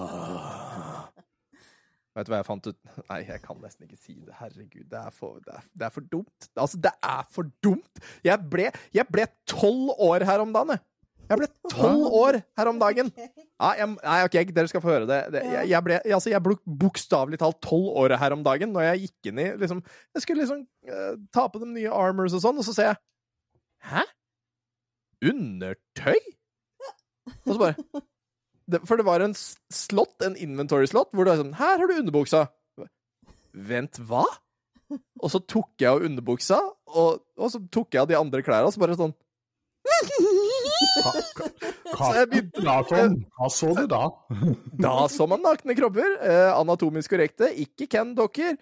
Vet 2.15 2.29
du 2.29 2.31
hva 2.31 2.39
jeg 2.39 2.47
fant 2.47 2.69
ut? 2.71 2.79
Nei, 3.09 3.19
jeg 3.27 3.43
kan 3.43 3.59
nesten 3.63 3.89
ikke 3.89 3.99
si 3.99 4.15
det. 4.21 4.37
Herregud, 4.39 4.87
det 4.91 5.01
er 5.03 5.11
for, 5.15 5.43
det 5.43 5.57
er, 5.59 5.67
det 5.75 5.89
er 5.89 5.93
for 5.99 6.07
dumt. 6.15 6.47
Altså, 6.55 6.79
det 6.87 6.95
er 6.95 7.27
for 7.35 7.51
dumt! 7.63 8.01
Jeg 8.23 8.39
ble 8.47 9.27
tolv 9.51 9.91
år 10.07 10.23
her 10.31 10.47
om 10.47 10.55
dagen, 10.55 10.77
jeg. 10.77 10.85
Jeg 11.29 11.37
ble 11.37 11.47
tolv 11.69 12.05
år 12.19 12.39
her 12.57 12.71
om 12.71 12.81
dagen. 12.81 13.13
Ja, 13.59 13.73
jeg, 13.75 13.89
nei, 13.91 14.19
OK, 14.23 14.35
dere 14.55 14.69
skal 14.71 14.79
få 14.79 14.87
høre 14.87 15.07
det. 15.09 15.17
det 15.33 15.39
jeg, 15.43 15.67
jeg 15.67 15.83
ble, 15.83 15.97
altså, 16.15 16.29
jeg 16.31 16.39
ble 16.45 16.53
bokstavelig 16.79 17.41
talt 17.41 17.57
tolv 17.59 17.89
år 17.99 18.13
her 18.21 18.31
om 18.31 18.45
dagen 18.45 18.71
når 18.71 18.85
jeg 18.85 19.01
gikk 19.01 19.27
inn 19.33 19.41
i 19.43 19.47
liksom, 19.59 19.81
Jeg 20.15 20.23
skulle 20.23 20.45
liksom 20.45 20.61
uh, 20.87 21.17
ta 21.35 21.43
på 21.51 21.59
dem 21.59 21.73
nye 21.75 21.91
armors 21.91 22.37
og 22.37 22.39
sånn, 22.45 22.61
og 22.61 22.63
så 22.63 22.77
ser 22.77 22.87
jeg 22.87 23.01
Hæ? 23.89 24.05
Undertøy? 25.27 26.15
Og 27.43 27.51
så 27.51 27.59
bare 27.59 27.75
det, 28.71 28.79
For 28.87 28.95
det 28.95 29.09
var 29.11 29.27
en 29.27 29.35
slott, 29.35 30.15
en 30.23 30.39
inventory-slott, 30.39 31.11
hvor 31.11 31.27
det 31.27 31.35
var 31.35 31.43
sånn 31.43 31.55
Her 31.59 31.83
har 31.83 31.91
du 31.91 31.97
underbuksa. 31.99 32.45
Vent, 33.51 33.99
hva? 34.07 34.23
Og 35.19 35.31
så 35.35 35.43
tok 35.43 35.73
jeg 35.81 35.91
av 35.91 36.05
underbuksa, 36.05 36.63
og, 36.95 37.25
og 37.35 37.51
så 37.51 37.59
tok 37.67 37.91
jeg 37.91 38.05
av 38.05 38.09
de 38.09 38.17
andre 38.17 38.41
klærne, 38.45 38.69
og 38.69 38.73
så 38.73 38.81
bare 38.81 38.97
sånn 38.97 39.13
Hva, 40.79 42.09
Så 42.13 42.25
begynte- 42.31 42.63
ja. 42.63 42.75
Hva 43.39 43.49
så 43.51 43.71
du 43.75 43.85
da? 43.91 44.03
Da 44.85 44.93
så 45.11 45.27
man 45.29 45.41
nakne 45.43 45.75
kropper. 45.77 46.17
Eh, 46.23 46.51
anatomisk 46.55 47.11
korrekte, 47.15 47.51
ikke 47.65 47.87
Ken 47.91 48.13
Docker. 48.17 48.55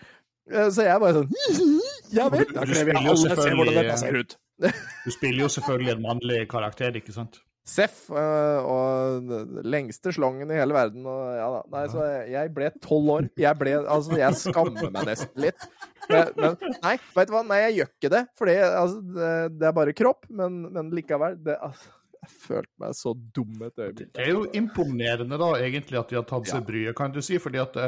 Eh, 0.49 0.69
så 0.71 0.85
jeg 0.87 1.01
bare 1.03 1.21
sånn 1.21 1.33
Ja 2.17 2.29
vel, 2.31 2.45
da 2.55 2.63
spiller 2.63 3.01
jo 3.03 3.11
alle 3.17 3.35
se 3.35 3.51
hvordan 3.57 3.75
dette 3.81 3.97
ser 4.03 4.21
ut. 4.21 4.37
Du 5.05 5.11
spiller 5.13 5.43
jo 5.45 5.51
selvfølgelig 5.53 5.91
en 5.97 6.05
mannlig 6.07 6.39
karakter, 6.49 6.95
ikke 6.97 7.13
sant? 7.13 7.41
Seff 7.67 8.05
eh, 8.15 8.63
og 8.63 9.27
lengste 9.67 10.13
slangen 10.15 10.49
i 10.49 10.55
hele 10.57 10.71
verden. 10.73 11.03
Og, 11.03 11.25
ja, 11.35 11.49
da. 11.51 11.59
Nei, 11.75 11.81
så 11.91 12.05
jeg- 12.07 12.29
jeg 12.31 12.53
ble 12.55 12.69
tolv 12.81 13.11
år. 13.17 13.27
Jeg 13.43 13.59
ble, 13.59 13.73
altså, 13.83 14.15
jeg 14.17 14.39
skammer 14.39 14.87
meg 14.95 15.09
nesten 15.11 15.43
litt. 15.43 15.67
Men, 16.07 16.55
nei, 16.85 16.93
veit 17.11 17.27
du 17.27 17.33
hva? 17.35 17.43
Nei, 17.43 17.57
jeg 17.65 17.75
gjør 17.81 17.89
ikke 17.91 18.11
det. 18.15 18.21
For 18.39 18.47
det, 18.47 18.55
altså, 18.63 19.01
det, 19.17 19.31
det 19.59 19.67
er 19.67 19.75
bare 19.75 19.93
kropp. 19.99 20.23
Men, 20.31 20.61
men 20.71 20.93
likevel 20.95 21.35
det, 21.43 21.57
altså, 21.67 21.91
Jeg 22.27 22.41
følte 22.43 22.83
meg 22.83 22.93
så 22.99 23.13
dum 23.33 23.61
et 23.65 23.79
øyeblikk. 23.79 24.11
Det 24.13 24.25
er 24.27 24.31
jo 24.33 24.43
imponerende 24.59 25.39
da, 25.39 25.49
egentlig, 25.63 25.99
at 25.99 26.09
de 26.11 26.19
har 26.19 26.27
tatt 26.27 26.47
seg 26.51 26.59
Ja. 26.61 26.65
bryet, 26.67 26.95
kan 26.99 27.11
du 27.15 27.21
si. 27.23 27.37
fordi 27.39 27.61
at 27.63 27.73
det, 27.73 27.87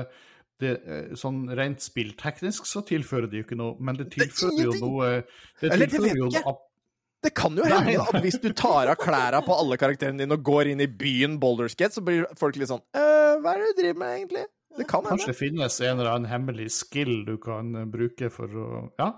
det, 0.59 0.71
eh, 0.87 1.11
sånn 1.19 1.43
rent 1.55 1.79
spillteknisk 1.83 2.65
så 2.67 2.81
tilfører 2.87 3.29
de 3.31 3.37
jo 3.41 3.43
ikke 3.47 3.57
noe, 3.59 3.75
men 3.79 3.95
det 3.99 4.09
tilfører 4.15 4.63
jo 4.65 4.73
noe 4.79 5.11
Det 5.61 5.71
Eller 5.73 5.87
det 5.87 6.01
vet 6.03 6.17
jo 6.17 6.29
noe 6.31 6.55
Det 7.23 7.33
kan 7.35 7.55
jo 7.55 7.63
hende 7.67 7.97
at 7.99 8.21
hvis 8.23 8.39
du 8.41 8.49
tar 8.53 8.87
av 8.87 8.95
klærne 8.99 9.41
på 9.45 9.55
alle 9.59 9.75
karakterene 9.77 10.19
dine 10.23 10.33
og 10.37 10.43
går 10.43 10.71
inn 10.71 10.79
i 10.81 10.87
byen 10.87 11.37
Boulderskate, 11.39 11.91
så 11.91 12.03
blir 12.03 12.25
folk 12.39 12.55
litt 12.55 12.69
sånn 12.71 12.81
«Øh, 12.95 13.39
Hva 13.43 13.53
er 13.55 13.59
det 13.59 13.75
du 13.75 13.81
driver 13.83 13.99
med, 13.99 14.15
egentlig? 14.21 14.45
Det 14.77 14.85
kan 14.87 15.03
hende. 15.03 15.17
Kanskje 15.17 15.31
det 15.33 15.39
finnes 15.39 15.79
en 15.81 15.99
eller 15.99 16.11
annen 16.13 16.29
hemmelig 16.31 16.69
skill 16.71 17.25
du 17.25 17.37
kan 17.37 17.73
eh, 17.75 17.85
bruke 17.85 18.29
for 18.31 18.47
å 18.47 18.67
Ja. 18.99 19.13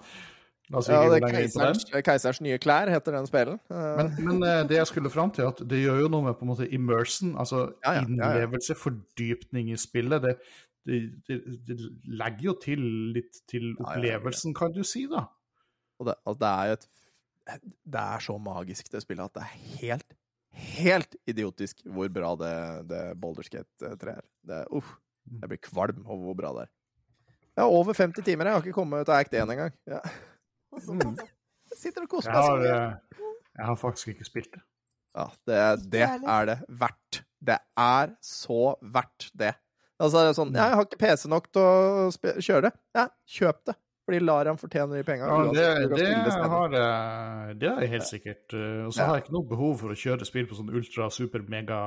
Oss 0.74 0.88
Ja, 0.88 1.02
det 1.12 1.18
er 1.20 1.34
keiserens, 1.34 1.84
keiserens 2.06 2.40
nye 2.46 2.58
klær, 2.62 2.88
heter 2.94 3.16
den 3.18 3.28
spillen. 3.28 3.60
Eh, 3.72 3.92
Men, 4.00 4.12
men 4.28 4.44
eh, 4.48 4.62
det 4.70 4.78
jeg 4.78 4.88
skulle 4.88 5.12
fram 5.12 5.32
til, 5.36 5.50
at 5.50 5.60
det 5.68 5.82
gjør 5.84 6.04
jo 6.06 6.12
noe 6.14 6.28
med 6.30 6.38
på 6.40 6.46
en 6.48 6.52
måte 6.54 6.68
immersion, 6.74 7.34
altså 7.42 7.66
Ja, 7.84 7.98
ja, 8.00 8.06
innlevelse, 8.06 8.76
fordypning 8.80 9.72
i 9.74 9.78
spillet. 9.82 10.24
Det, 10.24 10.38
det, 10.88 11.02
det, 11.28 11.40
det 11.68 11.78
legger 12.08 12.48
jo 12.52 12.56
til 12.64 12.86
litt 13.18 13.44
til 13.52 13.74
opplevelsen, 13.84 14.56
kan 14.58 14.72
du 14.76 14.82
si, 14.88 15.06
da. 15.12 15.26
Og 16.00 16.08
det, 16.10 16.16
altså, 16.26 16.40
det 16.46 16.52
er 16.56 16.72
jo 16.72 16.80
et 16.80 16.90
Det 17.92 18.02
er 18.02 18.20
så 18.24 18.38
magisk, 18.42 18.92
det 18.94 19.04
spillet, 19.04 19.28
at 19.28 19.38
det 19.38 19.44
er 19.44 19.80
helt, 19.84 20.14
helt 20.72 21.16
idiotisk 21.28 21.84
hvor 21.86 22.08
bra 22.14 22.34
det, 22.40 22.56
det 22.90 23.02
Boulderskate 23.20 23.96
3 24.00 24.18
er. 24.22 24.26
Det 24.48 24.66
uff. 24.72 24.96
Jeg 25.42 25.50
blir 25.52 25.60
kvalm 25.62 26.06
over 26.08 26.24
hvor 26.32 26.38
bra 26.40 26.52
det 26.56 26.64
er. 26.66 26.72
Jeg 27.52 27.62
har 27.66 27.70
over 27.76 27.94
50 27.94 28.24
timer. 28.26 28.48
Jeg 28.48 28.54
har 28.56 28.64
ikke 28.64 28.74
kommet 28.80 29.04
ut 29.04 29.10
av 29.12 29.20
Act 29.20 29.34
1 29.36 29.52
engang. 29.52 29.74
Ja. 29.90 30.00
Og 30.72 30.82
så, 30.84 30.96
Jeg 31.72 31.78
sitter 31.80 32.06
og 32.06 32.12
koser 32.12 32.32
Jeg 32.32 32.38
meg 32.38 32.68
har, 32.68 32.92
eh, 32.92 33.28
Jeg 33.58 33.66
har 33.70 33.80
faktisk 33.80 34.14
ikke 34.14 34.28
spilt 34.28 34.52
det. 34.56 34.62
Ja, 35.18 35.26
det, 35.48 35.60
det 35.92 36.04
er 36.08 36.46
det 36.48 36.58
verdt. 36.82 37.22
Det 37.44 37.58
er 37.84 38.14
så 38.24 38.76
verdt 38.82 39.28
det. 39.38 39.54
Altså, 40.02 40.22
det 40.24 40.30
er 40.32 40.38
sånn, 40.38 40.54
Jeg 40.56 40.76
har 40.78 40.86
ikke 40.88 41.02
PC 41.02 41.28
nok 41.30 41.50
til 41.54 41.62
å 41.62 42.38
kjøre 42.42 42.70
det. 42.70 42.72
Ja, 42.98 43.08
kjøp 43.28 43.60
det. 43.70 43.76
Fordi 44.12 44.26
Laram 44.28 44.58
fortjener 44.60 44.98
de 45.00 45.04
pengene. 45.08 45.28
Ja, 45.32 45.52
det, 45.56 45.96
det, 45.96 46.08
har, 46.52 46.74
jeg- 46.76 47.54
det 47.62 47.70
er 47.72 47.88
helt 47.94 48.04
sikkert. 48.10 48.54
eh, 48.54 48.82
Og 48.86 48.92
så 48.92 49.06
har 49.08 49.16
jeg 49.16 49.24
ikke 49.24 49.36
noe 49.38 49.48
behov 49.48 49.78
for 49.80 49.94
å 49.94 49.96
kjøre 49.96 50.26
spill 50.28 50.50
på 50.50 50.58
sånn 50.58 50.68
ultra, 50.76 51.08
super, 51.16 51.40
mega, 51.48 51.78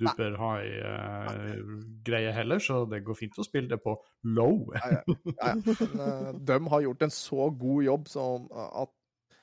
duper 0.00 0.38
high-greie 0.40 2.32
heller, 2.32 2.58
så 2.64 2.86
det 2.88 3.02
går 3.04 3.18
fint 3.18 3.36
å 3.36 3.44
spille 3.44 3.68
det 3.74 3.80
på 3.84 3.92
low. 4.24 4.70
Ja, 4.78 4.94
ja. 4.96 5.02
Men, 5.36 5.60
eh, 6.00 6.32
de 6.48 6.58
har 6.72 6.80
gjort 6.86 7.02
en 7.02 7.12
så 7.14 7.50
god 7.60 7.84
jobb 7.84 8.08
som 8.08 8.48
at 8.56 8.88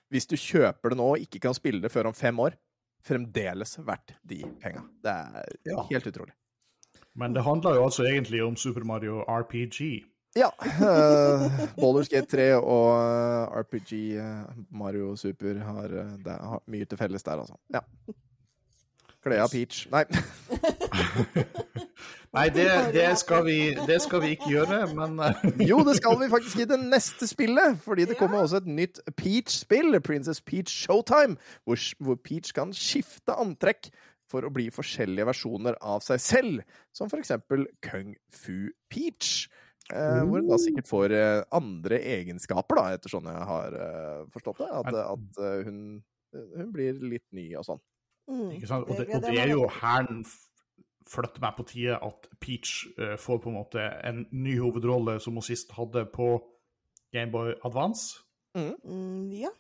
hvis 0.09 0.25
du 0.31 0.35
kjøper 0.39 0.89
det 0.93 0.97
nå 0.97 1.11
og 1.13 1.21
ikke 1.21 1.41
kan 1.43 1.53
spille 1.53 1.81
det 1.83 1.91
før 1.93 2.09
om 2.09 2.17
fem 2.17 2.39
år, 2.39 2.57
fremdeles 3.05 3.77
verdt 3.85 4.15
de 4.25 4.41
penga. 4.63 4.81
Det 5.03 5.13
er 5.13 5.43
Ja. 5.69 5.83
helt 5.91 6.07
utrolig. 6.09 6.33
Men 7.15 7.33
det 7.33 7.43
handler 7.43 7.75
jo 7.75 7.83
altså 7.87 8.03
egentlig 8.09 8.41
om 8.45 8.55
Super 8.55 8.83
Mario 8.83 9.21
RPG. 9.27 10.03
Ja. 10.35 10.49
Uh, 10.59 11.47
Baldur's 11.81 12.09
Gate 12.11 12.27
3 12.29 12.47
og 12.59 12.89
eh, 12.99 13.59
RPG 13.61 13.91
eh, 14.21 14.43
Mario 14.69 15.15
Super 15.15 15.61
har, 15.63 15.87
det 16.25 16.35
har 16.37 16.61
mye 16.67 16.85
til 16.85 16.99
felles 16.99 17.23
der, 17.23 17.43
altså. 17.45 17.55
Ja. 17.73 17.81
Kle 19.23 19.39
av 19.41 19.49
Peach. 19.51 19.87
Nei. 19.91 20.03
Nei, 22.35 22.49
det, 22.53 22.67
det, 22.93 23.07
skal 23.17 23.45
vi, 23.45 23.57
det 23.87 24.01
skal 24.03 24.21
vi 24.21 24.33
ikke 24.35 24.51
gjøre, 24.51 24.81
men 24.93 25.17
Jo, 25.63 25.79
det 25.87 25.95
skal 25.97 26.19
vi 26.19 26.29
faktisk 26.29 26.59
i 26.61 26.67
det 26.69 26.79
neste 26.79 27.27
spillet, 27.27 27.79
fordi 27.81 28.05
det 28.05 28.17
kommer 28.19 28.43
også 28.43 28.61
et 28.61 28.67
nytt 28.69 28.99
Peach-spill, 29.17 30.01
Princess 30.05 30.41
Peach 30.41 30.73
Showtime, 30.83 31.37
hvor, 31.65 31.79
hvor 32.03 32.19
Peach 32.23 32.53
kan 32.53 32.73
skifte 32.75 33.33
antrekk 33.33 33.89
for 34.27 34.43
å 34.43 34.51
bli 34.53 34.67
forskjellige 34.75 35.29
versjoner 35.29 35.77
av 35.81 36.03
seg 36.05 36.21
selv, 36.21 36.65
som 36.93 37.09
for 37.09 37.23
eksempel 37.23 37.65
Kung 37.83 38.13
Fu 38.29 38.69
Peach. 38.91 39.47
Eh, 39.93 40.23
hvor 40.27 40.41
hun 40.41 40.49
da 40.49 40.57
sikkert 40.59 40.89
får 40.89 41.13
uh, 41.15 41.45
andre 41.55 42.01
egenskaper, 42.15 42.79
da, 42.79 42.97
etter 42.97 43.11
sånn 43.11 43.29
jeg 43.31 43.45
har 43.51 43.77
uh, 43.79 44.25
forstått 44.33 44.59
det. 44.65 44.67
At, 44.81 44.97
at 45.03 45.39
hun, 45.67 45.79
hun 46.35 46.73
blir 46.75 46.99
litt 46.99 47.27
ny 47.35 47.47
og 47.55 47.63
sånn. 47.69 47.81
Mm. 48.27 48.49
ikke 48.57 48.67
sant? 48.67 48.89
Og, 48.89 48.99
det, 48.99 49.07
og 49.15 49.23
det 49.23 49.39
er 49.39 49.53
jo 49.53 49.63
her 49.71 50.03
den 50.09 50.25
flytter 51.07 51.39
meg 51.39 51.55
på 51.55 51.63
tide 51.69 51.95
at 52.03 52.25
Peach 52.43 52.81
får 53.23 53.37
på 53.39 53.47
en 53.47 53.55
måte 53.55 53.79
en 54.03 54.25
ny 54.35 54.57
hovedrolle 54.59 55.21
som 55.23 55.39
hun 55.39 55.45
sist 55.45 55.71
hadde 55.77 56.03
på 56.11 56.33
Gameboy 57.15 57.53
Advance. 57.63 58.25
Mm, 58.57 59.29
ja, 59.31 59.53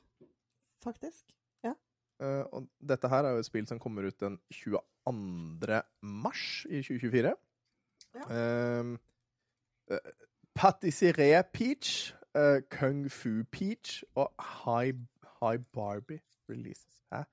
faktisk. 0.83 1.31
Ja. 1.63 1.71
og 2.51 2.67
dette 2.83 3.07
her 3.07 3.23
er 3.23 3.37
jo 3.37 3.45
et 3.45 3.47
spill 3.47 3.69
som 3.69 3.79
kommer 3.79 4.09
ut 4.09 4.19
den 4.19 4.35
22. 4.51 5.79
mars 6.03 6.43
i 6.67 6.83
2024. 6.83 7.31
Ja. 8.19 8.27
Uh, 9.91 9.97
Patisserie 10.53 11.43
Peach, 11.53 12.15
eh, 12.33 12.61
Kung 12.69 13.09
Fu 13.09 13.43
Peach 13.51 14.03
og 14.15 14.31
High, 14.39 14.93
High 15.41 15.59
Barbie 15.73 16.19
releases. 16.49 17.03
Hæ? 17.13 17.23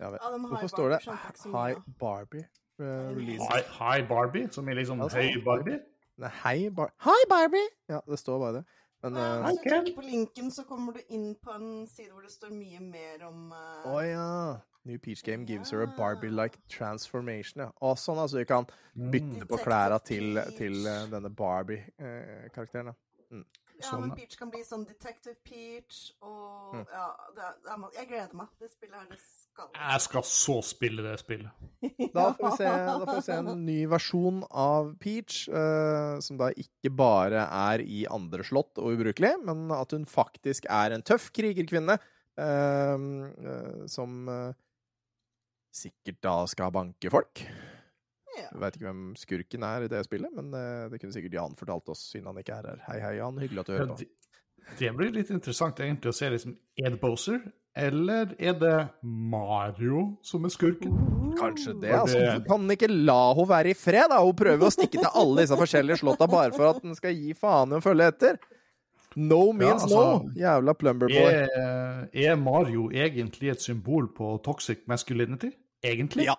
Ja, 0.00 0.08
Hvorfor 0.08 0.66
står 0.66 0.88
det 0.88 1.06
mye 1.06 1.66
High. 1.66 1.76
Barbie 1.98 2.46
eh, 2.78 2.84
releases? 2.84 3.46
High, 3.52 3.64
high, 3.78 4.08
Barbie, 4.08 4.48
som 4.50 4.68
er 4.68 4.74
liksom 4.74 5.00
Altså, 5.02 5.18
høy 5.18 5.44
Barbie. 5.44 5.78
Nei, 6.16 6.30
hei, 6.44 6.70
Bar 6.70 6.92
Hei, 7.04 7.20
Barbie! 7.28 7.68
Ja, 7.88 8.00
det 8.10 8.18
står 8.18 8.38
bare 8.38 8.54
det. 8.54 8.64
Men 9.04 9.16
Ja, 9.20 9.24
eh, 9.36 9.42
Hvis 9.44 9.58
du 9.58 9.60
ok. 9.60 9.70
trykker 9.70 9.96
på 9.96 10.06
linken, 10.06 10.50
så 10.50 10.64
kommer 10.64 10.92
du 10.92 11.00
inn 11.08 11.34
på 11.36 11.52
en 11.52 11.86
side 11.86 12.10
hvor 12.12 12.24
det 12.24 12.32
står 12.32 12.54
mye 12.56 12.80
mer 12.80 13.26
om 13.28 13.52
Å 13.52 13.58
uh... 13.58 13.90
oh, 13.94 14.00
ja. 14.06 14.28
New 14.84 14.98
Peach 15.00 15.22
Game 15.24 15.46
gives 15.48 15.70
her 15.72 15.82
a 15.82 15.88
Barbie-like 15.96 16.58
transformation. 16.68 17.62
Ja. 17.64 17.70
Og 17.80 17.96
sånn, 18.00 18.18
altså. 18.20 18.40
Du 18.40 18.48
kan 18.48 18.66
bytte 18.92 19.46
på 19.46 19.56
Detective 19.56 19.62
klærne 19.64 20.00
til, 20.04 20.40
til 20.58 20.80
uh, 20.84 21.04
denne 21.12 21.32
Barbie-karakteren. 21.32 22.92
ja. 22.92 23.44
Ja, 23.80 23.88
Sånn, 23.90 24.00
men. 24.06 24.10
Peach 24.16 24.36
kan 24.38 24.50
bli 24.52 24.60
sånn 24.62 24.84
Detective 24.86 25.34
Peach, 25.44 26.12
og 26.22 26.74
Mm. 26.74 26.86
ja, 26.92 27.06
det, 27.34 27.42
er- 27.42 27.56
det 27.64 27.94
Jeg 27.98 28.08
gleder 28.08 28.34
meg. 28.34 28.48
Det 28.60 28.70
spillet 28.70 28.94
her, 28.94 29.06
det 29.10 29.18
skal 29.18 29.68
Jeg 29.74 30.00
skal 30.00 30.22
så 30.22 30.56
spille 30.64 31.02
det 31.02 31.18
spillet. 31.20 31.50
Da 32.14 32.32
får 32.32 32.50
vi 32.50 32.56
se, 32.56 32.64
da 32.64 33.04
får 33.04 33.14
vi 33.14 33.20
se 33.26 33.32
en 33.32 33.64
ny 33.66 33.86
versjon 33.86 34.42
av 34.50 34.94
Peach, 34.98 35.48
uh, 35.48 36.20
som 36.20 36.36
da 36.38 36.50
ikke 36.54 36.94
bare 36.94 37.44
er 37.50 37.82
i 37.82 38.04
andre 38.10 38.42
slott 38.46 38.78
og 38.78 38.94
ubrukelig, 38.96 39.34
men 39.44 39.70
at 39.72 39.90
hun 39.90 40.04
faktisk 40.06 40.66
er 40.70 40.92
en 40.94 41.02
tøff 41.02 41.30
krigerkvinne 41.32 41.98
uh, 42.38 42.98
uh, 42.98 43.86
som 43.86 44.54
sikkert 45.74 46.20
da 46.22 46.36
skal 46.46 46.70
banke 46.74 47.10
folk. 47.10 47.42
Ja. 48.38 48.50
Veit 48.64 48.76
ikke 48.76 48.88
hvem 48.88 49.02
skurken 49.18 49.66
er 49.66 49.86
i 49.86 49.90
det 49.92 50.04
spillet, 50.06 50.32
men 50.34 50.52
eh, 50.58 50.86
det 50.92 51.00
kunne 51.02 51.14
sikkert 51.14 51.36
Jan 51.38 51.58
fortalt 51.58 51.90
oss, 51.94 52.06
siden 52.12 52.30
han 52.30 52.40
ikke 52.40 52.56
er 52.58 52.70
her. 52.72 52.84
Hei, 52.88 53.00
hei, 53.02 53.16
Jan. 53.20 53.40
Hyggelig 53.42 53.64
at 53.64 53.70
du 53.70 53.76
hører 53.76 53.92
på. 53.92 53.98
det, 54.00 54.08
det 54.80 54.94
blir 54.96 55.12
litt 55.14 55.30
interessant 55.34 55.82
egentlig 55.84 56.10
å 56.10 56.16
se 56.16 56.30
liksom, 56.32 56.56
er 56.80 56.94
det 56.94 57.00
Bowser, 57.02 57.42
eller 57.74 58.34
er 58.38 58.54
det 58.58 58.74
Mario 59.02 60.04
som 60.22 60.46
er 60.46 60.52
skurken? 60.54 60.94
Kanskje 61.38 61.74
det, 61.82 61.90
altså. 61.96 62.20
Du 62.38 62.46
kan 62.46 62.70
ikke 62.70 62.88
la 62.90 63.20
henne 63.34 63.48
være 63.50 63.72
i 63.72 63.78
fred, 63.78 64.06
da. 64.12 64.20
Hun 64.22 64.36
prøver 64.38 64.68
å 64.68 64.72
stikke 64.72 65.00
til 65.00 65.10
alle 65.10 65.42
disse 65.42 65.58
forskjellige 65.58 66.00
slåtta 66.04 66.28
bare 66.30 66.54
for 66.54 66.70
at 66.70 66.82
den 66.84 66.94
skal 66.98 67.16
gi 67.18 67.34
faen 67.38 67.74
i 67.74 67.80
å 67.80 67.84
følge 67.84 68.10
etter. 68.14 68.38
No 69.14 69.52
means 69.54 69.84
altså, 69.84 69.98
no, 69.98 70.32
jævla 70.38 70.74
plumberboy. 70.74 71.18
Er, 71.22 72.06
er 72.10 72.38
Mario 72.38 72.88
egentlig 72.90 73.52
et 73.52 73.62
symbol 73.62 74.08
på 74.14 74.32
toxic 74.46 74.86
masculinity? 74.90 75.52
Egentlig? 75.86 76.26
Ja. 76.30 76.34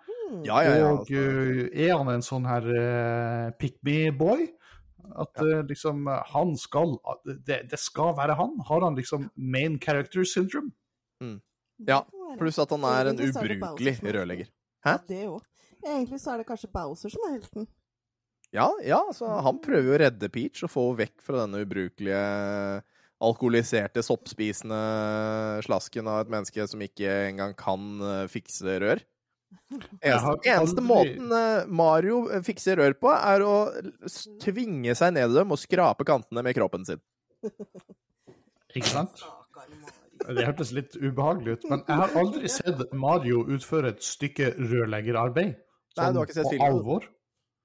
Ja, 0.45 0.61
ja, 0.65 0.75
ja. 0.79 0.91
Og 0.91 1.05
Altså. 1.05 1.15
uh, 1.15 1.65
er 1.71 1.95
han 1.95 2.11
en 2.13 2.25
sånn 2.25 2.47
her 2.49 2.69
uh, 2.69 3.49
pick 3.59 3.77
me 3.85 4.11
boy? 4.15 4.47
At 5.15 5.37
uh, 5.37 5.61
liksom 5.69 6.07
han 6.07 6.55
skal 6.57 6.97
det, 7.25 7.61
det 7.69 7.79
skal 7.79 8.15
være 8.17 8.37
han? 8.39 8.55
Har 8.67 8.85
han 8.87 8.97
liksom 8.97 9.29
main 9.35 9.79
character 9.79 10.25
syndrome? 10.25 10.73
Ja, 11.85 12.01
kan 12.07 12.29
være. 12.31 12.39
Pluss 12.39 12.59
at 12.61 12.71
han 12.71 12.85
er 12.87 13.11
en 13.11 13.21
ubrukelig 13.21 13.97
er 13.99 14.15
rørlegger. 14.19 14.51
Ja, 14.85 14.91
Hæ? 14.91 14.97
det 15.09 15.23
òg. 15.27 15.41
Egentlig 15.85 16.19
så 16.21 16.33
er 16.33 16.41
det 16.41 16.47
kanskje 16.49 16.71
Bowser 16.73 17.13
som 17.13 17.25
er 17.27 17.35
helten. 17.37 17.67
Ja, 18.55 18.69
ja, 18.85 19.01
så 19.13 19.27
han 19.43 19.59
prøver 19.61 19.89
jo 19.89 19.95
å 19.95 20.01
redde 20.05 20.29
Peach 20.31 20.63
og 20.65 20.71
få 20.71 20.85
henne 20.87 21.01
vekk 21.03 21.23
fra 21.25 21.41
denne 21.43 21.63
ubrukelige, 21.65 22.21
alkoholiserte, 23.25 24.03
soppspisende 24.05 24.79
slasken 25.65 26.07
av 26.11 26.23
et 26.23 26.31
menneske 26.31 26.65
som 26.69 26.83
ikke 26.83 27.11
engang 27.31 27.55
kan 27.57 27.85
eh, 28.05 28.25
fikse 28.31 28.77
rør. 28.83 29.01
Jeg 30.03 30.19
har 30.21 30.35
Eneste, 30.37 30.49
eneste 30.51 30.81
aldri- 30.81 30.87
måten 30.89 31.31
eh, 31.37 31.65
Mario 31.81 32.19
eh, 32.31 32.41
fikser 32.45 32.77
rør 32.81 32.93
på, 33.01 33.11
er 33.15 33.43
å 33.45 33.55
tvinge 34.43 34.95
seg 34.95 35.13
ned 35.17 35.31
i 35.33 35.37
dem 35.39 35.51
og 35.55 35.59
skrape 35.61 36.05
kantene 36.07 36.43
med 36.45 36.55
kroppen 36.57 36.85
sin. 36.87 37.01
Ikke 38.75 38.91
sant? 38.91 39.23
Det 40.25 40.45
hørtes 40.47 40.71
litt 40.73 40.95
ubehagelig 40.97 41.57
ut, 41.59 41.65
men 41.69 41.83
jeg 41.87 41.99
har 41.99 42.13
aldri 42.17 42.49
sett 42.49 42.79
Mario 42.97 43.43
utføre 43.51 43.91
et 43.93 44.03
stykke 44.03 44.53
rørleggerarbeid. 44.57 45.55
Nei, 45.95 46.07
du 46.11 46.19
har 46.19 46.25
ikke 46.27 46.37
sett 46.39 46.47
på 46.47 46.53
filmen. 46.55 46.67
alvor. 46.71 47.05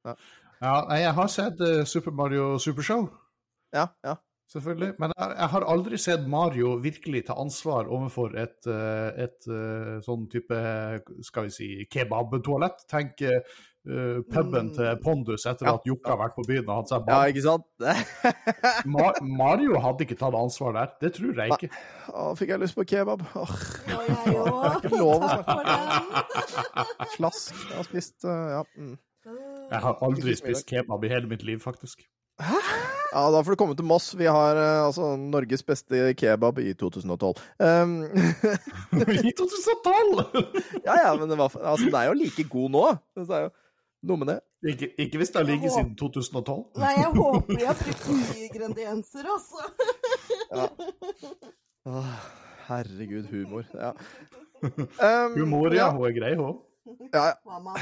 Ja. 0.07 0.15
Ja, 0.61 0.75
jeg 1.01 1.13
har 1.17 1.31
sett 1.33 1.61
eh, 1.65 1.85
Super 1.89 2.13
Mario 2.13 2.59
Supershow, 2.61 3.07
Ja, 3.73 3.87
ja. 4.05 4.17
Selvfølgelig. 4.53 4.93
Men 4.99 5.13
jeg, 5.17 5.35
jeg 5.39 5.49
har 5.55 5.67
aldri 5.73 5.99
sett 6.03 6.29
Mario 6.31 6.77
virkelig 6.83 7.25
ta 7.31 7.37
ansvar 7.41 7.89
overfor 7.91 8.35
et, 8.41 8.59
eh, 8.67 9.25
et 9.27 9.49
eh, 9.51 9.97
sånn 10.07 10.29
type, 10.33 10.61
skal 11.27 11.49
vi 11.49 11.55
si, 11.55 11.69
kebabtoalett. 11.91 12.83
Tenk 12.91 13.23
uh, 13.31 13.41
puben 14.29 14.67
Mm. 14.69 14.73
til 14.77 14.97
Pondus 15.01 15.47
etter 15.49 15.65
Ja. 15.71 15.73
at 15.79 15.87
Jokke 15.89 16.11
har 16.13 16.19
vært 16.21 16.35
på 16.37 16.43
byen 16.45 16.67
og 16.69 16.83
hatt 16.83 16.91
seg 16.91 17.07
ja 17.09 17.21
ikke 17.33 17.45
sant? 17.47 17.65
Ma 18.93 19.07
Mario 19.25 19.79
hadde 19.81 20.05
ikke 20.05 20.19
tatt 20.21 20.37
ansvar 20.37 20.75
der. 20.77 20.91
Det 21.01 21.15
tror 21.17 21.33
jeg 21.41 21.55
ikke. 21.57 21.71
Å, 22.13 22.27
fikk 22.37 22.53
jeg 22.53 22.61
lyst 22.61 22.77
på 22.77 22.85
kebab. 22.91 23.25
Åh, 23.41 23.55
Å, 23.97 24.03
jeg 24.11 24.37
òg. 24.37 24.85
ikke 24.85 25.01
lov 25.01 25.25
å 25.25 25.33
snakke 25.33 25.79
slask. 27.17 27.55
Jeg 27.71 27.77
har 27.81 27.89
spist 27.89 28.29
uh, 28.29 28.59
Ja. 28.59 28.63
Mm. 28.77 28.99
Jeg 29.71 29.81
har 29.87 30.01
aldri 30.05 30.37
spist 30.37 30.67
kebab 30.69 31.05
i 31.05 31.13
hele 31.17 31.29
mitt 31.31 31.43
liv, 31.47 31.61
faktisk. 31.65 32.05
Ja, 33.11 33.31
da 33.31 33.41
får 33.43 33.57
du 33.57 33.59
komme 33.59 33.75
til 33.75 33.87
Moss. 33.87 34.13
Vi 34.15 34.27
har 34.31 34.59
eh, 34.59 34.85
altså 34.87 35.15
Norges 35.19 35.65
beste 35.67 36.13
kebab 36.19 36.61
i 36.63 36.75
2012. 36.79 37.41
Um, 37.59 37.97
I 39.27 39.33
2012! 39.35 40.45
ja, 40.87 40.95
ja, 40.95 41.11
men 41.19 41.27
det 41.31 41.39
var, 41.41 41.51
altså, 41.59 41.89
den 41.89 41.99
er 41.99 42.07
jo 42.11 42.15
like 42.21 42.47
god 42.53 42.71
nå. 42.77 42.85
Det 43.19 43.27
er 43.27 43.49
jo 43.49 43.51
noe 44.11 44.23
med 44.23 44.33
det. 44.33 44.39
Ikke, 44.71 44.91
ikke 45.01 45.21
hvis 45.21 45.33
det 45.33 45.41
har 45.41 45.49
ligget 45.49 45.75
siden 45.75 45.95
2012. 45.99 46.63
Nei, 46.79 46.95
jeg 47.01 47.11
håper 47.17 47.59
de 47.59 47.67
har 47.67 47.79
brukt 47.81 48.09
nye 48.13 48.47
ingredienser, 48.47 49.31
altså. 49.35 49.61
Åh, 51.91 52.17
herregud, 52.69 53.27
humor. 53.33 53.67
Ja. 53.75 53.95
Um, 54.63 55.39
Humor, 55.39 55.75
ja. 55.75 55.89
Hun 55.97 56.07
er 56.07 56.15
grei, 56.15 56.35
hun. 56.39 56.61
ja, 57.15 57.25
ja. 57.31 57.35
Mamma. 57.47 57.75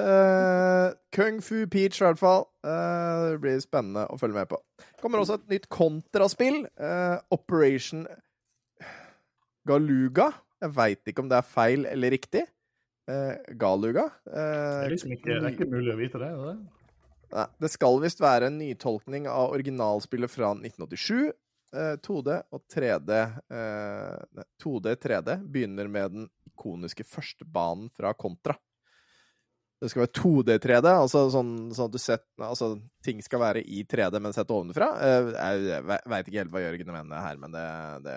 Eh, 0.00 0.94
Kung 1.16 1.40
Fu 1.44 1.66
Peach, 1.70 2.00
i 2.00 2.04
hvert 2.06 2.18
fall. 2.20 2.46
Uh, 2.66 3.32
det 3.34 3.40
blir 3.44 3.60
spennende 3.62 4.06
å 4.10 4.18
følge 4.20 4.36
med 4.40 4.50
på. 4.50 4.58
kommer 5.02 5.22
også 5.22 5.38
et 5.40 5.48
nytt 5.54 5.68
kontraspill. 5.72 6.64
Uh, 6.80 7.18
Operation 7.34 8.06
Galuga. 9.66 10.30
Jeg 10.62 10.72
veit 10.76 11.10
ikke 11.10 11.24
om 11.24 11.30
det 11.30 11.38
er 11.40 11.48
feil 11.48 11.86
eller 11.90 12.14
riktig. 12.16 12.44
Eh, 13.06 13.36
Galuga. 13.60 14.08
Det 14.26 14.34
Eh, 14.34 14.84
er 14.86 14.90
liksom 14.90 15.12
ikke, 15.14 15.36
det 15.36 15.44
er 15.44 15.52
ikke 15.54 15.68
mulig 15.70 15.92
å 15.92 15.98
vite 16.00 16.18
det. 16.18 16.26
er 16.32 16.46
det? 16.48 16.56
Nei, 17.36 17.44
det 17.62 17.70
skal 17.70 18.00
visst 18.02 18.20
være 18.22 18.48
en 18.50 18.58
nytolkning 18.58 19.26
av 19.30 19.52
originalspillet 19.54 20.30
fra 20.30 20.54
1987. 20.54 21.32
Eh, 21.76 21.96
2D 22.02 22.36
og 22.56 22.62
3D 22.72 23.12
eh, 23.52 24.44
2D 24.62 24.94
3D 25.02 25.36
begynner 25.52 25.90
med 25.92 26.14
den 26.14 26.28
ikoniske 26.48 27.04
førstebanen 27.04 27.90
fra 27.92 28.14
Contra. 28.16 28.56
Det 29.76 29.90
skal 29.92 30.06
være 30.06 30.14
2D 30.16 30.54
3D, 30.64 30.88
altså 30.88 31.26
sånn, 31.28 31.50
sånn 31.76 31.90
at 31.90 31.92
du 31.92 32.00
sett, 32.00 32.24
altså, 32.40 32.70
ting 33.04 33.18
skal 33.20 33.42
være 33.42 33.60
i 33.60 33.82
3D, 33.84 34.16
men 34.24 34.32
sett 34.32 34.48
ovenfra. 34.54 34.88
Eh, 35.04 35.28
jeg 35.36 35.82
veit 35.84 36.30
ikke 36.30 36.40
helt 36.40 36.54
hva 36.54 36.62
Jørgen 36.64 36.92
mener 36.94 37.20
her, 37.26 37.36
men 37.42 37.52
det, 37.52 37.66
det 38.06 38.16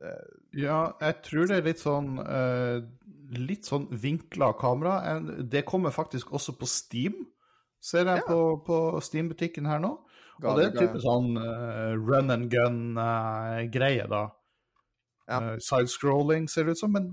eh, 0.00 0.30
Ja, 0.64 0.78
jeg 1.04 1.18
tror 1.28 1.50
det 1.50 1.58
er 1.60 1.68
litt 1.68 1.82
sånn 1.84 2.14
eh, 2.24 2.78
Litt 3.36 3.66
sånn 3.66 3.88
vinkla 3.90 4.52
kamera. 4.56 5.18
Det 5.42 5.64
kommer 5.66 5.90
faktisk 5.90 6.30
også 6.38 6.52
på 6.60 6.68
Steam, 6.70 7.24
ser 7.82 8.06
jeg 8.06 8.20
Ja. 8.22 8.26
på, 8.28 8.38
på 8.64 8.76
Steam-butikken 9.02 9.66
her 9.66 9.80
nå. 9.82 9.96
Og 10.42 10.58
det 10.58 10.66
er 10.66 10.72
en 10.72 10.80
type 10.80 11.00
sånn 11.00 11.30
uh, 11.40 11.94
run 11.96 12.32
and 12.34 12.50
gun-greie, 12.52 14.08
da. 14.10 14.24
Ja. 15.26 15.38
Uh, 15.40 15.52
Sidescrolling 15.64 16.50
ser 16.52 16.66
det 16.68 16.76
ut 16.76 16.82
som, 16.82 16.92
men 16.92 17.12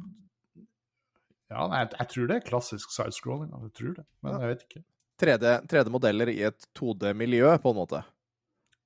Ja, 1.54 1.68
nei, 1.70 1.84
jeg, 1.86 2.10
tror 2.10 2.28
det 2.30 2.40
er 2.40 2.48
klassisk 2.48 2.92
sidescrolling. 2.92 3.52
Jeg 3.54 3.74
tror 3.78 3.94
det, 4.00 4.06
men 4.26 4.34
Ja. 4.34 4.40
jeg 4.42 4.54
vet 4.54 4.66
ikke. 4.68 4.84
3D, 5.22 5.54
3D-modeller 5.70 6.32
i 6.34 6.42
et 6.50 6.68
2D-miljø, 6.76 7.58
på 7.62 7.72
en 7.72 7.78
måte. 7.78 8.02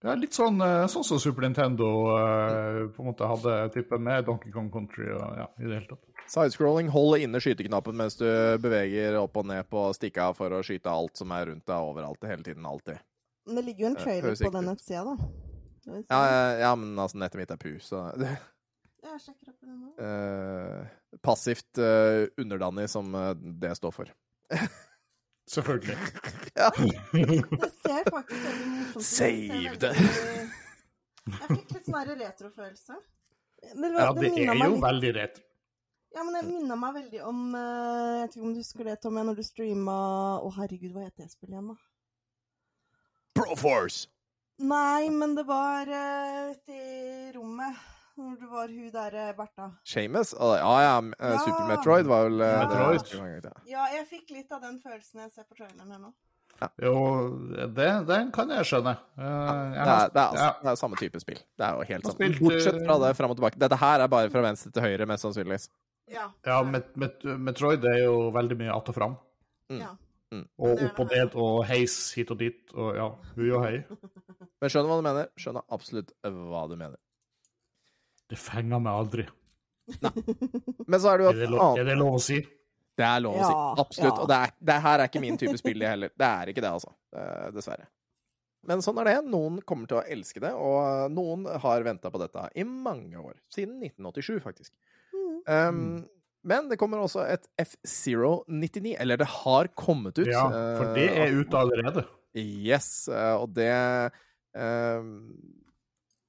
Ja, 0.06 0.14
litt 0.14 0.36
sånn, 0.38 0.60
eh, 0.62 0.86
sånn 0.92 1.06
som 1.08 1.18
Super 1.20 1.48
Nintendo 1.48 1.88
eh, 2.14 2.84
på 2.94 3.02
en 3.02 3.08
måte 3.10 3.26
hadde 3.26 3.56
type 3.74 3.98
med 3.98 4.28
Donkey 4.28 4.52
Kong 4.54 4.70
Country 4.70 5.08
og 5.10 5.40
ja, 5.40 5.48
i 5.58 5.66
det 5.66 5.80
hele 5.80 5.90
tatt. 5.90 6.04
Sidescrolling, 6.30 6.92
hold 6.94 7.18
inne 7.24 7.42
skyteknappen 7.42 7.98
mens 7.98 8.20
du 8.20 8.28
beveger 8.62 9.18
opp 9.18 9.40
og 9.42 9.48
ned 9.50 9.66
på 9.72 9.88
stikka 9.98 10.30
for 10.38 10.54
å 10.54 10.62
skyte 10.66 10.92
alt 10.92 11.18
som 11.18 11.32
er 11.34 11.50
rundt 11.50 11.66
deg 11.66 11.90
overalt, 11.90 12.30
hele 12.30 12.46
tiden, 12.46 12.68
alltid. 12.68 13.00
Men 13.48 13.56
det 13.56 13.64
ligger 13.66 13.86
jo 13.86 13.90
en 13.94 13.98
Eh, 13.98 14.04
trailer 14.04 14.36
på 14.44 14.52
den 14.58 14.66
nettsida, 14.68 15.04
da. 15.08 15.16
Ja, 15.88 16.20
ja, 16.28 16.40
ja, 16.66 16.72
men 16.76 16.98
altså, 17.00 17.18
nettet 17.22 17.40
mitt 17.40 17.52
er 17.56 17.60
pu, 17.62 17.70
så 17.80 18.02
Jeg 19.08 19.22
sjekker 19.24 19.54
opp 19.54 19.62
den 19.64 19.78
nå. 19.80 19.92
eh, 20.04 20.88
Passivt 21.24 21.80
uh, 21.80 22.28
underdanig, 22.38 22.90
som 22.92 23.14
uh, 23.16 23.32
det 23.34 23.72
står 23.80 23.94
for. 23.96 24.12
Selvfølgelig. 25.48 25.96
Ja. 26.60 26.68
Det 27.16 27.70
ser 27.80 28.04
faktisk 28.12 28.42
veldig 28.44 28.68
morsomt 28.68 28.98
ut. 28.98 29.04
Save 29.08 29.76
det. 29.80 29.92
veldig- 29.96 30.50
Jeg 31.28 31.48
fikk 31.54 31.72
litt 31.78 31.88
sånn 31.88 32.12
retrofølelse. 32.20 32.98
Det, 33.64 33.76
var- 33.80 34.02
Ja, 34.02 34.12
det 34.14 34.22
det 34.22 34.32
er 34.44 34.56
jo 34.56 34.74
litt- 34.76 34.84
veldig 34.84 35.14
retro. 35.22 35.44
Ja, 36.16 36.24
men 36.24 36.34
det 36.38 36.44
minner 36.50 36.78
meg 36.80 36.94
veldig 36.96 37.20
om 37.28 37.40
eh, 37.56 37.62
Jeg 37.62 38.22
vet 38.28 38.36
ikke 38.38 38.46
om 38.48 38.54
du 38.56 38.60
husker 38.62 38.84
det, 38.88 38.94
Tommy, 39.04 39.24
når 39.28 39.36
du 39.38 39.44
streama 39.44 39.96
Å, 40.42 40.52
herregud, 40.56 40.94
hva 40.96 41.04
heter 41.04 41.24
det 41.28 41.32
spillet 41.34 41.54
igjen, 41.54 41.68
da? 41.68 41.76
Proforce! 43.38 44.08
Nei, 44.60 45.10
men 45.14 45.36
det 45.38 45.44
var 45.46 45.86
uh, 45.86 46.52
ute 46.52 46.74
i 46.74 47.32
rommet. 47.36 47.76
Når 48.18 48.38
det 48.42 48.48
var 48.50 48.72
hun 48.74 48.86
der 48.90 49.14
eh, 49.14 49.34
Bertha. 49.38 49.68
Shames? 49.86 50.32
Ja, 50.40 50.78
ja. 50.82 50.94
eh, 51.20 51.34
Ja. 51.36 51.42
Super 51.44 51.68
Metroid 51.70 52.08
var 52.10 52.24
vel 52.26 52.42
eh, 52.42 52.56
Metroid. 52.64 53.44
det- 53.44 53.52
Ja, 53.70 53.84
jeg 53.94 54.08
fikk 54.10 54.32
litt 54.34 54.52
av 54.52 54.64
den 54.64 54.80
følelsen 54.82 55.22
jeg 55.22 55.32
ser 55.36 55.46
på 55.46 55.54
traileren 55.60 55.92
her 55.94 56.00
nå. 56.02 56.10
Jo, 56.82 56.96
det, 57.78 57.90
den 58.10 58.32
kan 58.34 58.50
jeg 58.50 58.66
skjønne. 58.66 58.96
Eh, 59.22 59.22
Det 59.22 59.84
er, 59.84 60.10
det, 60.10 60.18
er, 60.18 60.32
altså, 60.32 60.48
ja. 60.48 60.56
det 60.64 60.72
er 60.72 60.80
samme 60.82 60.98
type 60.98 61.22
spill. 61.22 61.38
Det 61.54 61.68
er 61.68 61.78
jo 61.78 61.86
helt 61.92 62.10
spilt, 62.16 62.40
Bortsett 62.42 62.80
fra 62.88 62.98
det 63.06 63.12
fram 63.20 63.30
og 63.30 63.38
tilbake. 63.38 63.62
Dette 63.62 63.78
her 63.84 64.02
er 64.02 64.10
bare 64.16 64.32
fra 64.34 64.42
venstre 64.48 64.72
til 64.74 64.82
høyre, 64.88 65.06
mest 65.14 65.28
sannsynligvis. 65.28 65.70
Ja. 66.10 66.26
Ja, 66.50 66.58
Met, 66.66 66.90
Met, 66.98 67.22
Metroid 67.38 67.86
er 67.86 68.00
jo 68.08 68.32
veldig 68.34 68.58
mye 68.64 68.74
att 68.74 68.90
og 68.90 68.96
fram. 68.98 69.16
ja. 69.70 69.94
Og 70.36 70.74
Det 70.76 70.84
er 70.84 70.90
opp 70.90 70.98
og 71.00 71.12
ned 71.14 71.36
og 71.40 71.58
heis 71.70 71.94
hit 72.18 72.32
og 72.34 72.40
dit 72.42 72.74
og 72.76 72.96
ja, 72.98 73.08
hui 73.38 73.48
og 73.56 73.62
hei. 73.64 73.78
Men 74.60 74.72
skjønner 74.74 74.90
hva 74.92 74.98
du 75.00 75.06
mener. 75.06 75.30
Skjønner 75.40 75.64
absolutt 75.78 76.14
hva 76.26 76.64
du 76.68 76.76
mener. 76.80 76.98
Det 78.28 78.40
fenger 78.42 78.82
meg 78.84 79.00
aldri. 79.06 79.28
Nei. 80.04 80.12
Men 80.84 81.00
så 81.00 81.14
er 81.14 81.22
det 81.22 81.26
jo 81.28 81.32
det, 81.38 81.46
et 81.48 81.54
annet 81.56 81.80
er 81.80 81.88
det 81.88 81.96
lov 82.02 82.18
å 82.18 82.24
si? 82.26 82.42
Det 82.98 83.06
er 83.08 83.22
lov 83.24 83.38
å 83.38 83.40
Ja, 83.40 83.48
si. 83.48 83.84
Absolutt. 83.86 84.10
ja. 84.10 84.24
Og 84.26 84.28
det, 84.32 84.40
er, 84.48 84.56
det 84.72 84.78
her 84.84 85.00
er 85.00 85.08
ikke 85.12 85.22
min 85.24 85.38
type 85.40 85.54
spill, 85.62 85.80
det 85.80 85.92
heller. 85.94 86.12
Det 86.18 86.28
er 86.42 86.52
ikke 86.52 86.64
det, 86.66 86.72
altså. 86.76 86.92
Eh, 87.16 87.46
Dessverre. 87.56 87.88
Men 88.68 88.82
sånn 88.84 89.00
er 89.00 89.08
det. 89.08 89.16
Noen 89.32 89.62
kommer 89.70 89.88
til 89.88 90.02
å 90.02 90.04
elske 90.12 90.42
det, 90.44 90.52
og 90.60 91.14
noen 91.16 91.46
har 91.64 91.86
venta 91.88 92.12
på 92.12 92.20
dette 92.20 92.50
i 92.60 92.66
mange 92.68 93.16
år. 93.22 93.38
Siden 93.54 93.78
1987, 93.86 94.42
faktisk. 94.44 94.74
Um, 95.48 96.02
men 96.46 96.70
det 96.70 96.78
kommer 96.80 97.02
også 97.02 97.26
et 97.28 97.48
F-Zero 97.60 98.44
99. 98.48 98.96
Eller 99.00 99.20
det 99.20 99.28
har 99.32 99.70
kommet 99.76 100.18
ut. 100.20 100.30
Ja, 100.30 100.46
for 100.78 100.94
det 100.98 101.08
eh, 101.10 101.24
er 101.26 101.40
ute 101.42 101.60
allerede. 101.60 102.06
Yes, 102.38 103.08
eh, 103.10 103.34
og 103.34 103.50
det 103.56 103.72
ehm, 104.54 105.34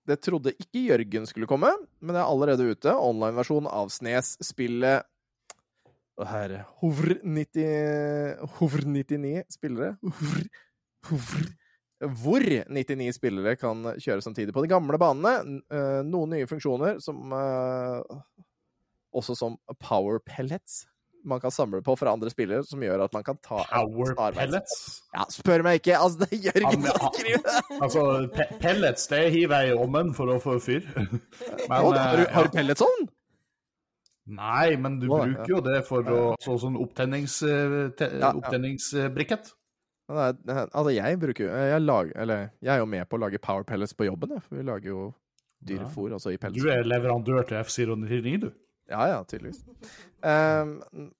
Det 0.08 0.16
trodde 0.24 0.54
ikke 0.56 0.86
Jørgen 0.86 1.28
skulle 1.28 1.50
komme, 1.50 1.70
men 2.00 2.16
det 2.16 2.22
er 2.22 2.30
allerede 2.30 2.70
ute. 2.72 2.94
Online-versjon 2.94 3.68
av 3.68 3.92
Snes-spillet 3.92 5.06
herre 6.26 6.64
Hovr 6.80 7.18
90 7.22 8.40
Hovr 8.58 8.84
99 8.86 9.44
spillere. 9.54 9.94
Hovr, 10.02 10.48
hovr, 11.10 11.44
hvor 12.22 12.44
99 12.70 13.12
spillere 13.16 13.54
kan 13.58 13.84
kjøre 13.98 14.22
samtidig 14.24 14.54
på 14.54 14.64
de 14.64 14.70
gamle 14.70 14.98
banene. 15.00 15.60
Eh, 15.70 16.00
Noen 16.06 16.34
nye 16.34 16.48
funksjoner 16.50 16.98
som 17.02 17.34
eh, 17.34 18.18
Også 19.16 19.36
som 19.38 19.56
power 19.80 20.20
pellets 20.24 20.84
man 21.28 21.40
kan 21.40 21.50
samle 21.50 21.82
på 21.82 21.96
fra 21.96 22.12
andre 22.12 22.30
spillere, 22.30 22.64
som 22.64 22.82
gjør 22.82 23.04
at 23.04 23.12
man 23.12 23.24
kan 23.26 23.38
ta 23.42 23.62
Power 23.68 24.14
pellets. 24.36 25.02
ja, 25.14 25.26
spør 25.32 25.64
meg 25.66 25.80
ikke! 25.80 25.98
Altså, 25.98 26.24
det 26.24 26.40
gjør 26.44 26.64
ikke 26.64 26.80
noe 26.84 27.10
det! 27.18 27.54
Altså, 27.78 28.04
pe 28.34 28.48
pellets 28.62 29.06
det 29.12 29.22
hiver 29.34 29.66
jeg 29.66 29.74
i 29.74 29.78
ovnen 29.78 30.14
for 30.16 30.32
å 30.32 30.38
få 30.42 30.58
fyr. 30.62 30.86
Men, 30.96 31.78
oh, 31.80 31.92
har, 31.92 32.16
du, 32.16 32.24
eh, 32.24 32.32
har 32.34 32.48
du 32.48 32.56
pelletsovn? 32.56 33.08
Nei, 34.28 34.76
men 34.76 34.98
du 35.00 35.06
ja. 35.06 35.22
bruker 35.24 35.48
jo 35.48 35.58
det 35.64 35.78
for 35.88 36.08
å 36.12 36.22
så, 36.44 36.58
sånn 36.60 36.74
opptennings, 36.76 37.38
te, 37.40 38.08
Ja, 38.12 38.26
ja. 38.26 38.32
opptenningsbrikett. 38.36 39.54
Altså, 40.08 40.90
jeg 40.92 41.20
bruker 41.20 41.46
jo 41.46 41.62
jeg, 41.68 41.80
lager, 41.84 42.12
Eller 42.16 42.44
jeg 42.64 42.70
er 42.74 42.78
jo 42.80 42.86
med 42.88 43.08
på 43.08 43.16
å 43.16 43.22
lage 43.24 43.40
power 43.40 43.64
pellets 43.68 43.96
på 43.96 44.04
jobben, 44.04 44.36
jeg, 44.36 44.44
for 44.44 44.60
vi 44.60 44.66
lager 44.68 44.92
jo 44.92 45.06
dyrefôr, 45.64 46.12
altså 46.18 46.34
i 46.34 46.36
pellets. 46.40 46.60
Du 46.60 46.68
er 46.72 46.84
leverandør 46.84 47.48
til 47.48 47.62
F-Zero 47.62 47.96
99, 47.96 48.36
du. 48.44 48.50
Ja, 48.88 49.08
ja, 49.08 49.24
tydeligvis. 49.24 49.64
Um, 50.24 50.78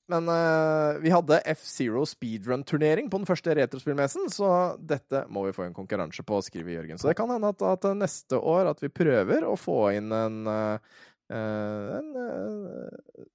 men 0.09 0.29
uh, 0.33 0.97
vi 1.03 1.11
hadde 1.13 1.41
F-Zero 1.53 2.07
speedrun-turnering 2.09 3.11
på 3.13 3.21
den 3.21 3.29
første 3.29 3.53
retrospillmessen, 3.59 4.31
så 4.33 4.51
dette 4.81 5.27
må 5.29 5.45
vi 5.45 5.53
få 5.57 5.67
en 5.67 5.77
konkurranse 5.77 6.25
på, 6.27 6.41
skriver 6.47 6.79
Jørgen. 6.79 7.01
Så 7.01 7.11
det 7.11 7.19
kan 7.19 7.29
hende 7.31 7.53
at, 7.53 7.65
at 7.69 7.85
neste 7.99 8.41
år 8.41 8.73
at 8.73 8.81
vi 8.83 8.91
prøver 8.91 9.45
å 9.45 9.53
få 9.61 9.83
inn 9.99 10.09
en, 10.17 10.41
eh, 10.49 10.97
en 11.37 12.09
uh, 12.17 13.27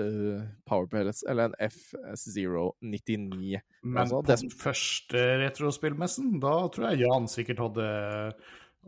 eh, 0.00 0.48
Power 0.64 0.88
Pellets, 0.88 1.20
eller 1.28 1.50
en 1.50 1.58
F-Zero 1.68 2.70
99. 2.80 3.60
Men 3.84 4.02
Altså, 4.06 4.22
på 4.22 4.32
den 4.32 4.56
første 4.64 5.26
retrospillmessen, 5.44 6.38
da 6.40 6.56
tror 6.72 6.88
jeg 6.88 7.04
Jan 7.04 7.28
sikkert 7.28 7.60
hadde 7.68 7.90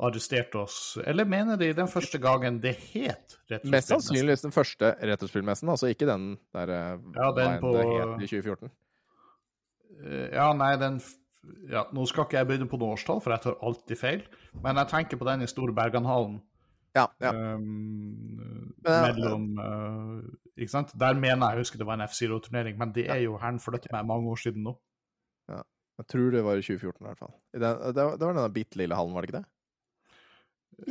arrestert 0.01 0.55
oss. 0.59 0.99
Eller 1.05 1.29
mener 1.29 1.59
de 1.61 1.71
den 1.77 1.89
første 1.91 2.19
gangen 2.23 2.61
det 2.63 2.75
het 2.93 3.37
retrospillmessen? 3.51 3.71
Mest 3.75 3.93
sannsynligvis 3.93 4.45
den 4.47 4.55
første 4.55 4.93
retrospillmessen, 5.13 5.73
altså 5.73 5.91
ikke 5.93 6.09
den 6.09 6.35
der 6.57 6.75
eh, 6.75 6.99
Ja, 7.17 7.31
den 7.37 7.59
på- 7.63 7.73
det 7.77 7.87
het 7.87 8.23
i 8.25 8.31
2014. 8.35 8.71
Eh, 10.05 10.29
Ja, 10.35 10.53
nei, 10.57 10.77
den 10.81 11.01
ja, 11.71 11.87
Nå 11.93 12.05
skal 12.07 12.27
ikke 12.27 12.37
jeg 12.37 12.47
begynne 12.47 12.69
på 12.69 12.79
noe 12.79 12.95
årstall, 12.95 13.21
for 13.25 13.33
jeg 13.33 13.41
tar 13.47 13.57
alltid 13.65 13.97
feil. 13.99 14.23
Men 14.63 14.77
jeg 14.77 14.89
tenker 14.89 15.17
på 15.17 15.25
den 15.25 15.43
i 15.43 15.49
Store 15.49 15.73
Berganhallen. 15.73 16.43
Ja, 16.95 17.07
ja. 17.23 17.31
Um, 17.55 18.75
mellom 18.83 19.45
uh, 19.63 20.19
Ikke 20.59 20.73
sant? 20.73 20.91
Der 20.99 21.15
mener 21.15 21.53
jeg 21.55 21.63
husker 21.63 21.79
det 21.79 21.87
var 21.87 21.95
en 21.95 22.03
F0-turnering, 22.09 22.77
men 22.77 22.93
det 22.93 23.07
er 23.09 23.23
jo 23.23 23.39
herren 23.39 23.61
flyttet 23.63 23.93
meg 23.95 24.09
mange 24.11 24.29
år 24.29 24.41
siden 24.43 24.67
nå. 24.67 24.77
Jeg 26.01 26.09
tror 26.09 26.31
det 26.33 26.41
var 26.45 26.57
i 26.57 26.65
2014 26.65 27.05
i 27.05 27.09
hvert 27.11 27.19
fall. 27.21 27.33
Det, 27.53 27.61
det, 27.61 28.05
var, 28.05 28.15
det 28.17 28.27
var 28.27 28.37
den 28.39 28.53
bitte 28.57 28.79
lille 28.81 28.97
hallen, 28.97 29.13
var 29.13 29.21
det 29.21 29.29
ikke 29.31 29.41
det? 29.43 29.49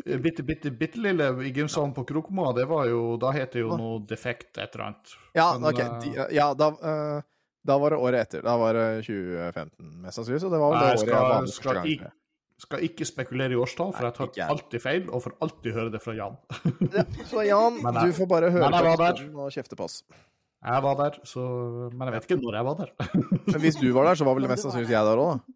Eh, 0.05 0.17
Bitte, 0.21 0.43
bitte, 0.43 0.71
bitte 0.71 0.99
lille 1.01 1.29
i 1.47 1.51
gymsalen 1.55 1.93
på 1.95 2.03
Krokmoa, 2.05 2.53
det 2.55 2.67
var 2.69 2.85
jo 2.87 3.17
Da 3.17 3.31
het 3.35 3.51
det 3.55 3.61
jo 3.63 3.75
noe 3.77 3.99
defekt 4.05 4.57
et 4.57 4.75
eller 4.75 4.85
annet. 4.91 5.15
Ja, 5.35 5.47
Men, 5.57 5.69
ok. 5.73 5.79
eh, 5.79 5.99
De, 6.03 6.27
ja 6.35 6.53
da, 6.53 6.69
uh, 6.69 7.21
da 7.65 7.77
var 7.81 7.89
det 7.95 7.99
året 7.99 8.21
etter. 8.27 8.41
Da 8.45 8.55
var 8.57 8.73
det 8.73 8.85
2015, 9.07 10.01
mest 10.01 10.15
sannsynlig. 10.19 10.41
Så 10.41 10.49
det 10.53 10.59
var 10.61 10.71
vel 10.73 10.79
det 10.79 10.89
Jeg 10.93 10.99
skal, 11.03 11.13
jeg 11.13 11.21
var 11.29 11.41
med 11.41 11.49
første 11.49 11.91
ikke, 11.93 12.03
gang. 12.03 12.13
skal 12.59 12.79
ikke 12.89 13.05
spekulere 13.07 13.51
i 13.55 13.59
årstall, 13.59 13.93
for 13.95 14.03
jeg 14.09 14.13
tar 14.19 14.27
ikke 14.31 14.47
alltid 14.55 14.81
feil, 14.83 15.09
og 15.09 15.23
får 15.23 15.35
alltid 15.41 15.73
høre 15.73 15.91
det 15.91 16.01
fra 16.03 16.13
Jan. 16.17 16.37
Så 17.31 17.45
Jan, 17.47 17.79
jeg- 17.83 18.01
du 18.03 18.17
får 18.19 18.27
bare 18.27 18.51
høre 18.51 18.71
på 18.71 18.97
den 19.15 19.35
og 19.35 19.51
kjefte 19.51 19.75
på 19.79 19.83
oss. 19.87 20.03
Jeg 20.59 20.83
var 20.83 20.95
der, 20.99 21.19
så 21.23 21.39
Men 21.95 22.09
jeg 22.09 22.13
vet 22.17 22.25
ikke 22.27 22.41
når 22.43 22.55
jeg 22.57 22.65
var 22.67 22.75
der. 22.75 22.89
Men 23.47 23.61
hvis 23.63 23.77
du 23.79 23.93
var 23.95 24.09
der, 24.09 24.15
så 24.19 24.25
var 24.27 24.33
vel 24.35 24.43
det 24.43 24.49
mest 24.55 24.65
sannsynlig 24.67 24.91
jeg 24.91 25.05
der 25.07 25.21
òg, 25.23 25.37
da. 25.39 25.53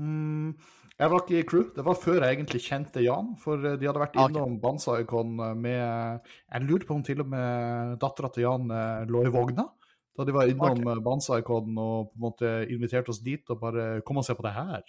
Mm, 0.00 0.54
Jeg 0.94 1.10
var 1.10 1.24
ikke 1.24 1.38
i 1.40 1.46
crew. 1.46 1.64
Det 1.74 1.82
var 1.82 1.96
før 1.98 2.20
jeg 2.22 2.36
egentlig 2.36 2.60
kjente 2.62 3.02
Jan. 3.02 3.32
For 3.42 3.58
eh, 3.58 3.78
de 3.80 3.88
hadde 3.88 4.02
vært 4.02 4.18
innom 4.18 4.54
okay. 4.54 4.60
Banzaikon 4.62 5.32
med 5.58 5.80
Jeg 5.80 6.66
lurer 6.66 6.84
på 6.86 6.98
om 6.98 7.06
til 7.06 7.24
og 7.24 7.32
med 7.32 7.96
dattera 8.02 8.30
til 8.34 8.46
Jan 8.46 8.70
eh, 8.70 9.06
lå 9.10 9.24
i 9.26 9.32
vogna. 9.34 9.66
Da 10.14 10.26
de 10.26 10.34
var 10.36 10.50
innom 10.50 10.84
okay. 10.84 11.02
Banzaikon 11.02 11.72
og 11.74 12.12
på 12.12 12.18
en 12.18 12.26
måte 12.28 12.52
inviterte 12.70 13.10
oss 13.10 13.22
dit 13.24 13.50
og 13.50 13.58
bare 13.62 13.88
Kom 14.06 14.22
og 14.22 14.26
se 14.26 14.36
på 14.38 14.46
det 14.46 14.54
her. 14.54 14.84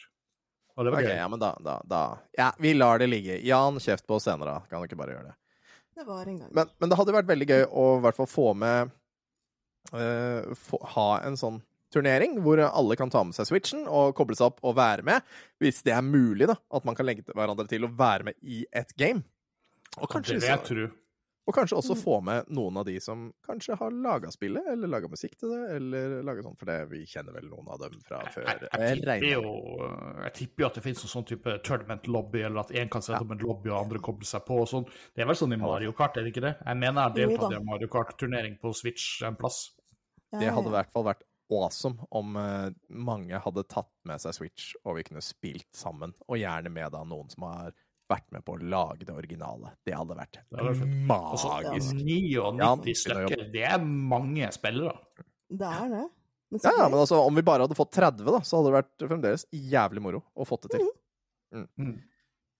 Og 0.75 0.85
det 0.85 0.91
var 0.91 0.99
okay, 0.99 1.15
gøy. 1.15 1.21
ja, 1.23 1.27
men 1.31 1.41
da, 1.41 1.53
da, 1.63 1.79
da 1.87 2.03
Ja, 2.35 2.51
vi 2.59 2.75
lar 2.75 2.99
det 3.01 3.07
ligge. 3.09 3.39
Jan, 3.47 3.79
kjeft 3.81 4.05
på 4.05 4.19
oss 4.19 4.27
senere, 4.27 4.59
da. 4.59 4.69
Kan 4.69 4.83
du 4.83 4.89
ikke 4.89 4.99
bare 4.99 5.15
gjøre 5.15 5.31
det? 5.31 5.35
Det 5.95 6.03
var 6.03 6.27
en 6.27 6.39
gang. 6.41 6.51
Men, 6.51 6.71
men 6.77 6.91
det 6.91 6.97
hadde 6.99 7.15
vært 7.15 7.29
veldig 7.29 7.47
gøy 7.47 7.63
å 7.71 7.85
i 7.95 8.01
hvert 8.03 8.17
fall 8.19 8.27
få 8.27 8.49
med 8.59 8.91
uh, 9.95 10.53
få, 10.59 10.81
Ha 10.97 11.07
en 11.23 11.39
sånn 11.39 11.61
turnering 11.93 12.39
hvor 12.43 12.59
alle 12.65 12.97
kan 12.99 13.11
ta 13.13 13.23
med 13.23 13.35
seg 13.37 13.47
Switchen 13.49 13.85
og 13.87 14.15
koble 14.17 14.35
seg 14.37 14.49
opp 14.51 14.59
og 14.65 14.75
være 14.79 15.05
med. 15.07 15.23
Hvis 15.61 15.83
det 15.85 15.93
er 15.95 16.01
mulig, 16.05 16.47
da. 16.51 16.57
At 16.73 16.85
man 16.87 16.95
kan 16.97 17.05
legge 17.07 17.25
hverandre 17.31 17.67
til 17.71 17.85
å 17.87 17.93
være 17.95 18.31
med 18.31 18.35
i 18.41 18.65
et 18.75 18.93
game. 18.99 19.23
Og 20.01 20.09
kanskje, 20.11 20.35
det 20.39 20.41
vil 20.43 20.49
jeg 20.51 20.63
tro. 20.67 20.85
og 21.45 21.53
kanskje 21.55 21.77
også 21.77 21.95
få 21.95 22.15
med 22.25 22.49
noen 22.57 22.79
av 22.81 22.87
de 22.87 22.97
som 22.99 23.27
kanskje 23.45 23.77
har 23.79 23.93
laga 23.93 24.31
spillet, 24.33 24.65
eller 24.73 24.89
laga 24.91 25.07
musikk 25.07 25.37
til 25.39 25.53
det, 25.53 25.59
eller 25.77 26.15
laga 26.25 26.41
sånn, 26.43 26.57
for 26.57 26.67
det 26.67 26.79
vi 26.89 27.03
kjenner 27.07 27.37
vel 27.37 27.45
noen 27.51 27.69
av 27.71 27.79
dem 27.85 27.93
fra 28.03 28.23
før. 28.33 28.47
Jeg, 28.49 28.65
Jeg 28.65 28.81
jeg, 28.81 29.03
tipper 29.05 29.29
jo, 29.29 29.53
jeg 30.25 30.33
tipper 30.39 30.65
jo 30.65 30.67
at 30.71 30.79
det 30.79 30.83
finnes 30.87 31.05
en 31.05 31.13
sånn 31.13 31.27
type 31.29 31.53
tournament 31.63 32.09
lobby, 32.11 32.41
eller 32.47 32.65
at 32.65 32.73
én 32.75 32.89
kan 32.91 33.05
sette 33.05 33.21
opp 33.23 33.31
en 33.37 33.45
lobby 33.45 33.69
og 33.71 33.77
andre 33.85 34.01
kobler 34.09 34.27
seg 34.27 34.43
på. 34.49 34.57
og 34.65 34.67
sånn. 34.73 34.89
Det 35.15 35.23
er 35.23 35.29
vel 35.29 35.37
sånn 35.39 35.53
i 35.55 35.61
Mario 35.61 35.93
Kart, 35.95 36.17
er 36.17 36.25
det 36.27 36.33
ikke 36.33 36.43
det? 36.47 36.55
Jeg 36.65 36.81
mener 36.81 36.97
jeg 36.97 37.05
har 37.05 37.15
deltatt 37.21 37.55
i 37.55 37.59
en 37.61 37.69
Mario 37.69 37.91
Kart-turnering 37.93 38.57
på 38.59 38.73
Switch 38.75 39.21
en 39.23 39.37
plass. 39.39 39.61
Ja, 40.33 40.41
Det 40.41 40.51
hadde 40.57 40.73
i 40.73 40.75
hvert 40.75 40.91
fall 40.91 41.07
vært 41.13 41.23
awesome 41.53 42.07
om 42.09 42.35
eh, 42.39 42.69
mange 42.89 43.39
hadde 43.41 43.63
tatt 43.69 43.91
med 44.07 44.21
seg 44.21 44.35
Switch, 44.37 44.73
og 44.83 44.97
vi 44.99 45.05
kunne 45.07 45.23
spilt 45.23 45.69
sammen. 45.75 46.15
Og 46.29 46.39
gjerne 46.41 46.71
med 46.73 46.93
da 46.95 47.03
noen 47.07 47.29
som 47.31 47.47
har 47.49 47.75
vært 48.09 48.27
med 48.33 48.45
på 48.45 48.55
å 48.55 48.61
lage 48.61 49.05
det 49.05 49.13
originale. 49.15 49.73
Det 49.85 49.95
hadde 49.97 50.17
vært 50.17 50.39
Det. 50.51 50.61
Altså, 50.61 50.89
magisk. 51.09 51.95
99 52.05 52.97
stykker, 53.01 53.47
det 53.53 53.65
er 53.65 53.81
mange 53.81 54.51
spillere. 54.53 54.97
Det 55.49 55.71
er 55.71 55.89
det. 55.93 56.03
Men 56.53 56.61
Ja, 56.61 56.73
ja, 56.77 56.89
men 56.89 56.99
altså, 56.99 57.19
om 57.25 57.35
vi 57.35 57.41
bare 57.45 57.65
hadde 57.65 57.77
fått 57.77 57.95
30, 57.97 58.25
da, 58.25 58.41
så 58.45 58.59
hadde 58.59 58.69
det 58.69 58.75
vært 58.77 59.07
fremdeles 59.09 59.47
jævlig 59.51 60.03
moro 60.05 60.21
å 60.37 60.45
få 60.45 60.59
det 60.61 60.75
til. 60.75 60.85
Mm. 61.55 61.65
Mm. 61.81 61.95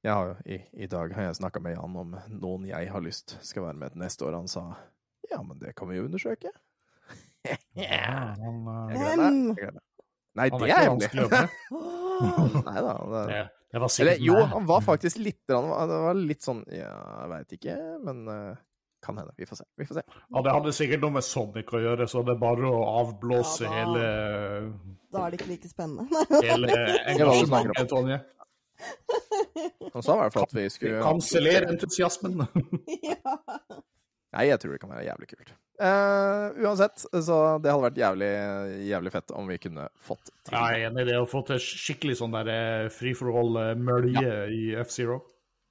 Jeg 0.05 0.13
har 0.13 0.27
jo, 0.29 0.35
i, 0.45 0.57
I 0.85 0.89
dag 0.89 1.13
har 1.17 1.29
jeg 1.29 1.37
snakka 1.39 1.61
med 1.65 1.77
Jan 1.77 1.95
om 1.97 2.17
noen 2.29 2.67
jeg 2.69 2.89
har 2.93 3.01
lyst 3.01 3.37
skal 3.45 3.65
være 3.67 3.79
med 3.81 3.93
til 3.93 4.03
neste 4.03 4.25
år. 4.27 4.37
Han 4.37 4.49
sa 4.51 4.67
ja, 5.31 5.39
men 5.41 5.57
det 5.61 5.73
kan 5.77 5.89
vi 5.89 5.97
jo 5.97 6.05
undersøke. 6.05 6.51
Ja, 7.85 8.35
han, 8.39 8.61
Jeg 8.89 8.95
eh, 8.95 9.01
gleder 9.01 9.17
meg. 9.19 9.39
Jeg 9.49 9.57
gleder 9.59 9.75
meg. 9.75 9.91
Nei, 10.35 10.47
det 10.59 10.69
er 10.69 10.85
hemmelig. 10.85 11.09
Nei 12.65 12.81
da. 12.85 12.93
Det, 13.29 13.41
Det, 13.71 13.81
var 13.83 13.97
eller 14.03 14.23
jo, 14.23 14.35
han 14.53 14.67
var 14.69 14.83
faktisk 14.85 15.19
litt 15.19 15.41
Det 15.51 15.57
var 15.59 16.15
litt 16.15 16.45
sånn 16.45 16.61
Ja, 16.71 16.93
jeg 17.25 17.31
veit 17.33 17.55
ikke, 17.57 17.75
men 18.07 18.21
eh, 18.31 18.61
kan 19.05 19.17
hende. 19.19 19.33
Vi 19.37 19.45
får 19.45 19.59
se. 19.59 19.65
Vi 19.77 19.85
får 19.85 19.99
se. 19.99 20.03
Ja, 20.33 20.41
det 20.41 20.53
hadde 20.55 20.71
sikkert 20.73 21.03
noe 21.03 21.13
med 21.19 21.25
Sonic 21.25 21.73
å 21.75 21.81
gjøre, 21.83 22.07
så 22.09 22.23
det 22.25 22.33
er 22.33 22.39
bare 22.41 22.69
å 22.71 22.79
avblåse 23.03 23.67
Ja, 23.67 23.69
da. 23.69 23.75
hele, 23.75 24.05
Da 25.13 25.25
er 25.25 25.33
det 25.33 25.39
ikke 25.39 25.51
like 25.51 25.69
spennende. 25.69 26.23
hele 26.47 26.79
engasjementet, 27.13 27.91
Tonje. 27.91 28.21
Han 29.93 30.03
sa 30.03 30.15
i 30.15 30.23
hvert 30.23 30.33
fall 30.35 30.47
at 30.47 30.55
vi 30.57 30.65
skulle 30.73 31.03
Kansellere 31.05 31.69
entusiasmen. 31.75 32.41
ja. 33.11 33.37
Nei, 34.35 34.49
jeg 34.51 34.61
tror 34.61 34.75
det 34.75 34.81
kan 34.81 34.91
være 34.91 35.07
jævlig 35.07 35.29
kult. 35.31 35.53
Uh, 35.75 36.55
uansett, 36.63 37.01
så 37.03 37.37
det 37.59 37.71
hadde 37.71 37.83
vært 37.83 37.97
jævlig, 37.99 38.31
jævlig 38.87 39.11
fett 39.11 39.31
om 39.35 39.49
vi 39.51 39.59
kunne 39.59 39.89
fått 39.99 40.29
til 40.47 40.55
Jeg 40.55 40.77
er 40.77 40.87
enig 40.87 41.03
i 41.03 41.09
det 41.09 41.17
å 41.19 41.27
få 41.27 41.41
til 41.47 41.59
skikkelig 41.59 42.15
sånn 42.21 42.35
der 42.35 42.51
eh, 42.53 42.91
free 42.95 43.15
for 43.17 43.35
all-mølje 43.41 44.35
i 44.55 44.61
F-Zero. 44.85 45.19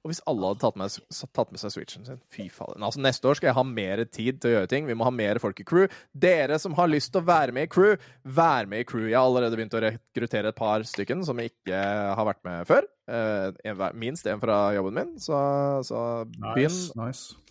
Og 0.05 0.11
hvis 0.11 0.21
alle 0.29 0.51
hadde 0.51 0.61
tatt 0.61 0.75
med, 0.77 0.97
tatt 1.33 1.49
med 1.49 1.57
seg 1.57 1.71
Switchen 1.73 2.05
sin 2.05 2.19
Fy 2.29 2.43
fader. 2.53 2.77
Altså, 2.77 3.01
neste 3.01 3.25
år 3.25 3.39
skal 3.39 3.49
jeg 3.49 3.57
ha 3.57 3.63
mer 3.65 4.03
tid 4.05 4.37
til 4.37 4.51
å 4.51 4.53
gjøre 4.53 4.69
ting. 4.69 4.85
Vi 4.85 4.93
må 4.93 5.07
ha 5.07 5.13
mer 5.13 5.39
folk 5.41 5.57
i 5.63 5.65
crew. 5.65 5.87
Dere 6.13 6.59
som 6.61 6.75
har 6.77 6.91
lyst 6.91 7.09
til 7.15 7.23
å 7.23 7.25
være 7.25 7.55
med 7.55 7.65
i 7.65 7.71
crew, 7.73 7.95
vær 8.37 8.69
med 8.69 8.83
i 8.83 8.85
crew. 8.85 9.07
Jeg 9.09 9.17
har 9.17 9.25
allerede 9.25 9.57
begynt 9.57 9.73
å 9.73 9.81
rekruttere 9.81 10.51
et 10.53 10.59
par 10.59 10.85
stykken 10.85 11.25
som 11.25 11.41
ikke 11.41 11.79
har 11.81 12.29
vært 12.29 12.43
med 12.45 12.69
før. 12.69 12.85
Uh, 13.09 13.89
minst 13.97 14.29
en 14.29 14.45
fra 14.45 14.59
jobben 14.77 15.01
min. 15.01 15.17
Så, 15.25 15.41
så 15.89 16.03
begynn, 16.37 16.69
Nice, 16.69 16.93
nice. 17.01 17.41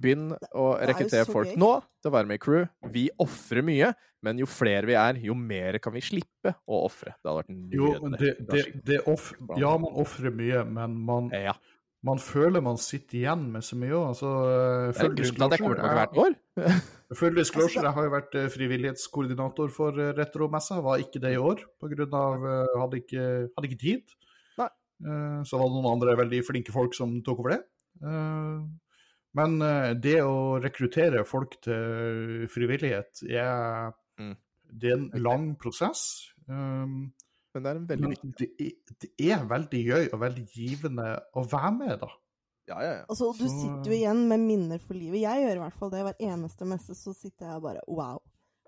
Begynn 0.00 0.32
å 0.54 0.64
er 0.78 0.90
rekruttere 0.92 1.26
folk 1.28 1.52
gøy. 1.52 1.58
nå 1.60 1.70
til 2.02 2.10
å 2.10 2.14
være 2.14 2.30
med 2.30 2.40
i 2.40 2.42
crew. 2.44 2.64
Vi 2.94 3.06
ofrer 3.22 3.62
mye, 3.66 3.92
men 4.24 4.38
jo 4.40 4.46
flere 4.48 4.86
vi 4.88 4.96
er, 4.96 5.18
jo 5.20 5.34
mer 5.36 5.78
kan 5.84 5.92
vi 5.94 6.00
slippe 6.04 6.54
å 6.66 6.82
ofre. 6.86 7.14
Det 7.20 7.28
hadde 7.30 7.42
vært 7.42 7.72
Jo, 7.76 7.92
men 8.02 8.16
det, 8.18 8.32
nydelig. 8.40 8.64
det, 8.74 8.82
det 8.90 9.00
off, 9.12 9.30
ja, 9.60 9.76
man 9.78 9.92
ofrer 10.04 10.30
mye, 10.34 10.64
men 10.64 10.96
man, 11.04 11.30
Ja. 11.32 11.54
man 12.04 12.18
føler 12.18 12.60
man 12.64 12.76
sitter 12.80 13.18
igjen 13.22 13.46
med 13.52 13.62
så 13.64 13.76
mye 13.80 13.92
òg. 13.96 14.06
Altså, 14.14 14.32
full 14.98 15.14
jeg 15.14 15.20
disclosure, 15.22 16.08
år. 16.24 16.34
jeg, 16.64 16.82
full 17.20 17.34
disclosure, 17.36 17.84
jeg 17.84 17.94
har 17.96 18.04
jo 18.08 18.12
vært 18.16 18.34
eh, 18.40 18.48
frivillighetskoordinator 18.52 19.72
for 19.72 20.00
eh, 20.00 20.12
Retromessa. 20.16 20.80
Var 20.84 21.04
ikke 21.04 21.20
det 21.24 21.34
i 21.36 21.40
år, 21.40 21.64
på 21.80 21.88
grunn 21.92 22.16
av 22.20 22.44
eh, 22.48 22.78
hadde, 22.80 23.00
ikke, 23.04 23.26
hadde 23.56 23.70
ikke 23.70 23.80
tid. 23.84 24.16
Nei. 24.60 24.68
Eh, 25.04 25.42
Så 25.48 25.60
var 25.60 25.68
det 25.68 25.76
noen 25.76 25.92
andre 25.96 26.16
veldig 26.24 26.42
flinke 26.48 26.72
folk 26.72 26.94
som 26.96 27.20
tok 27.24 27.44
over 27.44 27.56
det. 27.58 27.62
Men 29.34 29.56
eh, 29.62 29.94
det 29.98 30.20
å 30.22 30.60
rekruttere 30.62 31.24
folk 31.26 31.56
til 31.64 32.46
frivillighet 32.52 33.24
er, 33.30 33.92
Mm. 34.18 34.36
det 34.70 34.90
er 34.92 34.94
en 34.96 35.10
lang 35.22 35.56
prosess. 35.58 36.30
Um, 36.48 37.12
Men 37.54 37.62
det 37.62 37.70
er 37.70 37.76
en 37.80 37.86
veldig 37.86 38.08
viktig 38.10 38.48
det 38.58 38.98
det 39.00 39.10
er 39.32 39.44
veldig 39.46 39.80
gøy 39.86 40.04
og 40.12 40.20
veldig 40.20 40.44
givende 40.54 41.08
å 41.34 41.42
være 41.50 41.72
med, 41.78 41.98
da. 42.00 42.08
Ja, 42.68 42.78
ja, 42.80 42.92
ja. 43.00 43.04
Altså, 43.10 43.32
du 43.36 43.44
Så- 43.48 43.60
sitter 43.60 43.90
jo 43.90 43.96
igjen 43.98 44.26
med 44.28 44.40
minner 44.40 44.78
for 44.80 44.94
livet. 44.94 45.20
Jeg 45.20 45.42
gjør 45.44 45.56
i 45.56 45.62
hvert 45.64 45.78
fall 45.78 45.90
det 45.90 46.02
hver 46.04 46.16
eneste 46.20 46.64
messe. 46.66 46.94
Så 46.94 47.14
sitter 47.14 47.46
jeg 47.46 47.56
og 47.56 47.62
bare 47.62 47.80
wow. 47.88 48.22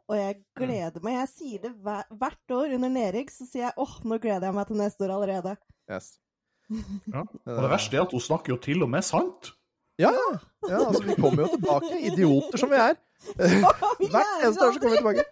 Og 0.09 0.17
jeg 0.17 0.45
gleder 0.55 1.03
meg. 1.03 1.15
Jeg 1.15 1.29
sier 1.29 1.63
det 1.63 1.73
hver, 1.83 2.05
hvert 2.11 2.51
år 2.51 2.75
under 2.75 2.89
Nerik, 2.89 3.31
så 3.31 3.47
sier 3.47 3.63
jeg 3.67 3.73
åh, 3.77 4.01
nå 4.05 4.19
gleder 4.21 4.47
jeg 4.47 4.55
meg 4.55 4.67
til 4.69 4.77
neste 4.77 5.01
år 5.01 5.15
allerede. 5.17 5.57
Yes. 5.91 6.19
Ja. 6.71 7.23
Og 7.47 7.63
det 7.63 7.71
verste 7.71 7.95
er 7.97 8.03
at 8.03 8.13
hun 8.13 8.21
snakker 8.21 8.49
jo 8.55 8.57
til 8.59 8.83
og 8.83 8.91
med 8.91 9.03
sant. 9.03 9.53
Ja, 9.99 10.11
ja. 10.13 10.79
altså, 10.87 11.03
vi 11.07 11.15
kommer 11.17 11.47
jo 11.47 11.53
tilbake, 11.55 11.93
idioter 12.11 12.61
som 12.61 12.73
vi 12.73 12.81
er. 12.81 12.97
Hvert 13.37 14.43
eneste 14.45 14.67
år 14.67 14.75
så 14.77 14.83
kommer 14.83 14.97
vi 14.97 15.03
tilbake. 15.03 15.25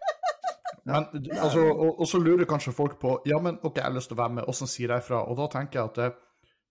Men, 0.84 1.06
altså, 1.40 1.64
og, 1.72 2.00
og 2.00 2.08
så 2.08 2.20
lurer 2.20 2.44
kanskje 2.48 2.72
folk 2.76 2.98
på 3.00 3.14
ja, 3.28 3.38
men 3.40 3.56
ok, 3.62 3.78
jeg 3.80 3.86
har 3.86 3.94
lyst 3.94 4.10
til 4.12 4.18
å 4.18 4.22
være 4.22 4.34
med, 4.38 4.48
åssen 4.52 4.68
sier 4.68 4.92
jeg 4.92 5.04
ifra? 5.04 5.22
Og 5.28 5.38
da 5.38 5.46
tenker 5.52 5.80
jeg 5.80 5.92
at 5.92 6.00
eh, 6.04 6.16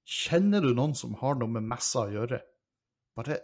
kjenner 0.05 0.61
du 0.61 0.73
noen 0.77 0.93
som 0.97 1.15
har 1.21 1.39
noe 1.39 1.49
med 1.55 1.65
messa 1.69 2.05
å 2.05 2.11
gjøre? 2.13 2.41
Bare 3.17 3.39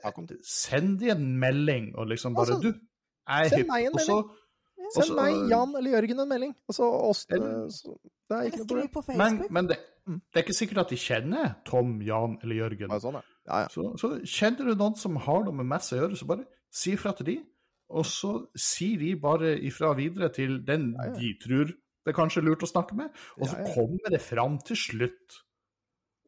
send 0.45 1.00
de 1.02 1.12
en 1.14 1.26
melding 1.41 1.91
og 1.95 2.10
liksom 2.10 2.38
bare 2.38 2.56
Altså, 2.58 2.62
Du, 2.62 2.70
jeg 3.30 3.50
er 3.50 3.58
hypp. 3.58 3.74
Og 3.93 4.00
så 4.06 4.20
Send 4.89 5.06
så- 5.12 5.16
meg, 5.20 5.36
Jan 5.52 5.76
eller 5.78 5.91
Jørgen 5.91 6.20
en 6.24 6.30
melding. 6.30 6.54
Og 6.68 6.74
så 6.74 6.86
oss 7.10 7.26
eh, 7.30 7.38
Det 7.38 8.38
er 8.38 8.47
ikke 8.50 8.66
noe 8.66 8.88
problem. 8.93 9.18
Men, 9.22 9.41
men 9.54 9.68
det, 9.70 9.78
det 10.08 10.41
er 10.41 10.45
ikke 10.47 10.58
sikkert 10.58 10.86
at 10.86 10.93
de 10.93 10.97
kjenner 10.97 11.52
Tom, 11.68 12.00
Jan 12.02 12.39
eller 12.43 12.64
Jørgen. 12.64 12.89
Nei, 12.89 12.97
sånn, 13.04 13.20
ja. 13.20 13.26
Ja, 13.50 13.64
ja. 13.66 13.68
Så, 13.74 13.97
så 13.97 14.12
kjenner 14.24 14.70
du 14.70 14.76
noen 14.80 14.95
som 14.95 15.16
har 15.26 15.43
noe 15.43 15.54
med 15.58 15.66
messa 15.72 15.95
å 15.97 16.04
gjøre, 16.04 16.18
så 16.22 16.28
bare 16.30 16.45
si 16.72 16.93
ifra 16.93 17.16
til 17.18 17.26
de, 17.32 17.38
og 17.89 18.06
så 18.06 18.36
sier 18.56 19.00
de 19.02 19.16
bare 19.18 19.56
ifra 19.66 19.95
videre 19.97 20.30
til 20.34 20.60
den 20.68 20.91
Ja, 20.93 21.10
ja. 21.10 21.18
de 21.18 21.34
tror 21.41 21.66
det 21.74 22.14
er 22.14 22.18
kanskje 22.18 22.41
lurt 22.45 22.62
å 22.64 22.70
snakke 22.70 22.95
med, 22.95 23.10
og 23.39 23.47
så 23.50 23.58
Ja, 23.58 23.66
ja. 23.68 23.74
kommer 23.76 24.10
det 24.14 24.22
fram 24.22 24.60
til 24.66 24.78
slutt. 24.78 25.39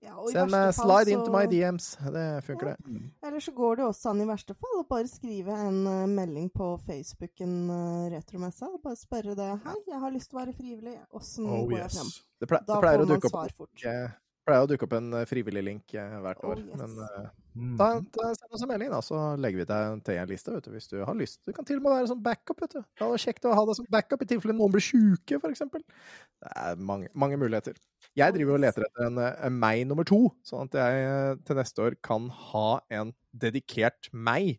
Ja, 0.02 0.16
og 0.18 0.32
i 0.32 0.34
Send 0.34 0.50
fall 0.50 0.74
slide 0.74 1.06
så- 1.06 1.14
into 1.14 1.32
my 1.32 1.46
DMs. 1.46 1.92
Det 2.14 2.44
funker, 2.44 2.72
det. 2.74 3.12
Eller 3.24 3.40
så 3.40 3.52
går 3.54 3.76
det 3.78 3.86
også 3.86 4.10
an 4.10 4.22
i 4.22 4.26
verste 4.26 4.56
fall 4.58 4.80
å 4.82 4.88
bare 4.90 5.08
skrive 5.08 5.54
en 5.68 5.86
uh, 5.86 6.08
melding 6.10 6.50
på 6.50 6.72
Facebooken 6.88 7.70
uh, 7.70 8.10
Retromessa. 8.10 8.66
og 8.66 8.82
Bare 8.82 8.96
spørre 8.98 9.36
det. 9.38 9.60
'Hei, 9.62 9.76
jeg 9.88 10.00
har 10.02 10.10
lyst 10.10 10.30
til 10.32 10.40
å 10.40 10.42
være 10.42 10.54
frivillig. 10.58 10.96
Åssen 11.14 11.46
Oh 11.46 11.70
går 11.70 11.78
jeg 11.84 11.92
frem?' 11.94 12.10
yes. 12.10 12.24
Det, 12.42 12.48
ple 12.50 12.58
Da 12.66 12.74
det 12.74 12.82
pleier 12.82 12.98
å 13.06 13.06
dukke 13.06 13.30
opp, 13.30 13.32
svar 13.32 13.54
fort. 13.56 13.86
eh, 13.86 14.10
pleier 14.48 14.66
å 14.66 14.70
dukke 14.70 14.88
opp 14.88 14.94
en 14.98 15.14
eh, 15.20 15.26
frivillig 15.30 15.62
link 15.64 15.94
hvert 15.94 16.22
hvert 16.26 16.42
Oh, 16.44 16.52
år. 16.54 16.62
yes. 16.66 16.80
Men 16.82 16.96
eh, 17.06 17.30
da, 17.78 17.88
da 18.16 18.30
send 18.38 18.56
oss 18.56 18.64
en 18.66 18.70
melding, 18.72 18.89
da, 18.94 19.02
så 19.04 19.20
legger 19.38 19.62
vi 19.62 19.68
deg 19.70 20.02
til 20.08 20.20
en 20.22 20.30
liste 20.32 20.54
vet 20.56 20.66
du, 20.68 20.72
hvis 20.76 20.88
du 20.92 20.98
har 21.04 21.18
lyst. 21.20 21.42
Du 21.46 21.52
kan 21.54 21.68
til 21.68 21.82
og 21.82 21.86
med 21.86 21.96
være 21.98 22.10
som 22.14 22.22
backup. 22.24 22.62
vet 22.64 22.76
du. 22.78 22.80
Det 22.82 23.04
hadde 23.06 23.22
kjekt 23.26 23.48
å 23.50 23.54
ha 23.58 23.66
deg 23.70 23.78
som 23.82 23.89
backup 23.92 24.24
i 24.24 24.30
tilfelle 24.32 24.56
noen 24.58 24.72
blir 24.74 24.86
sjuke, 24.86 25.39
f.eks. 25.42 25.66
Det 25.72 26.54
er 26.56 26.80
mange, 26.80 27.10
mange 27.14 27.38
muligheter. 27.42 27.76
Jeg 28.18 28.34
driver 28.36 28.58
og 28.58 28.64
leter 28.64 28.88
etter 28.88 29.08
en, 29.10 29.20
eh, 29.22 29.36
en 29.48 29.60
meg 29.62 29.84
nummer 29.89 30.08
to, 30.08 30.24
sånn 30.48 30.68
at 30.72 30.80
jeg 30.80 31.04
eh, 31.10 31.36
til 31.48 31.60
neste 31.60 31.86
år 31.86 32.00
kan 32.04 32.30
ha 32.52 32.68
en 32.92 33.14
dedikert 33.36 34.10
meg 34.12 34.58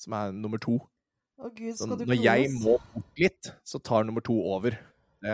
som 0.00 0.16
er 0.16 0.32
nummer 0.32 0.58
to. 0.62 0.78
Å 1.40 1.48
gud, 1.56 1.74
Så 1.76 1.86
skal 1.86 1.98
du 2.00 2.06
når 2.08 2.18
jeg 2.24 2.48
må 2.60 2.78
bort 2.94 3.20
litt, 3.20 3.50
så 3.64 3.78
tar 3.82 4.04
nummer 4.08 4.20
to 4.24 4.34
over. 4.54 4.74
Det, 5.20 5.32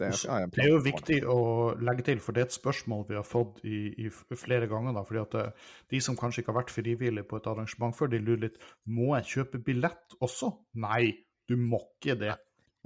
det, 0.00 0.08
en 0.26 0.50
Det 0.50 0.64
er 0.64 0.72
jo 0.72 0.80
viktig 0.82 1.18
å 1.30 1.36
legge 1.78 2.02
til, 2.08 2.18
for 2.18 2.34
det 2.34 2.40
er 2.42 2.48
et 2.48 2.56
spørsmål 2.56 3.04
vi 3.06 3.14
har 3.14 3.26
fått 3.26 3.60
i, 3.64 3.92
i 4.06 4.08
flere 4.10 4.66
ganger. 4.66 4.96
da, 4.96 5.04
fordi 5.06 5.20
at 5.22 5.34
eh, 5.38 5.68
De 5.94 6.00
som 6.02 6.16
kanskje 6.18 6.42
ikke 6.42 6.52
har 6.52 6.60
vært 6.64 6.74
frivillige 6.74 7.28
på 7.28 7.38
et 7.38 7.46
arrangement 7.46 7.94
før, 7.94 8.10
de 8.10 8.18
lurer 8.18 8.48
litt 8.48 8.58
må 8.90 9.12
jeg 9.20 9.30
kjøpe 9.36 9.62
billett 9.64 10.18
også. 10.20 10.50
Nei, 10.82 11.12
du 11.46 11.54
må 11.56 11.78
ikke 12.00 12.18
det. 12.18 12.34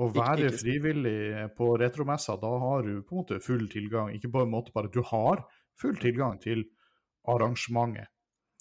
Å 0.01 0.11
være 0.13 0.51
ikke- 0.51 0.61
frivillig 0.61 1.49
på 1.57 1.73
retromessa, 1.81 2.37
da 2.41 2.53
har 2.67 2.83
du 2.83 3.03
på 3.03 3.13
en 3.17 3.23
måte 3.25 3.41
full 3.45 3.69
tilgang. 3.69 4.13
Ikke 4.17 4.31
på 4.33 4.43
en 4.45 4.51
måte 4.53 4.73
bare, 4.75 4.91
du 4.93 5.01
har 5.03 5.47
full 5.81 5.97
tilgang 5.97 6.39
til 6.41 6.65
arrangementet. 7.29 8.09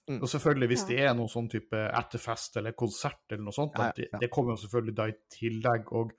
Mm. 0.09 0.17
Og 0.21 0.27
selvfølgelig, 0.27 0.67
hvis 0.67 0.81
Ja. 0.83 0.87
det 0.87 0.99
er 0.99 1.13
noen 1.13 1.29
sånn 1.29 1.49
type 1.49 1.77
etterfest 1.77 2.57
eller 2.57 2.71
konsert 2.73 3.21
eller 3.29 3.43
noe 3.43 3.53
sånt, 3.53 3.77
Ja, 3.77 3.85
ja. 3.85 3.91
det, 3.95 4.07
ja. 4.11 4.17
det 4.19 4.29
kommer 4.31 4.55
jo 4.55 4.63
selvfølgelig 4.67 4.95
da 4.95 5.05
i 5.07 5.13
tillegg. 5.29 5.91
Og, 5.93 6.11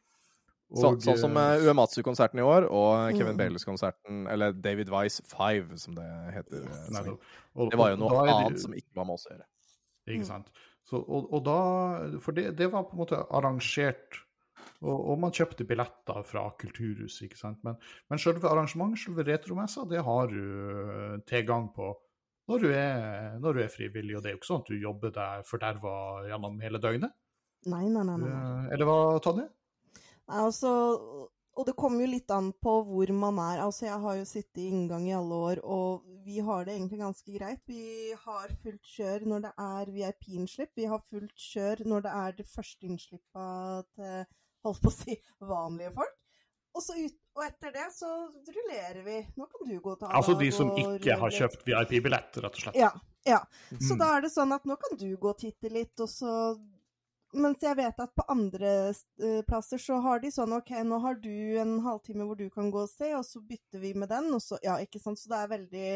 Så, 0.74 0.90
sånn 1.04 1.18
som 1.20 1.36
eh, 1.36 1.60
uh, 1.60 1.66
Uematsu-konserten 1.68 2.38
i 2.40 2.44
år, 2.46 2.64
og 2.70 3.12
Kevin 3.16 3.34
Mm. 3.34 3.40
Baileys-konserten, 3.42 4.26
eller 4.32 4.52
David 4.52 4.88
Wise 4.88 5.22
5, 5.28 5.76
som 5.78 5.94
det 5.94 6.06
heter. 6.32 6.62
eh. 6.64 7.14
Og- 7.54 7.70
Det 7.70 7.78
var 7.78 7.90
jo 7.90 7.96
noe 8.00 8.24
det 8.26 8.32
annet 8.34 8.60
som 8.60 8.72
ikke 8.72 8.94
var 8.94 9.04
med 9.04 9.14
oss 9.14 9.26
å 9.26 9.34
gjøre. 9.34 9.46
Ikke 10.08 10.24
sant. 10.26 10.48
Så, 10.84 10.96
og, 10.98 11.28
og 11.32 11.44
da 11.44 12.18
For 12.18 12.32
det, 12.32 12.56
det 12.56 12.70
var 12.72 12.84
på 12.84 12.94
en 12.96 12.98
måte 13.04 13.20
arrangert 13.30 14.18
og, 14.82 15.10
og 15.12 15.18
man 15.18 15.30
kjøpte 15.30 15.66
billetter 15.66 16.24
fra 16.26 16.50
Kulturhuset, 16.58 17.28
ikke 17.28 17.38
sant. 17.38 17.58
Men, 17.62 17.76
men 18.10 18.18
selve 18.18 18.48
arrangementet, 18.50 18.98
selve 19.04 19.24
retromessa, 19.28 19.84
det 19.88 20.02
har 20.02 20.26
du 20.26 20.40
eh, 20.40 21.18
tilgang 21.28 21.68
på 21.74 21.92
når 22.48 22.58
du, 22.60 22.68
er, 22.74 23.38
når 23.38 23.54
du 23.54 23.60
er 23.62 23.68
frivillig. 23.70 24.16
Og 24.16 24.22
det 24.22 24.30
er 24.30 24.34
jo 24.34 24.40
ikke 24.40 24.50
sånn 24.50 24.62
at 24.64 24.70
du 24.72 24.78
jobber 24.80 25.12
deg 25.14 25.44
forderva 25.46 26.26
gjennom 26.26 26.58
hele 26.64 26.80
døgnet. 26.82 27.12
Nei, 27.70 27.84
nei, 27.88 28.02
nei. 28.02 28.16
nei. 28.18 28.30
Eh, 28.66 28.72
Eller 28.74 28.84
hva, 28.88 28.96
Tonje? 29.22 29.46
Altså, 30.28 30.70
og 31.52 31.66
det 31.66 31.74
kommer 31.76 32.00
jo 32.04 32.12
litt 32.14 32.30
an 32.30 32.52
på 32.62 32.76
hvor 32.88 33.12
man 33.12 33.38
er. 33.42 33.60
Altså, 33.64 33.86
jeg 33.86 33.98
har 34.00 34.16
jo 34.16 34.24
sittet 34.28 34.62
i 34.62 34.68
inngang 34.70 35.08
i 35.08 35.16
alle 35.16 35.34
år, 35.48 35.60
og 35.64 36.06
vi 36.24 36.38
har 36.40 36.64
det 36.64 36.76
egentlig 36.76 37.00
ganske 37.02 37.34
greit. 37.34 37.60
Vi 37.66 38.12
har 38.24 38.54
fullt 38.62 38.94
kjør 38.94 39.26
når 39.26 39.40
det 39.48 39.52
er 39.58 39.92
VIP-innslipp. 39.98 40.70
Vi 40.78 40.86
har 40.88 41.02
fullt 41.10 41.36
kjør 41.50 41.84
når 41.90 42.06
det 42.06 42.12
er 42.22 42.32
det 42.38 42.48
første 42.48 42.86
innslippet 42.88 43.88
til 43.98 44.24
holdt 44.62 44.82
på 44.84 44.92
å 44.92 44.94
si 44.94 45.16
vanlige 45.42 45.92
folk. 45.96 46.18
Og, 46.72 46.80
så 46.80 46.94
ut, 46.96 47.16
og 47.36 47.42
etter 47.44 47.72
det 47.74 47.88
så 47.92 48.08
rullerer 48.32 49.02
vi. 49.04 49.18
Nå 49.36 49.44
kan 49.50 49.66
du 49.68 49.74
gå 49.82 49.90
og 49.92 49.98
ta 50.00 50.08
Altså 50.16 50.38
de 50.40 50.46
som 50.56 50.70
ikke 50.78 51.18
har 51.20 51.34
kjøpt 51.36 51.66
VIP-billett, 51.68 52.38
rett 52.40 52.54
og 52.56 52.62
slett. 52.62 52.78
Ja. 52.80 52.88
ja. 53.28 53.42
Så 53.74 53.92
Mm. 53.92 53.98
da 54.00 54.08
er 54.16 54.22
det 54.24 54.30
sånn 54.32 54.54
at 54.56 54.64
nå 54.64 54.78
kan 54.80 54.96
du 54.96 55.10
gå 55.20 55.34
og 55.34 55.36
titte 55.42 55.68
litt, 55.68 55.92
og 56.00 56.08
så 56.08 56.32
Mens 57.32 57.62
jeg 57.64 57.76
vet 57.78 58.00
at 58.04 58.10
på 58.14 58.24
andre 58.28 58.70
eh, 58.92 59.38
plasser 59.48 59.80
så 59.80 59.96
har 60.04 60.20
de 60.20 60.30
sånn 60.34 60.52
OK, 60.52 60.70
nå 60.84 60.98
har 61.00 61.14
du 61.22 61.30
en 61.62 61.78
halvtime 61.80 62.26
hvor 62.28 62.36
du 62.36 62.50
kan 62.52 62.68
gå 62.70 62.82
og 62.84 62.90
se, 62.92 63.08
og 63.16 63.24
så 63.24 63.40
bytter 63.40 63.80
vi 63.80 63.94
med 63.96 64.10
den, 64.12 64.28
og 64.36 64.42
så 64.44 64.58
Ja, 64.62 64.76
ikke 64.84 65.00
sant. 65.00 65.18
Så 65.18 65.30
det 65.32 65.38
er 65.38 65.48
veldig 65.54 65.86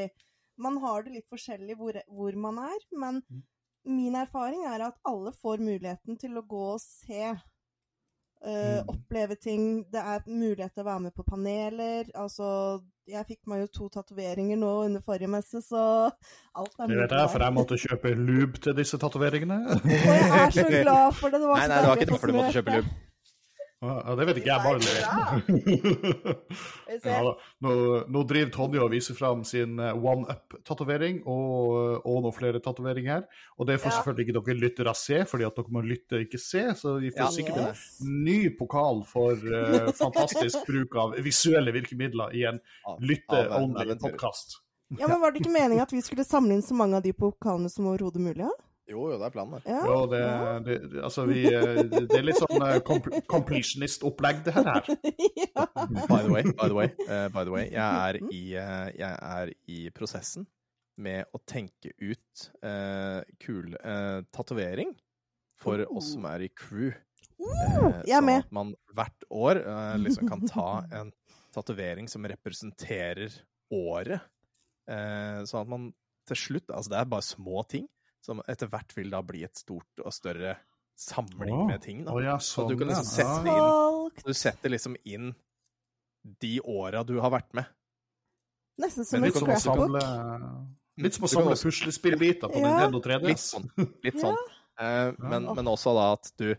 Man 0.59 0.79
har 0.81 1.03
det 1.05 1.13
litt 1.13 1.29
forskjellig 1.29 1.77
hvor, 1.77 1.99
hvor 2.09 2.33
man 2.41 2.59
er, 2.65 2.79
men 2.93 3.23
Mm. 3.29 3.43
min 3.85 4.15
erfaring 4.17 4.65
er 4.65 4.81
at 4.87 4.97
alle 5.05 5.33
får 5.33 5.59
muligheten 5.61 6.17
til 6.19 6.39
å 6.39 6.43
gå 6.49 6.63
og 6.75 6.81
se. 6.81 7.35
Eh, 8.45 8.83
Mm. 8.83 8.89
Oppleve 8.93 9.35
ting. 9.41 9.85
Det 9.93 10.01
er 10.01 10.21
mulighet 10.27 10.73
til 10.75 10.83
å 10.85 10.87
være 10.87 11.01
med 11.07 11.15
på 11.17 11.25
paneler. 11.27 12.05
Altså, 12.15 12.81
jeg 13.09 13.25
fikk 13.27 13.41
meg 13.51 13.61
jo 13.65 13.67
to 13.79 13.89
tatoveringer 13.89 14.59
nå 14.61 14.71
under 14.85 15.01
forrige 15.01 15.31
messe, 15.31 15.63
så 15.63 16.11
alt 16.55 16.75
er 16.79 16.87
mulig. 16.91 17.09
Det 17.11 17.19
er 17.21 17.29
for 17.33 17.43
jeg 17.47 17.55
måtte 17.57 17.79
kjøpe 17.81 18.15
lube 18.15 18.59
til 18.63 18.77
disse 18.77 18.99
tatoveringene. 18.99 19.59
Og 19.75 19.91
jeg 19.91 20.31
er 20.43 20.51
så 20.55 20.67
glad 20.85 21.15
for 21.19 21.31
det. 21.31 21.41
det 21.41 21.49
var 21.49 21.57
Nei, 21.57 21.67
så 21.67 21.73
nei, 21.73 21.81
det 21.81 21.89
var 21.89 21.97
ikke 21.97 22.13
derfor 22.13 22.27
du 22.27 22.39
måtte 22.41 22.57
kjøpe 22.59 22.79
lube. 22.81 22.95
Ja, 23.85 24.15
det 24.17 24.25
vet 24.27 24.39
ikke 24.41 24.49
jeg, 24.49 24.63
bare 24.65 24.79
lever. 24.81 25.05
Ja, 27.05 27.19
nå, 27.63 27.73
nå 28.09 28.23
driver 28.29 28.51
Tonje 28.55 28.81
og 28.83 28.91
viser 28.95 29.17
fram 29.19 29.43
sin 29.47 29.77
eh, 29.83 29.93
one 29.93 30.25
up-tatovering 30.33 31.19
og, 31.29 32.01
og 32.09 32.23
noen 32.25 32.35
flere 32.35 32.61
tatoveringer 32.65 33.13
her. 33.19 33.27
Og 33.61 33.69
det 33.69 33.77
får 33.83 33.91
Ja. 33.93 33.97
selvfølgelig 33.99 34.27
ikke 34.27 34.37
dere 34.39 34.57
lyttere 34.63 34.95
se, 34.97 35.19
fordi 35.29 35.45
at 35.49 35.59
dere 35.61 35.75
må 35.77 35.83
lytte 35.85 36.17
og 36.19 36.25
ikke 36.25 36.41
se. 36.41 36.63
Så 36.81 36.97
vi 37.03 37.11
får 37.13 37.27
Ja. 37.27 37.31
sikkert 37.37 37.61
Yes. 37.67 37.85
en 38.07 38.25
ny 38.25 38.39
pokal 38.59 39.03
for 39.09 39.33
uh, 39.37 39.91
fantastisk 39.93 40.65
bruk 40.67 40.97
av 40.97 41.17
visuelle 41.23 41.73
virkemidler 41.77 42.33
i 42.35 42.47
en 42.49 42.61
Av- 42.87 42.95
av 42.97 43.01
lytte-only 43.03 43.83
eventyret. 43.85 44.01
podkast. 44.17 44.57
Ja, 44.99 45.09
men 45.11 45.21
Var 45.21 45.33
det 45.35 45.41
ikke 45.43 45.53
meningen 45.53 45.83
at 45.83 45.93
vi 45.93 46.01
skulle 46.01 46.25
samle 46.25 46.55
inn 46.55 46.63
så 46.63 46.75
mange 46.79 46.97
av 46.97 47.03
de 47.03 47.13
pokalene 47.13 47.69
som 47.71 47.87
overhodet 47.91 48.23
mulig? 48.23 48.47
Ja? 48.47 48.51
Jo, 48.87 49.09
jo, 49.11 49.17
det 49.19 49.27
er 49.27 49.33
planen. 49.35 49.63
Ja. 49.67 49.79
Jo, 49.83 49.95
det, 50.11 50.21
det, 50.67 50.77
altså 51.03 51.25
vi, 51.27 51.41
eh, 51.51 51.81
det 51.91 52.19
er 52.21 52.27
litt 52.27 52.39
sånn 52.39 52.63
eh, 52.63 52.77
completionist-opplegg, 53.27 54.45
det 54.47 54.55
her. 54.55 54.91
ja. 55.43 55.65
By 56.07 56.21
the 56.23 56.31
way, 56.31 56.45
by 56.53 56.69
the 56.69 56.77
way, 56.77 56.93
uh, 57.09 57.27
by 57.35 57.43
the 57.43 57.55
way 57.55 57.65
jeg, 57.73 57.81
er 57.83 58.21
i, 58.23 58.43
uh, 58.55 58.87
jeg 58.95 59.11
er 59.11 59.53
i 59.75 59.81
prosessen 59.97 60.47
med 61.03 61.27
å 61.35 61.43
tenke 61.51 61.93
ut 61.99 62.47
uh, 62.63 63.27
kul 63.43 63.75
uh, 63.83 64.23
tatovering 64.33 64.95
for 65.59 65.83
oss 65.91 66.15
som 66.15 66.31
er 66.31 66.47
i 66.47 66.53
crew. 66.55 66.95
Uh, 67.43 68.01
jeg 68.07 68.15
er 68.15 68.23
sånn 68.23 68.33
at 68.39 68.55
man 68.55 68.73
hvert 68.97 69.27
år 69.35 69.61
liksom 69.99 70.31
kan 70.31 70.47
ta 70.49 70.71
en 71.01 71.11
tatovering 71.57 72.09
som 72.09 72.27
representerer 72.29 73.35
året. 73.73 74.23
Eh, 74.87 75.43
sånn 75.49 75.65
at 75.65 75.71
man 75.71 75.87
til 76.31 76.39
slutt 76.39 76.71
Altså, 76.71 76.93
det 76.93 76.99
er 77.01 77.09
bare 77.11 77.27
små 77.27 77.65
ting 77.67 77.89
som 78.27 78.43
etter 78.51 78.67
hvert 78.73 78.93
vil 78.97 79.13
da 79.15 79.21
bli 79.23 79.45
et 79.47 79.57
stort 79.59 80.03
og 80.03 80.13
større 80.15 80.57
samling 80.99 81.67
med 81.69 81.83
ting. 81.85 82.05
da. 82.07 82.15
Oh, 82.17 82.23
ja, 82.25 82.39
Så 82.43 82.63
sånn. 82.65 82.73
du 82.73 82.79
kan 82.81 82.89
ja. 82.91 82.97
liksom 82.97 83.11
sette 83.13 83.47
Ja. 83.47 83.47
det 83.47 83.57
inn 83.57 84.25
Du 84.27 84.35
setter 84.35 84.73
liksom 84.73 84.97
inn 85.05 85.35
de 86.43 86.55
åra 86.65 87.05
du 87.07 87.19
har 87.23 87.31
vært 87.31 87.53
med. 87.55 87.67
Nesten 88.83 89.07
som 89.07 89.23
en 89.23 89.29
Litt 89.29 89.37
scrapbook. 89.39 90.03
litt 90.99 91.15
som 91.15 91.25
å 91.25 91.31
samle 91.31 91.55
puslespillbiter 91.61 92.51
på 92.51 92.59
Ja. 92.61 92.73
Nintendo 92.73 92.99
Litt 92.99 93.39
3DS. 93.39 93.47
sånn. 93.55 93.71
Litt 94.05 94.19
sånn. 94.21 94.37
Eh, 94.81 95.13
men, 95.19 95.47
men 95.55 95.69
også 95.71 95.95
da 95.97 96.09
at 96.17 96.33
du 96.37 96.51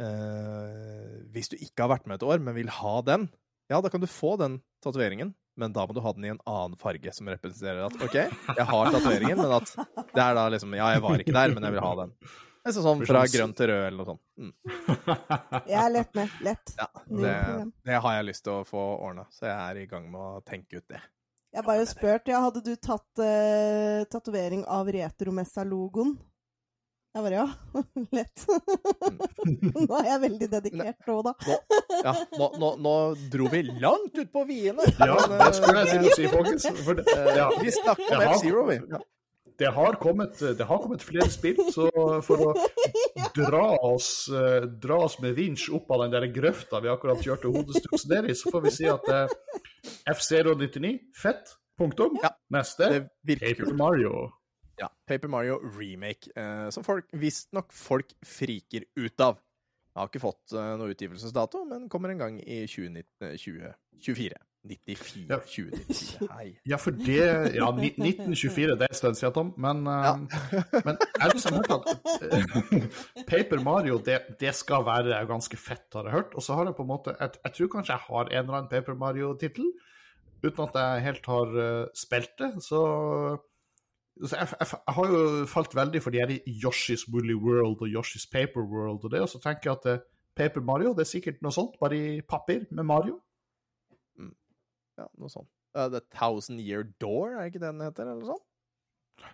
uh, 0.00 1.24
Hvis 1.34 1.50
du 1.52 1.56
ikke 1.58 1.84
har 1.84 1.90
vært 1.96 2.06
med 2.08 2.20
et 2.20 2.26
år, 2.28 2.38
men 2.40 2.54
vil 2.56 2.70
ha 2.72 2.94
den, 3.06 3.28
ja, 3.70 3.80
da 3.80 3.90
kan 3.92 4.00
du 4.02 4.06
få 4.10 4.36
den 4.40 4.60
tatoveringen, 4.84 5.34
men 5.60 5.74
da 5.74 5.84
må 5.86 5.94
du 5.94 6.00
ha 6.04 6.12
den 6.16 6.26
i 6.26 6.32
en 6.32 6.40
annen 6.50 6.78
farge, 6.80 7.12
som 7.14 7.28
representerer 7.30 7.84
at 7.86 8.00
OK, 8.02 8.16
jeg 8.16 8.66
har 8.70 8.90
tatoveringen, 8.94 9.40
men 9.42 9.54
at 9.58 9.70
det 10.14 10.24
er 10.24 10.34
da 10.38 10.48
liksom 10.54 10.74
Ja, 10.74 10.90
jeg 10.96 11.04
var 11.04 11.22
ikke 11.22 11.36
der, 11.36 11.54
men 11.54 11.68
jeg 11.68 11.76
vil 11.76 11.84
ha 11.84 11.94
den. 12.02 12.16
Altså 12.64 12.80
sånn 12.80 13.02
fra 13.04 13.26
grønn 13.28 13.52
til 13.52 13.68
rød, 13.68 13.82
eller 13.86 13.98
noe 13.98 14.06
sånt. 14.08 14.22
Mm. 14.40 14.52
Jeg 15.68 15.80
er 15.82 15.90
lett 15.92 16.14
med. 16.16 16.36
Lett. 16.46 16.72
Ja, 16.80 16.86
det, 17.04 17.34
det 17.84 17.98
har 18.06 18.14
jeg 18.16 18.28
lyst 18.30 18.44
til 18.46 18.54
å 18.54 18.62
få 18.68 18.84
ordna, 19.04 19.26
så 19.34 19.50
jeg 19.50 19.56
er 19.58 19.80
i 19.82 19.88
gang 19.90 20.06
med 20.08 20.22
å 20.22 20.40
tenke 20.48 20.80
ut 20.80 20.86
det. 20.88 21.02
Jeg 21.54 21.66
bare 21.68 21.84
spurte, 21.86 22.32
ja, 22.32 22.40
hadde 22.42 22.64
du 22.64 22.72
tatt 22.74 23.20
uh, 23.20 24.02
tatovering 24.10 24.64
av 24.64 24.88
Retromessa-logoen? 24.90 26.16
Jeg 27.14 27.22
bare 27.22 27.36
ja. 27.36 27.46
Lett. 28.16 28.44
nå 29.88 29.98
er 30.00 30.08
jeg 30.08 30.20
veldig 30.24 30.48
dedikert 30.50 31.06
nå, 31.06 31.18
da. 31.22 31.34
Ja, 32.02 32.14
nå, 32.40 32.48
nå, 32.58 32.70
nå 32.82 32.94
dro 33.30 33.50
vi 33.52 33.60
langt 33.68 34.18
ut 34.18 34.32
på 34.34 34.42
viene. 34.48 34.82
Ja, 34.98 35.14
det 35.30 35.50
skulle 35.54 35.84
jeg 35.84 35.86
eh, 35.86 35.92
til 35.92 36.08
å 36.08 36.16
si, 36.18 36.26
folkens. 36.32 36.66
For 36.82 36.98
det, 36.98 37.06
ja, 37.38 37.48
Vi 37.60 37.74
snakker 37.78 38.16
om 38.18 38.26
F-Zero, 38.32 38.66
vi. 38.66 38.80
Ja. 38.90 39.02
det, 39.62 39.70
har 39.78 39.98
kommet, 40.02 40.42
det 40.58 40.66
har 40.66 40.82
kommet 40.82 41.06
flere 41.06 41.30
spill, 41.30 41.62
så 41.70 41.86
for 42.26 42.48
å 42.48 42.52
dra 43.38 43.64
oss, 43.92 44.12
eh, 44.34 44.66
dra 44.82 45.04
oss 45.06 45.20
med 45.22 45.38
vinsj 45.38 45.70
opp 45.78 45.94
av 45.94 46.08
den 46.08 46.16
der 46.18 46.30
grøfta 46.34 46.82
vi 46.82 46.90
akkurat 46.90 47.22
kjørte 47.22 47.54
hodestups 47.54 48.08
ned 48.10 48.32
i, 48.32 48.34
så 48.38 48.50
får 48.56 48.66
vi 48.66 48.74
si 48.74 48.90
at 48.90 49.06
eh, 49.14 49.36
F099, 50.10 50.96
fett. 51.14 51.60
Punktum. 51.78 52.18
Ja, 52.22 52.30
Neste, 52.54 53.08
Det 53.26 53.38
Paper. 53.40 53.72
Mario. 53.74 54.28
Ja, 54.80 54.88
Paper 55.06 55.28
Mario 55.30 55.60
Remake, 55.78 56.32
eh, 56.36 56.68
som 56.74 56.84
folk 56.86 57.06
visstnok 57.14 57.72
folk 57.72 58.14
friker 58.26 58.86
ut 58.98 59.20
av. 59.22 59.38
Jeg 59.94 60.00
har 60.00 60.08
ikke 60.10 60.24
fått 60.24 60.54
eh, 60.58 60.72
noe 60.80 60.90
utgivelsesdato, 60.90 61.60
men 61.70 61.84
kommer 61.92 62.10
en 62.10 62.18
gang 62.24 62.40
i 62.42 62.64
2019, 62.66 63.04
eh, 63.28 63.36
2024. 63.38 64.40
94. 64.64 65.26
Ja. 65.28 65.38
2094. 65.44 66.26
Hei. 66.32 66.46
Ja, 66.72 66.78
for 66.80 66.96
det 66.96 67.18
Ja, 67.54 67.68
ni- 67.76 67.92
1924, 67.92 68.74
det 68.80 68.88
er 68.88 68.94
en 68.94 68.98
stund 68.98 69.18
siden, 69.20 69.34
Tom. 69.36 69.52
Men, 69.60 69.84
eh, 69.86 70.16
men 70.88 70.98
jeg 70.98 71.22
har 71.22 71.34
liksom 71.36 71.60
hørt 71.60 71.70
at 71.76 72.26
eh, 72.32 73.24
Paper 73.30 73.62
Mario, 73.62 74.00
det, 74.02 74.18
det 74.40 74.54
skal 74.56 74.82
være 74.88 75.20
ganske 75.30 75.56
fett, 75.60 75.86
har 75.94 76.08
jeg 76.08 76.16
hørt. 76.16 76.34
Og 76.34 76.42
så 76.42 76.56
har 76.58 76.66
jeg 76.66 76.74
på 76.80 76.82
en 76.82 76.90
måte 76.90 77.14
Jeg, 77.20 77.36
jeg 77.44 77.54
tror 77.60 77.72
kanskje 77.76 77.94
jeg 77.94 78.06
har 78.08 78.24
en 78.32 78.38
eller 78.42 78.58
annen 78.58 78.72
Paper 78.72 78.98
Mario-tittel, 78.98 79.70
uten 80.42 80.64
at 80.66 80.80
jeg 80.80 81.04
helt 81.06 81.26
har 81.30 81.54
uh, 81.60 81.86
spilt 81.96 82.34
det. 82.42 82.50
Så 82.66 82.80
jeg, 84.20 84.48
jeg, 84.60 84.68
jeg 84.72 84.94
har 84.96 85.12
jo 85.12 85.20
falt 85.50 85.74
veldig 85.74 86.02
for 86.02 86.14
de 86.14 86.22
her 86.22 86.32
Yoshi's 86.46 87.06
Woolly 87.12 87.34
World 87.34 87.82
og 87.82 87.88
Yoshi's 87.90 88.26
Paper 88.30 88.62
World 88.62 89.04
og 89.04 89.12
det, 89.12 89.22
og 89.24 89.28
så 89.28 89.40
tenker 89.42 89.70
jeg 89.70 89.78
at 89.80 89.90
eh, 89.92 90.04
Paper 90.36 90.64
Mario, 90.66 90.94
det 90.94 91.06
er 91.06 91.10
sikkert 91.10 91.42
noe 91.42 91.54
sånt, 91.54 91.78
bare 91.80 91.98
i 91.98 92.20
papir 92.26 92.66
med 92.70 92.86
Mario. 92.90 93.20
Ja, 94.98 95.06
noe 95.18 95.30
sånt. 95.30 95.50
Uh, 95.74 95.88
The 95.90 96.02
Thousand 96.14 96.62
Year 96.62 96.84
Door, 97.02 97.38
er 97.38 97.50
ikke 97.50 97.62
det 97.62 97.70
den 97.70 97.82
heter, 97.82 98.10
eller 98.10 98.34
sånn? 98.34 98.42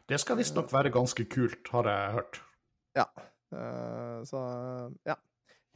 Det 0.08 0.20
skal 0.20 0.38
visstnok 0.40 0.72
være 0.72 0.92
ganske 0.92 1.24
kult, 1.32 1.68
har 1.72 1.88
jeg 1.88 2.14
hørt. 2.16 2.40
Ja. 2.96 3.08
Uh, 3.52 4.20
så 4.28 4.40
ja. 5.08 5.16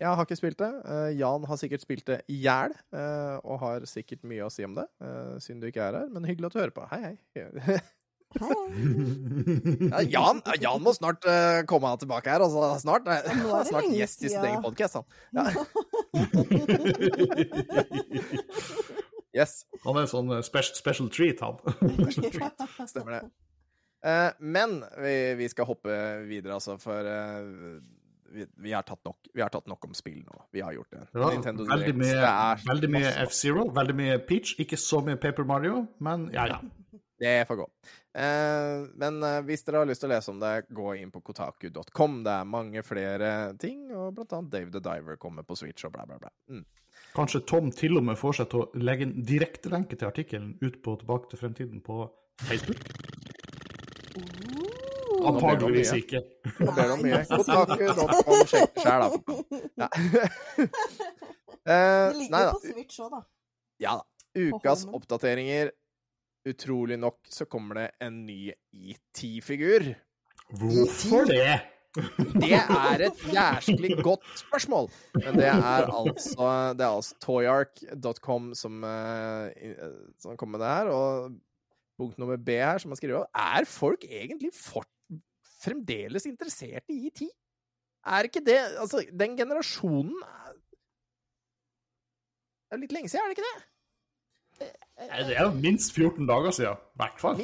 Jeg 0.00 0.10
har 0.10 0.26
ikke 0.26 0.36
spilt 0.36 0.58
det. 0.58 0.70
Eh, 0.90 1.10
Jan 1.20 1.44
har 1.46 1.56
sikkert 1.56 1.84
spilt 1.84 2.06
det 2.08 2.16
i 2.28 2.40
hjel, 2.42 2.72
eh, 2.98 3.36
og 3.46 3.60
har 3.62 3.84
sikkert 3.86 4.24
mye 4.26 4.42
å 4.46 4.50
si 4.50 4.64
om 4.66 4.74
det, 4.74 4.88
eh, 5.00 5.36
siden 5.38 5.60
du 5.62 5.68
ikke 5.68 5.84
er 5.86 6.00
her. 6.00 6.08
Men 6.10 6.26
hyggelig 6.26 6.50
at 6.50 6.56
du 6.56 6.58
hører 6.58 6.74
på. 6.74 6.86
Hei, 6.90 7.14
hei. 7.36 7.78
Ja, 8.40 10.00
Jan, 10.10 10.40
Jan 10.60 10.82
må 10.82 10.92
snart 10.96 11.24
uh, 11.28 11.62
komme 11.70 11.92
tilbake 12.00 12.30
her. 12.32 12.40
Altså, 12.44 12.60
snart, 12.82 13.04
nå 13.06 13.12
er 13.54 13.64
snart 13.68 13.90
gjest 13.94 14.24
i 14.26 14.28
sin 14.32 14.44
egen 14.44 14.62
podkast. 14.64 14.94
Ja. 15.34 15.44
Yes. 19.34 19.64
Han 19.82 19.96
er 19.98 20.04
en 20.04 20.10
sånn 20.10 20.28
special, 20.46 20.76
special 20.78 21.08
treat, 21.10 21.40
han. 21.42 21.56
Stemmer 22.92 23.16
det. 23.16 23.22
Uh, 24.04 24.30
men 24.38 24.84
vi, 25.00 25.14
vi 25.40 25.48
skal 25.50 25.66
hoppe 25.66 25.90
videre, 26.28 26.54
altså, 26.54 26.76
for 26.78 27.08
uh, 27.08 27.80
vi, 28.34 28.46
vi, 28.62 28.72
har 28.74 28.82
tatt 28.86 29.02
nok, 29.06 29.18
vi 29.34 29.42
har 29.42 29.50
tatt 29.50 29.66
nok 29.70 29.88
om 29.88 29.94
spill 29.96 30.20
nå. 30.22 30.38
Vi 30.54 30.62
har 30.62 30.72
gjort 30.76 30.92
det. 30.94 31.02
Ja, 31.16 31.30
Nintendo 31.32 31.66
veldig 31.66 31.94
Direct, 31.96 32.00
mye, 32.04 32.30
er 32.30 32.62
veldig 32.68 32.90
mye 32.94 33.10
F-Zero, 33.24 33.66
veldig 33.74 33.96
mye 33.98 34.14
Peach. 34.28 34.54
Ikke 34.62 34.78
så 34.78 35.00
mye 35.06 35.18
Paper 35.20 35.44
Mario, 35.48 35.82
men 36.04 36.28
ja, 36.34 36.46
ja. 36.54 36.58
Det 37.22 37.34
får 37.48 37.56
gå. 37.62 37.66
Eh, 38.14 38.84
men 39.00 39.16
eh, 39.26 39.40
hvis 39.48 39.64
dere 39.66 39.80
har 39.82 39.88
lyst 39.90 40.04
til 40.04 40.10
å 40.10 40.14
lese 40.14 40.30
om 40.30 40.38
det, 40.42 40.52
gå 40.70 40.92
inn 41.00 41.10
på 41.14 41.20
kotaku.com. 41.26 42.20
Det 42.26 42.34
er 42.36 42.44
mange 42.46 42.82
flere 42.86 43.30
ting, 43.58 43.88
og 43.90 44.14
blant 44.18 44.32
annet 44.38 44.52
Dave 44.54 44.70
the 44.76 44.82
Diver 44.84 45.18
kommer 45.20 45.42
på 45.46 45.56
Switch 45.58 45.86
og 45.88 45.94
bla, 45.96 46.06
bla, 46.06 46.20
bla. 46.22 46.30
Mm. 46.50 46.62
Kanskje 47.14 47.40
Tom 47.46 47.70
til 47.74 47.98
og 47.98 48.04
med 48.06 48.18
får 48.18 48.40
seg 48.40 48.48
til 48.52 48.62
å 48.64 48.68
legge 48.78 49.06
en 49.08 49.16
direktelenke 49.26 49.98
til 49.98 50.08
artikkelen 50.10 50.54
ut 50.62 50.80
på 50.82 50.94
Tilbake 51.00 51.30
til 51.32 51.42
fremtiden 51.42 51.82
på 51.86 52.04
Facebook. 52.46 52.82
Antageligvis 55.24 55.92
mye. 55.94 56.00
ikke. 56.02 56.20
Nå 56.60 56.72
ber 56.74 56.90
du 56.90 56.94
om 56.96 57.02
mye. 57.04 57.20
Kotaku.com, 57.30 58.40
sjekk 58.50 58.80
sjæl, 58.82 59.06
da. 59.06 59.38
Ja. 59.84 59.90
Eh, 61.64 62.10
Det 62.12 62.16
ligger 62.18 62.32
nei 62.34 62.40
jo 62.42 62.48
da. 62.50 62.52
på 62.52 62.58
Switch 62.74 62.98
òg, 63.00 63.06
da. 63.14 63.18
Ja 63.80 63.92
da. 63.96 64.02
Ukas 64.36 64.82
oppdateringer. 64.84 65.70
Utrolig 66.44 66.98
nok 67.00 67.22
så 67.32 67.46
kommer 67.48 67.78
det 67.80 67.86
en 68.04 68.24
ny 68.26 68.52
ET-figur. 68.72 69.94
Hvorfor 70.60 71.24
det? 71.30 71.54
Det 71.94 72.56
er 72.58 73.04
et 73.06 73.20
jæsklig 73.30 73.94
godt 74.02 74.26
spørsmål. 74.42 74.90
Men 75.14 75.38
det 75.38 75.46
er 75.46 75.86
altså, 75.86 76.48
det 76.74 76.84
er 76.84 76.90
altså 76.90 77.18
toyark.com 77.22 78.50
som, 78.58 78.82
eh, 78.84 79.76
som 80.18 80.36
kommer 80.36 80.58
med 80.58 80.64
det 80.66 80.72
her. 80.74 80.90
Og 80.90 81.38
punkt 81.96 82.18
nummer 82.18 82.36
B 82.36 82.58
her, 82.58 82.78
som 82.82 82.90
man 82.90 82.98
skriver 82.98 83.22
om, 83.22 83.26
er 83.34 83.64
folk 83.70 84.04
egentlig 84.04 84.50
for, 84.58 84.84
fremdeles 85.62 86.26
interessert 86.26 86.90
i 86.90 87.06
ET? 87.06 87.22
Er 88.04 88.26
ikke 88.28 88.42
det 88.44 88.58
Altså, 88.76 89.00
den 89.08 89.36
generasjonen 89.38 90.18
er 90.20 90.50
Det 92.68 92.76
er 92.76 92.82
litt 92.82 92.92
lenge 92.92 93.08
siden, 93.08 93.22
er 93.22 93.30
det 93.30 93.38
ikke 93.38 93.48
det? 93.54 93.62
Det 94.60 95.34
er 95.36 95.42
jo 95.44 95.50
minst 95.58 95.92
14 95.96 96.26
dager 96.28 96.50
siden. 96.54 96.76
I 96.94 97.00
hvert 97.02 97.20
fall. 97.20 97.40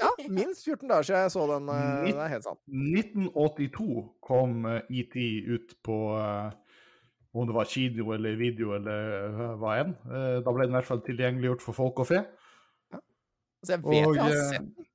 Ja, 0.00 0.10
minst 0.30 0.64
14 0.64 0.88
dager 0.88 1.02
siden 1.08 1.20
jeg 1.26 1.32
så 1.34 1.46
den. 1.50 1.68
eh, 1.68 2.06
Det 2.06 2.14
er 2.22 2.30
helt 2.32 2.46
sant. 2.46 2.60
1982 2.68 4.04
kom 4.24 4.64
eh, 4.70 4.80
ET 5.00 5.16
ut 5.56 5.74
på 5.84 5.96
eh, 6.18 6.52
om 7.34 7.46
det 7.50 7.54
var 7.56 7.66
kino 7.66 8.12
eller 8.14 8.36
video 8.38 8.74
eller 8.76 9.56
hva 9.58 9.74
enn. 9.82 9.94
Da 10.46 10.52
ble 10.54 10.68
den 10.68 10.74
i 10.76 10.78
hvert 10.78 10.86
fall 10.92 11.02
tilgjengeliggjort 11.02 11.64
for 11.66 11.74
folk 11.74 11.98
og 12.04 12.06
fe. 12.12 12.20
Altså, 12.94 13.72
jeg 13.74 13.82
vet 13.82 14.06
Og 14.06 14.14
jeg 14.14 14.22
har 14.22 14.52
sett 14.52 14.68
den. 14.78 14.86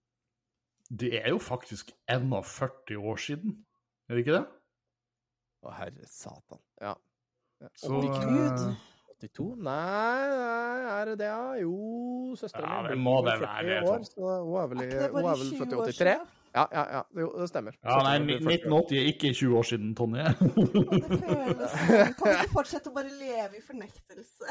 det 1.01 1.09
er 1.19 1.27
jo 1.33 1.39
faktisk 1.43 1.91
41 2.07 2.95
år 2.97 3.19
siden, 3.25 3.57
er 4.07 4.15
det 4.15 4.23
ikke 4.23 4.37
det? 4.37 4.45
Å, 5.67 5.73
herre 5.81 6.07
satan. 6.07 6.61
Ja. 6.81 6.93
Ja. 7.59 7.67
Så, 7.75 7.91
82? 7.91 8.69
eh, 8.69 8.88
82? 9.19 9.45
Nei, 9.59 10.27
nei, 10.39 10.79
er 10.95 11.05
det 11.11 11.15
det, 11.19 11.27
ja? 11.29 11.53
Jo, 11.59 11.73
søsteren 12.39 12.69
Ja, 12.69 12.81
mi 12.81 12.89
det 12.93 12.97
må 13.03 13.15
det 13.25 13.35
være, 13.43 13.79
år, 13.83 14.03
så 14.07 14.19
hun 14.43 14.57
er 14.61 14.67
vel, 14.71 14.77
hun 14.79 15.25
er 15.25 15.39
vel 15.41 15.49
født 15.59 15.71
i 15.71 15.75
år 15.75 15.85
83? 15.85 15.95
siden? 15.99 16.27
Ja, 16.55 16.63
ja, 16.73 16.83
ja. 16.95 17.01
Jo, 17.21 17.27
det 17.37 17.49
stemmer. 17.51 17.75
Ja, 17.83 17.97
nei, 18.01 18.15
Søsteren 18.15 18.25
min 18.25 18.39
blir 18.39 18.39
40 18.49 18.73
år. 18.73 18.79
1980 18.79 18.97
er 18.97 19.05
ikke 19.11 19.27
20 19.37 19.57
år 19.59 19.65
siden, 19.69 19.89
Tonje. 19.99 20.23
Det 20.23 20.33
føles 21.19 21.75
sånn. 21.75 22.15
Kan 22.17 22.25
vi 22.25 22.33
ikke 22.39 22.53
fortsette 22.55 22.89
å 22.89 22.95
bare 22.95 23.11
leve 23.19 23.53
i 23.59 23.61
fornektelse? 23.67 24.45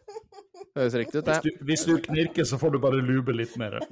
Høres 0.76 0.94
riktig 0.94 1.18
ut, 1.18 1.26
Hvis 1.30 1.42
du, 1.44 1.50
hvis 1.66 1.82
du 1.88 1.92
knirker, 2.04 2.44
så 2.46 2.58
får 2.60 2.70
du 2.74 2.78
bare 2.82 2.98
lube 3.02 3.32
litt 3.34 3.54
mer. 3.58 3.78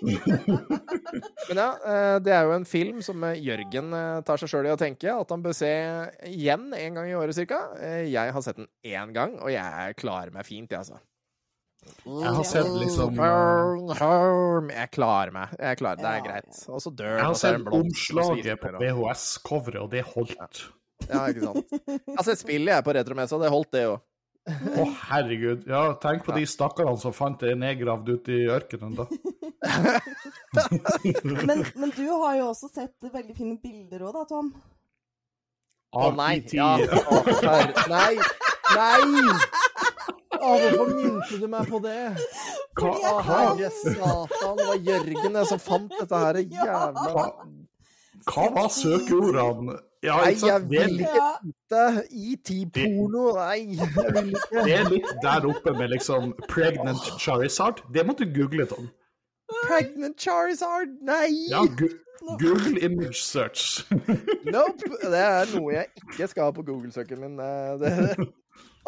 Men 1.48 1.60
ja, 1.60 1.68
eh, 1.92 2.16
det 2.24 2.32
er 2.34 2.46
jo 2.48 2.54
en 2.54 2.66
film 2.68 3.00
som 3.04 3.22
eh, 3.28 3.40
Jørgen 3.44 3.92
eh, 3.96 4.22
tar 4.26 4.40
seg 4.40 4.52
sjøl 4.52 4.70
i 4.70 4.72
å 4.72 4.80
tenke 4.80 5.12
at 5.12 5.34
han 5.34 5.44
bør 5.44 5.56
se 5.56 5.70
igjen 6.28 6.70
en 6.76 6.98
gang 6.98 7.10
i 7.10 7.16
året 7.18 7.36
cirka. 7.36 7.62
Jeg 8.06 8.34
har 8.34 8.44
sett 8.44 8.60
den 8.60 8.70
én 8.86 9.14
gang, 9.16 9.36
og 9.40 9.52
jeg 9.52 9.96
klarer 10.00 10.32
meg 10.34 10.48
fint, 10.48 10.70
jeg, 10.70 10.82
altså. 10.82 11.00
Jeg 12.04 12.32
har 12.36 12.44
sett 12.44 12.68
liksom. 12.76 13.16
Jeg 13.16 14.90
klarer 14.92 15.32
meg. 15.32 15.54
Jeg 15.56 15.78
klarer, 15.80 16.02
det 16.02 16.10
er 16.10 16.26
greit. 16.26 16.58
Og 16.68 16.82
så 16.84 16.92
dør 16.92 17.14
Jeg 17.14 17.24
har 17.24 17.38
sett 17.40 17.72
omslaget 17.80 18.60
på 18.60 18.74
VHS-coveret, 18.82 19.80
og 19.80 19.88
det 19.94 20.04
holdt. 20.12 20.66
Ja, 21.08 21.24
ikke 21.32 21.48
sant. 21.48 21.72
Jeg 21.88 22.18
har 22.18 22.26
sett 22.28 22.42
spillet 22.42 22.74
jeg 22.76 22.84
på 22.84 22.94
retromessa, 22.94 23.40
det 23.40 23.52
holdt 23.52 23.72
det 23.72 23.86
jo. 23.86 23.96
Å, 24.50 24.86
herregud. 25.10 25.64
Ja, 25.70 25.82
tenk 26.02 26.24
på 26.26 26.34
de 26.36 26.44
stakkarene 26.48 27.00
som 27.00 27.14
fant 27.16 27.40
det 27.42 27.54
nedgravd 27.60 28.10
ute 28.16 28.36
i 28.36 28.48
ørkenen, 28.50 28.96
da. 28.98 29.08
Men, 31.46 31.60
men 31.76 31.90
du 31.94 32.06
har 32.08 32.38
jo 32.38 32.46
også 32.50 32.70
sett 32.72 33.06
veldig 33.12 33.34
fine 33.36 33.58
bilder 33.62 34.02
òg, 34.08 34.16
da, 34.16 34.22
Tom. 34.26 34.48
Å 35.90 36.08
oh, 36.08 36.14
nei! 36.16 36.40
Ja. 36.54 36.72
Nei! 37.90 38.14
Nei! 38.74 39.36
Å, 40.40 40.50
hvorfor 40.54 40.90
minte 40.94 41.38
du 41.38 41.46
meg 41.50 41.70
på 41.70 41.80
det? 41.84 42.00
Hva, 42.78 42.92
herre 43.26 43.70
satan, 43.74 44.56
det 44.56 44.66
var 44.70 44.84
Jørgen 44.86 45.38
det 45.38 45.46
som 45.50 45.62
fant 45.62 45.94
dette 45.98 46.20
her 46.24 46.38
jævla 46.56 47.06
hva, 47.14 47.24
hva 48.30 48.46
var 48.54 48.70
søkeordene? 48.74 49.76
Ja, 50.02 50.14
Nei, 50.24 50.32
jeg 50.40 50.62
vil 50.70 50.94
ikke 51.00 51.10
Ja. 51.12 51.32
Det 51.70 52.04
IT-porno, 52.10 53.24
nei, 53.36 53.76
jeg 53.76 53.88
vil 53.96 54.30
ikke. 54.32 54.62
det 54.64 54.74
er 54.78 54.86
litt 54.88 55.10
der 55.22 55.44
oppe 55.50 55.74
med 55.76 55.90
liksom 55.92 56.32
'pregnant 56.48 57.04
Charizard'. 57.20 57.82
Det 57.92 58.06
må 58.06 58.14
du 58.18 58.24
google, 58.24 58.64
Tom. 58.66 58.88
Pregnant 59.66 60.16
Charizard, 60.20 60.88
nei! 61.02 61.28
Ja, 61.50 61.64
gu 61.66 61.88
Google 62.40 62.80
image 62.84 63.20
search. 63.20 63.84
Nope! 64.44 64.88
Det 65.02 65.20
er 65.20 65.52
noe 65.58 65.72
jeg 65.74 65.86
ikke 65.96 66.26
skal 66.28 66.44
ha 66.48 66.50
på 66.56 66.62
Google-søken 66.64 67.20
min. 67.20 67.36
Det, 67.80 67.92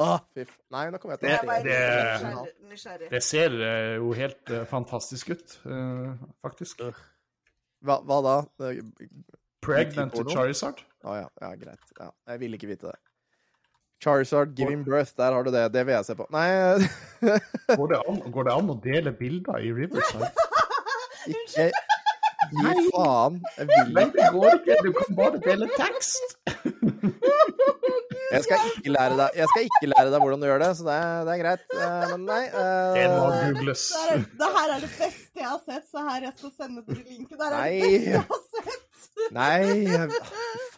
Å, 0.01 0.17
fy 0.35 0.41
f... 0.49 0.53
Nei, 0.73 0.87
nå 0.91 0.97
kommer 0.99 1.17
jeg 1.17 1.21
til 1.21 1.29
Det- 1.29 1.41
å 1.45 1.47
det, 1.65 2.73
det-. 2.73 3.11
Det 3.13 3.23
ser 3.23 3.53
eh, 3.61 3.95
jo 4.01 4.13
helt 4.17 4.51
eh, 4.51 4.65
fantastisk 4.69 5.31
ut, 5.37 5.59
eh, 5.69 6.13
faktisk. 6.45 6.81
hva, 7.85 8.01
hva 8.01 8.21
da? 8.25 8.37
Pregnant 9.63 10.13
porno? 10.13 10.31
Charizard. 10.35 10.83
Å 11.07 11.17
ja, 11.21 11.29
ja, 11.43 11.51
greit. 11.59 11.93
Ja, 11.99 12.11
jeg 12.33 12.41
ville 12.43 12.59
ikke 12.59 12.71
vite 12.73 12.91
det. 12.91 12.99
Charizard 14.03 14.57
giving 14.59 14.83
birth, 14.83 15.13
der 15.17 15.31
har 15.33 15.45
du 15.47 15.53
det. 15.55 15.69
Det 15.75 15.85
vil 15.87 15.95
jeg 15.95 16.07
se 16.09 16.17
på. 16.19 16.27
Nei, 16.35 16.49
Går 17.79 17.93
det 17.93 18.01
an, 18.03 18.19
går 18.35 18.49
det 18.49 18.55
an 18.59 18.73
å 18.75 18.77
dele 18.83 19.13
bilder 19.15 19.63
i 19.63 19.71
Riverside? 19.77 20.31
ikke 21.37 21.69
Gi 22.53 22.73
faen. 22.91 23.37
Jeg 23.57 23.69
vil 23.71 23.93
Nei, 23.95 24.03
ikke. 24.09 24.17
det 24.19 24.31
går 24.35 24.57
ikke. 24.59 24.79
Du 24.83 24.91
kan 24.99 25.15
bare 25.17 25.39
dele 25.47 25.69
tekst. 25.79 26.35
Jeg 28.33 28.45
skal 28.47 28.67
ikke 28.73 28.93
lære 28.97 29.17
deg, 29.21 29.39
jeg 29.43 29.49
skal 29.53 29.67
ikke 29.69 29.89
lære 29.93 30.11
deg 30.15 30.23
hvordan 30.25 30.41
du 30.43 30.47
gjør 30.49 30.63
det, 30.65 30.69
så 30.79 30.87
det 30.89 30.95
er, 30.99 31.25
det 31.29 31.33
er 31.35 31.41
greit. 31.43 31.65
Eh, 31.77 32.05
Men 32.13 32.25
nei 32.29 32.43
Uh, 32.53 32.95
Det 32.97 33.07
må 33.13 33.27
googles. 33.43 33.83
Det, 33.93 34.05
er, 34.17 34.25
det 34.43 34.49
her 34.57 34.75
er 34.77 34.81
det 34.87 34.91
beste 34.99 35.43
jeg 35.43 35.49
har 35.49 35.61
sett, 35.67 35.85
så 35.93 36.05
her 36.09 36.27
jeg 36.29 36.33
skal 36.39 36.53
sende 36.61 36.85
dere 36.89 37.03
linken. 37.09 37.37
Det 37.39 37.45
her 37.47 37.59
er 37.59 37.65
det 37.67 37.83
beste 37.83 38.11
jeg 38.11 38.25
har 38.33 38.43
sett. 38.57 38.89
Nei 39.33 39.59
jeg- 39.93 40.11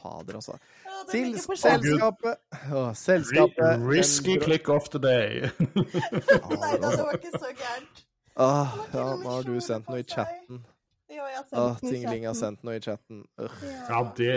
fader, 0.03 0.35
altså. 0.41 0.59
Ja, 0.85 0.99
Til 1.11 1.35
selskapet 1.39 2.37
Å, 2.73 2.83
Selskapet 2.97 3.83
Risky 3.89 4.37
click 4.41 4.69
of 4.73 4.89
the 4.95 4.99
day. 4.99 5.51
Nei 6.65 6.77
da, 6.81 6.91
det 6.91 7.05
var 7.05 7.19
ikke 7.19 7.33
så 7.39 7.51
gærent. 7.53 8.05
Ah, 8.37 8.73
ja, 8.95 9.05
nå 9.21 9.31
har 9.37 9.45
du 9.47 9.53
sendt 9.63 9.87
noe 9.89 10.01
i 10.03 10.07
chatten. 10.11 10.65
Jo, 11.13 11.25
jeg 11.29 11.37
har 11.37 11.45
sendt 11.45 11.83
den 11.83 11.91
Tingling 11.93 12.25
har 12.27 12.37
sendt 12.39 12.63
noe 12.65 12.79
i 12.79 12.81
chatten. 12.83 13.21
Ugh. 13.37 13.65
Ja, 13.65 13.99
det, 14.17 14.31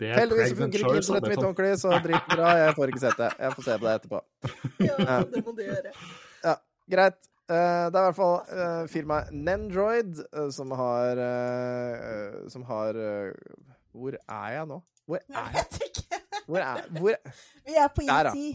det 0.00 0.10
er 0.10 0.20
Heldigvis 0.20 0.52
så 0.52 0.58
funker 0.58 0.84
ikke 0.84 1.00
internettet 1.00 1.32
mitt 1.32 1.44
ordentlig, 1.44 1.70
så 1.80 2.00
dritbra. 2.04 2.50
Jeg 2.60 2.74
får 2.76 2.92
ikke 2.92 3.02
sett 3.06 3.22
det. 3.22 3.30
Jeg 3.38 3.56
får 3.56 3.66
se 3.68 3.78
på 3.78 3.88
det 3.88 3.94
etterpå. 4.00 4.22
Ja, 4.88 5.18
det 5.32 5.42
må 5.46 5.56
du 5.56 5.64
gjøre. 5.64 5.94
Ja, 6.44 6.54
Greit. 6.92 7.18
Uh, 7.48 7.88
det 7.88 7.96
er 7.96 8.02
i 8.02 8.08
hvert 8.10 8.18
fall 8.18 8.34
uh, 8.52 8.82
firmaet 8.92 9.30
Nendroid 9.32 10.18
uh, 10.36 10.50
som 10.52 10.74
har 10.76 11.16
Som 12.52 12.66
har 12.68 12.98
Hvor 13.96 14.18
er 14.20 14.50
jeg 14.52 14.66
nå? 14.68 14.82
Hvor 15.08 15.22
er 15.32 15.54
jeg? 15.56 15.88
Hvor 16.48 16.58
er, 16.58 16.76
hvor, 16.98 17.14
Vi 17.66 17.74
er 17.76 17.88
på 17.88 18.00
eh, 18.02 18.54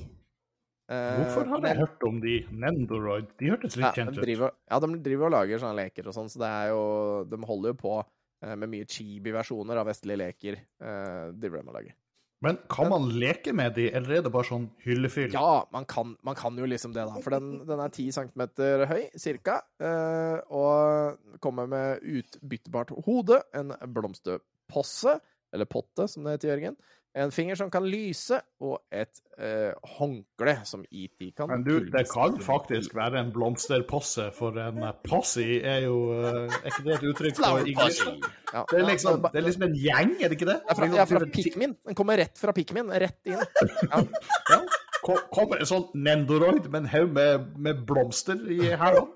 Hvorfor 0.89 1.47
har 1.47 1.68
jeg 1.69 1.80
hørt 1.80 2.03
om 2.07 2.19
de? 2.23 2.35
Nendoroid. 2.51 3.30
De 3.39 3.51
hørtes 3.53 3.77
litt 3.80 3.85
ja, 3.88 3.93
kjent 3.95 4.18
ut. 4.19 4.27
ja, 4.27 4.80
de 4.84 4.89
driver 5.05 5.30
og 5.30 5.35
lager 5.38 5.61
sånne 5.61 5.80
leker 5.80 6.10
og 6.10 6.15
sånn, 6.18 6.30
så 6.30 6.41
det 6.43 6.49
er 6.49 6.72
jo 6.73 6.84
De 7.31 7.39
holder 7.47 7.72
jo 7.72 7.77
på 7.80 7.93
eh, 8.01 8.55
med 8.60 8.72
mye 8.73 8.88
chibi-versjoner 8.89 9.80
av 9.80 9.88
vestlige 9.88 10.19
leker. 10.26 10.60
eh, 10.84 11.27
driver 11.39 11.61
de 11.61 11.72
og 11.72 11.77
lager. 11.80 11.95
Men 12.43 12.57
kan 12.68 12.89
man 12.91 13.05
leke 13.15 13.53
med 13.55 13.72
de, 13.77 13.85
eller 13.95 14.18
er 14.18 14.23
det 14.26 14.31
bare 14.34 14.49
sånn 14.49 14.65
hyllefyll? 14.84 15.30
Ja, 15.31 15.61
man 15.72 15.85
kan, 15.88 16.18
man 16.27 16.35
kan 16.35 16.57
jo 16.60 16.65
liksom 16.68 16.91
det, 16.91 17.05
da. 17.07 17.22
For 17.23 17.31
den, 17.31 17.61
den 17.69 17.80
er 17.80 17.93
10 17.93 18.10
cm 18.18 18.43
høy, 18.89 19.05
cirka. 19.15 19.61
eh, 19.80 20.41
og 20.51 21.39
kommer 21.39 21.69
med 21.72 22.03
utbyttbart 22.03 22.91
hode, 23.07 23.39
en 23.55 23.72
blomsterposse, 23.95 25.15
eller 25.55 25.69
potte, 25.72 26.10
som 26.11 26.27
det 26.27 26.35
heter, 26.35 26.51
Jørgen. 26.51 26.76
En 27.15 27.31
finger 27.31 27.56
som 27.56 27.69
kan 27.69 27.85
lyse, 27.85 28.40
og 28.65 28.80
et 28.90 29.19
eh, 29.38 29.69
håndkle 29.99 30.56
som 30.65 30.81
ET 30.90 31.27
kan 31.38 31.52
Men 31.52 31.65
du, 31.65 31.76
det 31.94 32.07
kan 32.10 32.40
faktisk 32.41 32.95
være 32.98 33.22
en 33.22 33.30
blomsterposse, 33.35 34.31
for 34.34 34.57
en 34.57 34.81
posse 35.06 35.45
er 35.61 35.84
jo 35.85 35.98
eh, 36.18 36.56
Er 36.64 36.72
ikke 36.72 36.85
det 36.88 36.95
et 36.95 37.06
uttrykk 37.11 37.38
for 37.38 37.69
posse. 37.77 38.15
Ja, 38.53 38.64
Det 38.69 38.80
er, 38.80 38.88
liksom, 38.90 39.22
det 39.30 39.41
er 39.41 39.45
liksom 39.45 39.68
en 39.69 39.77
gjeng, 39.77 40.15
er 40.22 40.34
det 40.34 40.40
ikke 40.40 40.49
det? 40.49 40.57
er 40.69 40.80
fra, 40.80 40.90
ja, 40.95 41.06
fra 41.10 41.26
Pikmin. 41.38 41.77
Den 41.85 41.98
kommer 41.98 42.18
rett 42.18 42.38
fra 42.38 42.53
Pikmin, 42.53 42.90
rett 42.90 43.22
inn. 43.30 43.41
Ja. 43.94 44.02
Ja. 44.49 44.60
Ko- 45.03 45.19
Kommer 45.35 45.59
en 45.59 45.67
sånn 45.67 45.84
Nendoroid 46.05 46.69
med 46.71 46.84
en 46.84 46.88
haug 46.93 47.09
med, 47.15 47.47
med 47.59 47.81
blomster 47.88 48.39
i 48.47 48.69
hælene. 48.80 49.07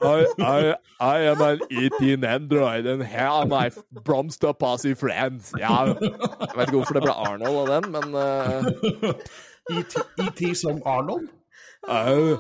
I, 1.00 1.30
am 1.32 1.42
an 1.46 1.62
ET 1.72 2.00
Nendoroid, 2.20 2.88
and 2.88 3.04
here 3.04 3.30
are 3.30 3.46
my 3.48 3.70
blomster 4.04 4.52
Posse 4.54 4.96
friends. 4.96 5.54
Ja. 5.60 5.86
Jeg 5.88 6.56
vet 6.58 6.68
ikke 6.68 6.78
hvorfor 6.82 6.94
det 7.00 7.06
ble 7.08 7.16
Arnold 7.16 7.58
av 7.62 7.68
den, 7.72 7.92
men 7.96 8.08
uh, 8.16 9.14
ET, 9.78 10.42
E 10.42 10.54
som 10.56 10.82
Arnold. 10.86 11.28
Au. 11.88 12.36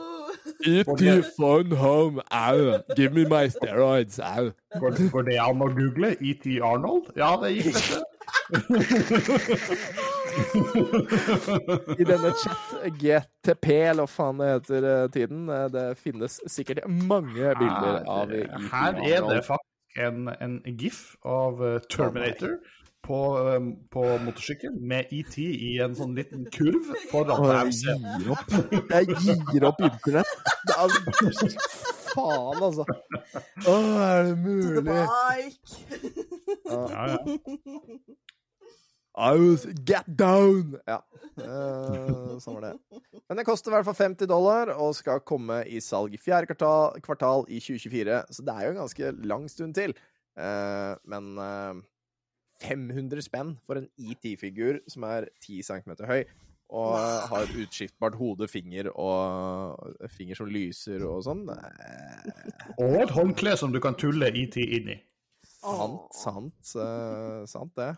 ET 0.67 1.25
phone 1.37 1.75
home. 1.75 2.21
Au. 2.31 2.79
Give 2.97 3.13
me 3.13 3.23
my 3.29 3.47
steroids. 3.47 4.19
Au. 4.19 4.51
Går, 4.79 5.09
går 5.11 5.21
det 5.29 5.39
an 5.39 5.61
å 5.63 5.71
google? 5.71 6.15
ET 6.19 6.43
Arnold? 6.63 7.13
Ja, 7.15 7.35
det 7.43 7.55
gikk 7.55 7.73
dette. 7.79 8.03
I 10.37 12.03
denne 12.07 12.31
chat 12.41 12.73
GTP, 13.01 13.69
eller 13.91 14.05
hva 14.05 14.09
faen 14.11 14.41
det 14.41 14.49
heter, 14.53 14.87
eh, 14.91 15.07
tiden. 15.13 15.45
eh, 15.49 15.67
Det 15.73 15.85
finnes 16.01 16.39
sikkert 16.51 16.83
mange 16.87 17.53
bilder 17.59 18.03
av 18.07 18.31
IT 18.33 18.49
Her 18.71 18.93
er 19.03 19.21
det 19.29 19.43
faktisk 19.45 20.01
en, 20.07 20.27
en 20.41 20.59
gif 20.77 21.15
av 21.25 21.61
eh, 21.65 21.79
Terminator 21.89 22.57
på, 23.07 23.17
eh, 23.39 23.59
på 23.93 24.03
motorsykkel 24.25 24.73
med 24.81 25.05
ET 25.15 25.37
i 25.39 25.77
en 25.83 25.95
sånn 25.97 26.13
liten 26.17 26.45
kurv 26.53 26.91
foran 27.11 27.43
deg. 27.47 27.71
jeg 27.71 27.97
gir 28.19 28.31
opp. 28.35 28.47
Jeg 28.91 29.05
gir 29.53 29.67
opp 29.69 29.79
internett. 29.87 30.31
Det 30.67 30.75
er, 30.75 30.87
faen, 32.11 32.61
altså. 32.67 32.83
Å, 33.63 33.75
er 34.03 34.23
det 34.27 34.37
mulig? 34.43 34.67
To 34.67 34.81
the 34.81 34.83
bike! 34.91 35.65
Ja, 36.67 36.81
ja. 37.13 37.17
Get 39.87 40.05
down! 40.19 40.75
Ja, 40.85 40.99
uh, 41.41 42.37
sånn 42.41 42.59
var 42.59 42.67
det. 42.67 43.01
Men 43.27 43.39
det 43.39 43.45
koster 43.47 43.73
i 43.73 43.77
hvert 43.77 43.87
fall 43.89 43.97
50 43.97 44.29
dollar 44.29 44.71
og 44.75 44.93
skal 44.97 45.23
komme 45.25 45.63
i 45.65 45.81
salg 45.81 46.13
i 46.13 46.21
fjerde 46.21 46.51
kvartal, 46.51 46.99
kvartal 47.01 47.45
i 47.49 47.57
2024. 47.57 48.21
Så 48.29 48.45
det 48.45 48.55
er 48.55 48.67
jo 48.67 48.73
en 48.75 48.81
ganske 48.83 49.13
lang 49.33 49.47
stund 49.51 49.77
til. 49.77 49.95
Uh, 50.37 50.93
men 51.09 51.33
uh, 51.41 51.79
500 52.61 53.21
spenn 53.25 53.55
for 53.65 53.81
en 53.81 53.89
ET-figur 53.97 54.81
som 54.89 55.05
er 55.09 55.29
10 55.41 55.63
cm 55.65 55.97
høy. 56.09 56.21
Og 56.67 56.97
har 57.31 57.51
utskiftbart 57.61 58.17
hode, 58.19 58.49
finger 58.51 58.89
og 58.91 59.77
finger 60.11 60.35
som 60.35 60.49
lyser 60.51 61.05
og 61.07 61.21
sånn. 61.23 61.45
Eh, 61.47 62.31
Og 62.75 62.97
et 63.05 63.13
håndkle 63.15 63.53
som 63.55 63.71
du 63.71 63.79
kan 63.83 63.95
tulle 63.95 64.27
ET 64.35 64.57
inn 64.59 64.91
i. 64.91 64.97
Sant, 65.61 66.11
sant, 66.15 66.73
eh, 66.75 67.45
sant 67.47 67.71
det. 67.79 67.93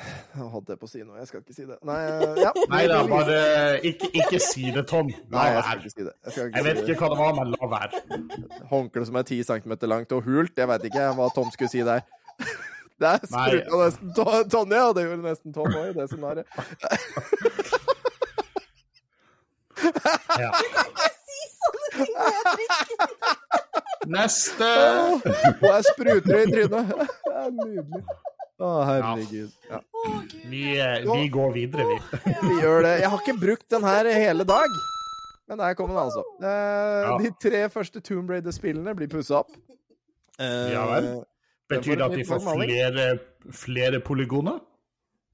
Jeg 0.00 0.46
holdt 0.52 0.68
det 0.70 0.76
på 0.80 0.86
å 0.86 0.90
si 0.90 1.02
noe, 1.02 1.18
jeg 1.20 1.28
skal 1.28 1.42
ikke 1.42 1.54
si 1.56 1.64
det. 1.68 1.76
Nei, 1.84 1.98
eh, 2.08 2.38
ja. 2.40 2.52
Nei 2.72 2.84
da, 2.88 3.00
bare 3.10 3.36
ikke, 3.84 4.08
ikke 4.16 4.40
si 4.40 4.70
det, 4.72 4.86
Tom. 4.88 5.10
Nei, 5.32 5.46
jeg 5.52 5.62
skal 5.66 5.82
ikke 5.82 5.92
si 5.92 6.06
det. 6.06 6.14
Jeg, 6.24 6.30
ikke 6.32 6.56
Jeg 6.56 6.66
vet 6.68 6.80
si 6.80 6.94
ikke 6.94 7.02
hva 7.04 7.10
det 7.12 7.20
var, 7.20 7.32
men 7.36 7.52
la 7.52 7.70
være. 7.74 8.02
Håndkle 8.70 9.04
som 9.10 9.20
er 9.20 9.26
10 9.28 9.42
cm 9.50 9.76
langt 9.90 10.14
og 10.16 10.24
hult, 10.28 10.54
jeg 10.56 10.70
veit 10.70 10.86
ikke 10.88 11.10
hva 11.18 11.28
Tom 11.36 11.52
skulle 11.54 11.72
si 11.72 11.84
der. 11.86 12.06
Der 13.00 13.16
spruta 13.24 13.76
nesten 13.80 14.10
Tonje, 14.52 14.80
og 14.84 14.96
det 14.96 15.06
gjorde 15.06 15.22
nesten 15.24 15.54
Tom 15.56 15.72
òg 15.72 15.86
i 15.88 15.94
det 15.96 16.04
scenarioet. 16.10 16.48
Ja. 20.36 20.50
Si 21.24 21.40
sånne 21.56 21.88
ting! 21.96 22.12
Neste! 24.12 24.68
Og 25.24 25.64
jeg 25.64 25.84
spruter 25.88 26.36
i 26.42 26.46
trynet. 26.52 26.92
Det 27.24 27.36
er 27.40 27.50
nydelig. 27.56 28.02
Å, 28.60 28.70
herregud. 28.84 29.52
Ja, 29.70 29.78
Vi, 30.50 30.62
eh, 30.76 31.00
vi 31.06 31.28
går 31.32 31.52
videre, 31.54 31.86
vi. 31.88 31.98
vi 32.44 32.56
gjør 32.60 32.82
det. 32.84 32.94
Jeg 33.00 33.10
har 33.12 33.22
ikke 33.22 33.36
brukt 33.40 33.68
den 33.72 33.86
her 33.88 34.08
hele 34.12 34.44
dag, 34.48 34.74
men 35.48 35.60
der 35.62 35.76
kom 35.78 35.88
den 35.92 36.00
altså. 36.02 36.24
Eh, 36.44 37.10
De 37.24 37.30
tre 37.40 37.62
første 37.72 38.02
Tomb 38.04 38.28
Raider-spillene 38.32 38.94
blir 38.98 39.08
pussa 39.12 39.40
opp. 39.42 39.54
Eh, 40.38 40.72
Ja 40.74 40.84
vel. 40.92 41.10
Betyr 41.70 41.96
det 42.00 42.04
at 42.08 42.16
de 42.18 42.24
får 42.26 42.40
flere, 42.42 43.06
flere 43.54 44.00
polygoner? 44.02 44.58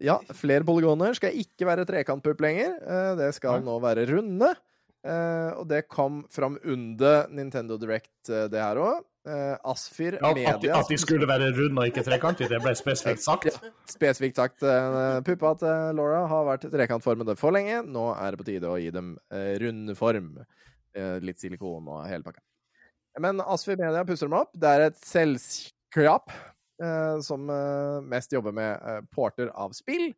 Ja, 0.04 0.18
flere 0.36 0.66
polygoner. 0.68 1.14
Skal 1.16 1.32
ikke 1.40 1.64
være 1.64 1.86
trekantpupp 1.88 2.42
lenger. 2.44 2.74
Det 3.16 3.30
skal 3.38 3.62
nå 3.64 3.78
være 3.80 4.04
runde. 4.10 4.50
Og 5.56 5.62
det 5.70 5.86
kom 5.88 6.26
fram 6.28 6.58
under 6.62 7.24
Nintendo 7.32 7.78
Direct, 7.80 8.12
det 8.28 8.60
her 8.60 8.76
òg. 8.76 9.00
Asfir 9.26 10.18
Ja, 10.20 10.30
at, 10.30 10.60
de, 10.62 10.70
at 10.72 10.90
de 10.90 10.98
skulle 11.00 11.26
være 11.28 11.48
runde 11.56 11.82
og 11.82 11.90
ikke 11.90 12.04
trekantige, 12.06 12.50
det 12.52 12.60
ble 12.62 12.74
spesifikt 12.78 13.24
sagt. 13.30 13.48
Ja, 13.50 13.72
spesifikt 13.90 14.38
sagt. 14.38 14.62
Uh, 14.62 15.18
Puppa 15.26 15.54
til 15.60 15.98
Laura 15.98 16.24
har 16.30 16.46
vært 16.52 16.68
trekantformede 16.72 17.34
for 17.40 17.54
lenge. 17.56 17.80
Nå 17.82 18.08
er 18.14 18.32
det 18.34 18.40
på 18.42 18.48
tide 18.50 18.70
å 18.70 18.78
gi 18.78 18.92
dem 18.94 19.16
uh, 19.34 19.52
rund 19.62 19.96
form. 19.98 20.30
Eh, 20.96 21.16
Litt 21.24 21.40
silikon 21.42 21.88
og 21.92 22.04
hele 22.08 22.24
pakka. 22.24 22.40
Men 23.20 23.40
Asfyr 23.40 23.78
Media 23.80 24.04
pusser 24.08 24.28
dem 24.28 24.36
opp. 24.38 24.52
Det 24.56 24.68
er 24.68 24.84
et 24.90 24.98
selskap 25.04 26.32
eh, 26.82 27.16
som 27.24 27.48
eh, 27.52 27.98
mest 28.04 28.32
jobber 28.32 28.54
med 28.56 28.76
eh, 28.76 29.02
porter 29.12 29.52
av 29.52 29.74
spill. 29.76 30.10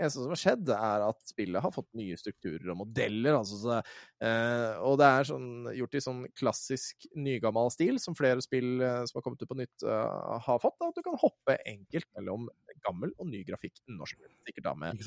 Eneste 0.00 0.24
som 0.24 0.32
har 0.32 0.40
skjedd, 0.40 0.70
er 0.74 1.04
at 1.04 1.20
spillet 1.28 1.64
har 1.64 1.74
fått 1.74 1.88
nye 1.98 2.16
strukturer 2.18 2.72
og 2.72 2.80
modeller. 2.80 3.36
Altså, 3.38 3.58
så, 3.60 3.78
eh, 4.24 4.80
og 4.86 4.96
det 5.00 5.10
er 5.10 5.28
sånn, 5.28 5.50
gjort 5.76 5.98
i 5.98 6.02
sånn 6.04 6.22
klassisk 6.38 7.08
nygammal 7.18 7.70
stil, 7.74 8.00
som 8.02 8.16
flere 8.18 8.42
spill 8.44 8.80
eh, 8.80 9.02
som 9.10 9.20
har 9.20 9.26
kommet 9.26 9.44
ut 9.44 9.52
på 9.52 9.60
nytt, 9.60 9.84
eh, 9.84 10.40
har 10.46 10.62
fått. 10.62 10.78
Da, 10.80 10.90
at 10.90 10.98
du 10.98 11.04
kan 11.06 11.20
hoppe 11.20 11.58
enkelt 11.68 12.08
mellom 12.16 12.48
gammel 12.86 13.12
og 13.20 13.28
ny 13.28 13.44
grafikk 13.44 13.76
norsk. 13.92 14.24
Sikkert 14.48 14.70
da 14.70 14.74
med 14.80 15.04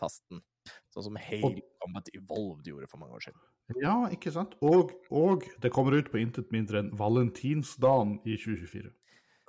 tasten. 0.00 0.44
Sånn 0.92 1.06
som 1.06 1.16
Hale 1.16 1.62
Combat 1.80 2.08
Evolved 2.12 2.68
gjorde 2.68 2.88
for 2.90 3.00
mange 3.00 3.16
år 3.16 3.24
siden. 3.24 3.40
Ja, 3.80 3.94
ikke 4.12 4.32
sant? 4.34 4.56
Og, 4.66 4.92
og 5.14 5.46
det 5.62 5.72
kommer 5.72 5.94
ut 5.96 6.10
på 6.12 6.20
intet 6.20 6.50
mindre 6.54 6.82
enn 6.82 6.90
valentinsdagen 6.98 8.18
i 8.26 8.36
2024. 8.36 8.90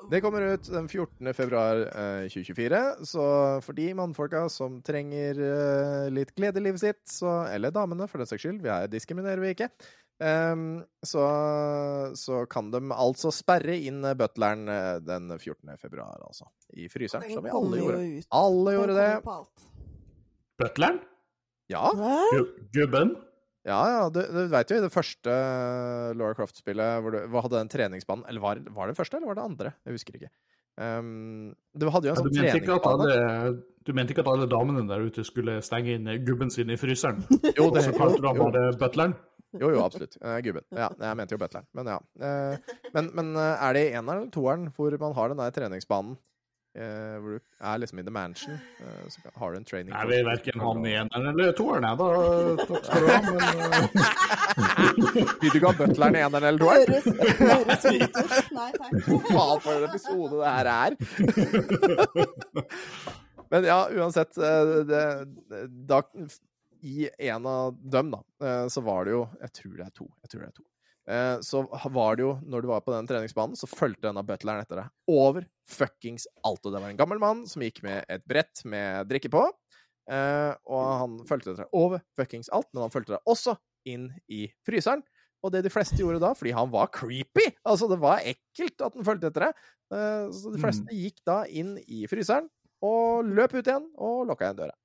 Det 0.10 0.22
kommer 0.22 0.42
ut 0.42 0.68
den 0.72 0.88
14. 0.88 1.34
februar 1.34 1.82
eh, 1.88 2.28
2024, 2.32 2.80
så 3.06 3.26
for 3.64 3.78
de 3.78 3.88
mannfolka 3.98 4.48
som 4.50 4.80
trenger 4.86 5.40
eh, 5.46 6.08
litt 6.14 6.34
glede 6.36 6.60
i 6.62 6.66
livet 6.66 6.82
sitt, 6.82 7.02
så, 7.10 7.44
eller 7.52 7.74
damene 7.76 8.08
for 8.10 8.22
den 8.22 8.30
saks 8.30 8.46
skyld, 8.46 8.62
vi 8.64 8.72
er, 8.74 8.90
diskriminerer 8.92 9.44
vi 9.44 9.54
ikke, 9.56 9.70
ehm, 10.24 10.82
så, 11.06 11.26
så 12.18 12.44
kan 12.52 12.74
de 12.74 12.84
altså 12.96 13.32
sperre 13.36 13.78
inn 13.78 14.02
butleren 14.20 14.68
eh, 14.72 14.98
den 15.06 15.32
14. 15.38 15.78
februar, 15.82 16.18
altså. 16.28 16.50
I 16.74 16.90
fryseren, 16.92 17.28
som 17.32 17.46
vi 17.46 17.56
alle 17.62 17.82
gjorde. 17.84 18.04
Alle 18.42 18.78
gjorde 18.78 19.00
det. 19.00 19.10
Butleren? 20.62 21.02
Ja, 21.72 21.88
Gubben? 22.76 23.16
Ja, 23.68 23.80
ja. 23.94 24.06
Du, 24.14 24.22
du 24.22 24.40
veit 24.52 24.72
jo 24.72 24.80
i 24.80 24.84
det 24.84 24.92
første 24.94 25.36
Laura 26.18 26.38
Croft-spillet 26.38 27.04
hvor 27.04 27.14
du 27.14 27.38
hadde 27.38 27.58
den 27.60 27.70
treningsbanen 27.72 28.26
Eller 28.30 28.42
var, 28.44 28.62
var 28.74 28.90
det 28.90 28.98
første, 28.98 29.20
eller 29.20 29.30
var 29.30 29.38
det 29.38 29.46
andre? 29.46 29.74
Jeg 29.86 30.00
husker 30.00 30.18
ikke. 30.18 30.32
Um, 30.82 31.52
du 31.78 31.90
hadde 31.92 32.08
jo 32.10 32.14
en 32.16 32.22
sånn 32.22 32.32
treningsbane. 32.32 32.94
alle, 32.94 33.52
du 33.86 33.92
mente 33.98 34.16
ikke 34.16 34.24
at 34.24 34.32
alle 34.32 34.48
damene 34.50 34.86
der 34.90 35.04
ute 35.04 35.26
skulle 35.28 35.60
stenge 35.66 35.98
inn 35.98 36.08
gubben 36.26 36.50
sin 36.54 36.72
i 36.72 36.80
fryseren? 36.80 37.22
Jo, 37.58 37.68
Og 37.68 37.76
det, 37.76 37.86
så 37.86 37.94
kalte 37.98 38.22
du 38.24 38.30
ham 38.30 38.40
bare 38.40 38.72
butleren? 38.80 39.14
Jo, 39.52 39.68
jo, 39.68 39.82
absolutt. 39.84 40.16
Uh, 40.24 40.38
gubben. 40.46 40.64
Ja, 40.72 40.88
jeg 40.96 41.20
mente 41.20 41.36
jo 41.36 41.42
butleren. 41.42 41.68
Men 41.76 41.90
ja. 41.92 41.98
Uh, 42.24 42.76
men, 42.96 43.10
men 43.18 43.34
eh, 43.36 43.64
er 43.68 43.76
det 43.76 43.82
i 43.84 43.94
eneren 44.00 44.22
eller 44.22 44.32
toeren 44.32 44.70
hvor 44.78 44.96
man 45.02 45.16
har 45.18 45.34
den 45.34 45.42
der 45.42 45.56
treningsbanen? 45.58 46.16
Eh, 46.72 47.16
hvor 47.20 47.34
du 47.36 47.40
er 47.68 47.80
liksom 47.82 48.00
i 48.00 48.04
The 48.08 48.12
Mansion, 48.16 48.54
eh, 48.80 49.08
så 49.12 49.20
har 49.36 49.52
du 49.52 49.58
en 49.58 49.66
training 49.68 49.92
Jeg 49.92 50.08
vil 50.08 50.24
verken 50.24 50.62
han 50.64 50.86
i 50.88 50.94
eneren 51.02 51.28
eller 51.34 51.52
toeren, 51.58 51.84
jeg. 51.84 51.98
Da 52.00 52.06
takk 52.70 52.86
skal 52.86 53.02
du 53.04 53.08
ha, 53.12 53.18
men 53.28 53.44
eh, 53.44 53.84
Vil 55.42 55.52
du 55.52 55.58
ikke 55.60 55.68
ha 55.68 55.76
butleren 55.82 56.16
i 56.16 56.22
eneren 56.24 56.48
eller 56.48 56.62
toeren? 56.64 56.88
Høres, 57.42 57.84
ut. 57.92 58.16
Nei 58.56 58.70
takk. 58.78 58.94
Faen, 59.28 59.60
for 59.66 59.74
en 59.74 59.84
episode 59.90 60.40
det 60.40 60.48
her 60.56 60.68
er! 60.78 60.92
Men 63.52 63.68
ja, 63.68 63.82
uansett 63.92 64.38
eh, 64.40 64.74
det, 64.88 65.04
det, 65.52 65.62
da, 65.92 66.02
I 66.88 67.10
en 67.34 67.52
av 67.52 67.76
dem, 67.84 68.16
da, 68.16 68.24
eh, 68.48 68.68
så 68.72 68.80
var 68.88 69.06
det 69.06 69.18
jo 69.18 69.26
Jeg 69.42 69.52
tror 69.60 69.74
det 69.76 69.90
er 69.90 69.96
to. 70.00 70.08
Jeg 70.24 70.32
tror 70.32 70.46
det 70.46 70.54
er 70.54 70.56
to. 70.62 70.71
Eh, 71.10 71.38
Så 71.42 71.64
var 71.92 72.16
det 72.16 72.24
jo, 72.24 72.34
når 72.46 72.62
du 72.62 72.68
var 72.70 72.82
på 72.86 72.94
den 72.94 73.08
treningsbanen, 73.10 73.56
så 73.58 73.68
fulgte 73.70 74.08
denne 74.10 74.24
butleren 74.26 74.62
etter 74.62 74.84
deg. 74.84 74.92
Over 75.10 75.48
fuckings 75.68 76.28
alt. 76.46 76.66
Og 76.66 76.74
det 76.76 76.82
var 76.82 76.90
en 76.92 77.00
gammel 77.00 77.20
mann 77.20 77.46
som 77.50 77.62
gikk 77.66 77.82
med 77.84 78.06
et 78.10 78.26
brett 78.28 78.64
med 78.66 79.08
drikke 79.10 79.32
på. 79.34 79.48
eh, 80.12 80.54
Og 80.68 80.86
han 81.02 81.18
fulgte 81.30 81.52
etter 81.54 81.64
deg 81.66 81.74
over 81.74 82.02
fuckings 82.18 82.50
alt, 82.54 82.68
men 82.74 82.84
han 82.86 82.94
fulgte 82.94 83.16
deg 83.18 83.26
også 83.28 83.58
inn 83.86 84.12
i 84.30 84.48
fryseren. 84.68 85.02
Og 85.44 85.52
det 85.52 85.64
de 85.66 85.72
fleste 85.74 85.98
gjorde 85.98 86.20
da, 86.22 86.34
fordi 86.38 86.52
han 86.54 86.70
var 86.70 86.92
creepy 86.94 87.48
Altså, 87.66 87.88
det 87.90 87.98
var 88.00 88.20
ekkelt 88.22 88.82
at 88.86 88.94
han 88.94 89.04
fulgte 89.08 89.32
etter 89.32 89.48
deg. 89.48 89.54
eh, 89.94 90.28
Så 90.30 90.52
de 90.54 90.60
fleste 90.62 90.86
gikk 90.94 91.18
da 91.26 91.44
inn 91.50 91.78
i 91.88 92.06
fryseren, 92.08 92.48
og 92.82 93.26
løp 93.26 93.54
ut 93.54 93.66
igjen 93.66 93.90
og 93.98 94.28
lukka 94.30 94.46
igjen 94.46 94.58
døra. 94.62 94.76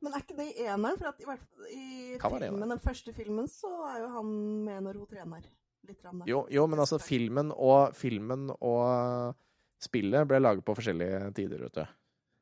Men 0.00 0.16
er 0.16 0.22
ikke 0.24 0.36
det 0.38 0.46
i 0.54 0.64
eneren? 0.64 0.96
For 0.98 1.10
at 1.10 1.20
i, 1.20 1.26
hvert 1.28 1.42
fall 1.44 1.70
i 1.76 2.18
filmen, 2.48 2.72
den 2.72 2.82
første 2.82 3.12
filmen 3.16 3.48
så 3.52 3.70
er 3.90 3.98
jo 4.04 4.10
han 4.16 4.30
med 4.66 4.86
når 4.86 5.00
hun 5.02 5.10
trener. 5.10 5.48
Litt 5.88 6.00
grann, 6.02 6.24
Jo, 6.28 6.42
jo, 6.52 6.66
men 6.68 6.82
altså, 6.82 6.98
filmen 7.00 7.52
og, 7.56 7.94
filmen 7.96 8.50
og 8.52 9.36
spillet 9.80 10.28
ble 10.28 10.40
laget 10.40 10.64
på 10.64 10.76
forskjellige 10.76 11.30
tider, 11.36 11.64
vet 11.66 11.78
du. 11.80 11.96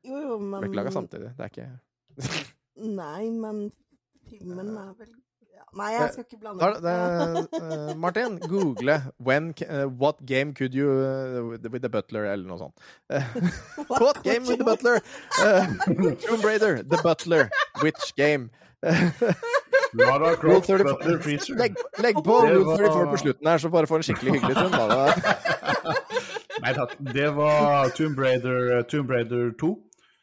Jo, 0.09 0.19
jo, 0.23 0.37
men 0.39 0.63
Ble 0.63 0.71
ikke 0.71 0.79
laga 0.81 0.95
samtidig. 0.95 1.31
Det 1.37 1.45
er 1.45 1.53
ikke 1.53 2.45
Nei, 2.99 3.29
men 3.35 3.65
filmen 4.29 4.71
er 4.79 4.93
vel. 4.99 5.15
Nei, 5.77 5.89
jeg 5.93 6.09
skal 6.13 6.25
ikke 6.25 6.39
blande 6.41 6.65
det, 6.65 6.81
det, 6.81 7.61
uh, 7.61 7.97
Martin, 7.97 8.39
google 8.49 8.95
when, 9.19 9.53
eh, 9.61 9.85
'What 9.85 10.25
game 10.25 10.53
could 10.53 10.73
you 10.73 10.89
uh, 10.89 11.49
with 11.49 11.81
the 11.81 11.89
butler?' 11.89 12.25
eller 12.31 12.47
noe 12.47 12.57
sånt. 12.57 12.73
Eh, 13.09 13.23
what 14.01 14.23
game 14.23 14.45
with 14.47 14.57
the 14.57 14.65
butler? 14.65 14.99
Uh, 15.43 15.65
Tomb 16.25 16.41
Raider, 16.41 16.83
The 16.83 16.99
Butler. 17.03 17.49
Which 17.81 18.13
game? 18.15 18.49
Lara 19.93 20.35
Croft, 20.37 20.67
Butler 20.67 21.19
Freezer. 21.19 21.55
Legg, 21.55 21.75
legg 21.97 22.15
på 22.23 22.41
Rule 22.45 22.77
34 22.77 23.11
på 23.11 23.17
slutten 23.17 23.47
her, 23.47 23.57
så 23.57 23.69
bare 23.69 23.87
får 23.87 23.95
en 23.95 24.03
skikkelig 24.03 24.33
hyggelig 24.33 24.55
stund. 24.55 24.75
Nei 26.61 26.73
takk, 26.73 26.95
det 27.13 27.29
var 27.35 27.89
Tomb 27.97 28.19
Raider, 28.19 28.81
Tomb 28.89 29.09
Raider 29.09 29.51
2. 29.59 29.75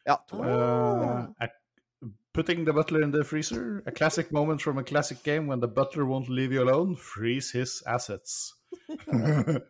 Ja, 0.07 0.15
to. 0.29 0.39
Uh, 0.39 1.27
putting 2.37 2.65
the 2.65 2.73
butler 2.73 3.01
in 3.01 3.11
the 3.11 3.23
freezer. 3.23 3.81
A 3.87 3.91
classic 3.91 4.31
moment 4.31 4.61
from 4.61 4.77
a 4.77 4.83
classic 4.83 5.23
game 5.23 5.47
when 5.47 5.59
the 5.59 5.67
butler 5.67 6.05
won't 6.05 6.29
leave 6.29 6.53
you 6.53 6.61
alone. 6.61 6.95
Freeze 6.95 7.49
his 7.51 7.81
assets. 7.87 8.53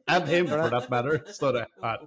And 0.07 0.27
him, 0.27 0.47
for 0.47 0.69
that 0.69 0.89
matter, 0.89 1.23
står 1.31 1.51
det 1.51 1.65
her. 1.83 1.97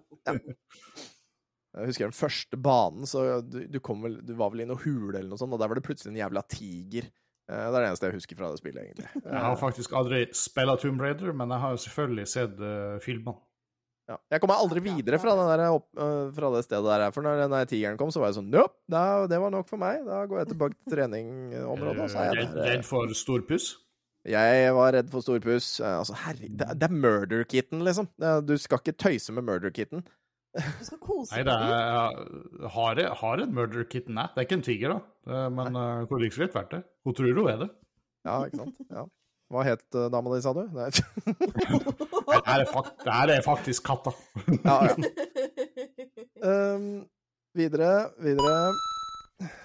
Jeg 1.71 1.87
husker 1.87 2.05
den 2.11 2.13
første 2.13 2.57
banen, 2.59 3.07
så 3.07 3.41
du, 3.41 3.61
du, 3.71 3.79
vel, 4.03 4.19
du 4.27 4.35
var 4.37 4.51
vel 4.51 4.65
i 4.65 4.69
noe 4.69 4.81
hule 4.83 5.15
eller 5.15 5.31
noe 5.31 5.39
sånt, 5.39 5.55
og 5.55 5.61
der 5.63 5.71
var 5.71 5.79
det 5.79 5.85
plutselig 5.87 6.11
en 6.13 6.19
jævla 6.19 6.43
tiger. 6.51 7.07
Eh, 7.47 7.61
Det 7.63 7.69
er 7.69 7.77
det 7.79 7.91
eneste 7.93 8.11
jeg 8.11 8.19
husker 8.19 8.41
fra 8.41 8.51
det 8.51 8.59
spillet, 8.61 8.83
egentlig. 8.83 9.23
Jeg 9.23 9.45
har 9.47 9.61
faktisk 9.61 9.95
aldri 9.97 10.25
spilt 10.35 10.83
Tomb 10.83 11.01
Raider, 11.01 11.33
men 11.33 11.55
jeg 11.55 11.65
har 11.65 11.79
selvfølgelig 11.87 12.27
sett 12.29 12.59
uh, 12.59 12.99
filmene. 13.05 13.39
Ja. 14.11 14.17
Jeg 14.35 14.43
kom 14.43 14.51
meg 14.51 14.59
aldri 14.65 14.81
videre 14.83 15.21
fra, 15.23 15.37
den 15.39 15.51
der, 15.53 15.61
opp, 15.71 15.85
uh, 15.95 16.31
fra 16.35 16.49
det 16.57 16.65
stedet 16.67 16.89
der. 16.91 17.13
For 17.15 17.23
når 17.23 17.45
den 17.45 17.69
tigeren 17.71 17.99
kom, 18.01 18.11
så 18.11 18.19
var 18.23 18.33
jeg 18.33 18.41
sånn 18.41 18.49
Nope, 18.51 18.75
da, 18.91 19.05
det 19.31 19.39
var 19.39 19.53
nok 19.55 19.69
for 19.71 19.79
meg. 19.79 20.01
Da 20.09 20.25
går 20.27 20.41
jeg 20.43 20.49
tilbake 20.51 20.75
til 20.81 20.97
treningområdet. 20.97 22.01
Og 22.03 22.11
så 22.11 22.19
er 22.25 22.33
jeg 22.33 22.41
Redd, 22.41 22.55
der. 22.59 22.71
redd 22.75 22.85
for 22.89 23.15
stor 23.15 23.45
puss? 23.47 23.69
Jeg 24.29 24.73
var 24.77 24.93
redd 24.99 25.13
for 25.13 25.25
stor 25.25 25.39
puss. 25.45 25.69
Altså, 25.81 26.17
herregud, 26.27 26.57
det, 26.61 26.67
er- 26.69 26.81
det 26.83 26.89
er 26.91 26.97
murder-kitten, 27.07 27.85
liksom. 27.87 28.09
Er- 28.21 28.43
Du 28.45 28.57
skal 28.59 28.83
ikke 28.83 28.99
tøyse 28.99 29.33
med 29.33 29.47
murder-kitten. 29.47 30.03
Du 30.59 30.83
skal 30.85 30.99
kose 30.99 31.31
Nei, 31.37 31.45
det 31.47 31.53
er 31.55 32.69
har, 32.75 32.97
jeg- 32.99 33.15
har 33.23 33.39
en 33.47 33.55
murder 33.55 33.85
kitten, 33.87 34.15
nei. 34.19 34.27
Det 34.35 34.43
er 34.43 34.49
ikke 34.49 34.59
en 34.59 34.67
tiger, 34.67 34.97
da. 35.29 35.49
Men 35.55 35.73
hun 35.79 36.07
hvor 36.11 36.19
like 36.21 36.35
så 36.35 36.43
litt 36.43 36.53
verdt 36.59 36.71
det. 36.75 36.83
Hun 37.07 37.15
tror 37.15 37.33
hun 37.39 37.49
er 37.55 37.57
det. 37.63 37.71
Ja, 38.27 38.35
ikke 38.51 38.59
sant? 38.59 38.75
Ja. 38.91 39.05
Hva 39.51 39.65
het 39.67 39.83
uh, 39.99 40.07
dama 40.13 40.31
di, 40.31 40.43
sa 40.45 40.53
du? 40.55 40.63
Nei. 40.71 40.91
Det 42.31 42.47
her 42.47 42.63
er, 42.63 42.91
det 43.03 43.15
her 43.15 43.31
er 43.35 43.41
faktisk 43.43 43.83
katta. 43.89 44.13
Ja, 44.63 44.77
ja. 44.87 44.95
Um, 46.47 46.85
videre, 47.59 47.91
videre. 48.23 48.71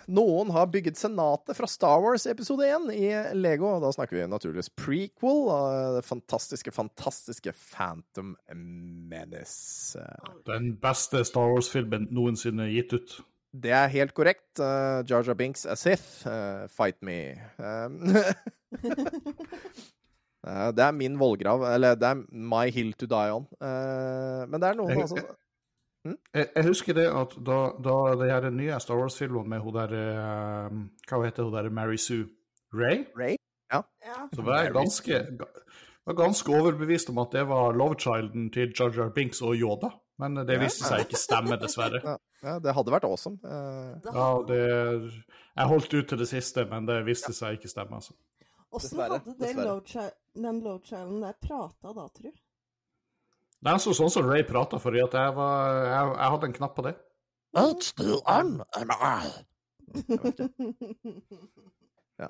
Noen 0.10 0.50
har 0.56 0.70
bygget 0.72 0.98
senatet 0.98 1.58
fra 1.58 1.68
Star 1.70 2.02
Wars 2.02 2.26
episode 2.30 2.66
1 2.66 2.90
i 2.96 3.12
Lego. 3.38 3.76
Da 3.84 3.92
snakker 3.94 4.18
vi 4.18 4.26
naturligvis 4.32 4.72
prequel 4.78 5.46
av 5.54 6.00
det 6.00 6.04
fantastiske, 6.08 6.74
fantastiske 6.74 7.54
Phantom 7.54 8.34
Menace. 9.12 10.02
Den 10.50 10.74
beste 10.82 11.22
Star 11.28 11.54
Wars-filmen 11.54 12.10
noensinne 12.16 12.70
gitt 12.74 12.98
ut. 12.98 13.18
Det 13.56 13.72
er 13.72 13.92
helt 13.94 14.14
korrekt. 14.18 14.48
Uh, 14.60 15.06
Jar 15.08 15.24
Jar 15.24 15.38
Binks 15.40 15.66
er 15.70 15.80
Sith. 15.80 16.26
Uh, 16.28 16.66
fight 16.72 17.02
me. 17.06 17.36
Um, 17.58 18.02
det 20.78 20.84
er 20.86 20.92
min 20.94 21.18
vollgrav. 21.20 21.64
Eller 21.74 21.96
det 22.00 22.08
er 22.12 22.22
my 22.32 22.68
hill 22.74 22.94
to 22.94 23.06
die 23.10 23.32
on. 23.34 23.48
Uh, 23.62 24.46
men 24.52 24.62
det 24.62 24.70
er 24.70 24.80
noen 24.80 24.90
Jeg- 24.94 25.02
altså 25.08 25.26
Jeg, 26.36 26.48
jeg 26.56 26.66
husker 26.68 26.94
det 26.94 27.06
at 27.10 27.32
da, 27.48 27.56
da 27.82 27.94
de 28.20 28.28
her 28.30 28.50
nye 28.54 28.76
Star 28.80 29.00
Wars-filmen 29.00 29.48
med 29.50 29.60
hun 29.66 29.74
der 29.74 29.90
eh, 29.98 30.76
Hva 31.10 31.22
heter 31.24 31.48
hun 31.48 31.54
der 31.56 31.70
Mary 31.74 31.98
Sue? 31.98 32.28
Ray? 32.74 33.06
Ray? 33.18 33.38
Ja. 33.74 33.80
Så 34.36 34.44
var 34.46 34.62
jeg 34.68 34.74
ganske, 34.76 35.18
var 36.06 36.14
ganske 36.20 36.54
overbevist 36.54 37.10
om 37.10 37.18
at 37.24 37.32
det 37.34 37.48
var 37.50 37.74
lovechilden 37.74 38.52
til 38.54 38.70
Jar 38.78 38.94
Jar 38.94 39.10
Binks 39.16 39.42
og 39.42 39.56
Yoda. 39.58 39.90
Men 40.22 40.36
det 40.46 40.60
viste 40.62 40.86
seg 40.86 41.08
ikke 41.08 41.18
stemme, 41.18 41.58
dessverre. 41.60 42.00
Ja, 42.06 42.14
ja, 42.46 42.60
det 42.64 42.76
hadde 42.78 42.94
vært 42.94 43.04
awesome. 43.10 43.40
Uh, 43.42 43.98
Ja, 44.06 44.28
det, 44.48 44.62
jeg 45.58 45.68
holdt 45.74 45.94
ut 45.98 46.08
til 46.14 46.22
det 46.22 46.28
siste, 46.30 46.68
men 46.70 46.86
det 46.86 47.02
viste 47.10 47.34
seg 47.34 47.58
ikke 47.58 47.68
stemme. 47.74 47.98
altså. 47.98 48.14
Åssen 48.76 49.00
hadde 49.00 49.36
den 49.40 50.60
load-childen 50.64 51.22
der 51.24 51.36
prata 51.42 51.94
da, 51.96 52.08
tru? 52.12 52.32
Det 53.66 53.72
er 53.72 53.82
så 53.82 53.96
sånn 53.98 54.12
som 54.14 54.28
Ray 54.28 54.44
prata, 54.46 54.78
fordi 54.82 55.02
at 55.02 55.16
jeg, 55.18 55.36
var, 55.38 55.80
jeg, 55.88 56.10
jeg 56.20 56.34
hadde 56.36 56.50
en 56.50 56.58
knapp 56.60 56.76
på 56.78 56.86
det. 56.86 56.96
It's 57.56 57.94
still 57.94 58.20
on, 58.28 58.60
am 58.76 58.92
I? 59.00 59.32
Ja. 62.20 62.28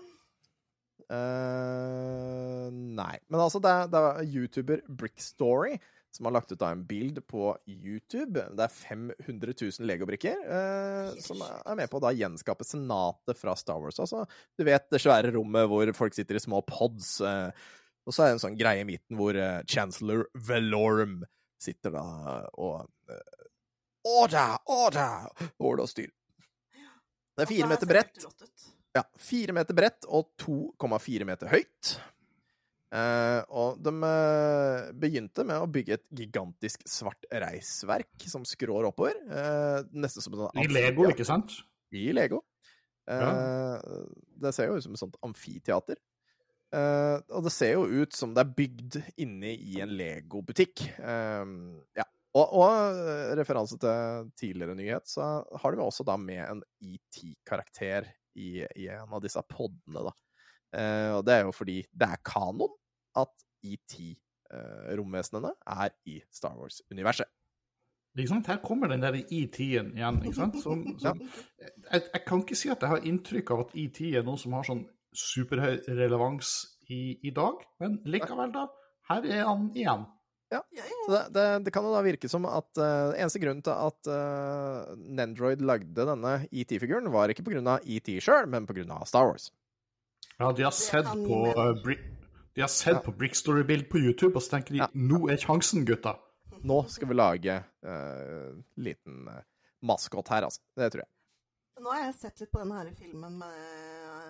Uh, 1.05 2.69
nei. 2.73 3.17
Men 3.30 3.41
altså, 3.43 3.59
det 3.61 3.69
er, 3.69 3.89
det 3.93 3.99
er 4.01 4.23
YouTuber 4.26 4.80
Brickstory 4.89 5.76
som 6.16 6.30
har 6.30 6.36
lagt 6.38 6.52
ut 6.54 6.60
da 6.62 6.72
en 6.72 6.84
bild 6.88 7.20
på 7.28 7.50
YouTube. 7.68 8.40
Det 8.56 8.66
er 8.66 8.72
500 8.72 9.54
000 9.62 9.88
legobrikker 9.90 10.44
eh, 10.58 11.14
som 11.24 11.44
er 11.44 11.80
med 11.80 11.92
på 11.92 12.00
å 12.00 12.06
da 12.06 12.14
gjenskape 12.16 12.68
senatet 12.68 13.40
fra 13.40 13.56
Star 13.60 13.82
Wars. 13.84 14.00
Altså, 14.00 14.24
du 14.56 14.66
vet 14.68 14.88
det 14.94 15.02
svære 15.04 15.34
rommet 15.36 15.68
hvor 15.72 15.92
folk 15.98 16.16
sitter 16.16 16.40
i 16.40 16.44
små 16.44 16.62
pods. 16.68 17.18
Eh, 17.20 17.50
og 18.06 18.16
så 18.16 18.24
er 18.24 18.32
det 18.32 18.38
en 18.38 18.46
sånn 18.48 18.60
greie 18.60 18.86
i 18.86 18.88
midten 18.88 19.20
hvor 19.20 19.36
eh, 19.36 19.62
Chancellor 19.68 20.28
Velorum 20.48 21.24
sitter 21.62 21.96
da 21.96 22.06
og 22.62 22.86
Order! 24.06 24.58
Order! 24.70 25.48
Order 25.58 25.84
og 25.88 25.90
styr. 25.90 26.12
Det 27.36 27.44
er 27.44 27.50
fire 27.50 27.68
meter 27.68 27.90
bredt. 27.90 28.28
Ja, 28.96 29.02
fire 29.20 29.56
meter 29.58 29.76
bredt 29.76 30.06
og 30.08 30.30
2,4 30.40 31.26
meter 31.28 31.50
høyt. 31.52 31.96
Eh, 32.94 33.41
og 33.49 33.80
de 33.84 33.91
uh, 33.91 34.91
begynte 34.95 35.44
med 35.48 35.60
å 35.60 35.70
bygge 35.70 35.98
et 35.98 36.06
gigantisk 36.16 36.84
svart 36.88 37.26
reisverk 37.32 38.28
som 38.30 38.45
skrår 38.48 38.90
oppover. 38.91 39.18
Uh, 39.28 39.82
nesten 39.95 40.24
som 40.24 40.36
en 40.38 40.62
I 40.62 40.68
Lego, 40.72 41.07
ikke 41.12 41.28
sant? 41.28 41.57
I 41.95 42.10
Lego. 42.16 42.44
Ja. 43.06 43.78
Det 44.41 44.49
ser 44.56 44.72
jo 44.72 44.80
ut 44.80 44.84
som 44.84 44.95
et 44.95 44.99
sånt 44.99 45.18
amfiteater. 45.22 45.99
Og 46.74 47.45
det 47.45 47.52
ser 47.53 47.76
jo 47.76 48.02
ut 48.02 48.16
som 48.18 48.32
det 48.34 48.41
er 48.41 48.56
bygd 48.57 48.98
inne 49.22 49.52
i 49.53 49.78
en 49.84 49.94
Lego-butikk. 49.94 50.82
Eh, 50.98 51.52
ja. 52.02 52.07
Og, 52.36 52.56
og 52.57 53.38
referanse 53.38 53.78
til 53.80 54.32
tidligere 54.36 54.76
nyhet, 54.76 55.06
så 55.07 55.45
har 55.62 55.78
de 55.78 55.86
også 55.86 56.03
da 56.10 56.18
med 56.20 56.41
en 56.41 56.64
ET-karakter 56.84 58.10
i, 58.36 58.66
i 58.66 58.90
en 58.91 59.14
av 59.14 59.22
disse 59.24 59.40
podene, 59.48 60.10
da. 60.10 60.16
Eh, 60.76 61.11
og 61.15 61.23
det 61.27 61.38
er 61.38 61.47
jo 61.47 61.56
fordi 61.56 61.80
det 61.95 62.10
er 62.11 62.22
kanon 62.26 62.73
at 63.15 63.31
ET-romvesenene 63.65 65.53
er 65.76 65.95
i 66.11 66.19
Star 66.34 66.57
Wars-universet. 66.60 67.30
Her 68.15 68.60
kommer 68.64 68.88
den 68.88 69.03
der 69.03 69.15
ET-en 69.15 69.91
igjen. 69.97 70.22
ikke 70.23 70.35
sant? 70.38 70.60
Som, 70.64 70.84
som, 71.03 71.19
jeg, 71.60 72.02
jeg 72.14 72.22
kan 72.27 72.43
ikke 72.43 72.56
si 72.60 72.72
at 72.72 72.84
jeg 72.84 72.93
har 72.93 73.07
inntrykk 73.07 73.52
av 73.52 73.65
at 73.65 73.76
ET 73.80 74.02
er 74.11 74.23
noe 74.27 74.39
som 74.39 74.56
har 74.56 74.68
sånn 74.68 74.85
superhøy 75.15 75.80
relevans 75.95 76.52
i, 76.91 77.18
i 77.23 77.31
dag, 77.35 77.64
men 77.80 78.02
likevel, 78.07 78.52
da. 78.56 78.68
Her 79.10 79.26
er 79.30 79.43
han 79.47 79.69
igjen. 79.77 80.06
Så 80.56 81.11
det, 81.11 81.22
det, 81.35 81.45
det 81.65 81.73
kan 81.73 81.85
jo 81.85 81.93
da 81.93 82.02
virke 82.06 82.30
som 82.31 82.45
at 82.47 82.80
uh, 82.80 83.15
eneste 83.18 83.41
grunn 83.41 83.61
til 83.65 83.73
at 83.73 84.10
uh, 84.11 84.93
Nendroid 84.95 85.64
lagde 85.65 86.06
denne 86.07 86.35
ET-figuren, 86.52 87.10
var 87.14 87.31
ikke 87.31 87.45
pga. 87.47 87.80
ET 87.81 88.11
sjøl, 88.23 88.47
men 88.52 88.68
pga. 88.69 89.02
Star 89.10 89.31
Wars. 89.31 89.49
Ja, 90.38 90.52
de 90.52 90.66
har 90.68 90.76
sett 90.76 91.07
på, 91.07 91.40
uh, 91.56 91.72
Bri 91.84 91.98
de 92.56 92.64
har 92.64 92.72
sett 92.72 93.02
på 93.03 93.12
Brickstory-bild 93.12 93.90
på 93.91 93.99
YouTube, 93.99 94.38
og 94.38 94.44
så 94.44 94.56
tenker 94.56 94.72
de 94.76 94.80
Ja. 94.80 94.88
nå 94.94 95.26
er 95.32 95.36
sjansen, 95.36 95.84
gutta. 95.86 96.16
Nå 96.64 96.86
skal 96.88 97.10
vi 97.10 97.18
lage 97.18 97.57
uh, 97.84 98.56
liten 98.80 99.28
uh, 99.28 99.41
maskot 99.84 100.32
her, 100.32 100.48
altså. 100.48 100.62
Det 100.76 100.88
tror 100.94 101.03
jeg. 101.03 101.10
Nå 101.84 101.91
har 101.91 102.06
jeg 102.06 102.16
sett 102.16 102.40
litt 102.40 102.52
på 102.53 102.62
denne 102.62 102.78
her 102.80 102.94
filmen 102.95 103.36
med 103.41 103.57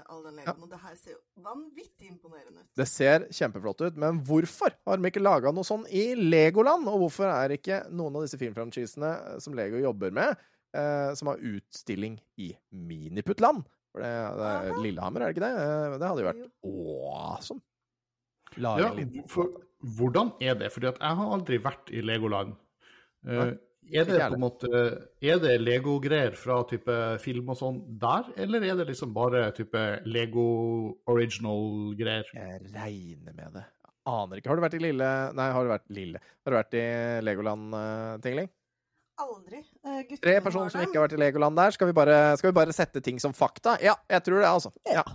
all 0.10 0.24
den 0.26 0.40
legoen, 0.40 0.64
og 0.66 0.72
det 0.72 0.80
her 0.82 0.96
ser 0.98 1.14
jo 1.14 1.20
vanvittig 1.46 2.10
imponerende 2.10 2.64
ut. 2.64 2.72
Det 2.78 2.88
ser 2.90 3.28
kjempeflott 3.30 3.86
ut, 3.86 4.02
men 4.02 4.24
hvorfor 4.26 4.74
har 4.74 4.98
de 4.98 5.12
ikke 5.12 5.22
laga 5.22 5.54
noe 5.54 5.68
sånn 5.68 5.86
i 5.94 6.08
Legoland? 6.18 6.90
Og 6.90 7.06
hvorfor 7.06 7.30
er 7.30 7.54
ikke 7.56 7.84
noen 7.94 8.18
av 8.18 8.26
disse 8.26 8.40
filmfranchisene 8.42 9.40
som 9.44 9.54
Lego 9.58 9.78
jobber 9.82 10.14
med, 10.18 10.42
eh, 10.74 11.14
som 11.14 11.30
har 11.30 11.42
utstilling 11.42 12.18
i 12.42 12.52
Miniputland? 12.72 13.66
For 13.96 14.04
det, 14.04 14.12
det 14.36 14.48
er 14.52 14.82
Lillehammer, 14.84 15.24
er 15.24 15.32
det 15.32 15.38
ikke 15.38 15.46
det? 15.46 15.54
Eh, 15.64 15.94
Det 16.02 16.08
hadde 16.10 16.24
jo 16.24 16.28
vært 16.28 16.48
awesome. 16.68 17.62
Lage 18.60 18.84
Ja, 18.84 19.22
for, 19.32 19.62
hvordan 19.98 20.34
er 20.44 20.58
det? 20.60 20.72
Fordi 20.74 20.90
at 20.92 21.00
jeg 21.00 21.20
har 21.20 21.32
aldri 21.38 21.60
vært 21.64 21.92
i 21.96 22.04
Legoland. 22.04 22.58
Eh, 23.28 23.54
Er 23.96 24.08
det 24.10 24.18
på 24.18 24.34
en 24.34 24.42
måte 24.42 24.70
Er 25.22 25.40
det 25.40 25.60
Lego-greier 25.62 26.36
fra 26.36 26.64
type 26.66 26.94
film 27.22 27.52
og 27.54 27.58
sånn 27.60 27.80
der, 28.02 28.32
eller 28.42 28.64
er 28.66 28.80
det 28.80 28.88
liksom 28.90 29.14
bare 29.14 29.46
type 29.56 29.84
Lego 30.10 30.46
original-greier? 31.08 32.32
Jeg 32.34 32.62
regner 32.74 33.36
med 33.38 33.60
det. 33.60 33.66
Aner 34.10 34.38
ikke. 34.42 34.50
Har 34.52 34.58
du 34.60 34.66
vært 34.66 34.78
i 34.78 34.84
Lille 34.84 35.10
Nei, 35.38 35.48
har 35.54 35.64
du 35.64 35.72
vært 35.72 35.88
Lille? 35.94 36.20
Har 36.44 36.54
du 36.54 36.58
vært 36.60 36.76
i 36.78 36.86
Legoland, 37.26 37.74
uh, 37.74 38.18
Tingling? 38.26 38.50
Aldri. 39.16 39.62
Eh, 39.86 40.02
guttene 40.10 40.22
Tre 40.26 40.36
personer 40.44 40.74
som 40.74 40.84
ikke 40.84 40.98
har 41.00 41.06
vært 41.08 41.16
i 41.16 41.22
Legoland 41.22 41.56
der. 41.60 41.72
Skal 41.76 41.88
vi, 41.88 41.96
bare, 41.96 42.18
skal 42.40 42.52
vi 42.52 42.58
bare 42.58 42.76
sette 42.76 43.02
ting 43.04 43.22
som 43.24 43.36
fakta? 43.36 43.78
Ja, 43.84 43.96
jeg 44.12 44.26
tror 44.26 44.42
det, 44.42 44.50
altså. 44.50 44.74
Ja, 44.92 45.06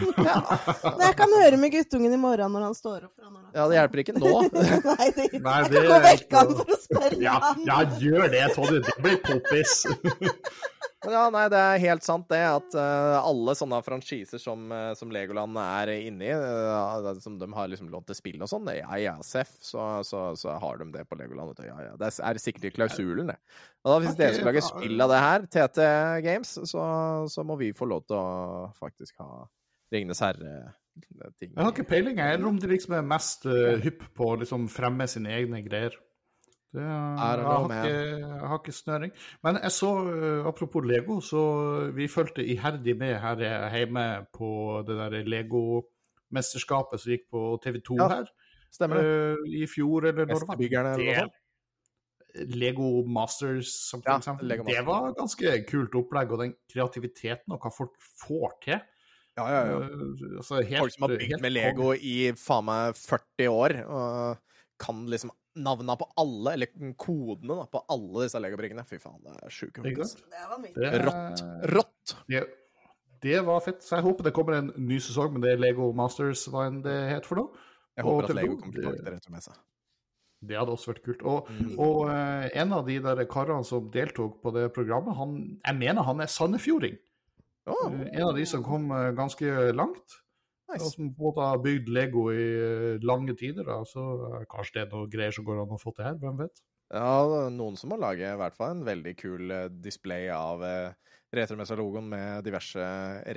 ja. 0.00 0.36
Men 0.84 1.04
jeg 1.06 1.16
kan 1.20 1.34
høre 1.38 1.58
med 1.60 1.72
guttungen 1.74 2.14
i 2.16 2.20
morgen 2.20 2.52
når 2.56 2.66
han 2.68 2.74
står 2.78 3.08
opp. 3.08 3.14
han- 3.22 3.40
ja 3.54 3.68
det 3.70 3.76
hjelper 3.78 4.02
ikke 4.04 4.16
nå. 4.18 4.34
Nei, 4.90 5.10
det, 5.14 5.28
Nei, 5.44 5.56
jeg 5.62 5.70
kan 5.70 5.88
gå 5.88 5.96
er 5.98 6.06
vekk 6.08 6.24
ikke 6.26 6.40
han 6.42 6.52
noe- 6.52 6.60
for 6.60 6.74
å 6.74 6.80
spørre 6.82 7.20
Ja, 7.22 7.38
han. 7.44 7.64
ja, 7.68 7.80
gjør 8.02 8.30
det, 8.32 8.44
Tony. 8.56 8.80
Det 8.88 8.96
blir 9.04 9.20
poppis. 9.26 9.76
Ja, 11.04 11.26
nei, 11.28 11.42
det 11.52 11.58
er 11.60 11.80
helt 11.82 12.04
sant 12.06 12.30
det 12.32 12.38
at 12.48 12.74
uh, 12.80 13.18
alle 13.20 13.52
sånne 13.58 13.76
franchiser 13.84 14.40
som, 14.40 14.62
uh, 14.72 14.94
som 14.96 15.10
Legoland 15.12 15.58
er 15.60 15.90
inne 15.98 16.24
i, 16.24 16.30
eh, 16.32 17.08
som 17.20 17.34
de 17.36 17.48
har 17.52 17.68
liksom 17.68 17.90
lånt 17.92 18.06
til 18.08 18.16
spill 18.16 18.40
og 18.40 18.48
sånn, 18.48 18.70
ja 18.72 18.96
ja, 18.96 19.12
Seff, 19.20 19.50
så, 19.60 19.84
så, 20.08 20.22
så 20.40 20.54
har 20.62 20.80
de 20.80 20.86
det 20.94 21.02
på 21.10 21.18
Legoland. 21.20 21.60
Ja, 21.60 21.76
ja. 21.90 21.92
Det 22.00 22.08
er 22.08 22.40
sikkert 22.40 22.70
i 22.70 22.72
klausulen, 22.78 23.28
det. 23.34 23.36
Og 23.84 23.92
da 23.92 23.98
Hvis 24.06 24.16
dere 24.16 24.38
skal 24.38 24.48
lage 24.48 24.64
spill 24.64 25.04
av 25.04 25.12
det 25.12 25.20
her, 25.26 25.44
TT 25.58 25.82
Games, 26.24 26.54
så, 26.72 26.86
så 27.28 27.44
må 27.44 27.58
vi 27.60 27.74
få 27.76 27.90
lov 27.92 28.06
til 28.08 28.16
å 28.16 28.72
faktisk 28.80 29.20
ha 29.20 29.44
Ringenes 29.94 30.20
herre-ting. 30.24 31.52
Jeg 31.54 31.62
har 31.64 31.70
ikke 31.72 31.86
peiling, 31.90 32.18
jeg, 32.18 32.36
eller 32.38 32.50
om 32.50 32.58
de 32.60 32.70
liksom 32.70 32.96
er 32.98 33.06
mest 33.06 33.46
uh, 33.46 33.74
hypp 33.82 34.02
på 34.18 34.32
å 34.32 34.40
liksom 34.42 34.66
fremme 34.72 35.06
sine 35.10 35.32
egne 35.36 35.62
greier. 35.66 35.94
Det, 36.74 36.82
I 36.82 36.86
jeg, 37.30 37.44
har 37.46 37.64
ikke, 37.70 37.90
jeg 38.18 38.48
har 38.50 38.58
ikke 38.58 38.72
snøring. 38.74 39.12
Men 39.46 39.58
jeg 39.62 39.70
så, 39.76 39.90
eh, 40.10 40.46
apropos 40.50 40.82
Lego, 40.82 41.20
så 41.22 41.42
vi 41.94 42.08
fulgte 42.10 42.42
iherdig 42.42 42.96
med 42.98 43.12
her 43.22 43.38
hjemme 43.76 44.06
på 44.34 44.48
det 44.88 44.96
der 44.98 45.14
Lego-mesterskapet 45.22 46.98
som 47.04 47.12
gikk 47.14 47.28
på 47.30 47.44
TV2 47.62 48.00
Ja, 48.00 48.08
her 48.16 48.32
Stemmer 48.74 48.98
det? 48.98 49.06
eh, 49.06 49.62
i 49.62 49.68
fjor, 49.70 50.08
eller 50.10 50.26
når 50.26 50.42
det 50.42 50.48
var. 50.50 51.30
Det? 51.30 51.30
Lego 52.58 53.04
Masters, 53.06 53.70
som 53.90 54.02
for 54.02 54.10
Ja, 54.10 54.18
eksempel. 54.18 54.48
Lego 54.50 54.64
det 54.66 54.74
Masters. 54.74 54.86
var 54.88 55.14
ganske 55.20 55.54
kult 55.70 55.94
opplegg, 55.94 56.32
og 56.34 56.42
den 56.42 56.56
kreativiteten 56.74 57.54
og 57.54 57.62
hva 57.62 57.70
folk 57.70 57.94
får 58.26 58.58
til. 58.66 58.80
Ja, 59.36 59.44
ja, 59.50 59.62
ja. 59.66 59.78
Eh, 59.82 60.36
altså, 60.38 60.60
helt- 60.62 60.78
Folk 60.84 60.92
som 60.94 61.06
har 61.08 61.16
bygd 61.18 61.40
med 61.42 61.52
Lego 61.52 61.92
i 61.94 62.32
faen 62.38 62.64
meg 62.68 62.94
40 62.94 63.48
år, 63.50 63.74
og 63.88 64.38
kan 64.78 65.06
liksom 65.10 65.30
navna 65.56 65.96
på 65.98 66.06
alle, 66.18 66.52
eller 66.54 66.66
kodene 66.98 67.56
da, 67.60 67.64
på 67.70 67.82
alle 67.90 68.24
disse 68.26 68.40
Lego-brikkene. 68.42 68.84
Fy 68.86 68.98
faen, 69.02 69.20
det 69.22 69.34
er 69.42 69.50
sjuke 69.54 69.82
folk. 69.82 70.14
Det 70.74 70.88
er 70.90 71.04
Rått. 71.06 71.42
Rått! 71.74 72.14
Det, 72.30 72.44
det 73.22 73.44
var 73.46 73.60
fett. 73.60 73.82
Så 73.82 73.96
jeg 73.98 74.04
håper 74.06 74.24
det 74.28 74.34
kommer 74.34 74.58
en 74.58 74.72
ny 74.76 74.98
sesong 75.02 75.32
med 75.32 75.42
det 75.46 75.58
Lego 75.62 75.92
Masters, 75.92 76.46
hva 76.50 76.66
enn 76.68 76.82
det 76.82 76.96
het 77.10 77.26
for 77.26 77.36
noe. 77.42 77.50
Jeg 77.96 78.04
Og 78.04 78.10
håper 78.10 78.24
at 78.24 78.30
TV2, 78.30 78.40
Lego 78.40 78.56
kommer 78.56 78.74
det- 78.74 78.82
tilbake 78.82 79.04
til 79.04 79.14
retromessa. 79.14 79.54
Det 80.44 80.56
hadde 80.58 80.74
også 80.74 80.90
vært 80.92 81.02
kult. 81.06 81.22
Og, 81.24 81.48
Mm. 81.48 81.78
og 81.78 82.06
uh, 82.10 82.48
en 82.52 82.72
av 82.72 82.84
de 82.86 82.98
der 83.00 83.24
karene 83.24 83.64
som 83.64 83.90
deltok 83.90 84.42
på 84.42 84.52
det 84.52 84.72
programmet, 84.74 85.16
han, 85.16 85.58
jeg 85.64 85.76
mener 85.78 86.02
han 86.02 86.20
er 86.20 86.26
sandefjording. 86.26 86.98
Eh, 87.66 88.06
En 88.12 88.28
av 88.28 88.36
de 88.36 88.44
som 88.46 88.64
kom 88.64 88.90
eh, 88.92 89.12
ganske 89.16 89.72
langt. 89.72 90.20
Og 90.74 90.86
som 90.90 91.10
på 91.12 91.20
en 91.20 91.26
måte 91.28 91.44
har 91.44 91.60
bygd 91.62 91.90
Lego 91.92 92.26
i 92.32 92.44
eh, 92.44 93.04
lange 93.04 93.36
tider. 93.38 93.66
Da. 93.68 93.80
Så 93.88 94.04
kanskje 94.50 94.80
det 94.80 94.84
er 94.86 94.92
noe 94.94 95.10
greier 95.12 95.34
som 95.36 95.46
går 95.46 95.62
an 95.62 95.76
å 95.76 95.80
få 95.80 95.94
til 95.94 96.08
her, 96.08 96.18
hvem 96.20 96.40
vet. 96.40 96.64
Ja, 96.94 97.48
noen 97.50 97.78
som 97.80 97.90
må 97.92 97.98
lage 98.00 98.28
i 98.28 98.38
hvert 98.38 98.56
fall 98.58 98.74
en 98.74 98.84
veldig 98.86 99.14
kul 99.18 99.54
display 99.82 100.28
av 100.32 100.62
eh, 100.66 101.16
retromessa-logoen 101.34 102.08
med 102.10 102.44
diverse 102.46 102.84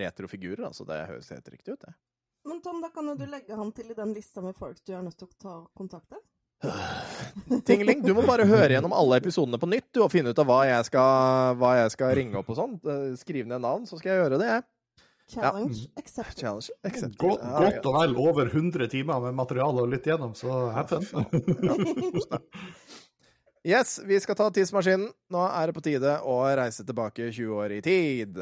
retrofigurer. 0.02 0.68
Altså, 0.70 0.86
det 0.88 1.06
høres 1.10 1.32
helt 1.34 1.50
riktig 1.54 1.78
ut, 1.78 1.86
det. 1.88 1.96
Men 2.48 2.62
Tom, 2.64 2.80
da 2.84 2.90
kan 2.94 3.08
jo 3.10 3.18
du 3.20 3.26
legge 3.28 3.56
han 3.60 3.72
til 3.76 3.92
i 3.92 3.98
den 3.98 4.14
lista 4.16 4.44
med 4.44 4.56
folk 4.56 4.80
du 4.88 4.94
er 4.96 5.04
nødt 5.04 5.18
til 5.20 5.28
å 5.28 5.40
ta 5.42 5.56
kontakt 5.76 6.08
med. 6.14 6.24
Tingeling, 7.68 8.02
du 8.06 8.14
må 8.18 8.24
bare 8.26 8.48
høre 8.50 8.74
gjennom 8.74 8.96
alle 8.96 9.20
episodene 9.22 9.60
på 9.62 9.70
nytt 9.70 9.88
du, 9.94 10.02
og 10.06 10.12
finne 10.14 10.34
ut 10.34 10.42
av 10.42 10.48
hva 10.50 10.64
jeg 10.68 10.88
skal, 10.90 11.58
hva 11.62 11.76
jeg 11.84 11.94
skal 11.94 12.16
ringe 12.18 12.40
opp 12.40 12.50
og 12.54 12.58
sånn. 12.58 12.74
Skriv 13.20 13.48
ned 13.50 13.62
navn, 13.64 13.86
så 13.90 14.00
skal 14.00 14.14
jeg 14.14 14.24
gjøre 14.24 14.42
det, 14.42 14.50
jeg. 14.56 14.66
Challenge 15.28 15.82
accepted. 16.00 16.40
Challenge 16.40 16.70
accepted. 16.88 17.18
Godt, 17.20 17.42
Ja, 17.44 17.64
godt 17.68 17.90
og 17.90 17.98
vel 18.00 18.16
over 18.24 18.48
100 18.48 18.88
timer 18.94 19.20
med 19.26 19.36
materiale 19.36 19.84
å 19.84 19.90
lytte 19.90 20.14
gjennom, 20.14 20.34
så 20.38 20.70
have 20.76 21.02
fun. 21.04 21.28
Yes, 23.68 23.98
vi 24.08 24.16
skal 24.24 24.38
ta 24.40 24.46
tidsmaskinen. 24.54 25.10
Nå 25.34 25.42
er 25.44 25.68
det 25.68 25.74
på 25.76 25.82
tide 25.84 26.14
å 26.24 26.38
reise 26.56 26.86
tilbake 26.88 27.26
20 27.36 27.58
år 27.58 27.74
i 27.76 27.80
tid. 27.84 28.38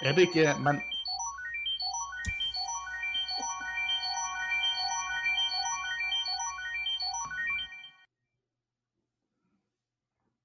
Er 0.00 0.14
det 0.16 0.30
ikke 0.30 0.54
Men 0.64 0.78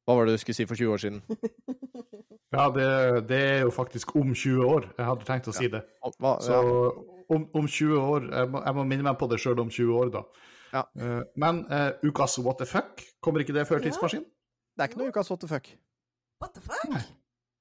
Hva 0.04 0.16
var 0.18 0.28
det 0.28 0.36
du 0.36 0.42
skulle 0.42 0.58
si 0.58 0.66
for 0.68 0.76
20 0.76 0.94
år 0.94 1.02
siden? 1.04 1.22
ja, 2.58 2.66
det, 2.76 2.88
det 3.30 3.40
er 3.40 3.62
jo 3.64 3.72
faktisk 3.72 4.16
om 4.20 4.34
20 4.36 4.66
år. 4.68 4.88
Jeg 4.98 5.08
hadde 5.08 5.28
tenkt 5.30 5.48
å 5.48 5.54
si 5.56 5.70
det. 5.72 5.84
Hva, 6.20 6.34
Så 6.44 6.58
om, 7.32 7.46
om 7.56 7.68
20 7.68 8.02
år 8.02 8.28
jeg 8.34 8.50
må, 8.52 8.64
jeg 8.66 8.78
må 8.80 8.84
minne 8.90 9.06
meg 9.08 9.16
på 9.22 9.30
det 9.32 9.40
sjøl 9.42 9.62
om 9.64 9.72
20 9.72 9.94
år, 10.02 10.12
da. 10.18 10.24
Ja. 10.74 10.82
Uh, 10.98 11.22
men 11.40 11.64
uh, 11.70 11.92
ukas 12.04 12.36
What 12.42 12.58
the 12.60 12.66
fuck, 12.68 13.04
kommer 13.24 13.44
ikke 13.46 13.54
det 13.56 13.68
før 13.70 13.80
Ja. 13.80 13.86
tidsmaskin? 13.88 14.24
Det 14.74 14.82
er 14.84 14.90
ikke 14.90 15.00
noe 15.04 15.14
ukas 15.14 15.30
what 15.30 15.40
the 15.44 15.48
fuck. 15.52 15.68
What 16.42 16.56
the 16.58 16.64
fuck? 16.66 16.96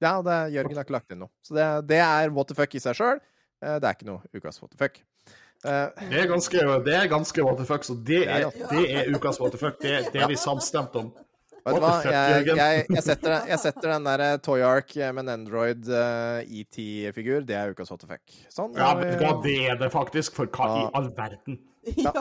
Ja, 0.02 0.16
det 0.24 0.36
Jørgen 0.56 0.74
har 0.78 0.86
ikke 0.86 0.94
lagt 0.96 1.12
inn 1.12 1.20
noe. 1.22 1.30
Så 1.46 1.54
det, 1.54 1.66
det 1.92 1.98
er 2.02 2.32
what 2.34 2.48
the 2.50 2.56
fuck 2.58 2.72
i 2.74 2.80
seg 2.82 2.96
sjøl. 2.98 3.20
Det 3.62 3.84
er 3.86 3.92
ikke 3.94 4.08
noe 4.08 4.24
ukas 4.34 4.58
what 4.62 4.72
the 4.72 4.80
fuck. 4.80 4.96
Eh, 5.62 6.08
Det 6.10 6.22
er 6.24 6.26
ganske, 6.26 6.62
det 6.88 6.94
er 6.98 7.04
ganske 7.12 7.44
what 7.46 7.60
the 7.60 7.66
fuck, 7.68 7.84
så 7.86 7.94
det 7.94 8.24
er, 8.26 8.48
det 8.72 8.80
er 8.96 9.12
ukas 9.14 9.38
what 9.38 9.52
the 9.54 9.60
fuck. 9.60 9.76
Det, 9.84 9.92
det 10.10 10.24
er 10.24 10.32
vi 10.32 10.38
samstemt 10.40 10.96
om. 10.98 11.12
Vet 11.62 11.76
du 11.78 11.84
hva, 11.84 11.90
jeg, 12.02 12.46
jeg, 12.48 12.84
jeg, 12.90 13.02
setter, 13.08 13.34
jeg 13.46 13.58
setter 13.62 13.92
den 13.94 14.06
der 14.08 14.22
Toy 14.42 14.64
Ark 14.66 14.94
med 14.98 15.22
en 15.22 15.34
Android 15.36 15.86
uh, 15.86 16.42
ET-figur. 16.42 17.44
Det 17.46 17.58
er 17.58 17.74
ukas 17.74 17.92
hot 17.94 18.02
effect. 18.06 18.34
Sånn. 18.50 18.74
Ja, 18.78 18.92
vet 18.98 19.14
du 19.14 19.22
hva, 19.22 19.36
det 19.44 19.58
er 19.70 19.78
det 19.78 19.92
faktisk. 19.94 20.34
For 20.40 20.50
hva 20.50 20.70
i 20.80 20.88
all 20.98 21.12
verden? 21.14 21.60
Ja. 21.98 22.12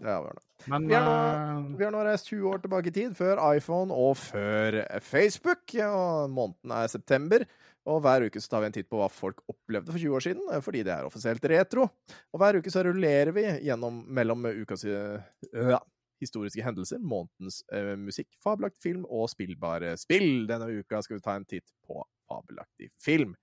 Ja, 0.00 0.20
var 0.24 0.36
det. 0.36 0.42
Men 0.66 0.88
Vi 0.88 0.94
har 0.96 1.04
nå, 1.06 1.76
Vi 1.78 1.84
har 1.84 1.92
nå 1.94 2.02
reist 2.04 2.28
20 2.32 2.48
år 2.52 2.62
tilbake 2.64 2.90
i 2.90 2.94
tid, 2.96 3.16
før 3.16 3.40
iPhone 3.54 3.94
og 3.94 4.16
før 4.20 4.82
Facebook. 5.04 5.72
Og 5.84 6.32
måneden 6.32 6.76
er 6.76 6.92
september. 6.92 7.46
Og 7.86 8.00
hver 8.02 8.26
uke 8.26 8.40
så 8.42 8.50
tar 8.50 8.64
vi 8.64 8.70
en 8.70 8.74
titt 8.74 8.88
på 8.90 8.98
hva 8.98 9.06
folk 9.12 9.44
opplevde 9.46 9.92
for 9.92 10.02
20 10.02 10.16
år 10.18 10.24
siden, 10.24 10.46
eh, 10.50 10.62
fordi 10.64 10.82
det 10.86 10.94
er 10.94 11.06
offisielt 11.06 11.44
retro. 11.52 11.86
Og 12.34 12.42
hver 12.42 12.58
uke 12.58 12.72
så 12.74 12.82
rullerer 12.82 13.30
vi 13.36 13.44
gjennom 13.68 14.00
mellom 14.10 14.48
ukas 14.64 14.82
eh, 14.90 15.22
ja, 15.54 15.78
historiske 16.22 16.64
hendelser, 16.64 17.00
månedens 17.02 17.62
eh, 17.74 17.94
musikk, 18.00 18.28
fabelaktig 18.44 18.82
film 18.82 19.06
og 19.08 19.28
spillbare 19.32 19.94
spill. 20.00 20.46
Denne 20.48 20.68
uka 20.80 21.02
skal 21.04 21.18
vi 21.18 21.24
ta 21.24 21.36
en 21.36 21.48
titt 21.48 21.66
på 21.86 22.02
fabelaktig 22.28 22.90
film. 23.02 23.34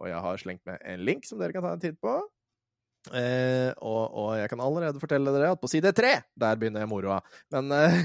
Og 0.00 0.10
jeg 0.10 0.24
har 0.26 0.40
slengt 0.40 0.64
med 0.68 0.82
en 0.84 1.04
link 1.06 1.28
som 1.28 1.40
dere 1.40 1.56
kan 1.56 1.64
ta 1.64 1.76
en 1.76 1.84
titt 1.86 2.00
på. 2.02 2.18
Eh, 3.14 3.70
og, 3.86 4.02
og 4.18 4.30
jeg 4.34 4.50
kan 4.50 4.60
allerede 4.64 4.98
fortelle 4.98 5.30
dere 5.30 5.52
at 5.54 5.60
på 5.62 5.70
side 5.70 5.92
tre, 5.94 6.12
der 6.34 6.58
begynner 6.58 6.82
jeg 6.82 6.90
moroa. 6.90 7.20
Men, 7.54 7.70
eh, 7.72 8.00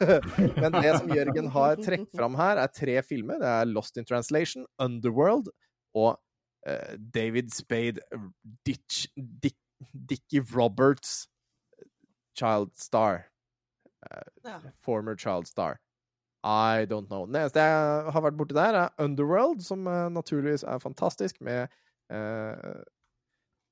men 0.62 0.78
det 0.78 0.94
som 0.94 1.10
Jørgen 1.10 1.50
har 1.56 1.76
trukket 1.80 2.14
fram 2.14 2.38
her, 2.38 2.62
er 2.62 2.70
tre 2.70 3.00
filmer. 3.06 3.40
Det 3.42 3.50
er 3.50 3.70
Lost 3.72 3.98
in 3.98 4.06
Translation, 4.06 4.66
Underworld 4.78 5.50
og 5.98 6.14
eh, 6.66 6.94
David 7.14 7.50
Spade 7.54 8.02
Ditch, 8.66 9.08
Dick, 9.16 9.58
Dickie 9.92 10.44
Roberts 10.54 11.24
Child 12.38 12.74
Star. 12.78 13.26
Ja. 14.44 14.58
Former 14.84 15.16
Child 15.16 15.46
Star. 15.46 15.78
I 16.44 16.84
don't 16.90 17.06
know. 17.08 17.24
Det 17.26 17.36
eneste 17.40 17.60
jeg 17.60 18.12
har 18.12 18.20
vært 18.20 18.36
borti 18.36 18.54
der, 18.54 18.74
er 18.74 18.88
Underworld, 19.04 19.60
som 19.64 19.86
uh, 19.86 20.08
naturligvis 20.12 20.62
er 20.62 20.78
fantastisk, 20.78 21.40
med 21.40 21.68
eh, 22.10 22.74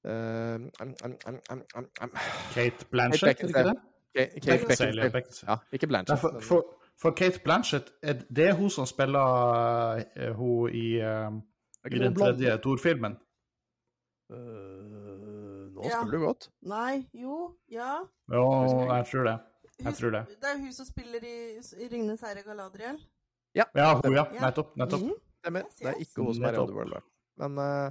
eh, 0.09 0.54
um, 0.54 0.70
um, 0.82 0.94
um, 1.04 1.16
um, 1.50 1.62
um, 1.76 1.88
um. 2.02 2.10
Kate 2.54 2.86
Blanchett, 2.90 3.28
er 3.28 3.34
det 3.34 3.48
ikke 3.48 3.64
det? 3.68 3.76
Kate- 4.16 4.46
Beckinsale, 4.46 5.22
ja, 5.48 5.56
ikke 5.72 5.86
Blanchett. 5.86 6.16
Ja, 6.16 6.28
for, 6.28 6.40
for, 6.40 6.64
for 7.02 7.10
Kate 7.10 7.40
Blanchett, 7.44 7.92
er- 8.02 8.24
det 8.36 8.48
er 8.48 8.54
hun 8.54 8.70
som 8.70 8.86
spiller 8.86 10.00
eh, 10.16 10.32
hun 10.36 10.70
i, 10.72 10.94
eh, 10.96 11.04
Er 11.84 11.92
i 11.92 11.98
den 11.98 12.14
tredje 12.16 12.56
Thor-filmen. 12.62 13.18
Nå 14.32 15.82
Ja. 15.84 16.00
spiller 16.00 16.18
du 16.18 16.24
godt. 16.26 16.48
Nei, 16.62 17.06
jo, 17.14 17.56
ja. 17.68 17.98
Ja, 18.32 18.44
jeg 18.96 19.06
tror 19.12 19.24
det. 19.28 19.38
Jeg 19.81 19.94
tror 19.94 20.11
det. 20.11 20.27
Det 20.43 20.49
er 20.51 20.59
hun 20.59 20.73
som 20.73 20.86
spiller 20.86 21.24
i, 21.24 21.36
i 21.57 21.89
'Ringenes 21.89 22.20
herre' 22.23 22.44
Galadriel. 22.44 22.99
Ja, 23.55 23.65
hun, 23.74 24.12
ja. 24.15 24.24
Ja. 24.32 24.40
Nettopp. 24.47 24.77
nettopp. 24.77 25.01
Mm. 25.03 25.15
Stemmer. 25.43 25.62
Det 25.78 25.86
er 25.89 25.94
ikke 26.01 26.23
hun 26.23 26.35
som 26.35 26.44
er 26.44 26.53
i 26.55 26.57
Underworld. 26.59 27.03
Men, 27.39 27.59
eh, 27.59 27.90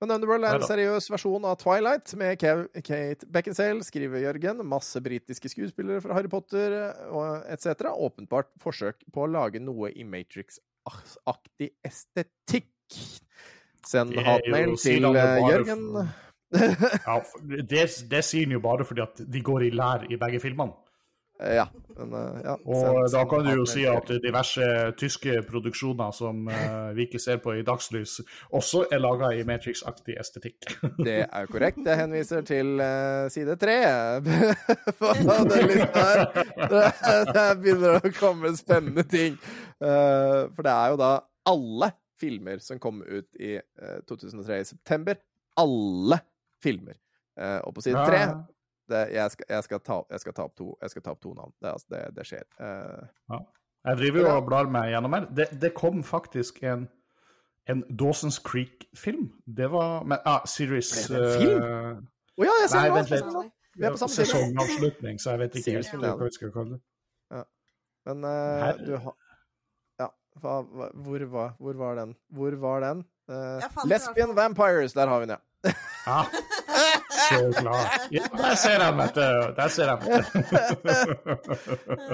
Men 0.00 0.10
Underworld 0.14 0.44
er 0.44 0.54
en 0.54 0.62
seriøs 0.62 1.10
versjon 1.10 1.44
av 1.44 1.56
Twilight 1.58 2.14
med 2.16 2.38
Kev 2.38 2.68
Kate 2.84 3.26
Beckinsale, 3.26 3.82
skriver 3.82 4.20
Jørgen. 4.22 4.64
Masse 4.64 5.00
britiske 5.02 5.48
skuespillere 5.50 6.00
fra 6.00 6.14
Harry 6.14 6.28
Potter 6.28 6.94
og 7.10 7.42
etc. 7.50 7.82
Åpenbart 7.90 8.46
forsøk 8.62 8.94
på 9.12 9.24
å 9.26 9.30
lage 9.30 9.58
noe 9.58 9.90
i 9.90 10.04
Matrix-aktig 10.04 11.70
estetikk. 11.84 12.70
Send 13.86 14.14
hatmail 14.14 14.76
til 14.78 15.04
eh, 15.04 15.38
Jørgen. 15.50 15.92
for- 15.92 16.24
Ja, 17.06 17.20
det, 17.68 18.08
det 18.08 18.22
sier 18.24 18.46
han 18.46 18.52
jo 18.52 18.60
bare 18.60 18.84
fordi 18.84 19.02
at 19.02 19.16
de 19.30 19.40
går 19.42 19.66
i 19.66 19.70
lær 19.70 20.06
i 20.10 20.16
begge 20.16 20.40
filmene. 20.40 20.72
Ja, 21.38 21.66
men 21.98 22.14
eh, 22.18 22.40
ja. 22.44 22.54
Og 22.64 22.80
send- 22.82 23.12
da 23.12 23.22
kan 23.30 23.44
du 23.46 23.50
jo 23.60 23.66
si 23.68 23.84
at 23.86 24.10
diverse 24.22 24.66
tyske 24.98 25.36
produksjoner 25.46 26.10
som 26.16 26.48
uh, 26.50 26.90
vi 26.96 27.06
ikke 27.06 27.20
ser 27.22 27.38
på 27.44 27.54
i 27.58 27.62
dagslys, 27.66 28.18
også 28.54 28.84
er 28.90 29.02
laga 29.02 29.30
i 29.36 29.44
Matrix-aktig 29.46 30.18
estetikk. 30.18 30.72
Det 31.06 31.20
er 31.26 31.46
jo 31.46 31.52
korrekt. 31.52 31.78
Jeg 31.86 32.00
henviser 32.02 32.42
til 32.48 32.74
uh, 32.82 33.28
side 33.32 33.56
tre 33.60 33.78
på 34.98 35.14
den 35.52 35.70
lista 35.70 36.04
her. 36.10 36.26
Der 37.38 37.54
begynner 37.60 37.98
det 37.98 38.12
å 38.12 38.18
komme 38.18 38.54
spennende 38.58 39.06
ting. 39.06 39.38
Uh, 39.78 40.50
for 40.56 40.66
det 40.66 40.74
er 40.74 40.94
jo 40.94 40.98
da 40.98 41.12
alle 41.48 41.92
filmer 42.18 42.58
som 42.58 42.80
kom 42.82 43.02
ut 43.06 43.28
i 43.38 43.54
eh, 43.58 43.98
2003 44.08 44.58
i 44.58 44.64
september. 44.66 45.20
Alle 45.62 46.18
filmer. 46.62 46.98
Eh, 47.38 47.60
og 47.62 47.76
på 47.76 47.84
side 47.86 48.02
tre 48.08 48.22
det, 48.88 49.02
jeg, 49.14 49.34
skal, 49.34 49.46
jeg, 49.48 49.64
skal 49.66 49.80
ta, 49.84 49.96
jeg, 50.10 50.22
skal 50.24 50.36
ta 50.36 50.44
opp 50.48 50.54
to, 50.58 50.68
jeg 50.82 50.92
skal 50.94 51.04
ta 51.06 51.14
opp 51.14 51.22
to 51.24 51.32
navn. 51.36 51.54
Det, 51.60 51.72
altså, 51.72 51.88
det, 51.94 52.02
det 52.16 52.26
skjer. 52.28 52.46
Eh, 52.60 53.42
Jeg 53.88 54.00
driver 54.00 54.20
jo 54.20 54.30
og 54.34 54.46
blar 54.48 54.70
meg 54.72 54.92
gjennom 54.92 55.16
her. 55.16 55.28
Det, 55.36 55.48
det 55.62 55.72
kom 55.76 56.02
faktisk 56.04 56.62
en, 56.66 56.88
en 57.70 57.84
Dawson's 57.88 58.40
Creek-film. 58.44 59.30
Det 59.46 59.70
var 59.72 60.02
men, 60.08 60.18
ah, 60.28 60.42
Series 60.48 60.92
eh, 61.10 61.20
Å 62.38 62.46
ja, 62.46 62.56
jeg 62.64 62.72
ser 62.72 62.82
Nei, 62.82 62.88
det 62.88 62.96
vent 62.98 63.14
litt. 63.14 63.54
Vi 63.78 63.86
er 63.86 63.94
på 63.94 64.00
samme. 64.00 64.16
Sesongavslutning, 64.16 65.20
så 65.22 65.36
jeg 65.36 65.44
vet 65.44 65.60
ikke 65.60 65.76
helt 65.78 65.94
hva 66.02 66.16
vi 66.24 66.34
skal 66.34 66.54
kalle 66.54 66.76
det. 66.76 66.82
Men 68.08 68.24
uh, 68.24 68.72
du 68.80 68.94
har 68.96 69.14
Ja, 70.00 70.08
hva, 70.40 70.60
hva, 70.64 70.86
hvor, 71.04 71.24
var, 71.34 71.54
hvor 71.60 71.76
var 71.76 71.98
den? 71.98 72.14
Hvor 72.32 72.54
var 72.62 72.80
den? 72.86 73.02
Eh, 73.28 73.66
i 73.84 73.88
Lesbian. 73.90 74.36
Vampires, 74.36 74.92
der 74.96 75.06
har 75.06 75.20
vi 75.20 75.26
den, 75.26 75.36
ja. 75.36 75.72
Ja. 76.06 76.24
Så 77.18 77.38
glad. 77.58 77.96
Ja, 78.14 78.28
der 78.32 78.56
ser 78.60 78.82
jeg, 78.84 78.96
vet 78.98 79.18
du. 79.18 79.28
Der 79.58 79.72
ser 79.74 79.92
du. 79.92 80.04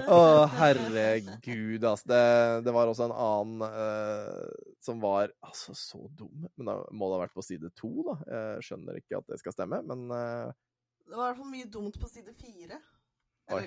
Å, 0.17 0.21
herregud, 0.59 1.85
altså. 1.85 2.09
Det, 2.11 2.23
det 2.67 2.75
var 2.77 2.91
også 2.91 3.09
en 3.09 3.17
annen 3.27 3.65
uh, 3.65 4.75
som 4.85 5.03
var 5.03 5.33
altså 5.45 5.77
så 5.79 6.03
dum. 6.17 6.49
Men 6.57 6.71
da 6.71 6.79
må 6.93 7.09
det 7.11 7.19
ha 7.19 7.25
vært 7.27 7.37
på 7.37 7.47
side 7.47 7.73
to, 7.79 7.93
da. 8.09 8.19
Jeg 8.29 8.69
skjønner 8.69 9.01
ikke 9.01 9.21
at 9.21 9.33
det 9.33 9.41
skal 9.43 9.57
stemme, 9.57 9.83
men 9.87 10.07
uh... 10.13 10.53
Det 11.05 11.19
var 11.19 11.27
i 11.27 11.31
hvert 11.31 11.41
fall 11.43 11.53
mye 11.53 11.69
dumt 11.69 11.97
på 12.01 12.09
side 12.09 12.33
fire. 12.39 12.81
Oi, 13.53 13.65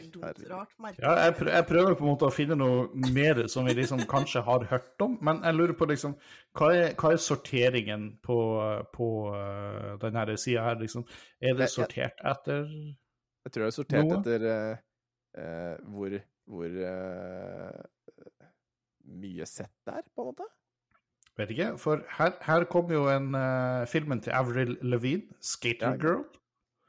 rart. 0.49 0.71
Ja, 0.97 1.11
jeg, 1.21 1.33
prøver, 1.37 1.51
jeg 1.53 1.65
prøver 1.69 1.93
på 1.93 2.01
en 2.01 2.09
måte 2.09 2.25
å 2.25 2.33
finne 2.33 2.55
noe 2.57 2.87
mer 3.13 3.43
som 3.51 3.67
vi 3.67 3.75
liksom 3.77 3.99
kanskje 4.09 4.41
har 4.47 4.65
hørt 4.71 5.03
om, 5.05 5.19
men 5.21 5.43
jeg 5.45 5.53
lurer 5.53 5.75
på 5.77 5.85
liksom 5.91 6.15
Hva 6.57 6.71
er, 6.73 6.95
hva 6.97 7.11
er 7.13 7.21
sorteringen 7.21 8.07
på, 8.25 8.37
på 8.95 9.09
uh, 9.35 9.93
denne 10.01 10.37
sida 10.41 10.65
her, 10.65 10.79
liksom? 10.81 11.05
Er 11.37 11.59
det 11.59 11.69
sortert 11.69 12.17
etter 12.25 12.65
noe? 12.65 12.95
jeg 13.47 13.53
tror 13.53 13.63
det 13.63 13.67
er 13.69 13.75
sortert 13.77 14.09
Noe? 14.09 14.17
etter 14.17 14.47
eh, 14.51 14.79
eh, 15.39 15.75
hvor, 15.93 16.17
hvor 16.51 16.73
uh, 16.83 18.41
mye 19.21 19.47
sett 19.47 19.71
det 19.87 20.01
er, 20.01 20.09
på 20.09 20.25
en 20.25 20.31
måte. 20.33 20.49
Vet 21.37 21.53
ikke, 21.53 21.69
for 21.79 22.01
her, 22.17 22.33
her 22.43 22.65
kom 22.67 22.91
jo 22.91 23.05
en 23.13 23.29
uh, 23.37 23.85
filmen 23.87 24.19
til 24.25 24.33
Avril 24.35 24.75
Levine, 24.81 25.37
'Skater 25.39 25.93
Ja. 25.93 26.01
Girl'. 26.01 26.25
Ja. 26.25 26.43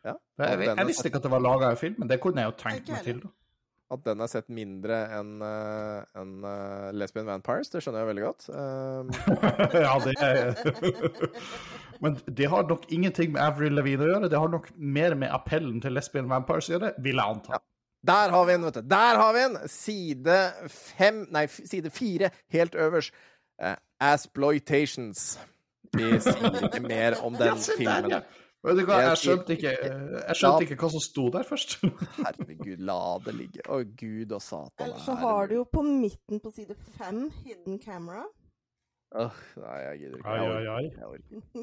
Og 0.06 0.44
jeg, 0.44 0.68
jeg 0.68 0.86
visste 0.86 1.08
ikke 1.10 1.18
at 1.18 1.26
det 1.26 1.30
var 1.34 1.42
laga 1.42 1.70
en 1.72 1.76
film, 1.80 1.94
men 1.98 2.08
det 2.10 2.20
kunne 2.22 2.44
jeg 2.44 2.52
jo 2.52 2.56
tenkt 2.60 2.88
meg 2.92 3.04
til. 3.06 3.20
da. 3.24 3.32
At 3.88 4.02
den 4.04 4.20
er 4.20 4.28
sett 4.28 4.50
mindre 4.52 4.96
enn 5.16 5.30
en, 5.40 6.02
enn, 6.20 6.32
eh, 6.44 6.90
Lesbian 6.92 7.24
Vampires, 7.30 7.70
det 7.72 7.80
skjønner 7.80 8.02
jeg 8.02 8.08
veldig 8.10 8.24
godt. 8.26 8.48
Um, 8.52 9.12
ja, 9.86 9.94
det 10.04 10.12
er 10.20 11.22
Men 12.04 12.18
det 12.28 12.50
har 12.52 12.68
nok 12.68 12.84
ingenting 12.92 13.32
med 13.32 13.40
Avril 13.42 13.72
Lavigne 13.78 14.04
å 14.04 14.10
gjøre. 14.10 14.28
Det 14.28 14.38
har 14.38 14.52
nok 14.52 14.68
mer 14.76 15.16
med 15.18 15.32
appellen 15.32 15.80
til 15.80 15.96
Lesbian 15.96 16.28
Vampires 16.30 16.68
å 16.68 16.74
gjøre, 16.76 16.92
vil 17.00 17.16
jeg 17.16 17.24
anta. 17.38 17.62
Der 18.06 18.30
har 18.36 18.44
vi 18.46 18.52
den, 18.58 18.66
vet 18.68 18.76
du. 18.76 18.82
Der 18.92 19.18
har 19.22 19.32
vi 19.34 19.46
den! 19.46 19.56
Side 19.72 20.36
fem 20.70 21.24
Nei, 21.34 21.46
side 21.48 21.90
fire, 21.90 22.30
helt 22.54 22.76
øverst. 22.78 23.16
Uh, 23.58 23.72
Asploitations. 24.04 25.38
Vi 25.96 26.12
sier 26.22 26.60
ikke 26.68 26.84
mer 26.84 27.16
om 27.24 27.34
den 27.40 27.48
Ja, 27.48 27.56
der, 27.56 27.80
filmen. 27.80 28.10
ja. 28.12 28.20
Vet 28.66 28.74
du 28.74 28.82
hva, 28.88 28.96
Jeg 29.04 29.18
skjønte 29.20 29.54
ikke, 29.54 29.72
jeg 29.78 30.36
skjønte 30.38 30.64
ikke 30.66 30.76
hva 30.80 30.88
som 30.90 31.02
sto 31.02 31.28
der 31.30 31.46
først. 31.46 31.76
Herregud, 32.18 32.80
la 32.88 32.98
det 33.22 33.34
ligge. 33.38 33.62
Å, 33.70 33.78
gud 34.00 34.34
og 34.34 34.42
satan. 34.42 34.88
Eller 34.88 35.04
så 35.04 35.14
har 35.20 35.46
du 35.46 35.60
jo 35.60 35.64
på 35.70 35.84
midten 35.86 36.42
på 36.42 36.50
side 36.56 36.74
fem 36.98 37.28
hidden 37.44 37.78
camera. 37.78 38.24
Åh, 39.16 39.30
Nei, 39.56 39.78
jeg 39.80 39.98
gidder 39.98 40.16
ikke. 40.18 40.28
Ai, 40.28 40.38
ai, 40.38 40.66
ai. 40.68 40.82
jeg 40.82 41.04
orker 41.04 41.32
ikke. 41.32 41.42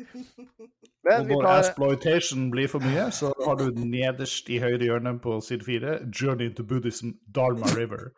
Og 1.05 1.11
Men 1.11 1.27
når 1.29 1.41
tar 1.45 1.59
exploitation 1.61 2.47
blir 2.51 2.67
for 2.67 2.79
mye, 2.81 3.03
så 3.13 3.29
har 3.45 3.55
du 3.59 3.65
nederst 3.85 4.49
i 4.49 4.57
høyre 4.63 4.81
hjørne 4.87 5.13
på 5.21 5.35
side 5.45 5.63
fire 5.67 5.99
'Journey 6.09 6.45
into 6.49 6.63
Buddhism, 6.63 7.07
Dharma 7.35 7.65
River'. 7.77 8.09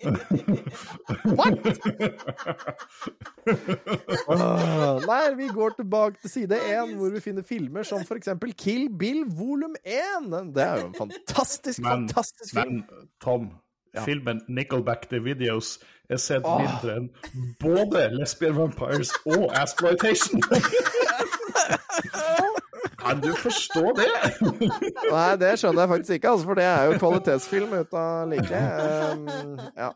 Åh, 4.28 5.00
Nei, 5.06 5.34
vi 5.36 5.48
går 5.54 5.68
tilbake 5.76 6.16
til 6.22 6.30
side 6.30 6.56
én, 6.58 6.94
hvor 6.96 7.10
vi 7.14 7.20
finner 7.20 7.42
filmer 7.46 7.82
som 7.86 8.04
for 8.08 8.14
eksempel 8.20 8.52
Kill 8.58 8.88
Bill 8.98 9.24
volum 9.38 9.74
1. 9.84 10.30
Det 10.54 10.62
er 10.64 10.80
jo 10.80 10.86
en 10.86 10.94
fantastisk, 10.98 11.78
Men- 11.82 11.90
fantastisk 12.08 12.54
film. 12.54 12.74
Men 12.74 12.84
Tom, 13.20 13.50
Ja. 13.94 14.04
filmen 14.04 14.40
'Nickelback 14.48 15.08
The 15.10 15.18
Videos' 15.18 15.78
er 16.10 16.18
sett 16.20 16.46
oh. 16.46 16.60
mindre 16.60 16.96
enn 16.98 17.08
både 17.62 18.00
Lesbian 18.16 18.56
Vampires 18.58 19.12
og 19.30 19.42
Asploitation! 19.56 20.40
kan 23.00 23.16
du 23.22 23.30
forstå 23.38 23.84
det? 23.98 24.10
Nei, 25.10 25.36
det 25.40 25.58
skjønner 25.60 25.82
jeg 25.82 25.92
faktisk 25.94 26.12
ikke, 26.18 26.30
altså, 26.34 26.46
for 26.50 26.56
det 26.58 26.66
er 26.68 26.80
jo 26.86 26.90
kvalitetsfilm 27.00 27.70
uten 27.80 28.08
like. 28.34 28.58
Um, 28.60 29.20
ja. 29.74 29.90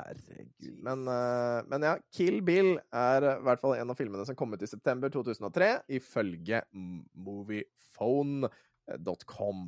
Herregud. 0.00 0.76
Men, 0.86 0.98
uh, 1.08 1.58
men 1.70 1.80
ja, 1.84 1.94
Kill 2.16 2.38
Bill 2.44 2.70
er 2.96 3.20
i 3.34 3.36
hvert 3.44 3.60
fall 3.62 3.74
en 3.76 3.90
av 3.92 3.96
filmene 3.98 4.26
som 4.26 4.36
kom 4.38 4.54
ut 4.54 4.62
i 4.64 4.70
september 4.70 5.08
2003, 5.12 5.70
ifølge 6.00 6.58
moviephone.com. 6.72 9.58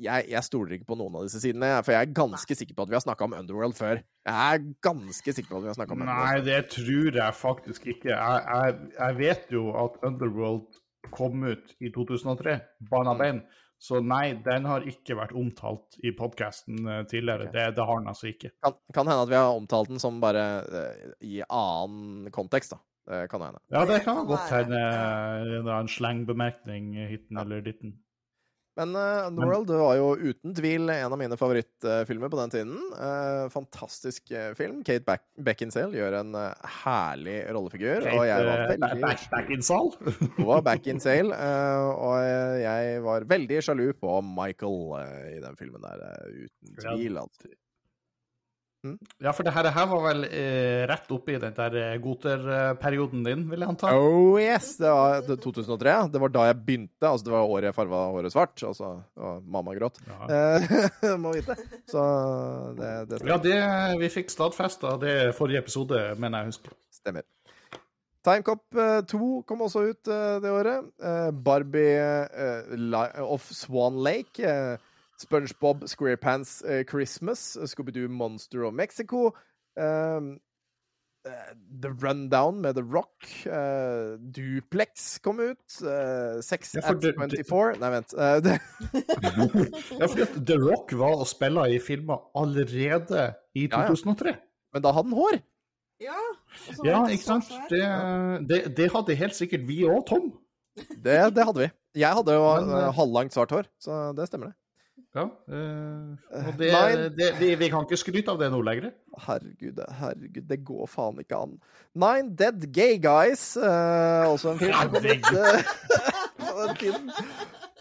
Jeg, 0.00 0.26
jeg 0.30 0.44
stoler 0.46 0.76
ikke 0.76 0.90
på 0.90 0.98
noen 1.00 1.16
av 1.18 1.26
disse 1.26 1.40
sidene, 1.42 1.70
for 1.84 1.94
jeg 1.94 2.08
er 2.08 2.16
ganske 2.16 2.56
sikker 2.56 2.76
på 2.76 2.86
at 2.86 2.92
vi 2.92 2.98
har 2.98 3.04
snakka 3.04 3.26
om 3.26 3.36
Underworld 3.38 3.78
før. 3.78 4.02
Jeg 4.28 4.56
er 4.56 4.66
ganske 4.84 5.34
sikker 5.36 5.52
på 5.52 5.60
at 5.60 5.64
vi 5.64 5.70
har 5.72 5.78
snakka 5.78 5.96
om 5.96 6.02
Nei, 6.02 6.10
Underworld. 6.10 6.50
det 6.50 6.60
tror 6.74 7.20
jeg 7.20 7.38
faktisk 7.40 7.88
ikke. 7.94 8.12
Jeg, 8.12 8.44
jeg, 8.50 8.92
jeg 8.98 9.18
vet 9.20 9.56
jo 9.56 9.64
at 9.80 9.96
Underworld 10.06 10.80
kom 11.14 11.48
ut 11.48 11.74
i 11.80 11.92
2003, 11.94 12.58
Bana 12.90 13.16
Bein. 13.18 13.42
Så 13.80 14.02
nei, 14.04 14.34
den 14.44 14.66
har 14.68 14.84
ikke 14.84 15.16
vært 15.16 15.32
omtalt 15.32 15.96
i 16.04 16.12
podkasten 16.12 16.84
tidligere. 17.08 17.46
Okay. 17.48 17.54
Det, 17.54 17.62
det 17.78 17.86
har 17.88 18.02
den 18.02 18.10
altså 18.12 18.28
ikke. 18.28 18.50
Kan, 18.60 18.76
kan 18.92 19.08
hende 19.08 19.24
at 19.24 19.30
vi 19.30 19.38
har 19.38 19.56
omtalt 19.56 19.88
den 19.88 20.02
som 20.02 20.18
bare 20.20 20.44
uh, 20.68 21.14
i 21.24 21.40
annen 21.46 22.28
kontekst, 22.34 22.76
da. 22.76 22.82
Det 23.10 23.24
kan 23.32 23.42
hende. 23.42 23.58
Ja, 23.72 23.86
det 23.88 24.02
kan 24.04 24.20
godt 24.28 24.52
hende 24.52 24.80
en 25.74 25.88
slengbemerkning 25.88 26.92
hiten 27.08 27.38
ja. 27.38 27.42
eller 27.42 27.64
ditten. 27.64 27.96
Men 28.80 28.96
uh, 28.96 29.28
Underworld 29.28 29.68
det 29.68 29.78
var 29.80 29.98
jo 29.98 30.10
uten 30.16 30.54
tvil 30.56 30.88
en 30.92 31.12
av 31.12 31.18
mine 31.20 31.36
favorittfilmer 31.36 32.32
på 32.32 32.40
den 32.40 32.54
tiden. 32.54 32.76
Uh, 32.96 33.46
fantastisk 33.52 34.32
eh, 34.32 34.52
film. 34.56 34.80
Kate 34.86 35.04
Back 35.04 35.26
Beckinsale 35.40 35.96
gjør 35.96 36.16
en 36.22 36.32
uh, 36.36 36.70
herlig 36.80 37.36
rollefigur. 37.52 38.06
og 38.08 38.24
jeg 38.26 38.46
var 38.48 38.64
Kate, 38.64 38.74
eh, 38.74 38.80
veldig 38.80 39.04
back, 39.04 39.26
back 39.32 39.52
in 39.52 39.64
sal? 39.64 39.92
Hun 40.38 40.46
var 40.48 40.64
Beckinsale, 40.66 41.36
og 42.00 42.16
jeg 42.60 43.02
var 43.04 43.26
veldig 43.30 43.62
sjalu 43.64 43.90
på 44.00 44.20
Michael 44.24 44.78
eh, 45.00 45.26
i 45.36 45.40
den 45.42 45.58
filmen 45.60 45.84
der, 45.84 46.06
eh, 46.10 46.46
uten 46.46 46.78
tvil. 46.80 47.20
Altså. 48.80 48.96
Ja, 49.20 49.32
for 49.36 49.44
det 49.44 49.52
her, 49.52 49.66
det 49.66 49.72
her 49.76 49.88
var 49.90 50.04
vel 50.06 50.22
eh, 50.24 50.82
rett 50.88 51.10
oppi 51.12 51.34
den 51.40 51.52
der 51.56 51.74
eh, 51.76 51.96
goterperioden 52.00 53.24
din, 53.26 53.42
vil 53.50 53.60
jeg 53.60 53.68
anta? 53.74 53.90
Oh 53.92 54.38
yes! 54.40 54.76
Det 54.80 54.88
var 54.88 55.20
2003. 55.28 55.96
Det 56.14 56.22
var 56.22 56.32
da 56.32 56.46
jeg 56.48 56.58
begynte. 56.64 57.04
Altså, 57.04 57.26
det 57.26 57.34
var 57.34 57.50
året 57.50 57.68
jeg 57.68 57.76
farva 57.76 58.06
håret 58.14 58.32
svart. 58.32 58.56
Altså, 58.64 58.94
og 59.20 59.42
mamma 59.44 59.74
gråt. 59.76 60.00
Ja. 60.08 60.30
Eh, 60.32 61.16
må 61.22 61.34
vite. 61.36 61.58
Så 61.90 62.00
det, 62.78 62.94
det 63.10 63.20
Ja, 63.28 63.36
det, 63.36 63.58
vi 64.00 64.08
fikk 64.12 64.32
stadfesta 64.32 64.96
det 65.02 65.18
forrige 65.36 65.60
episode, 65.60 66.00
mener 66.16 66.46
jeg 66.46 66.54
husker. 66.54 66.72
Stemmer. 67.00 67.28
Timecop 68.24 68.64
2 69.08 69.28
kom 69.48 69.62
også 69.64 69.80
ut 69.92 70.08
eh, 70.12 70.40
det 70.40 70.50
året. 70.52 70.88
Eh, 75.30 76.80
uh, 76.80 76.84
Christmas, 76.84 77.56
Scooby-Doo 77.56 78.08
Monster 78.08 78.64
of 78.64 78.74
Mexico. 78.74 79.32
Uh, 79.78 80.36
The 81.82 81.90
Rundown 82.00 82.60
med 82.62 82.74
The 82.74 82.82
Rock. 82.82 83.26
Uh, 83.46 84.16
Duplex 84.32 85.18
kom 85.20 85.40
ut. 85.40 85.60
Uh, 85.82 86.40
Sex 86.40 86.74
Ja, 86.74 86.80
at 86.80 87.00
det- 87.02 87.14
det- 87.18 87.44
24 87.46 87.76
Nei, 87.78 87.90
vent. 87.90 88.14
eh, 88.14 88.40
det, 88.40 88.54
Ja, 90.00 90.06
for 90.06 90.44
The 90.46 90.56
Rock 90.56 90.92
var 90.96 91.20
og 91.20 91.26
spilla 91.28 91.66
i 91.68 91.78
filmer 91.78 92.22
allerede 92.34 93.34
i 93.54 93.66
Ja, 93.68 93.82
ja. 93.82 93.86
2003. 93.88 94.36
men 94.72 94.82
da 94.82 94.92
hadde 94.92 95.08
han 95.10 95.18
hår! 95.18 95.40
Ja, 96.00 96.16
Ja, 96.84 97.04
ikke 97.06 97.22
sant? 97.24 97.44
Det, 97.68 97.82
det, 98.48 98.76
det 98.76 98.90
hadde 98.92 99.14
helt 99.14 99.34
sikkert 99.36 99.66
vi 99.68 99.82
òg, 99.84 100.06
Tom. 100.08 100.32
Det, 101.04 101.34
det 101.36 101.44
hadde 101.44 101.60
vi. 101.60 101.70
Jeg 102.00 102.14
hadde 102.16 102.32
jo 102.32 102.46
Men, 102.56 102.70
eh, 102.70 102.86
eh, 102.86 102.92
halvlangt 102.96 103.32
svart 103.34 103.50
hår, 103.50 103.68
så 103.78 104.16
det 104.16 104.26
stemmer, 104.30 104.46
det. 104.46 104.56
Ja, 105.10 105.24
eh, 105.50 106.10
og 106.38 106.52
det, 106.60 106.68
det, 107.18 107.28
det, 107.40 107.48
vi, 107.58 107.68
kan 107.72 107.82
ikke 107.82 107.98
skryte 107.98 108.30
av 108.30 108.38
det 108.38 108.46
nå 108.52 108.60
lenger. 108.62 108.92
Herregud, 109.24 109.80
herregud, 109.98 110.44
det 110.46 110.60
går 110.68 110.86
faen 110.86 111.18
ikke 111.18 111.40
an. 111.48 111.56
Nine 111.98 112.30
Dead 112.38 112.68
Gay 112.70 113.00
Guys, 113.02 113.56
eh, 113.58 114.30
også 114.30 114.52
en 114.52 114.60
film 114.60 114.76
som 114.76 114.92
kom 114.94 115.08
ut 115.10 115.32
eh, 115.34 115.72
på 116.44 116.54
den 116.60 116.78
tiden. 116.78 117.10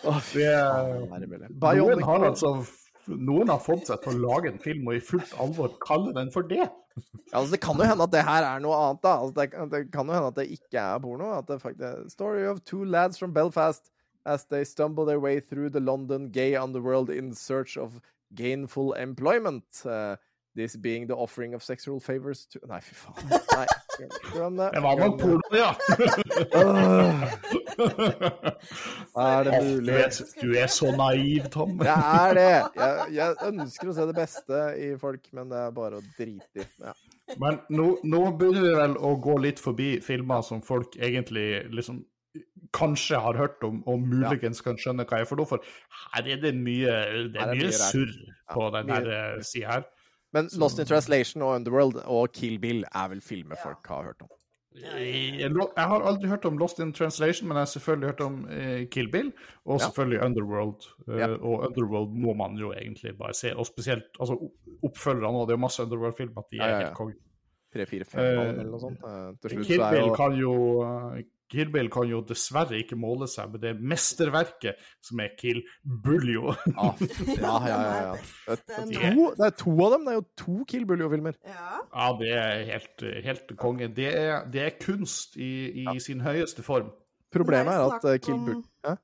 Oh, 0.10 0.18
Det, 0.34 0.48
er 0.48 1.82
noen 1.84 2.02
har 2.08 2.26
altså 2.32 2.54
noen 3.10 3.50
har 3.50 3.62
fått 3.62 3.90
seg 3.90 4.02
til 4.04 4.16
å 4.16 4.22
lage 4.26 4.52
en 4.52 4.60
film 4.62 4.90
og 4.90 4.98
i 4.98 5.04
fullt 5.04 5.32
alvor 5.42 5.74
kalle 5.84 6.14
den 6.18 6.30
for 6.34 6.46
det. 6.50 6.66
Ja, 6.66 7.38
altså, 7.40 7.54
det 7.54 7.62
kan 7.64 7.78
jo 7.78 7.88
hende 7.88 8.06
at 8.06 8.14
det 8.14 8.26
her 8.26 8.46
er 8.48 8.64
noe 8.64 8.82
annet, 8.88 9.04
da. 9.06 9.14
Altså, 9.22 9.36
det, 9.38 9.70
det 9.72 9.86
kan 9.94 10.10
jo 10.10 10.18
hende 10.18 10.34
at 10.34 10.42
det 10.42 10.50
ikke 10.58 10.82
er 10.82 11.02
porno. 11.04 11.32
At 11.38 11.50
det 11.50 11.62
faktisk 11.62 12.14
Story 12.14 12.46
of 12.50 12.62
two 12.66 12.84
lads 12.84 13.22
from 13.22 13.34
Belfast 13.38 13.90
as 14.30 14.46
they 14.46 14.64
stumble 14.66 15.06
their 15.06 15.20
way 15.20 15.40
through 15.42 15.70
the 15.74 15.80
London 15.82 16.30
gay 16.32 16.56
underworld 16.56 17.10
in 17.10 17.34
search 17.34 17.78
of 17.78 18.00
gainful 18.36 18.94
employment. 18.94 19.64
Uh, 19.86 20.16
this 20.56 20.76
being 20.76 21.08
the 21.08 21.16
offering 21.16 21.54
of 21.54 21.64
sexual 21.64 22.00
favors 22.00 22.46
to 22.52 22.60
Nei, 22.68 22.80
fy 22.82 22.96
faen. 22.96 23.30
Nei. 23.56 23.66
Det. 24.00 24.08
Det 24.74 24.82
var 24.82 24.96
nok 25.00 25.18
porno, 25.20 25.50
ja! 25.52 25.74
Er 29.16 29.44
det 29.44 29.52
Du 29.60 29.66
mulig? 29.66 29.94
er, 29.94 30.10
du 30.42 30.54
er 30.58 30.68
så 30.72 30.92
naiv, 30.96 31.50
Tom. 31.52 31.80
Jeg 31.84 32.30
er 32.30 32.34
det. 32.38 32.46
Jeg, 32.80 33.08
jeg 33.18 33.36
ønsker 33.50 33.92
å 33.92 33.96
se 33.98 34.06
det 34.10 34.16
beste 34.18 34.62
i 34.80 34.90
folk, 35.02 35.28
men 35.36 35.52
det 35.52 35.60
er 35.66 35.74
bare 35.76 36.00
å 36.00 36.06
drite 36.18 36.64
i. 36.64 36.68
Ja. 36.86 36.94
Men 37.44 37.60
nå, 37.70 37.90
nå 38.10 38.22
begynner 38.40 38.66
vi 38.66 38.74
vel 38.80 38.96
å 39.06 39.14
gå 39.22 39.36
litt 39.44 39.60
forbi 39.62 39.90
filmer 40.06 40.42
som 40.48 40.64
folk 40.66 40.96
egentlig 40.98 41.48
liksom 41.76 42.00
kanskje 42.76 43.18
har 43.20 43.38
hørt 43.38 43.64
om, 43.66 43.80
og 43.90 44.00
muligens 44.06 44.62
kan 44.62 44.78
skjønne 44.78 45.06
hva 45.10 45.22
jeg 45.24 45.30
får 45.30 45.40
noe. 45.42 45.50
For 45.50 45.64
her 46.16 46.28
er 46.36 46.42
det 46.44 46.52
mye, 46.58 46.98
det 47.34 47.40
er 47.42 47.48
er 47.48 47.56
mye 47.56 47.70
mye 47.70 47.78
surr 47.78 48.12
på 48.54 48.68
Ja, 48.68 48.74
denne 48.80 49.00
eh, 49.06 49.40
sida 49.46 49.72
her. 49.80 49.88
Men 50.34 50.50
Lost 50.62 50.78
in 50.80 50.86
Translation 50.86 51.42
og 51.42 51.56
Underworld 51.56 52.04
og 52.06 52.34
Kill 52.38 52.60
Bill 52.62 52.84
er 52.94 53.08
vel 53.10 53.22
filmer 53.26 53.58
folk 53.64 53.88
har 53.90 54.12
hørt 54.12 54.22
om. 54.22 54.30
Jeg 54.80 55.40
jeg 55.42 55.86
har 55.92 56.04
aldri 56.06 56.30
hørt 56.30 56.46
om 56.46 56.60
Lost 56.62 56.78
in 56.80 56.92
Translation, 56.94 57.48
men 57.50 57.58
jeg 57.58 57.66
har 57.66 57.72
selvfølgelig 57.72 58.10
hørt 58.12 58.22
om 58.22 58.36
eh, 58.54 58.84
Kill 58.94 59.10
Bill, 59.12 59.32
og 59.66 59.82
selvfølgelig 59.82 60.22
Underworld. 60.28 60.86
Eh, 61.10 61.18
Ja. 61.18 61.28
Og 61.34 61.66
Underworld 61.66 62.14
må 62.14 62.34
man 62.38 62.56
jo 62.62 62.70
egentlig 62.74 63.18
bare 63.18 63.34
se, 63.34 63.56
og 63.56 63.66
spesielt 63.66 64.06
altså, 64.20 64.38
oppfølgerne 64.84 65.34
òg. 65.42 65.48
Det 65.50 65.56
er 65.56 65.58
jo 65.58 65.66
masse 65.66 65.84
Underworld-filmer, 65.84 66.38
at 66.46 66.52
de 66.52 66.58
er 66.60 66.62
Ja, 66.62 66.70
ja, 66.70 66.78
ja. 66.80 66.86
helt 66.86 66.98
konge. 67.02 67.16
Tre, 67.74 67.86
fire, 67.86 68.06
fem 68.06 68.22
Eh, 68.22 68.50
eller 68.50 68.70
noe 68.70 68.80
sånt. 68.80 69.02
Eh, 69.06 69.34
Til 69.42 69.50
slutt 69.58 69.68
Kill 69.68 69.84
Bill 69.90 70.08
jo 70.08 70.14
kan 70.16 70.38
jo 70.38 70.54
eh, 70.86 71.24
Kill 71.50 71.72
Bill 71.74 71.90
kan 71.94 72.10
jo 72.10 72.22
dessverre 72.26 72.78
ikke 72.80 72.98
måle 73.00 73.28
seg 73.30 73.50
med 73.54 73.64
det 73.66 73.74
mesterverket 73.82 74.80
som 75.06 75.22
er 75.24 75.34
Kill 75.40 75.64
Buljo. 75.84 76.54
Ja, 76.80 76.94
ja, 77.00 77.58
ja. 77.68 77.78
ja, 77.82 78.00
ja. 78.06 78.56
Det, 78.56 78.78
er 78.78 79.10
er 79.10 79.16
to, 79.16 79.28
det 79.38 79.46
er 79.48 79.56
to 79.58 79.74
av 79.86 79.94
dem. 79.96 80.06
Det 80.06 80.14
er 80.14 80.18
jo 80.20 80.26
to 80.44 80.58
Kill 80.70 80.86
Buljo-filmer. 80.90 81.38
Ja. 81.48 81.82
Ja, 81.90 82.10
det 82.20 82.32
er 82.38 82.66
helt, 82.70 83.06
helt 83.26 83.54
konge. 83.60 83.90
Det 83.96 84.10
er, 84.14 84.44
det 84.52 84.66
er 84.66 84.76
kunst 84.82 85.38
i, 85.38 85.52
i 85.86 86.00
sin 86.04 86.22
høyeste 86.26 86.66
form. 86.66 86.92
Problemet 87.34 87.74
Men 87.74 87.80
er 87.80 87.96
at 87.98 88.08
eh, 88.10 88.20
Kill 88.24 88.40
Buljo 88.42 88.64
ja? 88.86 88.96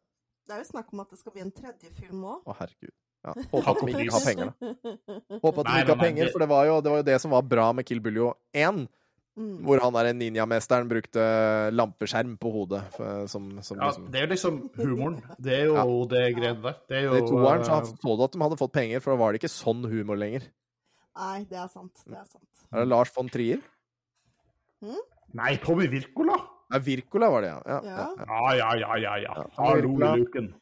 Det 0.45 0.53
er 0.53 0.61
jo 0.61 0.67
snakk 0.69 0.93
om 0.93 1.01
at 1.01 1.09
det 1.09 1.19
skal 1.19 1.33
bli 1.33 1.41
en 1.41 1.51
tredje 1.53 1.89
film 1.97 2.25
òg. 2.29 2.45
Å, 2.45 2.55
herregud. 2.59 2.93
Ja, 3.25 3.33
håper 3.49 3.71
at 3.71 3.79
de 3.81 4.03
ikke 4.03 4.13
har 4.13 4.25
penger, 4.27 4.49
da. 4.51 4.73
Håper 5.41 5.63
at 5.63 5.69
de 5.71 5.79
ikke 5.81 5.95
har 5.95 6.01
penger, 6.03 6.27
for 6.29 6.43
det 6.43 6.47
var, 6.51 6.67
jo, 6.69 6.75
det 6.85 6.91
var 6.93 6.99
jo 7.01 7.05
det 7.07 7.15
som 7.23 7.33
var 7.33 7.47
bra 7.49 7.71
med 7.73 7.87
Kill 7.89 8.01
Buljo 8.05 8.27
1. 8.53 8.83
Mm. 9.35 9.55
Hvor 9.67 9.81
han 9.83 9.95
der 9.97 10.13
ninjamesteren 10.15 10.87
brukte 10.87 11.23
lampeskjerm 11.75 12.37
på 12.39 12.51
hodet. 12.53 12.83
Som, 13.27 13.49
som 13.65 13.81
Ja, 13.81 13.89
liksom, 13.89 14.05
det 14.13 14.19
er 14.19 14.27
jo 14.27 14.31
liksom 14.31 14.59
humoren. 14.77 15.17
Det 15.43 15.57
er 15.57 15.65
jo 15.67 15.97
det 16.07 16.21
greiene 16.37 16.61
der. 16.63 16.77
Det 16.87 17.01
er 17.01 17.07
jo 17.09 17.17
I 17.17 17.25
toeren 17.27 17.65
så 17.67 17.81
eh, 17.81 17.89
så 17.91 18.15
du 18.15 18.23
at 18.23 18.37
de 18.37 18.43
hadde 18.45 18.59
fått 18.61 18.75
penger, 18.77 19.03
for 19.03 19.11
da 19.11 19.19
var 19.19 19.35
det 19.35 19.41
ikke 19.43 19.51
sånn 19.51 19.83
humor 19.91 20.19
lenger. 20.21 20.47
Nei, 21.19 21.43
det 21.49 21.59
er 21.59 21.67
sant. 21.71 21.99
Det 22.07 22.15
er 22.15 22.29
sant. 22.29 22.63
Er 22.71 22.85
det 22.85 22.87
Lars 22.93 23.11
von 23.15 23.31
Trier? 23.31 23.59
Nei, 25.35 25.55
Tommy 25.63 25.89
Wirkola! 25.91 26.39
Ja, 26.71 26.79
Wirkola 26.79 27.29
var 27.29 27.43
det, 27.43 27.51
ja. 27.51 27.61
ja, 27.65 27.81
ja, 27.83 27.89
Ja. 27.91 28.07
ja. 28.17 28.25
Ja, 28.25 28.53
ja, 28.55 28.71
ja, 28.75 28.97
ja. 28.97 29.17
ja. 29.17 29.33
Ja, 29.35 29.45
Hallo 29.57 29.91
i 29.99 30.19
luken. 30.19 30.53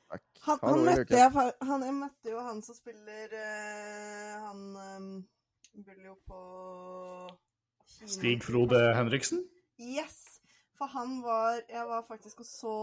Han, 0.43 0.59
han, 0.61 0.81
møtte 0.83 1.15
jeg, 1.15 1.31
han, 1.63 1.83
jeg 1.87 1.93
møtte 1.95 2.33
jo 2.33 2.41
han 2.43 2.57
som 2.65 2.75
spiller 2.75 3.31
eh, 3.31 4.33
Han 4.43 4.65
um, 4.75 5.05
spiller 5.71 6.09
jo 6.09 6.17
på. 6.27 6.41
Stig 7.87 8.43
Frode 8.43 8.79
Henriksen? 8.97 9.43
Yes! 9.79 10.41
For 10.77 10.89
han 10.91 11.21
var 11.23 11.61
Jeg 11.69 11.85
var 11.87 12.03
faktisk 12.07 12.41
og 12.43 12.47
så 12.49 12.77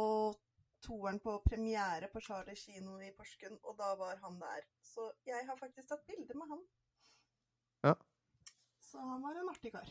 toeren 0.80 1.18
på 1.20 1.34
premiere 1.44 2.08
på 2.12 2.22
Charlie 2.24 2.56
kino 2.56 2.96
i 3.04 3.10
Porsgrunn, 3.16 3.58
og 3.68 3.76
da 3.76 3.90
var 4.00 4.16
han 4.22 4.38
der. 4.40 4.62
Så 4.80 5.10
jeg 5.28 5.44
har 5.44 5.58
faktisk 5.60 5.90
tatt 5.90 6.06
bilde 6.08 6.36
med 6.38 6.48
han. 6.48 6.62
Ja. 7.84 7.94
Så 8.80 8.98
han 8.98 9.20
var 9.20 9.36
en 9.36 9.50
artig 9.52 9.74
kar. 9.74 9.90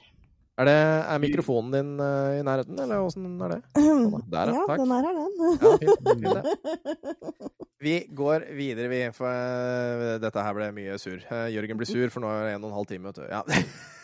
Er, 0.59 0.67
det, 0.67 0.79
er 1.13 1.21
mikrofonen 1.23 1.71
din 1.71 1.91
uh, 2.01 2.35
i 2.35 2.41
nærheten, 2.43 2.79
eller 2.83 3.05
åssen 3.05 3.29
er 3.45 3.53
det? 3.53 3.59
Sånn. 3.77 4.17
Der, 4.33 4.51
ja. 4.51 4.63
Takk. 4.67 4.81
den 4.81 4.95
er 4.97 5.07
her, 5.07 5.19
den. 5.21 5.37
Ja, 5.61 5.77
fint. 5.85 7.45
Vi 7.85 7.93
går 8.11 8.43
videre, 8.57 8.89
vi, 8.91 8.97
for 9.15 9.31
uh, 9.31 10.17
dette 10.19 10.43
her 10.43 10.57
ble 10.57 10.65
mye 10.75 10.97
sur. 10.99 11.21
Uh, 11.29 11.45
Jørgen 11.53 11.79
blir 11.79 11.87
sur, 11.87 12.09
for 12.11 12.25
nå 12.25 12.33
er 12.33 12.49
det 12.49 12.57
en 12.57 12.65
og 12.65 12.73
en 12.73 12.75
halv 12.81 12.89
time, 12.89 13.07
vet 13.07 13.21
du. 13.21 13.29
Ja. 13.29 13.45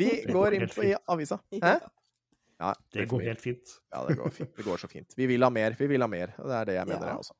Vi 0.00 0.10
går 0.30 0.58
inn 0.58 0.66
på 0.70 0.86
i 0.88 0.94
avisa. 1.10 1.38
Hæ? 1.62 1.76
Ja, 2.58 2.74
Det 2.92 3.04
går 3.10 3.20
helt 3.20 3.40
fint. 3.40 3.72
Ja, 3.90 4.04
det 4.08 4.14
går 4.14 4.30
fint. 4.30 4.56
Det 4.56 4.62
går 4.62 4.76
så 4.76 4.88
fint. 4.88 5.14
Vi 5.16 5.26
vil 5.26 5.42
ha 5.42 5.50
mer, 5.50 5.74
vi 5.78 5.88
vil 5.90 6.04
ha 6.04 6.08
mer. 6.08 6.34
Og 6.38 6.48
det 6.48 6.58
er 6.58 6.68
det 6.68 6.76
jeg 6.78 6.86
mener, 6.86 7.06
Ja. 7.06 7.12
jeg 7.12 7.24
også. 7.24 7.34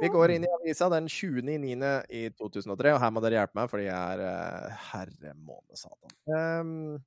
Vi 0.00 0.08
går 0.14 0.30
inn 0.30 0.44
i 0.44 0.50
avisa 0.54 0.88
den 0.88 1.08
20.9. 1.08 1.92
i 2.08 2.28
2003, 2.30 2.92
og 2.94 3.00
her 3.02 3.10
må 3.10 3.22
dere 3.22 3.40
hjelpe 3.40 3.58
meg, 3.58 3.70
fordi 3.70 3.86
jeg 3.86 3.94
er 3.94 4.20
uh, 4.22 4.82
herre 4.92 5.34
måne 5.34 5.78
satan. 5.78 6.12
Ehm, 6.34 6.98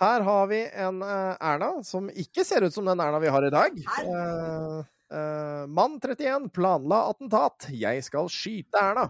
her 0.00 0.24
har 0.26 0.46
vi 0.50 0.60
en 0.66 1.02
uh, 1.02 1.36
Erna 1.40 1.70
som 1.84 2.10
ikke 2.10 2.44
ser 2.44 2.66
ut 2.66 2.74
som 2.74 2.88
den 2.88 3.00
Erna 3.00 3.20
vi 3.22 3.32
har 3.32 3.44
i 3.44 3.52
dag. 3.54 3.80
Uh, 4.04 4.84
eh, 5.08 5.64
mann 5.66 5.96
31 6.00 6.50
planla 6.52 7.04
attentat. 7.12 7.70
Jeg 7.72 8.04
skal 8.04 8.28
skyte 8.32 8.82
Erna. 8.82 9.08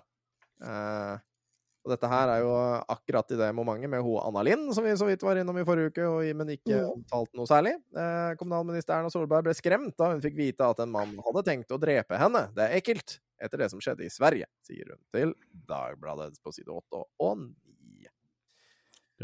Og 1.88 1.94
dette 1.94 2.08
her 2.12 2.28
er 2.28 2.42
jo 2.44 2.50
akkurat 2.92 3.30
i 3.32 3.38
det 3.40 3.46
momentet 3.56 3.88
med 3.88 4.02
hun 4.04 4.20
Anna 4.20 4.42
Lind, 4.44 4.66
som 4.76 4.84
vi 4.84 4.92
så 5.00 5.06
vidt 5.08 5.22
var 5.24 5.38
innom 5.40 5.56
i 5.56 5.64
forrige 5.64 5.88
uke, 5.88 6.04
og, 6.04 6.26
men 6.36 6.52
ikke 6.52 6.82
omtalt 6.84 7.30
noe 7.38 7.48
særlig. 7.48 7.72
Eh, 7.96 8.34
kommunalminister 8.36 8.98
Erna 8.98 9.12
Solberg 9.12 9.46
ble 9.46 9.54
skremt 9.56 9.96
da 9.96 10.10
hun 10.12 10.20
fikk 10.20 10.36
vite 10.36 10.68
at 10.68 10.82
en 10.84 10.92
mann 10.92 11.16
hadde 11.24 11.44
tenkt 11.46 11.72
å 11.72 11.80
drepe 11.80 12.20
henne. 12.20 12.44
Det 12.52 12.66
er 12.66 12.76
ekkelt, 12.76 13.16
etter 13.40 13.64
det 13.64 13.70
som 13.72 13.80
skjedde 13.80 14.04
i 14.04 14.12
Sverige, 14.12 14.50
sier 14.68 14.92
hun 14.92 15.00
til 15.16 15.32
Dagbladet 15.70 16.36
på 16.44 16.52
side 16.52 16.76
8 16.76 17.00
og 17.24 17.40
9. 17.40 18.12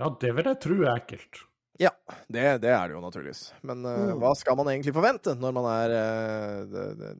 Ja, 0.01 0.09
det 0.24 0.32
vil 0.39 0.49
jeg 0.49 0.62
tro 0.65 0.81
er 0.81 0.95
ekkelt. 0.95 1.45
Ja, 1.82 1.90
det, 2.30 2.42
det 2.62 2.70
er 2.70 2.86
det 2.86 2.94
jo 2.94 3.02
naturligvis. 3.02 3.48
Men 3.66 3.82
uh, 3.82 3.92
Mm. 3.94 4.20
hva 4.22 4.30
skal 4.38 4.56
man 4.59 4.70
egentlig 4.70 4.94
forvente 4.94 5.34
når 5.34 5.55
man 5.56 5.66
er 5.72 5.94
uh, 5.94 6.59
det, 6.70 6.84
det, 7.01 7.10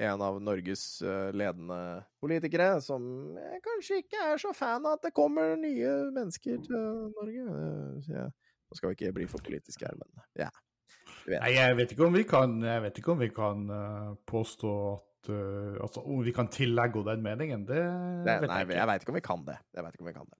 en 0.00 0.24
av 0.24 0.38
Norges 0.40 0.84
uh, 1.04 1.28
ledende 1.36 1.78
politikere, 2.22 2.80
som 2.80 3.04
kanskje 3.66 4.00
ikke 4.00 4.24
er 4.32 4.40
så 4.40 4.54
fan 4.56 4.86
av 4.88 4.96
at 4.96 5.08
det 5.08 5.12
kommer 5.16 5.56
nye 5.60 5.92
mennesker 6.16 6.62
til 6.64 6.86
Norge? 7.12 7.46
Så 8.06 8.26
nå 8.32 8.78
skal 8.78 8.92
vi 8.92 8.96
ikke 8.96 9.14
bli 9.20 9.28
for 9.28 9.44
politiske 9.44 9.84
her, 9.84 9.98
men 10.00 10.24
ja. 10.40 10.48
Vet. 11.26 11.38
Nei, 11.38 11.52
jeg 11.54 11.76
vet 11.78 11.92
ikke 11.92 12.06
om 12.08 12.16
vi 12.16 12.22
kan, 12.26 12.54
jeg 12.64 12.82
vet 12.82 12.98
ikke 12.98 13.12
om 13.12 13.20
vi 13.20 13.28
kan 13.34 13.66
påstå 14.26 14.76
at 14.96 15.08
Altså, 15.22 16.00
om 16.02 16.18
vi 16.26 16.32
kan 16.34 16.48
tillegge 16.50 16.98
henne 16.98 17.12
den 17.12 17.20
meningen, 17.22 17.60
det 17.68 17.78
vet 18.26 18.42
nei, 18.48 18.56
jeg 18.64 18.74
jeg 18.74 18.88
veit 18.90 19.04
ikke 19.04 19.12
om 19.12 19.18
vi 19.20 19.22
kan 19.22 19.44
det. 19.46 19.54
Jeg 19.70 19.84
vet 19.84 19.94
ikke 19.94 20.02
om 20.02 20.08
vi 20.08 20.14
kan 20.16 20.26
det. 20.26 20.38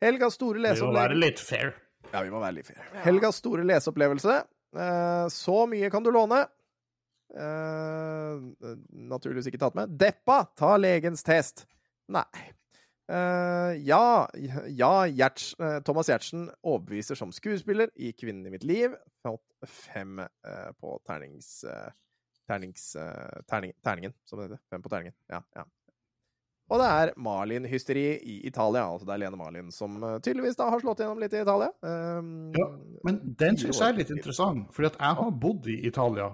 Helgas 0.00 0.38
store 0.38 0.62
Det 0.62 0.78
må 0.80 0.94
være 0.96 1.18
litt 1.18 1.42
fair. 1.42 1.74
Ja, 2.10 2.22
vi 2.22 2.32
må 2.32 2.40
være 2.42 2.58
litt 2.58 2.68
fair. 2.68 2.80
Ja. 2.82 3.04
Helgas 3.06 3.38
store 3.40 3.64
leseopplevelse. 3.68 4.40
Eh, 4.72 5.26
så 5.32 5.58
mye 5.70 5.90
kan 5.92 6.04
du 6.04 6.10
låne. 6.14 6.42
Eh, 7.32 8.42
naturligvis 9.12 9.48
ikke 9.48 9.60
tatt 9.62 9.78
med. 9.78 9.94
Deppa, 10.00 10.42
ta 10.58 10.74
legens 10.80 11.24
test. 11.24 11.64
Nei. 12.12 12.26
Eh, 13.12 13.72
ja, 13.84 14.28
ja 14.68 14.92
Gjerts, 15.10 15.52
eh, 15.60 15.78
Thomas 15.84 16.08
Giertsen 16.08 16.46
overbeviser 16.62 17.18
som 17.18 17.32
skuespiller 17.32 17.90
i 17.96 18.12
'Kvinnen 18.12 18.46
i 18.46 18.54
mitt 18.54 18.64
liv'. 18.64 18.96
Fått 19.22 19.68
fem 19.68 20.18
eh, 20.20 20.70
på 20.80 20.98
ternings... 21.06 21.64
eh, 21.64 21.90
ternings 22.48 22.96
terning, 23.48 23.72
terningen, 23.84 24.12
som 24.24 24.38
det 24.38 24.48
heter. 24.48 24.60
Fem 24.70 24.82
på 24.82 24.90
terningen. 24.90 25.14
Ja, 25.30 25.42
ja. 25.54 25.64
Og 26.70 26.78
det 26.80 26.86
er 26.88 27.10
Malin-hysteri 27.20 28.04
i 28.22 28.36
Italia. 28.46 28.84
Altså 28.88 29.04
det 29.08 29.12
er 29.16 29.20
Lene 29.24 29.36
Malin 29.36 29.70
som 29.74 29.96
eh, 30.02 30.18
tydeligvis 30.24 30.56
da 30.56 30.70
har 30.72 30.80
slått 30.80 31.02
gjennom 31.02 31.18
litt 31.20 31.34
i 31.36 31.40
Italia. 31.42 31.68
Um, 31.82 32.52
Ja, 32.56 32.68
Men 33.04 33.18
den 33.38 33.58
syns 33.60 33.80
jeg 33.82 33.88
er 33.92 33.98
litt 33.98 34.12
interessant, 34.14 34.70
fordi 34.72 34.88
at 34.92 34.96
jeg 35.00 35.18
har 35.20 35.30
bodd 35.42 35.66
i 35.68 35.80
Italia. 35.86 36.30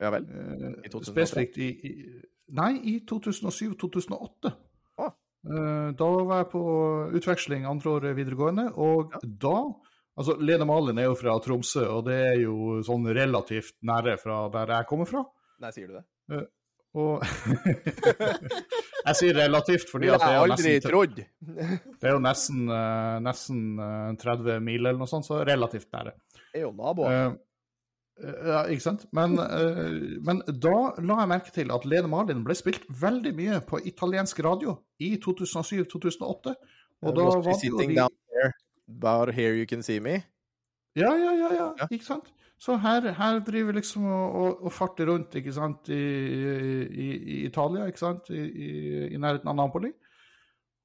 ja 0.00 0.10
vel. 0.14 0.24
eh, 0.30 0.86
I 0.86 0.92
2003? 0.92 1.10
Spesifikt 1.10 1.58
i, 1.58 1.68
i 1.90 2.22
Nei, 2.54 2.72
i 2.94 2.98
2007-2008. 3.08 4.52
Å. 5.00 5.06
Eh, 5.10 5.90
Da 5.98 6.08
var 6.30 6.42
jeg 6.44 6.50
på 6.52 6.62
utveksling 7.20 7.66
andre 7.68 7.90
året 7.98 8.16
videregående, 8.16 8.70
og 8.76 9.12
da 9.24 9.56
Altså, 10.14 10.36
Lene 10.38 10.62
Malin 10.64 10.98
er 11.02 11.08
jo 11.08 11.16
fra 11.18 11.32
Tromsø, 11.42 11.88
og 11.90 12.04
det 12.06 12.14
er 12.22 12.36
jo 12.44 12.76
sånn 12.86 13.02
relativt 13.16 13.74
nære 13.82 14.12
fra 14.22 14.44
der 14.54 14.70
jeg 14.76 14.86
kommer 14.86 15.08
fra. 15.10 15.24
Nei, 15.58 15.72
sier 15.74 15.88
du 15.90 15.96
det? 15.98 16.44
Og 16.94 17.18
Jeg 19.04 19.18
sier 19.18 19.36
relativt, 19.36 19.90
fordi 19.92 20.08
at 20.08 20.22
det 20.22 20.28
er, 20.30 20.36
jo 20.38 20.50
nesten, 20.52 20.68
det 22.00 22.08
er 22.08 22.14
jo 22.14 22.20
nesten, 22.24 22.60
eh, 22.72 23.16
nesten 23.24 23.64
eh, 23.84 24.12
30 24.22 24.62
mil 24.64 24.80
eller 24.80 25.00
noe 25.00 25.10
sånt, 25.10 25.26
så 25.28 25.42
relativt 25.44 25.90
nære. 25.92 26.14
Det 26.54 26.62
er 26.62 26.64
jo 26.64 26.70
naboer. 26.78 27.12
Eh, 27.12 27.34
eh, 28.24 28.38
ja, 28.48 28.62
ikke 28.72 28.86
sant? 28.86 29.04
Men, 29.16 29.36
eh, 29.42 30.16
men 30.24 30.40
da 30.48 30.76
la 31.04 31.18
jeg 31.20 31.32
merke 31.34 31.52
til 31.52 31.74
at 31.76 31.84
Lene 31.90 32.08
Marlin 32.08 32.44
ble 32.46 32.56
spilt 32.56 32.86
veldig 32.88 33.34
mye 33.36 33.60
på 33.68 33.82
italiensk 33.92 34.40
radio 34.46 34.78
i 35.04 35.14
2007-2008. 35.20 36.54
Og 37.04 37.12
da 37.18 37.26
var 37.28 37.42
det 37.42 37.52
jo 37.52 37.58
sitting 37.60 37.92
de 37.92 38.00
down 38.00 38.16
here, 38.32 38.52
but 38.88 39.34
here 39.36 39.52
you 39.58 39.68
can 39.68 39.84
see 39.84 40.00
me. 40.00 40.22
Ja, 40.96 41.10
ja, 41.18 41.32
ja, 41.34 41.52
ja, 41.52 41.68
Ja. 41.82 41.90
ikke 41.90 42.06
sant? 42.06 42.30
Så 42.64 42.78
her, 42.80 43.10
her 43.18 43.42
driver 43.44 43.76
liksom 43.76 44.06
og, 44.08 44.36
og, 44.40 44.62
og 44.64 44.72
farter 44.72 45.10
rundt, 45.10 45.34
ikke 45.36 45.52
sant, 45.52 45.90
i, 45.92 46.00
i, 46.88 47.08
i 47.18 47.36
Italia, 47.44 47.88
ikke 47.90 48.00
sant, 48.00 48.30
I, 48.32 48.40
i, 49.10 49.20
nærheten 49.20 49.50
av 49.52 49.58
Napoli. 49.58 49.90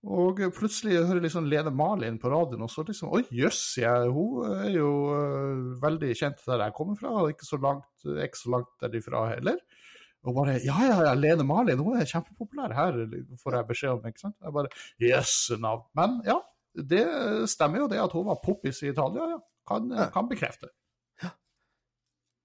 Og 0.09 0.39
plutselig 0.55 0.97
hører 0.97 1.19
jeg 1.19 1.25
liksom 1.27 1.47
Lene 1.51 1.71
Malin 1.75 2.17
på 2.19 2.31
radioen, 2.31 2.63
og 2.63 2.71
så 2.71 2.85
liksom 2.87 3.11
Oi, 3.15 3.21
jøss, 3.35 3.61
ja, 3.81 3.93
hun 4.11 4.47
er 4.47 4.73
jo 4.77 4.89
uh, 5.11 5.81
veldig 5.81 6.13
kjent 6.15 6.43
der 6.47 6.65
jeg 6.65 6.75
kommer 6.75 6.99
fra, 6.99 7.11
og 7.21 7.33
ikke 7.33 7.47
så 7.47 7.59
langt, 7.63 7.87
ikke 8.27 8.39
så 8.39 8.53
langt 8.55 8.71
derifra 8.83 9.25
heller. 9.33 9.59
Og 10.27 10.35
bare 10.35 10.57
Ja, 10.63 10.75
ja, 10.83 10.97
ja, 11.07 11.13
Lene 11.15 11.45
Malin, 11.47 11.83
hun 11.83 11.99
er 11.99 12.07
kjempepopulær 12.07 12.75
her, 12.75 12.99
får 13.43 13.59
jeg 13.59 13.69
beskjed 13.71 13.93
om, 13.93 14.07
ikke 14.07 14.25
sant. 14.25 14.35
Jeg 14.43 14.55
bare 14.55 14.73
Jøsse 15.03 15.59
navn. 15.63 15.87
Men 15.95 16.19
ja, 16.27 16.41
det 16.91 17.05
stemmer 17.51 17.85
jo 17.85 17.91
det 17.91 18.03
at 18.03 18.15
hun 18.15 18.27
var 18.27 18.43
poppis 18.43 18.83
i 18.83 18.91
Italia, 18.91 19.31
ja. 19.35 19.39
Kan, 19.69 19.91
kan 20.11 20.27
bekrefte. 20.27 20.71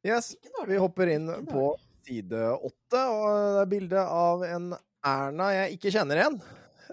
Yes, 0.05 0.35
vi 0.69 0.77
hopper 0.81 1.09
inn 1.15 1.31
på 1.49 1.71
side 2.05 2.41
åtte, 2.61 3.01
og 3.01 3.29
det 3.57 3.63
er 3.63 3.71
bilde 3.71 4.03
av 4.05 4.43
en 4.45 4.75
Erna 5.05 5.47
jeg 5.53 5.77
ikke 5.79 5.93
kjenner 5.95 6.21
igjen. 6.21 6.37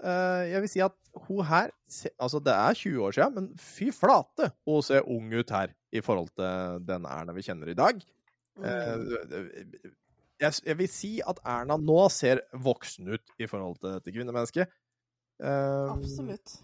Eh, 0.02 0.42
Jeg 0.52 0.60
vil 0.64 0.70
si 0.72 0.80
at 0.84 0.96
hun 1.28 1.42
her 1.44 1.70
Altså, 2.16 2.40
det 2.40 2.52
er 2.56 2.74
20 2.76 3.02
år 3.04 3.12
siden, 3.16 3.34
men 3.36 3.48
fy 3.60 3.90
flate, 3.92 4.48
hun 4.68 4.80
ser 4.84 5.04
ung 5.08 5.28
ut 5.36 5.50
her 5.52 5.72
i 5.92 6.00
forhold 6.00 6.30
til 6.36 6.80
den 6.88 7.04
Erna 7.04 7.34
vi 7.36 7.44
kjenner 7.44 7.68
i 7.68 7.76
dag. 7.76 8.00
Eh, 8.64 9.04
Jeg, 10.42 10.76
vil 10.80 10.88
si 10.90 11.12
at 11.24 11.38
Erna 11.46 11.76
nå 11.78 12.08
ser 12.10 12.40
voksen 12.56 13.12
ut 13.14 13.34
i 13.38 13.46
forhold 13.46 13.76
til 13.80 13.92
dette 13.98 14.12
kvinnemennesket. 14.16 14.72
Eh, 15.42 15.92
Absolutt. 15.92 16.56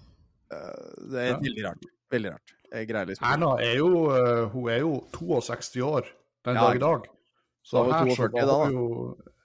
eh, 0.51 1.09
Det 1.13 1.27
er 1.29 1.41
veldig 1.45 1.65
rart. 1.69 1.85
Veldig 2.11 2.33
rart. 2.33 2.55
Jeg 2.73 2.89
greier 2.89 3.07
liksom 3.13 3.29
Erna 3.29 3.53
er 3.61 3.77
jo, 3.77 4.49
hun 4.53 4.69
er 4.73 4.81
jo 4.81 4.95
62 5.13 5.83
år 5.85 6.09
den 6.49 6.59
Ja, 6.59 6.65
dag 6.67 6.79
i 6.81 6.83
dag. 6.83 7.07
Så 7.69 7.85
da 7.85 7.99
her 7.99 8.09
så 8.15 8.17
42 8.29 8.41
var 8.41 8.49
da, 8.49 8.73
jo 8.73 8.89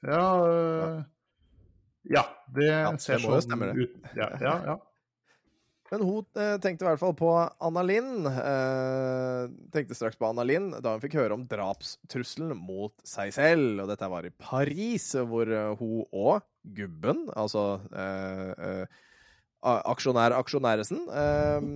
Ja, 0.08 0.24
øh, 0.48 0.98
ja 2.16 2.24
det 2.56 2.68
Ja, 2.72 2.90
ser 2.98 3.20
det 3.20 3.26
sånn 3.28 3.46
stemme, 3.46 3.70
det. 3.74 3.86
ut. 3.88 4.10
Ja, 4.18 4.30
ja, 4.42 4.56
ja. 4.72 4.80
Men 5.94 6.02
hun 6.08 6.24
eh, 6.42 6.56
tenkte 6.64 6.86
i 6.86 6.88
hvert 6.88 7.02
fall 7.04 7.14
på 7.14 7.30
Anna 7.62 7.84
Linn. 7.86 8.24
Eh, 8.26 9.42
tenkte 9.76 9.94
straks 9.94 10.18
på 10.18 10.26
Anna 10.26 10.42
Linn 10.48 10.72
da 10.82 10.96
hun 10.96 11.04
fikk 11.04 11.20
høre 11.20 11.36
om 11.38 11.44
drapstrusselen 11.52 12.56
mot 12.58 12.96
seg 13.06 13.30
selv. 13.36 13.84
Og 13.84 13.92
dette 13.92 14.10
var 14.10 14.26
i 14.26 14.32
Paris, 14.34 15.12
hvor 15.30 15.46
eh, 15.54 15.76
hun 15.78 16.02
og 16.10 16.42
gubben, 16.74 17.28
altså 17.38 17.66
eh, 17.94 18.50
eh, 18.58 19.02
aksjonær 19.64 20.36
Aksjonæresen 20.38 21.00
eh, 21.08 21.68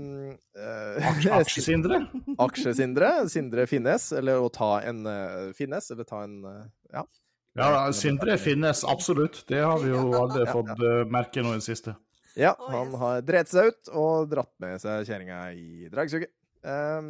uh, 0.59 1.38
Aksjesindre? 1.39 2.01
Aksjesindre. 2.47 3.11
Sindre 3.31 3.68
Finnes. 3.69 4.09
Eller 4.18 4.43
å 4.43 4.49
ta 4.53 4.77
en 4.88 5.05
uh, 5.07 5.53
Finnes, 5.57 5.88
eller 5.95 6.07
ta 6.09 6.26
en 6.27 6.41
uh, 6.45 6.59
Ja. 6.93 7.05
Ja, 7.57 7.88
Sindre 7.95 8.35
finnes 8.38 8.84
absolutt. 8.85 9.39
Det 9.49 9.64
har 9.64 9.80
vi 9.81 9.89
jo 9.89 10.11
aldri 10.14 10.43
Ja, 10.43 10.51
fått 10.53 10.76
uh, 10.77 11.07
merke 11.09 11.41
nå 11.41 11.55
i 11.55 11.57
det 11.57 11.65
siste. 11.65 11.95
Ja, 12.38 12.51
han 12.69 12.91
har 13.01 13.23
drept 13.26 13.49
seg 13.49 13.72
ut 13.72 13.89
og 13.97 14.27
dratt 14.30 14.51
med 14.61 14.77
seg 14.84 15.07
kjerringa 15.09 15.39
i 15.57 15.88
dragsuget. 15.89 16.30
Eh, 16.61 17.07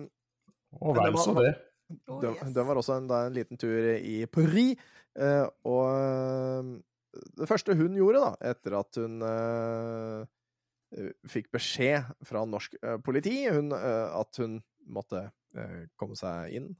Og 0.79 0.95
vel 0.95 1.17
så 1.19 1.33
det. 1.41 1.51
De, 1.87 2.31
de, 2.31 2.63
var 2.67 2.79
også 2.79 2.97
en, 2.99 3.09
da, 3.11 3.25
en 3.27 3.35
liten 3.35 3.59
tur 3.59 3.89
i 3.95 4.21
Paris. 4.31 4.79
eh, 5.19 5.43
og 5.67 5.83
eh, 5.91 6.71
det 7.41 7.47
første 7.49 7.75
hun 7.75 7.95
gjorde, 7.97 8.23
da, 8.23 8.51
etter 8.53 8.77
at 8.77 8.99
hun 9.01 9.19
fikk 11.27 11.51
beskjed 11.51 12.07
fra 12.25 12.43
norsk 12.47 12.77
eh, 12.81 12.97
politi 13.03 13.41
hun, 13.51 13.73
eh, 13.75 14.17
at 14.17 14.39
hun 14.41 14.59
måtte 14.87 15.29
eh, 15.57 15.87
komme 15.99 16.17
seg 16.19 16.59
inn 16.59 16.75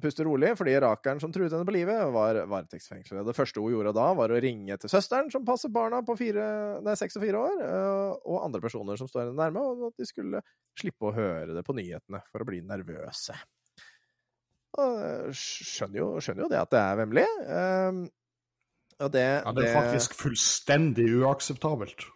Puste 0.00 0.22
rolig, 0.22 0.52
fordi 0.54 0.70
irakeren 0.78 1.18
som 1.18 1.32
truet 1.34 1.50
henne 1.50 1.66
på 1.66 1.72
livet, 1.74 1.98
var 2.14 2.36
varetektsfengselet. 2.46 3.24
Det 3.26 3.34
første 3.34 3.58
hun 3.58 3.72
gjorde 3.74 3.90
da, 3.96 4.04
var 4.14 4.30
å 4.30 4.38
ringe 4.38 4.76
til 4.78 4.92
søsteren, 4.92 5.32
som 5.34 5.42
passer 5.44 5.72
barna 5.74 5.98
på 6.06 6.14
fire, 6.16 6.44
nei, 6.86 6.94
seks 6.96 7.18
og 7.18 7.24
fire 7.24 7.40
år, 7.48 7.56
eh, 7.66 8.12
og 8.22 8.44
andre 8.44 8.60
personer 8.62 9.00
som 9.00 9.10
står 9.10 9.24
henne 9.24 9.34
nærme, 9.34 9.64
og 9.66 9.88
at 9.88 9.98
de 9.98 10.06
skulle 10.06 10.44
slippe 10.78 11.10
å 11.10 11.12
høre 11.16 11.56
det 11.58 11.64
på 11.66 11.74
nyhetene 11.74 12.22
for 12.30 12.44
å 12.44 12.46
bli 12.46 12.62
nervøse. 12.62 13.34
Og 14.78 15.34
skjønner 15.34 15.98
jo, 15.98 16.08
skjønner 16.22 16.46
jo 16.46 16.52
det 16.54 16.62
at 16.62 16.70
det 16.70 16.84
er 16.86 17.02
vemmelig. 17.02 17.26
og 19.02 19.10
det, 19.10 19.26
Ja, 19.42 19.52
det 19.58 19.66
er 19.66 19.74
faktisk 19.74 20.14
fullstendig 20.22 21.10
uakseptabelt. 21.18 22.06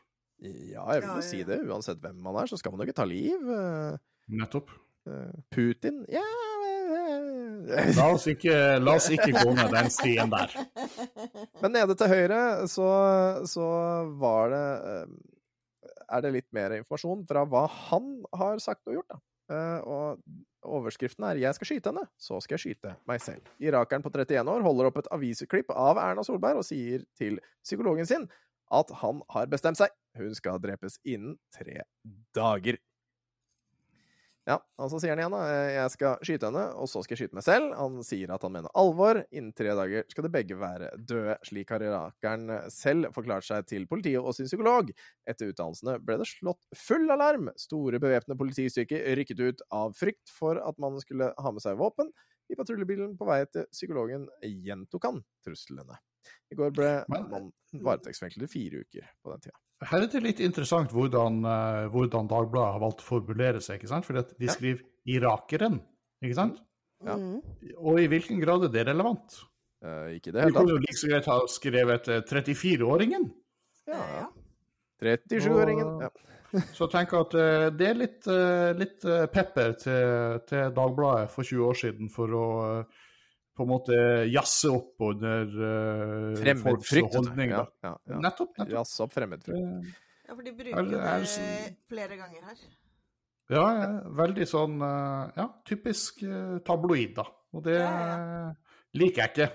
Ja, 0.43 0.85
jeg 0.93 1.03
vil 1.03 1.09
Ja, 1.09 1.15
jo 1.15 1.21
ja, 1.23 1.29
si 1.29 1.43
det. 1.45 1.61
Uansett 1.69 2.01
hvem 2.03 2.17
man 2.23 2.37
er, 2.43 2.47
så 2.51 2.59
skal 2.59 2.73
man 2.73 2.81
jo 2.81 2.89
ikke 2.89 2.97
ta 2.99 3.05
liv. 3.09 3.51
Eh, 3.51 3.97
Nettopp. 4.29 4.71
eh, 5.07 5.33
Putin 5.53 6.05
Ja 6.09 6.23
eh, 6.25 7.91
La 7.97 8.09
oss 8.13 8.27
ikke, 8.29 8.55
la 8.81 8.95
oss 8.99 9.09
ikke 9.13 9.33
gå 9.37 9.53
ned 9.57 9.71
den 9.73 9.91
stien 9.93 10.31
der. 10.33 10.53
Men 11.63 11.73
nede 11.77 11.97
til 11.97 12.11
høyre 12.13 12.41
så, 12.71 12.89
så 13.49 13.67
var 14.21 14.51
det 14.53 14.65
Er 16.13 16.25
det 16.25 16.33
litt 16.35 16.51
mer 16.53 16.75
informasjon 16.77 17.25
fra 17.29 17.45
hva 17.49 17.65
han 17.89 18.11
har 18.37 18.61
sagt 18.63 18.85
og 18.91 18.99
gjort, 18.99 19.15
da. 19.15 19.21
Eh, 19.55 19.81
Og 19.85 20.21
overskriften 20.65 21.25
er 21.29 21.37
'Jeg 21.37 21.55
skal 21.55 21.67
skyte 21.69 21.91
henne, 21.93 22.07
så 22.17 22.41
skal 22.41 22.57
jeg 22.57 22.61
skyte 22.77 22.95
meg 23.07 23.21
selv'. 23.21 23.45
Irakeren 23.61 24.03
på 24.03 24.09
31 24.13 24.49
år 24.49 24.63
holder 24.65 24.87
opp 24.89 24.97
et 24.99 25.09
aviseklipp 25.13 25.69
av 25.71 25.99
Erna 26.01 26.23
Solberg 26.25 26.57
og 26.57 26.65
sier 26.65 27.05
til 27.19 27.39
psykologen 27.63 28.07
sin 28.07 28.29
at 28.73 28.91
han 29.03 29.21
har 29.31 29.47
bestemt 29.47 29.77
seg. 29.77 29.89
Hun 30.19 30.35
skal 30.37 30.61
drepes 30.63 30.99
innen 31.05 31.39
tre 31.55 31.83
dager. 32.37 32.79
Ja, 34.45 34.59
og 34.77 34.91
så 34.93 34.99
sier 35.01 35.15
han 35.15 35.23
igjen 35.23 35.33
da, 35.33 35.41
eh, 35.49 35.71
jeg 35.73 35.93
skal 35.95 36.19
skyte 36.21 36.49
henne, 36.51 36.65
og 36.77 36.89
så 36.93 37.01
skal 37.01 37.15
jeg 37.15 37.23
skyte 37.23 37.37
meg 37.39 37.47
selv. 37.47 37.71
Han 37.79 38.03
sier 38.05 38.33
at 38.35 38.43
han 38.45 38.53
mener 38.53 38.75
alvor. 38.77 39.23
Innen 39.33 39.55
tre 39.57 39.73
dager 39.73 40.05
skal 40.13 40.27
de 40.27 40.31
begge 40.35 40.59
være 40.61 40.91
døde. 41.01 41.39
Slik 41.49 41.73
har 41.73 41.81
irakeren 41.81 42.53
selv 42.73 43.09
forklart 43.17 43.49
seg 43.49 43.65
til 43.71 43.89
politiet 43.89 44.21
og 44.21 44.37
sin 44.37 44.51
psykolog. 44.51 44.93
Etter 45.25 45.55
utdannelsene 45.55 45.97
ble 46.05 46.19
det 46.21 46.29
slått 46.29 46.61
full 46.77 47.09
alarm. 47.17 47.49
Store 47.57 48.03
bevæpnede 48.03 48.37
politistyrker 48.37 49.09
rykket 49.17 49.41
ut 49.41 49.67
av 49.73 49.97
frykt 49.97 50.37
for 50.37 50.61
at 50.61 50.77
man 50.83 51.01
skulle 51.01 51.33
ha 51.33 51.57
med 51.57 51.65
seg 51.65 51.81
våpen. 51.81 52.13
I 52.53 52.61
patruljebilen 52.61 53.17
på 53.17 53.25
vei 53.25 53.41
til 53.49 53.65
psykologen 53.73 54.29
gjentok 54.45 55.09
han 55.09 55.25
truslene. 55.47 55.97
I 56.53 56.61
går 56.61 56.77
ble 56.77 56.97
man 57.09 57.49
varetektsfengslet 57.73 58.45
i 58.45 58.53
fire 58.59 58.85
uker 58.85 59.09
på 59.25 59.33
den 59.33 59.49
tida. 59.49 59.64
Her 59.83 60.03
er 60.03 60.07
det 60.07 60.23
litt 60.23 60.41
interessant 60.41 60.93
hvordan, 60.95 61.41
eh, 61.45 61.89
hvordan 61.93 62.29
Dagbladet 62.31 62.73
har 62.77 62.81
valgt 62.81 63.03
å 63.03 63.09
formulere 63.09 63.61
seg. 63.61 63.81
ikke 63.81 63.89
sant? 63.91 64.05
Fordi 64.07 64.19
at 64.23 64.39
de 64.39 64.47
Ja. 64.47 64.53
skriver 64.53 64.81
'irakeren', 65.07 65.81
ikke 66.23 66.35
sant? 66.35 66.61
Ja. 67.05 67.17
Mm. 67.17 67.43
Og 67.79 67.99
i 68.01 68.07
hvilken 68.09 68.41
grad 68.41 68.65
er 68.65 68.69
det 68.69 68.87
relevant? 68.87 69.41
Uh, 69.85 70.09
ikke 70.17 70.33
det 70.33 70.33
det 70.33 70.43
tatt. 70.43 70.45
hele 70.45 70.55
kunne 70.55 70.71
jo 70.71 70.79
like 70.81 70.97
så 70.97 71.09
greit 71.11 71.27
ha 71.27 71.41
skrevet 71.47 72.09
eh, 72.09 72.23
34-åringen. 72.23 73.33
Ja, 73.87 74.01
Ja. 74.15 74.29
37-åringen. 75.03 76.01
Ja. 76.01 76.09
Så 76.73 76.87
tenk 76.89 77.13
at 77.13 77.35
eh, 77.35 77.69
det 77.75 77.89
er 77.91 77.95
litt, 77.99 78.27
eh, 78.31 78.73
litt 78.79 79.05
eh, 79.05 79.27
pepper 79.27 79.73
til, 79.75 80.39
til 80.47 80.71
Dagbladet 80.71 81.29
for 81.35 81.43
20 81.43 81.67
år 81.67 81.75
siden 81.75 82.09
for 82.09 82.29
å 82.29 82.45
eh, 82.79 82.85
på 83.55 83.63
en 83.63 83.69
måte 83.71 83.97
jazze 84.33 84.71
opp 84.75 85.01
under 85.07 85.45
uh, 85.47 86.31
folks 86.35 86.41
Fremmedfrykt. 86.43 87.05
vet 87.05 87.13
du. 87.13 87.19
holdning. 87.19 87.51
Ja, 87.55 87.67
ja, 87.87 87.93
ja. 88.11 88.19
Nettopp. 88.25 88.57
nettopp. 88.59 88.73
Jazze 88.79 89.03
opp 89.05 89.13
fremmedfrykt. 89.15 89.61
Eh, 89.61 89.93
ja, 90.29 90.35
for 90.35 90.43
de 90.43 90.51
Er 90.51 90.57
bruker 90.59 90.89
det- 90.91 91.77
flere 91.93 92.17
ganger 92.19 92.43
her. 92.49 92.65
Ja, 93.53 93.65
ja, 93.77 93.89
veldig 94.09 94.47
sånn 94.49 94.79
eh, 94.83 95.33
Ja, 95.37 95.47
typisk 95.69 96.25
tabloid, 96.65 97.15
da. 97.15 97.27
Og 97.55 97.63
det 97.63 97.79
Ja, 97.79 98.53
liker 98.95 99.23
jeg 99.23 99.31
ikke. 99.35 99.49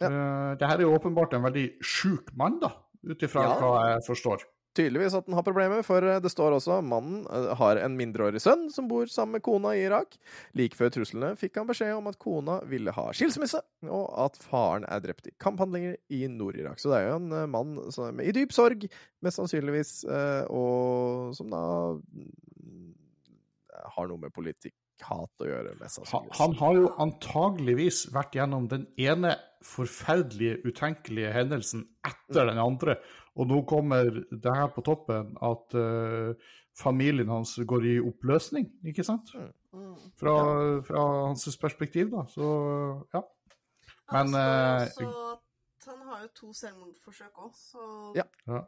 Ja. 0.00 0.08
Uh, 0.10 0.54
det 0.56 0.68
her 0.68 0.76
er 0.78 0.82
jo 0.82 0.96
åpenbart 0.98 1.32
en 1.34 1.42
veldig 1.46 1.78
sjuk 1.82 2.34
mann, 2.36 2.58
da. 2.60 2.72
ut 3.06 3.22
ifra 3.22 3.42
Ja. 3.44 3.54
hva 3.60 3.94
jeg 3.94 4.02
forstår. 4.08 4.42
Tydeligvis 4.76 5.14
at 5.16 5.24
den 5.24 5.36
har 5.36 5.44
problemer, 5.46 5.80
for 5.86 6.04
eh, 6.04 6.18
det 6.20 6.30
står 6.32 6.58
også 6.58 6.80
mannen 6.84 7.24
eh, 7.32 7.48
har 7.56 7.80
en 7.80 7.96
mindreårig 7.96 8.42
sønn 8.44 8.66
som 8.72 8.88
bor 8.90 9.08
sammen 9.10 9.38
med 9.38 9.44
kona 9.46 9.72
i 9.76 9.86
Irak. 9.86 10.18
Like 10.58 10.76
før 10.76 10.92
truslene 10.92 11.32
fikk 11.40 11.56
han 11.60 11.68
beskjed 11.70 11.94
om 11.96 12.10
at 12.10 12.18
kona 12.20 12.58
ville 12.68 12.92
ha 12.92 13.06
skilsmisse, 13.16 13.62
og 13.88 14.06
at 14.26 14.38
faren 14.42 14.86
er 14.90 15.04
drept 15.04 15.30
i 15.30 15.34
kamphandlinger 15.42 15.96
i 16.12 16.26
Nord-Irak. 16.32 16.82
Så 16.82 16.92
det 16.92 17.00
er 17.00 17.10
jo 17.10 17.20
en 17.22 17.36
eh, 17.40 17.50
mann 17.50 17.76
som 17.94 18.20
er 18.20 18.28
i 18.28 18.36
dyp 18.36 18.52
sorg, 18.56 18.88
mest 19.24 19.40
sannsynligvis, 19.40 19.92
og 20.52 21.32
som 21.36 21.48
da 21.50 21.62
mm, 21.96 22.90
har 23.96 24.10
noe 24.10 24.20
med 24.20 24.34
politikk 24.34 24.76
hat 25.04 25.44
å 25.44 25.48
gjøre, 25.48 25.74
mest 25.80 26.00
sannsynligvis. 26.00 26.38
han 26.38 26.56
har 26.60 26.78
jo 26.78 26.88
antageligvis 27.02 28.00
vært 28.14 28.36
gjennom 28.38 28.68
den 28.70 28.86
ene 29.00 29.34
forferdelige, 29.66 30.60
utenkelige 30.66 31.32
hendelsen 31.34 31.86
etter 32.06 32.48
den 32.48 32.60
andre, 32.62 32.98
og 33.36 33.46
nå 33.50 33.60
kommer 33.68 34.10
det 34.30 34.52
her 34.56 34.68
på 34.72 34.80
toppen 34.86 35.34
at 35.44 35.74
uh, 35.76 36.34
familien 36.78 37.28
hans 37.28 37.54
går 37.68 37.84
i 37.84 37.94
oppløsning, 38.00 38.66
ikke 38.84 39.04
sant? 39.04 39.32
Mm. 39.72 39.94
Fra, 40.20 40.34
fra 40.88 41.02
hans 41.26 41.44
perspektiv, 41.60 42.10
da. 42.14 42.24
Så 42.32 42.46
ja. 43.14 43.20
Men, 44.12 44.34
han, 44.34 44.88
står 44.94 45.42
han 45.86 46.00
har 46.08 46.22
jo 46.24 46.28
to 46.34 46.52
selvmordsforsøk 46.56 47.38
òg, 47.44 47.52
så 47.54 48.12
Ja. 48.16 48.24
ja. 48.46 48.62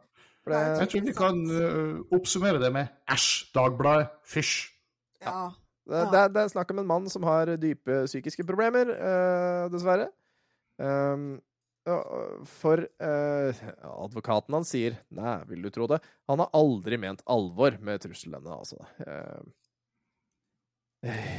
Det, 0.49 0.59
Jeg 0.79 0.89
tror 0.89 1.01
vi 1.05 1.13
kan 1.17 1.41
uh, 1.51 1.99
oppsummere 2.15 2.61
det 2.63 2.69
med 2.73 2.87
æsj, 3.11 3.51
Dagbladet, 3.55 4.07
fysj. 4.25 4.69
ja. 5.25 5.49
Det, 5.89 6.03
det, 6.11 6.19
er- 6.19 6.27
det 6.29 6.41
er 6.43 6.47
snakk 6.53 6.71
om 6.71 6.79
en 6.79 6.87
mann 6.87 7.09
som 7.09 7.23
har 7.25 7.49
dype 7.57 8.03
psykiske 8.05 8.43
problemer, 8.45 8.91
eh, 8.93 9.69
dessverre. 9.73 10.05
Um, 10.77 11.39
for 12.49 12.81
eh, 12.83 13.61
advokaten 13.89 14.55
hans 14.57 14.73
sier 14.73 14.97
Nei, 15.15 15.37
vil 15.49 15.63
du 15.65 15.69
tro 15.73 15.87
det? 15.91 15.99
Han 16.29 16.43
har 16.43 16.51
aldri 16.57 16.99
ment 17.01 17.23
alvor 17.29 17.77
med 17.85 18.03
truslene, 18.03 18.53
altså. 18.53 18.79
Eh, 19.05 19.41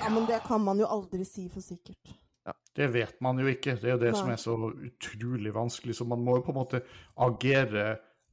ja, 0.01 0.09
men 0.09 0.27
det 0.29 0.41
kan 0.47 0.63
man 0.65 0.81
jo 0.81 0.89
aldri 0.89 1.25
si 1.29 1.49
for 1.53 1.65
sikkert. 1.65 2.13
Ja. 2.49 2.55
Det 2.77 2.87
vet 2.95 3.19
man 3.21 3.41
jo 3.41 3.49
ikke. 3.51 3.77
Det 3.77 3.91
er 3.91 3.97
jo 3.99 4.05
det 4.05 4.15
som 4.17 4.31
er 4.33 4.39
så 4.41 4.55
utrolig 4.71 5.53
vanskelig. 5.55 5.99
Så 5.99 6.07
man 6.09 6.23
må 6.25 6.39
jo 6.39 6.47
på 6.47 6.55
en 6.55 6.61
måte 6.63 6.81
agere 7.21 7.89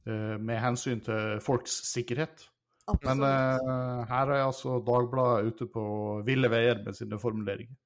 eh, 0.08 0.36
med 0.40 0.62
hensyn 0.62 1.02
til 1.04 1.42
folks 1.44 1.82
sikkerhet. 1.90 2.46
Men 2.88 3.20
Absolutt. 3.20 3.68
eh, 3.68 4.04
her 4.08 4.32
er 4.32 4.46
altså 4.46 4.78
Dagbladet 4.84 5.52
ute 5.52 5.68
på 5.68 5.84
ville 6.24 6.48
veier 6.48 6.80
med 6.86 6.96
sine 6.96 7.20
formuleringer. 7.20 7.76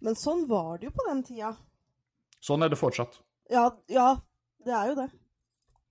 Men 0.00 0.14
sånn 0.16 0.46
var 0.48 0.78
det 0.78 0.88
jo 0.88 0.94
på 0.94 1.08
den 1.10 1.24
tida. 1.26 1.50
Sånn 2.40 2.62
er 2.62 2.70
det 2.70 2.78
fortsatt. 2.78 3.18
Ja, 3.52 3.70
ja, 3.88 4.08
det 4.66 4.74
er 4.74 4.92
jo 4.92 4.98
det. 4.98 5.08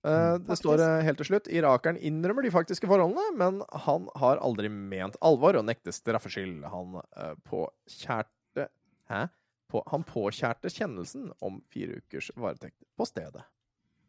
Uh, 0.06 0.36
det 0.46 0.54
står 0.60 0.78
uh, 0.78 1.00
helt 1.02 1.18
til 1.18 1.26
slutt 1.26 1.48
irakeren 1.50 1.96
innrømmer 1.98 2.46
de 2.46 2.52
faktiske 2.54 2.86
forholdene, 2.86 3.32
men 3.40 3.58
han 3.84 4.06
har 4.20 4.38
aldri 4.46 4.70
ment 4.70 5.18
alvor 5.26 5.58
og 5.58 5.66
nekter 5.66 5.94
straffskyld. 5.94 6.62
Han 6.70 7.00
uh, 7.00 7.32
påkjærte 7.48 8.68
Hæ? 9.10 9.26
På, 9.68 9.82
han 9.90 10.04
påkjærte 10.06 10.70
kjennelsen 10.72 11.26
om 11.44 11.58
fire 11.72 11.98
ukers 11.98 12.30
varetekt 12.36 12.78
på 12.96 13.04
stedet. 13.08 13.42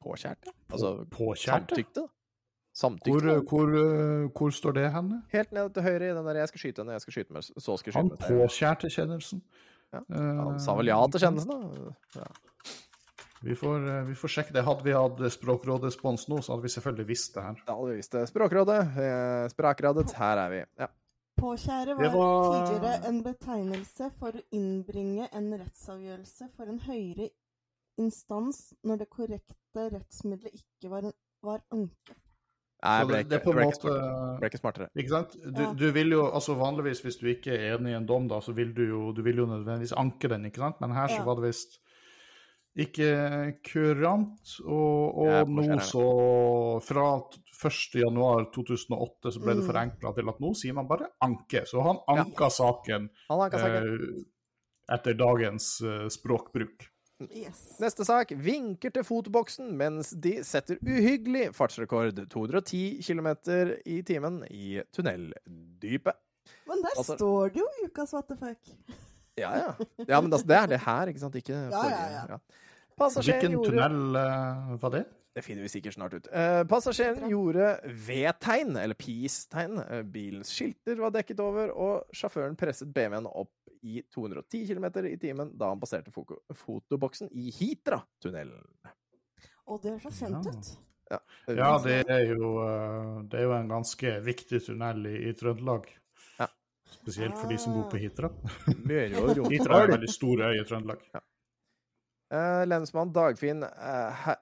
Påkjærte? 0.03 0.53
Altså 0.69 0.93
Påkjærte? 1.11 1.73
samtykte? 1.73 2.05
da. 2.05 2.11
Samtykte. 2.79 3.39
Hvor, 3.49 3.73
hvor, 3.73 4.29
hvor 4.37 4.53
står 4.55 4.77
det 4.77 4.85
henne? 4.93 5.23
Helt 5.33 5.51
ned 5.55 5.73
til 5.75 5.83
høyre 5.83 6.11
i 6.11 6.13
den 6.13 6.29
der 6.29 6.39
'jeg 6.39 6.51
skal 6.51 6.61
skyte 6.63 6.81
henne, 6.83 6.95
jeg 6.95 7.01
skal 7.01 7.13
skyte 7.17 7.33
meg', 7.33 7.49
så 7.57 7.77
skal 7.77 7.91
jeg 7.91 7.97
Han 7.97 8.11
meg. 8.11 8.21
Han 8.21 8.37
påkjærte 8.37 8.91
kjennelsen. 8.93 9.41
Ja, 9.93 9.99
Han 10.43 10.59
sa 10.59 10.75
vel 10.77 10.93
ja 10.93 10.99
til 11.07 11.25
kjennelsen, 11.25 11.49
da? 11.49 12.21
Ja. 12.21 12.29
Vi 13.41 13.55
får, 13.55 13.87
eh, 13.87 14.03
vi 14.03 14.15
får 14.15 14.27
sjekke 14.33 14.53
det. 14.53 14.63
Hadde 14.67 14.83
vi 14.83 14.91
hatt 14.91 15.19
Språkrådrespons 15.31 16.27
nå, 16.27 16.41
så 16.43 16.51
hadde 16.53 16.63
vi 16.63 16.69
selvfølgelig 16.73 17.07
visst 17.07 17.33
det 17.35 17.43
her. 17.43 17.55
Da 17.67 17.75
hadde 17.77 17.91
vi 17.93 17.95
visst 18.01 18.11
det. 18.11 18.27
Språkrådet. 18.27 18.79
eh, 18.97 19.47
Språkrådet, 19.53 20.11
her 20.19 20.37
er 20.37 20.49
vi. 20.49 20.63
Ja. 20.79 20.87
Påkjære 21.39 21.95
var, 21.95 22.09
var- 22.11 22.67
tidligere 22.67 23.07
en 23.07 23.23
betegnelse 23.23 24.11
for 24.19 24.31
å 24.35 24.41
innbringe 24.51 25.29
en 25.31 25.53
rettsavgjørelse 25.53 26.49
for 26.57 26.63
en 26.67 26.79
høyere 26.79 27.29
instans 27.97 28.73
når 28.83 28.97
det 28.99 29.09
korrekte 29.09 29.85
rettsmiddelet 29.93 30.59
ikke 30.59 30.89
var, 30.91 31.07
var 31.43 31.61
anke. 31.71 32.15
Nei, 32.83 33.01
Så 33.01 33.07
ble 33.07 33.15
det, 33.15 33.25
ikke, 33.25 33.29
det 33.29 33.39
er 33.39 33.53
ble 33.53 33.65
ikke 33.67 34.39
ble 34.39 34.49
ikke 34.49 34.59
smartere. 34.61 34.89
Ikke 34.95 35.09
sant? 35.09 35.33
Du, 35.43 35.61
Ja. 35.63 35.73
du 35.73 35.91
vil 35.91 36.09
jo, 36.11 36.21
altså 36.31 36.55
Vanligvis, 36.55 37.01
hvis 37.03 37.17
du 37.19 37.25
ikke 37.27 37.51
er 37.57 37.77
enig 37.77 37.91
i 37.91 37.97
en 37.97 38.05
dom, 38.05 38.27
da, 38.27 38.39
så 38.39 38.53
vil 38.55 38.73
du 38.73 38.85
jo, 38.87 39.11
du 39.11 39.21
vil 39.21 39.35
jo 39.37 39.45
nødvendigvis 39.45 39.91
anke 39.97 40.29
den, 40.29 40.45
ikke 40.45 40.59
sant? 40.63 40.79
Men 40.79 40.91
her 40.91 41.07
så 41.07 41.17
Ja. 41.19 41.23
var 41.23 41.35
det 41.35 41.43
visst 41.43 41.79
ikke 42.77 43.59
kurant, 43.65 44.53
og, 44.65 45.17
og 45.23 45.49
nå 45.49 45.79
så 45.81 46.03
Fra 46.85 47.19
t- 47.31 47.39
1.1.2008 47.59 49.31
så 49.33 49.41
ble 49.43 49.55
det 49.57 49.63
Mm. 49.63 49.67
forenkla 49.67 50.13
til 50.15 50.29
at 50.29 50.39
nå 50.39 50.53
sier 50.55 50.73
man 50.73 50.87
bare 50.87 51.09
anke. 51.21 51.65
Så 51.67 51.81
han 51.83 51.97
anka 52.07 52.49
saken 52.49 53.09
Han 53.29 53.41
anka 53.41 53.57
saken. 53.59 53.83
eh, 53.83 54.95
etter 54.95 55.13
dagens 55.13 55.81
eh, 55.81 56.07
språkbruk. 56.09 56.87
Yes. 57.35 57.75
Neste 57.81 58.05
sak. 58.07 58.31
Vinker 58.31 58.93
til 58.95 59.03
fotoboksen 59.03 59.73
mens 59.75 60.11
de 60.15 60.37
setter 60.43 60.77
uhyggelig 60.81 61.53
fartsrekord. 61.53 62.15
210 62.29 63.01
km 63.03 63.27
i 63.85 64.01
timen 64.07 64.43
i 64.49 64.79
tunneldypet. 64.95 66.15
Men 66.67 66.81
der 66.81 66.95
Altså- 66.97 67.17
står 67.17 67.49
det 67.53 67.59
jo 67.59 67.67
ukas 67.85 68.13
what 68.13 68.27
the 68.29 68.37
fuck. 68.37 68.57
Ja, 69.39 69.53
ja. 69.57 69.69
Ja, 70.11 70.19
men 70.21 70.31
altså, 70.31 70.47
det 70.47 70.57
er 70.57 70.73
det 70.73 70.81
her, 70.85 71.13
ikke 71.13 71.23
sant? 71.23 71.37
Ikke 71.39 71.55
Ja, 71.55 71.69
forrige. 71.73 72.09
ja, 72.15 72.25
ja. 72.35 72.67
Passasjeren 72.99 73.55
Hvilken 73.55 73.63
tunnel 73.63 74.19
uh, 74.19 74.75
var 74.81 74.93
det? 74.97 75.05
Det 75.35 75.43
finner 75.45 75.63
vi 75.63 75.69
sikkert 75.71 75.95
snart 75.95 76.13
ut. 76.17 76.27
Eh, 76.35 76.63
passasjeren 76.67 77.29
gjorde 77.29 77.67
V-tegn, 77.85 78.73
eller 78.81 78.97
peace-tegn. 78.97 79.77
Eh, 79.85 80.01
bilens 80.03 80.49
skilter 80.51 80.97
var 80.99 81.13
dekket 81.15 81.39
over, 81.39 81.69
og 81.71 82.17
sjåføren 82.17 82.57
presset 82.59 82.89
BMW-en 82.91 83.29
opp 83.29 83.53
i 83.85 84.01
210 84.11 84.65
km 84.67 84.89
i 85.05 85.15
timen 85.21 85.53
da 85.55 85.69
han 85.71 85.79
passerte 85.79 86.11
fotoboksen 86.11 87.29
i 87.31 87.53
Hitra-tunnelen. 87.55 88.65
Og 89.69 89.79
det 89.85 89.93
er 89.93 90.03
så 90.03 90.11
kjent 90.17 90.49
ut. 90.49 90.73
Ja, 91.09 91.71
det 91.81 92.03
er 92.05 92.25
jo, 92.33 92.51
eh, 92.65 93.15
det 93.29 93.39
er 93.39 93.47
jo 93.47 93.55
en 93.55 93.71
ganske 93.71 94.17
viktig 94.25 94.59
tunnel 94.65 95.07
i, 95.09 95.15
i 95.29 95.33
Trøndelag. 95.37 95.87
Ja. 96.99 97.05
Spesielt 97.05 97.37
for 97.39 97.47
de 97.47 97.57
som 97.57 97.73
bor 97.73 97.87
på 97.89 97.99
Hitra. 98.01 98.29
Møre 98.83 99.21
og 99.23 99.51
Hitra 99.53 99.79
er 99.79 99.87
en 99.87 99.93
veldig 99.95 100.11
stor 100.11 100.41
øy 100.43 100.59
i 100.59 100.65
Trøndelag. 100.67 101.05
Eh, 102.29 102.63
lensmann 102.69 103.13
Dagfinn 103.13 103.63
uh, 103.65 104.25
Her 104.25 104.35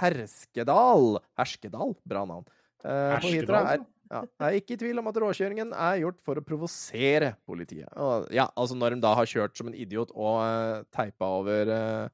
Herskedal 0.00 1.18
Herskedal, 1.38 1.96
bra 2.06 2.26
navn. 2.28 2.46
Eh, 2.84 3.16
på 3.20 3.32
Hitra 3.32 3.64
er, 3.64 3.66
Herskedal? 3.72 3.88
ja, 4.12 4.22
er 4.46 4.58
ikke 4.60 4.76
i 4.76 4.80
tvil 4.84 5.02
om 5.02 5.10
at 5.10 5.18
råkjøringen 5.24 5.74
er 5.74 5.98
gjort 6.04 6.20
for 6.22 6.38
å 6.38 6.44
provosere 6.46 7.32
politiet. 7.48 7.90
Og, 7.96 8.28
ja, 8.34 8.46
altså 8.54 8.78
når 8.78 8.94
de 8.94 9.02
da 9.02 9.16
har 9.18 9.28
kjørt 9.28 9.58
som 9.58 9.72
en 9.72 9.76
idiot 9.76 10.14
og 10.14 10.38
uh, 10.44 10.86
teipa 10.94 11.34
over 11.40 11.74
uh, 11.74 12.08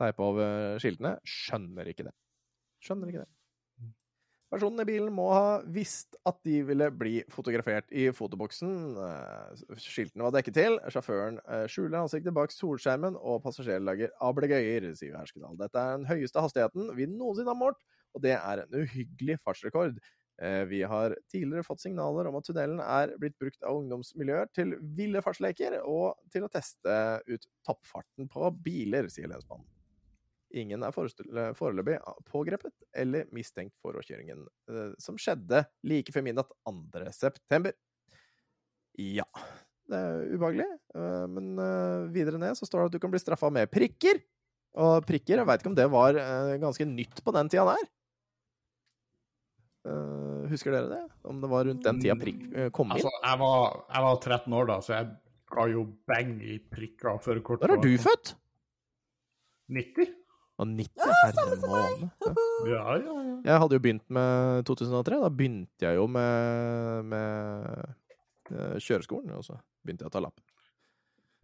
Teipa 0.00 0.24
over 0.24 0.78
skiltene, 0.80 1.18
skjønner 1.28 1.90
ikke 1.90 2.06
det. 2.06 2.14
Skjønner 2.80 3.10
ikke 3.10 3.20
det. 3.26 3.28
Personen 4.50 4.82
i 4.82 4.86
bilen 4.88 5.12
må 5.14 5.28
ha 5.30 5.60
visst 5.70 6.16
at 6.26 6.40
de 6.46 6.56
ville 6.66 6.88
bli 6.90 7.20
fotografert 7.30 7.92
i 7.94 8.08
fotoboksen. 8.14 8.72
Eh, 8.98 9.76
Skiltene 9.78 10.26
var 10.26 10.34
dekket 10.34 10.56
til. 10.58 10.78
Sjåføren 10.90 11.38
eh, 11.44 11.66
skjuler 11.70 12.00
ansiktet 12.00 12.34
bak 12.34 12.50
solskjermen, 12.54 13.14
og 13.14 13.44
passasjerer 13.44 13.84
lager 13.86 14.10
ablegøyer, 14.26 14.88
sier 14.98 15.14
Herskedal. 15.20 15.54
Dette 15.60 15.78
er 15.78 16.00
den 16.00 16.08
høyeste 16.10 16.42
hastigheten 16.42 16.90
vi 16.98 17.06
noensinne 17.12 17.54
har 17.54 17.60
målt, 17.62 17.78
og 18.10 18.26
det 18.26 18.34
er 18.40 18.64
en 18.64 18.80
uhyggelig 18.82 19.38
fartsrekord. 19.46 20.02
Eh, 20.42 20.64
Vi 20.66 20.82
har 20.82 21.14
tidligere 21.30 21.68
fått 21.70 21.86
signaler 21.86 22.26
om 22.26 22.40
at 22.40 22.50
tunnelen 22.50 22.82
er 22.82 23.14
blitt 23.22 23.38
brukt 23.38 23.62
av 23.62 23.78
ungdomsmiljøer 23.84 24.50
til 24.56 24.74
ville 24.98 25.22
fartsleker 25.22 25.78
og 25.84 26.18
til 26.34 26.48
å 26.48 26.50
teste 26.50 26.96
ut 27.30 27.46
toppfarten 27.68 28.26
på 28.26 28.50
biler, 28.66 29.06
sier 29.14 29.30
lensmannen. 29.30 29.68
Ingen 30.58 30.82
er 30.82 30.94
foreløpig 30.94 31.98
pågrepet 32.26 32.74
eller 32.98 33.28
mistenkt 33.34 33.76
for 33.82 33.94
råkjøringen, 33.94 34.42
eh, 34.72 34.90
som 35.02 35.18
skjedde 35.20 35.62
like 35.86 36.14
før 36.14 36.26
midnatt 36.26 36.50
2. 36.66 37.04
september. 37.14 37.76
Ja, 38.98 39.28
det 39.90 40.00
er 40.00 40.26
ubehagelig, 40.34 40.66
eh, 40.96 41.26
men 41.30 41.54
eh, 41.62 42.10
videre 42.16 42.40
ned 42.42 42.58
så 42.58 42.66
står 42.66 42.82
det 42.82 42.90
at 42.90 42.98
du 42.98 43.02
kan 43.04 43.14
bli 43.14 43.22
straffa 43.22 43.52
med 43.54 43.70
prikker. 43.70 44.22
Og 44.80 45.06
prikker, 45.06 45.40
jeg 45.40 45.46
veit 45.48 45.62
ikke 45.62 45.72
om 45.72 45.78
det 45.78 45.88
var 45.90 46.14
ganske 46.62 46.84
nytt 46.86 47.24
på 47.26 47.32
den 47.34 47.48
tida 47.50 47.64
der. 47.72 47.88
Husker 50.50 50.74
dere 50.74 50.90
det? 50.90 51.02
Om 51.22 51.40
det 51.42 51.50
var 51.50 51.66
rundt 51.68 51.84
den 51.86 51.98
tida 52.02 52.16
prikk 52.18 52.44
eh, 52.54 52.70
kom 52.74 52.90
inn? 52.90 52.98
Altså, 52.98 53.10
jeg 53.24 53.40
var, 53.42 53.76
jeg 53.86 54.06
var 54.06 54.20
13 54.20 54.56
år 54.60 54.70
da, 54.70 54.78
så 54.84 54.94
jeg 54.96 55.10
ga 55.50 55.66
jo 55.70 55.84
bang 56.10 56.32
i 56.42 56.56
prikker 56.72 57.12
og 57.14 57.22
førerkort. 57.24 57.62
Når 57.64 57.76
er 57.76 57.84
du 57.84 57.90
født? 58.02 58.32
90? 59.70 60.16
Og 60.60 60.66
90, 60.68 60.92
Ja, 61.00 61.06
herre 61.08 61.32
samme 61.38 61.56
som 61.60 61.70
meg! 61.72 62.02
måne. 62.02 62.10
Ja, 62.68 62.82
ja, 63.00 63.14
ja. 63.24 63.36
Jeg 63.48 63.60
hadde 63.62 63.76
jo 63.78 63.82
begynt 63.86 64.04
med 64.12 64.64
2003. 64.68 65.20
Da 65.22 65.30
begynte 65.32 65.86
jeg 65.86 65.96
jo 65.96 66.06
med, 66.06 67.04
med 67.08 67.94
eh, 68.52 68.76
kjøreskolen, 68.84 69.30
og 69.38 69.44
så 69.46 69.56
begynte 69.84 70.04
jeg 70.04 70.10
å 70.12 70.14
ta 70.18 70.20
lappen. 70.26 70.44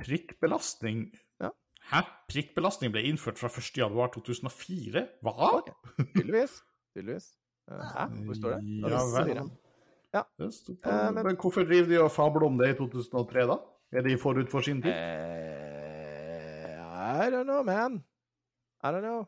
Prikkbelastning 0.05 1.07
Ja. 1.41 1.51
Hæ? 1.91 2.03
Prikkbelastning 2.29 2.93
ble 2.93 3.03
innført 3.09 3.39
fra 3.41 3.49
1.1.2004? 3.49 5.07
Hva? 5.25 5.33
Ok. 5.63 5.71
Tydeligvis. 6.17 6.59
Tydeligvis. 6.97 7.31
Eh, 7.71 7.87
Hæ? 7.95 8.05
Hvor 8.27 8.35
står 8.43 8.51
det? 8.57 8.61
Ja, 8.83 8.89
Ja, 8.91 10.23
vel. 10.39 10.51
på- 10.51 10.91
Eh, 10.91 11.11
men- 11.13 11.25
men 11.27 11.37
hvorfor 11.37 11.65
driver 11.67 11.89
de 11.89 11.99
og 12.03 12.11
fabler 12.13 12.45
om 12.47 12.57
det 12.59 12.69
i 12.71 12.75
2003, 12.79 13.47
da? 13.47 13.57
Er 13.93 14.03
de 14.03 14.17
forut 14.19 14.49
for 14.51 14.61
sin 14.61 14.83
tid? 14.83 14.93
Eh, 14.93 16.77
I 17.27 17.31
don't 17.31 17.45
know, 17.45 17.63
man. 17.63 18.03
I 18.85 18.91
don't 18.93 19.01
know. 19.03 19.27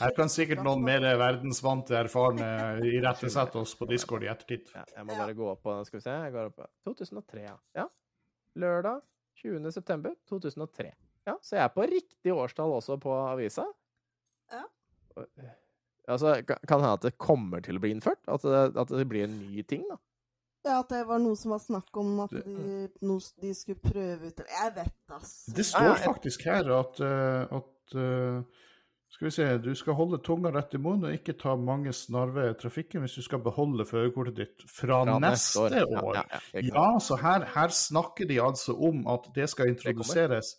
Her 0.00 0.14
kan 0.16 0.28
sikkert 0.32 0.62
noen 0.64 0.82
mer 0.82 1.00
verdensvante, 1.20 1.94
erfarne 1.98 2.46
irettesette 2.88 3.58
oss 3.60 3.74
på 3.78 3.86
Discord 3.90 4.24
i 4.24 4.30
ettertid. 4.32 4.70
Ja, 4.74 4.84
jeg 4.96 5.06
må 5.06 5.16
bare 5.18 5.34
gå 5.36 5.50
opp 5.52 5.62
på 5.62 5.74
Skal 5.86 5.98
vi 6.00 6.04
se. 6.06 6.14
Jeg 6.24 6.32
går 6.34 6.48
opp 6.50 6.56
på 6.62 6.66
2003, 6.88 7.42
ja. 7.44 7.56
ja. 7.76 7.84
Lørdag 8.56 9.02
20. 9.42 9.70
september 9.76 10.16
2003. 10.30 10.90
Ja, 11.26 11.34
så 11.42 11.56
jeg 11.58 11.64
er 11.66 11.74
på 11.74 11.84
riktig 11.90 12.32
årstall 12.32 12.72
også 12.78 12.96
på 13.02 13.12
avisa. 13.32 13.66
Ja. 14.52 14.64
Eh, 15.20 15.54
Altså, 16.06 16.36
ka- 16.46 16.60
kan 16.70 16.78
hende 16.78 16.92
at 16.94 17.02
det 17.02 17.16
kommer 17.18 17.58
til 17.66 17.76
å 17.76 17.80
bli 17.82 17.90
innført? 17.90 18.20
At 18.30 18.44
det, 18.46 18.76
at 18.78 18.88
det 18.94 19.08
blir 19.10 19.24
en 19.26 19.32
ny 19.50 19.62
ting, 19.66 19.82
da? 19.90 19.96
Ja, 20.66 20.80
at 20.82 20.90
det 20.90 21.04
var 21.06 21.20
noe 21.22 21.38
som 21.38 21.54
var 21.54 21.62
snakk 21.62 21.98
om 22.00 22.20
at 22.24 22.34
de, 22.34 22.86
noe 23.06 23.22
de 23.42 23.52
skulle 23.54 23.80
prøve 23.82 24.30
ut 24.32 24.42
Jeg 24.42 24.72
vet, 24.74 24.96
ass. 25.14 25.34
Det 25.54 25.66
står 25.66 26.00
faktisk 26.02 26.46
her 26.48 26.70
at, 26.74 27.02
eh, 27.06 27.58
at 27.58 27.94
eh, 27.94 28.64
Skal 29.14 29.28
vi 29.28 29.32
se, 29.36 29.46
du 29.62 29.70
skal 29.78 29.96
holde 29.96 30.18
tunga 30.26 30.50
rett 30.52 30.74
i 30.74 30.80
munnen 30.82 31.08
og 31.08 31.14
ikke 31.14 31.36
ta 31.38 31.54
mange 31.56 31.94
snarveier 31.94 32.56
i 32.56 32.58
trafikken 32.60 33.04
hvis 33.04 33.14
du 33.20 33.22
skal 33.24 33.40
beholde 33.44 33.86
førerkortet 33.88 34.40
ditt 34.42 34.66
fra, 34.66 35.04
Fra 35.06 35.20
neste 35.22 35.62
år. 35.62 35.78
Ja, 35.78 36.02
ja, 36.18 36.24
ja. 36.34 36.64
Ja, 36.66 36.88
så 37.00 37.16
her, 37.22 37.46
her 37.54 37.72
snakker 37.72 38.28
de 38.28 38.42
altså 38.42 38.74
om 38.74 39.06
at 39.08 39.30
det 39.38 39.48
skal 39.54 39.70
introduseres 39.72 40.56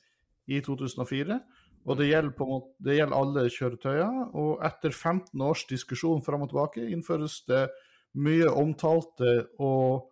i 0.48 0.62
2004. 0.64 1.42
Og 1.88 2.00
det 2.00 2.10
gjelder, 2.10 2.34
på 2.36 2.44
en 2.44 2.52
måte, 2.52 2.72
det 2.84 2.98
gjelder 2.98 3.16
alle 3.20 3.44
kjøretøyer. 3.54 4.16
Og 4.36 4.64
etter 4.66 4.92
15 4.92 5.44
års 5.44 5.64
diskusjon 5.70 6.24
fram 6.26 6.44
og 6.44 6.50
tilbake 6.52 6.88
innføres 6.92 7.42
det 7.48 7.68
mye 8.18 8.50
omtalte 8.50 9.34
og 9.62 10.08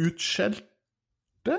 utskjelte 0.00 1.56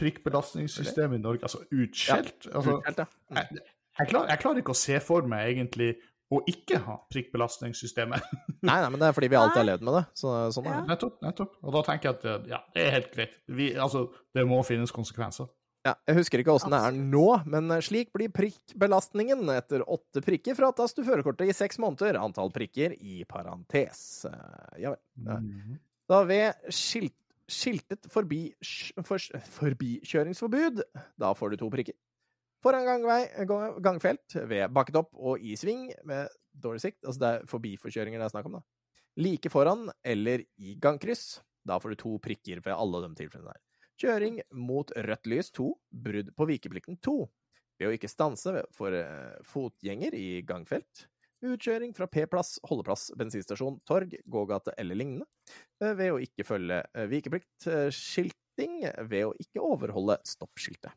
prikkbelastningssystemet 0.00 1.18
i 1.18 1.22
Norge. 1.22 1.44
Altså 1.44 1.62
utskjelt? 1.72 2.46
Altså, 2.52 2.78
utskjelt 2.78 3.02
ja. 3.02 3.06
jeg, 3.36 3.60
jeg, 3.98 4.08
klarer, 4.08 4.32
jeg 4.32 4.42
klarer 4.42 4.62
ikke 4.62 4.74
å 4.74 4.80
se 4.80 5.00
for 5.04 5.28
meg 5.28 5.52
egentlig 5.54 5.92
å 6.30 6.38
ikke 6.46 6.78
ha 6.86 6.96
prikkbelastningssystemet. 7.10 8.26
Nei, 8.68 8.76
nei, 8.76 8.90
men 8.92 9.00
det 9.02 9.08
er 9.08 9.14
fordi 9.16 9.30
vi 9.32 9.38
alltid 9.38 9.58
har 9.62 9.66
levd 9.66 9.86
med 9.88 9.96
det. 9.98 10.02
Så, 10.20 10.34
sånn 10.54 10.68
er 10.68 10.76
Ja. 10.76 10.82
nettopp, 10.92 11.16
nettopp. 11.24 11.56
Og 11.64 11.74
da 11.74 11.80
tenker 11.88 12.10
jeg 12.10 12.18
at 12.20 12.50
ja, 12.52 12.60
det 12.74 12.84
er 12.84 12.92
helt 12.94 13.08
greit. 13.14 13.32
Vi, 13.50 13.70
altså, 13.74 14.04
det 14.36 14.44
må 14.46 14.60
finnes 14.68 14.92
konsekvenser. 14.94 15.48
Ja, 15.86 15.94
jeg 16.10 16.18
husker 16.18 16.42
ikke 16.42 16.52
åssen 16.52 16.74
det 16.74 16.78
er 16.84 16.92
nå, 16.92 17.24
men 17.48 17.72
slik 17.80 18.10
blir 18.12 18.28
prikkbelastningen 18.36 19.48
etter 19.54 19.80
åtte 19.88 20.20
prikker 20.24 20.58
fratas 20.58 20.92
du 20.92 21.00
førerkortet 21.06 21.48
i 21.48 21.54
seks 21.56 21.80
måneder. 21.80 22.18
Antall 22.20 22.52
prikker 22.52 22.92
i 23.00 23.22
parentes. 23.28 24.26
Eh, 24.28 24.82
Ja 24.84 24.92
vel. 24.92 25.00
Da 26.10 26.18
ved 26.28 26.72
skilt, 26.74 27.14
skiltet 27.50 28.10
forbi, 28.12 28.50
for, 29.06 29.22
forbikjøringsforbud, 29.56 30.82
da 31.22 31.32
får 31.38 31.54
du 31.54 31.60
to 31.62 31.70
prikker. 31.72 31.96
Foran 32.60 32.84
gangvei, 32.84 33.22
gangfelt, 33.80 34.36
ved 34.50 34.68
bakket 34.76 34.98
opp 35.00 35.14
og 35.16 35.40
i 35.40 35.54
sving 35.56 35.86
med 36.04 36.28
dårlig 36.52 36.82
sikt. 36.84 37.00
Altså 37.06 37.22
det 37.22 37.30
er 37.30 37.48
forbiforkjøringer 37.48 38.20
det 38.20 38.26
er 38.28 38.34
snakk 38.34 38.50
om, 38.50 38.58
da. 38.58 38.62
Like 39.16 39.48
foran 39.50 39.88
eller 40.04 40.44
i 40.60 40.76
gangkryss. 40.76 41.40
Da 41.64 41.78
får 41.80 41.94
du 41.94 42.00
to 42.04 42.18
prikker 42.20 42.60
ved 42.60 42.76
alle 42.76 43.00
de 43.06 43.14
tilfellene 43.16 43.54
der. 43.54 43.62
Kjøring 44.00 44.38
mot 44.56 44.88
rødt 44.96 45.28
lys 45.28 45.50
2. 45.52 45.66
Brudd 46.06 46.30
på 46.36 46.46
vikeplikten 46.48 46.96
2. 47.04 47.14
Ved 47.80 47.88
å 47.90 47.96
ikke 47.96 48.08
stanse 48.08 48.62
for 48.76 48.96
eh, 48.96 49.34
fotgjenger 49.44 50.16
i 50.16 50.40
gangfelt. 50.48 51.04
Utkjøring 51.44 51.92
fra 51.96 52.08
P-plass, 52.12 52.58
holdeplass, 52.68 53.10
bensinstasjon, 53.20 53.78
torg, 53.88 54.16
gågate 54.28 54.72
eller 54.80 54.96
lignende. 54.96 55.28
Eh, 55.82 55.92
Ved 55.98 56.14
å 56.14 56.20
ikke 56.20 56.48
følge 56.48 56.80
eh, 56.94 57.08
vikeplikt. 57.12 57.68
Skilting 57.92 58.80
ved 59.08 59.28
å 59.28 59.36
ikke 59.40 59.64
overholde 59.64 60.16
stoppskiltet. 60.28 60.96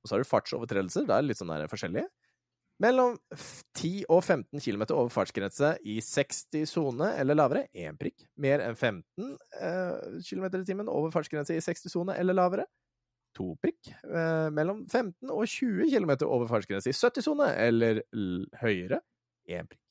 Og 0.00 0.08
så 0.08 0.16
har 0.16 0.24
du 0.24 0.28
fartsovertredelser. 0.28 1.04
det 1.08 1.16
er 1.16 1.28
litt 1.28 1.40
sånn 1.40 1.52
der 1.52 1.68
forskjellige. 1.68 2.08
Mellom 2.78 3.16
10 3.74 4.04
og 4.06 4.20
15 4.22 4.60
km 4.62 4.84
over 4.94 5.10
fartsgrense 5.10 5.72
i 5.82 5.96
60 6.04 6.68
sone 6.70 7.08
eller 7.18 7.34
lavere, 7.34 7.64
én 7.74 7.96
prikk. 7.98 8.22
Mer 8.38 8.62
enn 8.62 8.78
15 8.78 9.32
eh, 9.58 10.20
km 10.28 10.46
i 10.60 10.66
timen 10.68 10.90
over 10.92 11.10
fartsgrense 11.14 11.56
i 11.56 11.64
60 11.64 11.90
sone 11.90 12.14
eller 12.14 12.38
lavere, 12.38 12.68
to 13.34 13.50
prikk. 13.62 13.90
Eh, 14.06 14.46
mellom 14.54 14.84
15 14.86 15.26
og 15.26 15.42
20 15.42 15.90
km 15.90 16.14
over 16.28 16.46
fartsgrense 16.50 16.92
i 16.92 16.94
70 16.94 17.26
sone 17.26 17.50
eller 17.66 18.04
høyere, 18.62 19.02
én 19.50 19.66
prikk. 19.66 19.82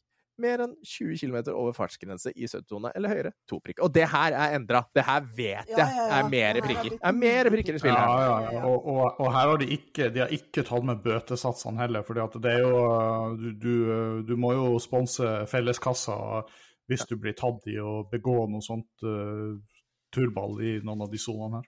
Mer 0.41 0.61
enn 0.67 0.73
20 0.85 1.17
km 1.17 1.37
over 1.55 1.73
fartsgrense 1.73 2.33
i 2.35 2.45
70-sone 2.45 2.91
eller 2.97 3.13
høyere, 3.13 3.31
to 3.49 3.57
prikker. 3.63 3.83
Og 3.87 3.93
det 3.95 4.05
her 4.11 4.35
er 4.37 4.53
endra. 4.57 4.83
Det 4.93 5.05
her 5.07 5.23
vet 5.37 5.71
jeg 5.71 5.77
Ja, 5.79 5.87
ja, 5.87 6.03
ja. 6.11 6.19
er 6.19 6.29
mer 6.29 6.59
er 6.59 6.65
prikker. 6.65 6.91
Det 6.93 6.99
er 7.09 7.17
mer 7.17 7.49
prikker 7.53 7.79
i 7.79 7.81
spillet. 7.81 7.97
Ja, 7.97 8.37
ja. 8.53 8.61
Og, 8.69 8.85
og, 8.85 9.01
og 9.23 9.31
her 9.33 9.51
har 9.53 9.61
de 9.61 9.69
ikke, 9.77 10.11
de 10.13 10.23
har 10.23 10.33
ikke 10.37 10.65
tatt 10.67 10.85
med 10.85 11.01
bøtesatsene 11.05 11.81
heller. 11.81 12.05
fordi 12.05 12.23
at 12.25 12.37
det 12.43 12.53
er 12.53 12.63
jo 12.65 12.75
Du, 13.37 13.49
du, 13.63 13.73
du 14.27 14.35
må 14.37 14.53
jo 14.53 14.77
sponse 14.79 15.33
felleskassa 15.49 16.17
hvis 16.87 17.03
du 17.09 17.17
blir 17.19 17.35
tatt 17.35 17.65
i 17.67 17.75
å 17.83 18.03
begå 18.11 18.45
noe 18.47 18.63
sånt 18.63 19.03
uh, 19.03 19.57
turball 20.13 20.61
i 20.63 20.77
noen 20.85 21.03
av 21.03 21.11
de 21.11 21.19
sonene 21.19 21.59
her. 21.59 21.67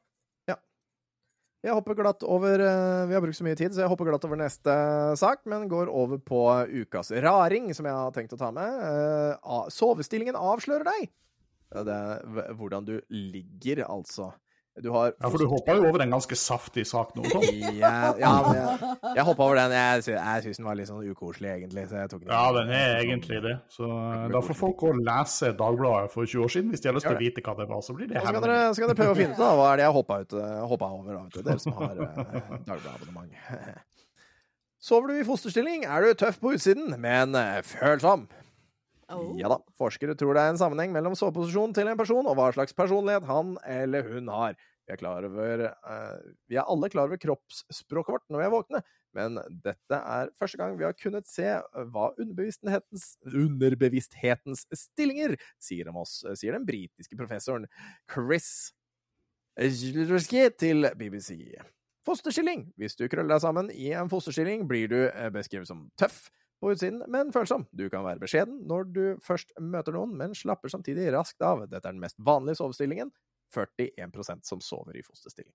Jeg 1.59 1.75
hopper 1.75 1.97
glatt 1.97 2.23
over 2.23 2.61
eh, 2.63 3.05
Vi 3.09 3.15
har 3.17 3.23
brukt 3.23 3.35
så 3.35 3.43
mye 3.43 3.57
tid, 3.59 3.73
så 3.75 3.83
jeg 3.83 3.91
hopper 3.91 4.07
glatt 4.07 4.23
over 4.27 4.39
neste 4.39 4.75
sak, 5.19 5.41
men 5.49 5.67
går 5.71 5.91
over 5.91 6.21
på 6.23 6.43
ukas 6.85 7.11
raring, 7.25 7.73
som 7.75 7.87
jeg 7.89 7.97
har 7.97 8.13
tenkt 8.15 8.35
å 8.35 8.39
ta 8.39 8.51
med. 8.55 8.77
Eh, 8.79 9.57
Sovestillingen 9.75 10.39
avslører 10.39 10.87
deg! 10.87 11.09
Det 11.69 11.95
er 11.95 12.53
hvordan 12.57 12.87
du 12.87 12.95
ligger, 13.11 13.83
altså. 13.91 14.31
Du 14.83 14.89
har 14.93 15.11
Ja, 15.11 15.29
For 15.29 15.41
du 15.41 15.47
hoppa 15.51 15.75
jo 15.77 15.87
over 15.89 16.03
en 16.03 16.13
ganske 16.13 16.37
saftig 16.39 16.85
sak 16.87 17.15
nå. 17.17 17.25
Tom. 17.31 17.43
Ja, 17.79 18.13
ja, 18.19 18.31
jeg, 18.53 18.89
jeg 19.15 19.25
hoppa 19.27 19.45
over 19.45 19.59
den. 19.59 19.73
Jeg, 19.75 20.03
jeg 20.15 20.45
syns 20.45 20.59
den 20.59 20.67
var 20.67 20.77
litt 20.79 20.89
sånn 20.89 21.03
ukoselig, 21.05 21.51
egentlig. 21.57 21.85
Så 21.89 21.99
jeg 21.99 22.11
tok 22.13 22.23
den. 22.23 22.31
Ja, 22.33 22.43
den 22.55 22.73
er 22.75 23.03
egentlig 23.03 23.41
det. 23.45 23.55
Så 23.73 23.87
eh, 23.87 24.25
da 24.33 24.41
får 24.45 24.59
folk 24.59 24.79
gå 24.81 24.93
og 24.93 25.03
lese 25.05 25.53
Dagbladet 25.59 26.13
for 26.13 26.29
20 26.29 26.45
år 26.45 26.53
siden 26.55 26.73
hvis 26.73 26.83
de 26.83 26.91
har 26.91 26.97
lyst 26.97 27.07
til 27.09 27.17
å 27.17 27.21
vite 27.21 27.45
hva 27.45 27.55
det 27.59 27.69
var. 27.69 27.83
Så 27.85 27.95
blir 27.97 28.09
det 28.09 28.19
Og 28.19 28.27
så 28.27 28.33
så 28.33 28.81
kan 28.81 28.91
dere 28.91 28.97
prøve 28.97 29.13
å 29.13 29.19
finne 29.19 29.35
ut 29.35 29.41
da, 29.41 29.51
hva 29.59 29.69
er 29.73 29.79
det 29.79 29.87
jeg 29.87 29.95
hoppa, 29.99 30.19
ut, 30.23 30.35
eh, 30.39 30.57
hoppa 30.73 30.91
over, 30.95 31.13
da, 31.13 31.21
vet 31.27 31.37
du, 31.37 31.45
dere 31.49 31.63
som 31.63 31.77
har 31.79 32.03
uh, 32.03 32.19
Dagbladet-abonnement. 32.69 33.87
Sover 34.79 35.11
du 35.11 35.19
i 35.19 35.25
fosterstilling, 35.27 35.83
er 35.83 36.05
du 36.05 36.13
tøff 36.15 36.37
på 36.39 36.53
utsiden, 36.55 36.93
men 37.03 37.35
eh, 37.35 37.59
følsom. 37.67 38.29
Oh. 39.09 39.33
Ja 39.39 39.49
da. 39.51 39.59
Forskere 39.79 40.15
tror 40.17 40.37
det 40.37 40.43
er 40.43 40.53
en 40.53 40.61
sammenheng 40.61 40.93
mellom 40.93 41.15
soveposisjonen 41.17 41.73
til 41.77 41.89
en 41.89 41.99
person 41.99 42.27
og 42.29 42.37
hva 42.37 42.51
slags 42.55 42.75
personlighet 42.77 43.25
han 43.29 43.55
eller 43.65 44.05
hun 44.11 44.29
har. 44.33 44.57
Vi 44.89 44.95
er, 44.95 45.05
over, 45.05 45.63
uh, 45.85 46.29
vi 46.49 46.57
er 46.57 46.65
alle 46.65 46.89
klar 46.89 47.09
over 47.09 47.19
kroppsspråket 47.21 48.15
vårt 48.15 48.23
når 48.33 48.41
vi 48.41 48.45
er 48.47 48.53
våkne, 48.53 48.79
men 49.13 49.37
dette 49.65 49.99
er 49.99 50.31
første 50.41 50.57
gang 50.57 50.79
vi 50.79 50.87
har 50.87 50.95
kunnet 50.97 51.29
se 51.29 51.45
hva 51.45 52.07
underbevissthetens, 52.15 53.05
underbevissthetens 53.29 54.65
stillinger 54.73 55.35
sier 55.61 55.91
om 55.91 56.01
oss, 56.01 56.23
sier 56.41 56.57
den 56.57 56.65
britiske 56.65 57.17
professoren 57.19 57.69
Chris 58.09 58.71
Zlurski 59.59 60.47
til 60.57 60.89
BBC. 60.97 61.35
Fosterstilling. 62.07 62.69
Hvis 62.79 62.95
du 62.97 63.05
krøller 63.11 63.35
deg 63.35 63.43
sammen 63.43 63.69
i 63.75 63.91
en 63.93 64.09
fosterstilling, 64.09 64.65
blir 64.69 64.89
du 64.89 64.99
eh, 65.09 65.29
beskrevet 65.35 65.67
som 65.69 65.89
tøff 65.99 66.29
på 66.59 66.73
utsiden, 66.73 67.01
men 67.11 67.33
følsom. 67.35 67.65
Du 67.71 67.87
kan 67.91 68.05
være 68.05 68.21
beskjeden 68.21 68.61
når 68.67 68.87
du 68.93 69.03
først 69.23 69.53
møter 69.63 69.95
noen, 69.95 70.15
men 70.19 70.35
slapper 70.37 70.71
samtidig 70.71 71.09
raskt 71.15 71.41
av. 71.45 71.65
Dette 71.67 71.85
er 71.85 71.95
den 71.95 72.03
mest 72.03 72.19
vanlige 72.19 72.59
sovestillingen. 72.61 73.13
41% 73.55 74.45
som 74.45 74.59
sover 74.61 74.97
i 74.99 75.01
fosterstilling. 75.01 75.53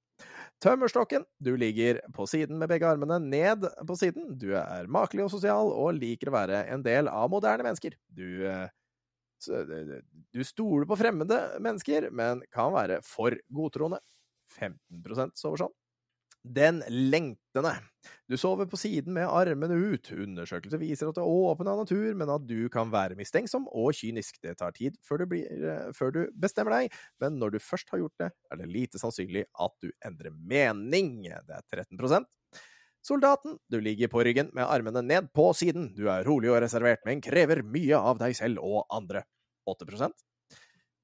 Tømmerstokken. 0.63 1.23
Du 1.39 1.53
ligger 1.57 2.01
på 2.15 2.27
siden 2.27 2.59
med 2.59 2.71
begge 2.73 2.89
armene 2.91 3.21
ned 3.23 3.69
på 3.87 3.97
siden. 3.99 4.33
Du 4.41 4.49
er 4.59 4.91
makelig 4.91 5.29
og 5.29 5.35
sosial 5.37 5.71
og 5.71 5.95
liker 6.01 6.33
å 6.33 6.35
være 6.35 6.65
en 6.75 6.83
del 6.83 7.11
av 7.11 7.31
moderne 7.31 7.67
mennesker. 7.69 7.95
Du 8.11 8.49
eh, 8.51 8.67
eh, 8.67 9.95
du 10.35 10.43
stoler 10.43 10.89
på 10.91 10.99
fremmede 10.99 11.39
mennesker, 11.63 12.11
men 12.11 12.43
kan 12.55 12.75
være 12.75 12.99
for 13.07 13.37
godtroende. 13.55 14.03
15% 14.59 15.39
sover 15.39 15.65
sånn. 15.65 15.75
Den 16.45 16.83
lengtende. 16.89 17.73
Du 18.29 18.37
sover 18.37 18.67
på 18.69 18.77
siden 18.77 19.15
med 19.17 19.31
armene 19.33 19.79
ut. 19.95 20.11
Undersøkelser 20.13 20.81
viser 20.81 21.09
at 21.09 21.17
du 21.17 21.23
er 21.23 21.31
åpen 21.49 21.71
av 21.73 21.79
natur, 21.81 22.11
men 22.21 22.29
at 22.35 22.45
du 22.45 22.69
kan 22.73 22.93
være 22.93 23.17
mistenksom 23.17 23.65
og 23.73 23.97
kynisk. 23.97 24.37
Det 24.45 24.59
tar 24.61 24.75
tid 24.77 24.99
før 25.09 25.23
du, 25.23 25.27
blir, 25.31 25.49
eh, 25.49 25.89
før 25.97 26.13
du 26.13 26.21
bestemmer 26.37 26.77
deg, 26.77 26.99
men 27.25 27.41
når 27.41 27.57
du 27.57 27.65
først 27.65 27.89
har 27.95 28.03
gjort 28.03 28.21
det, 28.21 28.31
er 28.53 28.61
det 28.61 28.69
lite 28.69 29.01
sannsynlig 29.01 29.47
at 29.57 29.77
du 29.81 29.89
endrer 30.05 30.37
mening. 30.37 31.17
Det 31.25 31.57
er 31.57 31.89
13% 31.89 32.29
Soldaten, 33.05 33.59
du 33.69 33.81
ligger 33.85 34.09
på 34.09 34.23
ryggen 34.25 34.49
med 34.57 34.65
armene 34.65 35.03
ned 35.05 35.27
på 35.37 35.51
siden. 35.53 35.91
Du 35.97 36.07
er 36.09 36.25
rolig 36.25 36.49
og 36.49 36.63
reservert, 36.65 37.03
men 37.05 37.21
krever 37.25 37.61
mye 37.61 37.99
av 38.01 38.21
deg 38.21 38.33
selv 38.37 38.65
og 38.65 38.87
andre. 38.89 39.27
8 39.69 39.85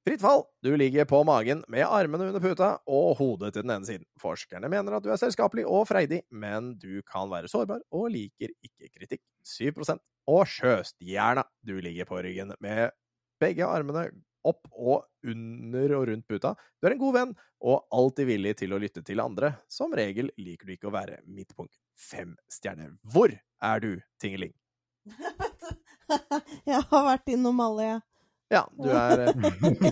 Fritt 0.06 0.22
fall. 0.22 0.46
Du 0.62 0.76
ligger 0.76 1.04
på 1.04 1.18
magen 1.28 1.60
med 1.68 1.84
armene 1.84 2.30
under 2.30 2.40
puta 2.40 2.70
og 2.88 3.18
hodet 3.18 3.50
til 3.52 3.66
den 3.66 3.74
ene 3.74 3.84
siden. 3.84 4.06
Forskerne 4.20 4.70
mener 4.72 4.96
at 4.96 5.04
du 5.04 5.10
er 5.12 5.20
selskapelig 5.20 5.66
og 5.68 5.84
freidig, 5.90 6.22
men 6.32 6.72
du 6.80 7.02
kan 7.04 7.28
være 7.28 7.50
sårbar 7.52 7.82
og 7.92 8.08
liker 8.14 8.54
ikke 8.64 8.88
kritikk. 8.96 9.22
7% 9.44 10.00
Og 10.30 10.48
sjøstjerna. 10.48 11.44
Du 11.60 11.76
ligger 11.84 12.08
på 12.08 12.22
ryggen 12.24 12.54
med 12.64 12.96
begge 13.40 13.68
armene 13.68 14.08
opp 14.46 14.64
og 14.72 15.04
under 15.28 15.96
og 15.98 16.08
rundt 16.08 16.28
puta. 16.28 16.54
Du 16.80 16.88
er 16.88 16.96
en 16.96 17.02
god 17.02 17.16
venn 17.18 17.38
og 17.60 17.84
alltid 17.92 18.30
villig 18.30 18.56
til 18.62 18.72
å 18.72 18.80
lytte 18.80 19.04
til 19.04 19.20
andre. 19.20 19.52
Som 19.68 19.92
regel 19.92 20.32
liker 20.40 20.64
du 20.64 20.78
ikke 20.78 20.88
å 20.88 20.96
være 20.96 21.20
midtpunkt. 21.28 21.76
Fem 21.92 22.38
stjerner. 22.48 22.96
Hvor 23.04 23.36
er 23.36 23.84
du, 23.84 23.92
Tingeling? 24.22 24.56
jeg 26.70 26.80
har 26.88 27.04
vært 27.12 27.28
innom 27.36 27.60
alle, 27.60 27.90
jeg. 27.90 28.06
Ja, 28.50 28.64
du 28.74 28.88
er 28.90 29.28
eh, 29.28 29.30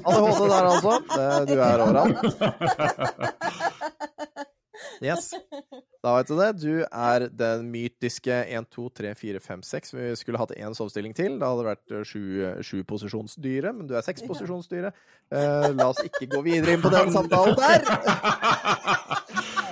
ADHD 0.03 0.49
der, 0.51 0.65
altså. 0.67 0.93
Du 1.47 1.55
er 1.63 1.79
overalt. 1.85 2.19
Yes. 5.03 5.31
Da 6.03 6.17
vet 6.17 6.29
du 6.31 6.37
det. 6.39 6.49
Du 6.63 6.73
er 6.87 7.27
den 7.31 7.71
mytiske 7.71 8.35
1, 8.51 8.67
2, 8.75 8.89
3, 9.01 9.15
4, 9.19 9.41
5, 9.41 9.63
6. 9.63 9.95
Vi 9.95 10.17
skulle 10.19 10.39
hatt 10.39 10.55
én 10.57 10.75
sovestilling 10.75 11.15
til. 11.15 11.39
Da 11.39 11.51
hadde 11.51 11.63
det 11.63 11.71
vært 11.71 11.95
eh, 11.95 12.05
sju, 12.07 12.23
sju 12.67 12.83
posisjonsdyre, 12.89 13.73
men 13.75 13.87
du 13.91 13.95
er 13.99 14.07
seks 14.07 14.27
posisjonsdyre. 14.27 14.93
Uh, 15.29 15.69
la 15.77 15.91
oss 15.93 16.01
ikke 16.05 16.27
gå 16.33 16.41
videre 16.47 16.75
inn 16.75 16.83
på 16.83 16.93
den 16.95 17.13
samtalen 17.15 17.55
der. 17.59 17.81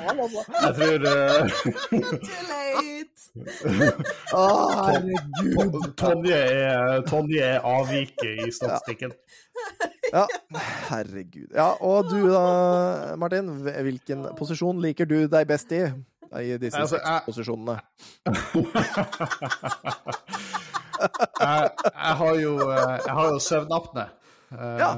Jeg 0.06 0.72
tror 0.76 0.98
uh... 1.10 2.95
Å, 3.36 4.44
herregud. 4.86 5.76
Tonje 6.00 6.36
er, 6.38 7.02
Tonje 7.08 7.42
er 7.56 7.64
avviket 7.66 8.46
i 8.46 8.50
statistikken. 8.54 9.12
Ja, 10.12 10.26
herregud. 10.90 11.48
Ja, 11.56 11.72
og 11.82 12.10
du 12.12 12.28
da, 12.30 12.42
Martin. 13.18 13.48
Hvilken 13.66 14.28
posisjon 14.38 14.78
liker 14.84 15.08
du 15.10 15.18
deg 15.32 15.48
best 15.50 15.72
i? 15.76 15.82
I 16.36 16.56
disse 16.58 16.76
Altså, 16.80 16.98
jeg- 16.98 17.22
posisjonene. 17.28 17.76
jeg, 21.40 21.70
jeg 21.94 22.14
har 22.20 22.34
jo, 22.42 22.52
jeg 22.70 23.14
har 23.18 23.32
jo 23.32 23.38
søvnapne. 23.42 24.06
Eh, 24.52 24.78
Ja. 24.78 24.90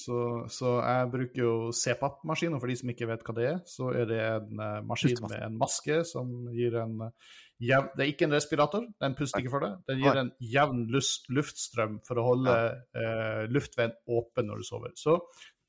Så, 0.00 0.18
så 0.48 0.78
jeg 0.80 1.10
bruker 1.12 1.40
jo 1.42 1.54
CPAP-maskin, 1.76 2.54
og 2.56 2.60
for 2.62 2.68
de 2.72 2.76
som 2.80 2.88
ikke 2.92 3.08
vet 3.10 3.24
hva 3.26 3.34
det 3.36 3.46
er, 3.50 3.58
så 3.68 3.90
er 3.92 4.06
det 4.08 4.20
en 4.24 4.60
eh, 4.64 4.78
maskin 4.88 5.18
med 5.28 5.42
en 5.44 5.58
maske 5.60 5.98
som 6.08 6.30
gir 6.56 6.76
en 6.80 6.94
jevn 7.62 7.90
Det 7.94 8.04
er 8.04 8.12
ikke 8.12 8.26
en 8.28 8.34
respirator, 8.34 8.86
den 9.00 9.16
puster 9.18 9.42
ikke 9.42 9.52
for 9.52 9.64
det. 9.64 9.72
Den 9.88 10.00
gir 10.02 10.20
en 10.20 10.30
jevn 10.42 10.84
luftstrøm 10.90 12.00
for 12.06 12.20
å 12.20 12.26
holde 12.26 12.54
eh, 12.98 13.44
luftveien 13.52 13.94
åpen 14.10 14.48
når 14.50 14.62
du 14.62 14.68
sover. 14.68 14.94
Så 14.98 15.18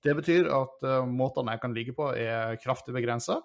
det 0.06 0.14
betyr 0.20 0.50
at 0.54 0.86
uh, 0.86 1.02
måtene 1.10 1.56
jeg 1.56 1.62
kan 1.64 1.74
ligge 1.74 1.96
på, 1.98 2.12
er 2.14 2.60
kraftig 2.62 2.94
begrensa. 2.94 3.40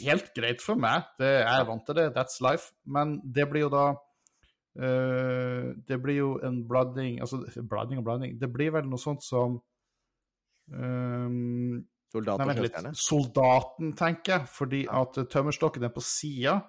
Helt 0.00 0.30
greit 0.36 0.64
for 0.64 0.80
meg, 0.80 1.10
det, 1.20 1.28
jeg 1.42 1.60
er 1.60 1.66
vant 1.68 1.84
til 1.86 1.98
det, 1.98 2.06
that's 2.16 2.40
life. 2.44 2.72
Men 2.88 3.18
det 3.24 3.44
blir 3.50 3.66
jo 3.66 3.72
da 3.74 3.84
uh, 3.92 5.66
Det 5.86 5.98
blir 6.02 6.16
jo 6.16 6.30
en 6.42 6.62
blanding 6.66 7.20
Altså, 7.22 7.44
blanding 7.62 8.00
og 8.00 8.06
blanding 8.08 8.32
Det 8.40 8.48
blir 8.50 8.72
vel 8.74 8.88
noe 8.90 8.98
sånt 8.98 9.22
som 9.22 9.60
um, 10.72 11.84
Soldaten, 12.14 12.50
Nei. 12.86 12.92
Soldaten, 12.94 13.92
tenker 13.98 14.36
jeg. 14.36 14.50
Fordi 14.54 14.82
at 14.86 15.16
eh, 15.18 15.26
tømmerstokken 15.30 15.82
er 15.82 15.90
på 15.94 16.02
sida. 16.06 16.60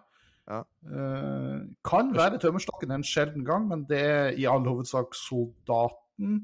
Ja. 0.46 0.60
Uh, 0.86 1.66
kan 1.86 2.12
være 2.14 2.38
tømmerstokken 2.42 2.94
en 2.94 3.06
sjelden 3.06 3.46
gang, 3.48 3.66
men 3.72 3.86
det 3.90 4.02
er 4.02 4.36
i 4.38 4.46
all 4.50 4.66
hovedsak 4.68 5.18
soldaten. 5.18 6.44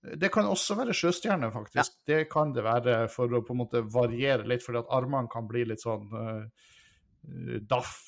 Det 0.00 0.30
kan 0.32 0.48
også 0.48 0.78
være 0.78 0.94
sjøstjerne, 0.96 1.50
faktisk. 1.52 1.98
Det 2.08 2.22
kan 2.32 2.54
det 2.56 2.64
være 2.64 3.02
for 3.12 3.32
å 3.36 3.42
på 3.44 3.52
en 3.52 3.60
måte 3.60 3.82
variere 3.92 4.46
litt, 4.48 4.64
fordi 4.64 4.80
at 4.80 4.92
armene 4.96 5.28
kan 5.32 5.48
bli 5.50 5.66
litt 5.68 5.82
sånn 5.82 6.06
eh, 6.16 7.58
daff. 7.68 7.98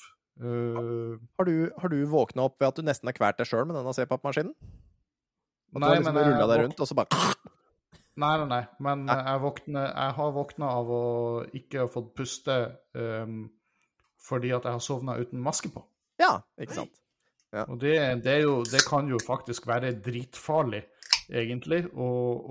Uh, 0.41 1.19
Har 1.37 1.45
du, 1.45 1.69
har 1.77 1.91
du 1.93 1.99
våkna 2.09 2.47
opp 2.47 2.55
ved 2.57 2.71
at 2.71 2.79
du 2.79 2.87
nesten 2.87 3.11
har 3.11 3.13
kvalt 3.13 3.37
deg 3.37 3.45
sjøl 3.45 3.67
med 3.69 3.77
denne 3.77 3.93
C-pappmaskinen? 3.93 4.55
At 4.57 5.77
du 5.77 5.83
Nei, 5.83 5.91
har 5.91 5.99
liksom 5.99 6.17
rulla 6.17 6.47
deg 6.49 6.63
rundt, 6.63 6.81
og 6.81 6.89
så 6.89 6.97
bare 6.97 7.19
Nei, 8.13 8.33
nei, 8.37 8.47
nei. 8.49 8.63
Men 8.85 9.07
jeg, 9.09 9.37
våkner, 9.41 9.85
jeg 9.89 10.15
har 10.17 10.33
våkna 10.33 10.71
av 10.79 10.89
å 10.93 11.03
ikke 11.57 11.81
ha 11.81 11.89
fått 11.89 12.11
puste 12.17 12.57
ehm, 12.97 13.39
fordi 14.23 14.53
at 14.55 14.65
jeg 14.67 14.77
har 14.77 14.83
sovna 14.83 15.17
uten 15.19 15.41
maske 15.43 15.71
på. 15.73 15.83
Ja, 16.21 16.37
ikke 16.61 16.77
sant. 16.83 16.99
Og 17.67 17.75
det, 17.81 17.97
det, 18.25 18.31
er 18.39 18.47
jo, 18.47 18.61
det 18.65 18.81
kan 18.87 19.09
jo 19.11 19.19
faktisk 19.21 19.67
være 19.69 19.91
dritfarlig, 20.01 20.79
egentlig, 21.29 21.83
å, 21.93 22.07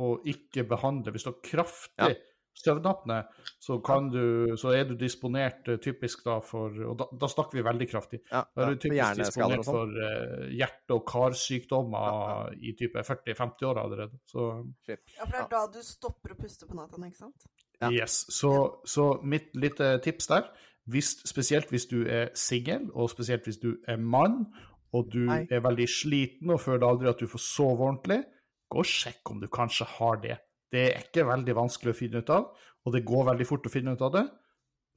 å 0.07 0.11
ikke 0.31 0.62
behandle. 0.70 1.11
Hvis 1.15 1.27
du 1.27 1.32
har 1.32 1.40
kraftig 1.43 2.12
Ja. 2.12 2.28
søvnapne, 2.62 3.16
så, 3.59 3.78
kan 3.82 4.11
du, 4.12 4.53
så 4.61 4.74
er 4.77 4.85
du 4.85 4.94
disponert 5.01 5.66
eh, 5.73 5.78
typisk 5.82 6.23
da 6.27 6.36
for 6.44 6.70
Og 6.85 6.94
da, 7.01 7.07
da 7.19 7.28
snakker 7.32 7.59
vi 7.59 7.65
veldig 7.66 7.89
kraftig. 7.90 8.20
Ja, 8.31 8.44
Da 8.55 8.66
er 8.66 8.74
du 8.77 8.82
typisk 8.85 9.19
disponert 9.24 9.65
sånn. 9.65 9.74
for 9.74 9.97
uh, 9.97 10.47
hjerte- 10.53 10.99
og 10.99 11.03
karsykdommer 11.09 12.53
i 12.61 12.74
type 12.78 13.03
40-50 13.03 13.69
år 13.70 13.81
allerede. 13.82 14.20
Så 14.28 14.49
Ja, 14.86 14.97
for 15.24 15.32
det 15.32 15.40
er 15.43 15.49
da 15.57 15.66
du 15.73 15.81
stopper 15.82 16.35
å 16.36 16.39
puste 16.39 16.69
på 16.69 16.77
natta, 16.78 17.01
ikke 17.07 17.24
sant? 17.24 17.49
Ja. 17.81 17.90
Yes. 17.90 18.20
Så, 18.31 18.53
så 18.86 19.16
mitt 19.27 19.51
lite 19.59 19.97
tips 20.05 20.28
der, 20.31 20.47
hvis, 20.91 21.17
spesielt 21.29 21.71
hvis 21.71 21.87
du 21.87 22.03
er 22.07 22.29
singel, 22.35 22.89
og 22.93 23.11
spesielt 23.11 23.45
hvis 23.45 23.59
du 23.63 23.77
er 23.89 23.97
mann, 23.97 24.47
og 24.93 25.09
du 25.13 25.25
Nei. 25.29 25.47
er 25.51 25.63
veldig 25.65 25.89
sliten 25.89 26.51
og 26.53 26.61
føler 26.61 26.87
aldri 26.87 27.09
at 27.09 27.21
du 27.21 27.27
får 27.31 27.41
sove 27.45 27.87
ordentlig, 27.87 28.23
gå 28.73 28.83
og 28.83 28.89
sjekk 28.89 29.31
om 29.31 29.41
du 29.41 29.49
kanskje 29.53 29.87
har 29.99 30.21
det. 30.25 30.37
Det 30.73 30.83
er 30.89 31.03
ikke 31.05 31.27
veldig 31.29 31.55
vanskelig 31.57 31.93
å 31.93 31.97
finne 31.97 32.23
ut 32.23 32.31
av, 32.33 32.51
og 32.85 32.95
det 32.95 33.05
går 33.09 33.27
veldig 33.31 33.47
fort 33.47 33.67
å 33.69 33.73
finne 33.73 33.95
ut 33.95 34.05
av 34.05 34.13
det. 34.17 34.25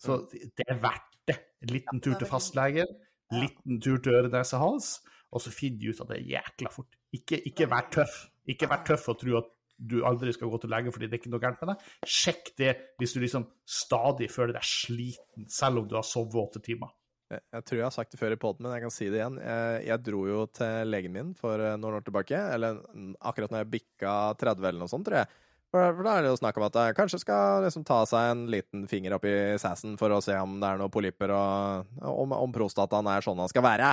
Så 0.02 0.18
det 0.32 0.66
er 0.68 0.80
verdt 0.84 1.16
det. 1.28 1.38
En 1.64 1.72
liten 1.72 2.02
tur 2.02 2.16
til 2.20 2.28
fastlegen, 2.28 2.88
Ja. 3.32 3.40
liten 3.42 3.80
tur 3.82 3.98
til 3.98 4.14
øre, 4.14 4.30
nese, 4.30 4.58
hals, 4.62 5.02
og 5.32 5.42
så 5.42 5.52
finner 5.52 5.80
de 5.80 5.90
ut 5.90 6.02
av 6.02 6.08
det 6.12 6.20
jækla 6.28 6.72
fort. 6.72 6.96
Ikke, 7.14 7.40
ikke 7.48 7.70
vær 7.70 7.88
tøff. 7.92 8.28
Ikke 8.48 8.70
vær 8.70 8.84
tøff 8.86 9.08
og 9.10 9.20
tro 9.20 9.38
at 9.40 9.48
du 9.78 9.98
aldri 10.08 10.34
skal 10.36 10.52
gå 10.52 10.60
til 10.62 10.72
lege 10.72 10.92
fordi 10.94 11.10
det 11.10 11.18
er 11.18 11.24
ikke 11.24 11.32
noe 11.34 11.44
gærent 11.44 11.64
med 11.64 11.74
deg. 11.74 11.88
Sjekk 12.08 12.54
det 12.60 12.76
hvis 13.02 13.16
du 13.16 13.22
liksom 13.24 13.48
stadig 13.68 14.30
føler 14.32 14.56
deg 14.58 14.68
sliten, 14.68 15.50
selv 15.52 15.84
om 15.84 15.90
du 15.90 15.98
har 15.98 16.08
sovet 16.08 16.40
åtte 16.42 16.64
timer. 16.64 16.94
Jeg, 17.34 17.42
jeg 17.56 17.66
tror 17.66 17.80
jeg 17.80 17.88
har 17.88 17.96
sagt 17.96 18.14
det 18.14 18.20
før 18.22 18.36
i 18.36 18.40
poden, 18.40 18.68
men 18.68 18.76
jeg 18.76 18.86
kan 18.86 18.94
si 18.94 19.08
det 19.10 19.18
igjen. 19.18 19.40
Jeg, 19.42 19.80
jeg 19.88 20.04
dro 20.06 20.20
jo 20.30 20.44
til 20.54 20.92
legen 20.94 21.16
min 21.16 21.34
for 21.38 21.62
eh, 21.62 21.78
noen 21.82 21.98
år 21.98 22.06
tilbake, 22.06 22.38
eller 22.54 22.78
mm, 22.86 23.16
akkurat 23.32 23.54
når 23.54 23.64
jeg 23.64 23.72
bikka 23.80 24.14
30 24.44 24.70
eller 24.70 24.84
noe 24.84 24.92
sånt, 24.92 25.08
tror 25.08 25.24
jeg. 25.24 25.42
For, 25.74 25.96
for 25.98 26.06
da 26.06 26.14
er 26.14 26.24
det 26.24 26.30
jo 26.30 26.38
snakk 26.40 26.60
om 26.60 26.68
at 26.68 26.78
jeg 26.80 26.96
kanskje 27.00 27.20
skal 27.24 27.66
liksom 27.66 27.84
ta 27.88 27.98
seg 28.08 28.30
en 28.32 28.46
liten 28.54 28.86
finger 28.88 29.18
opp 29.18 29.26
i 29.28 29.36
sassen 29.60 29.98
for 30.00 30.14
å 30.14 30.22
se 30.24 30.38
om 30.38 30.60
det 30.62 30.70
er 30.70 30.80
noen 30.80 30.94
polypper, 30.94 31.34
og 31.34 32.06
om, 32.14 32.38
om 32.38 32.54
prostataen 32.56 33.10
er 33.12 33.26
sånn 33.26 33.42
han 33.42 33.52
skal 33.52 33.66
være. 33.66 33.92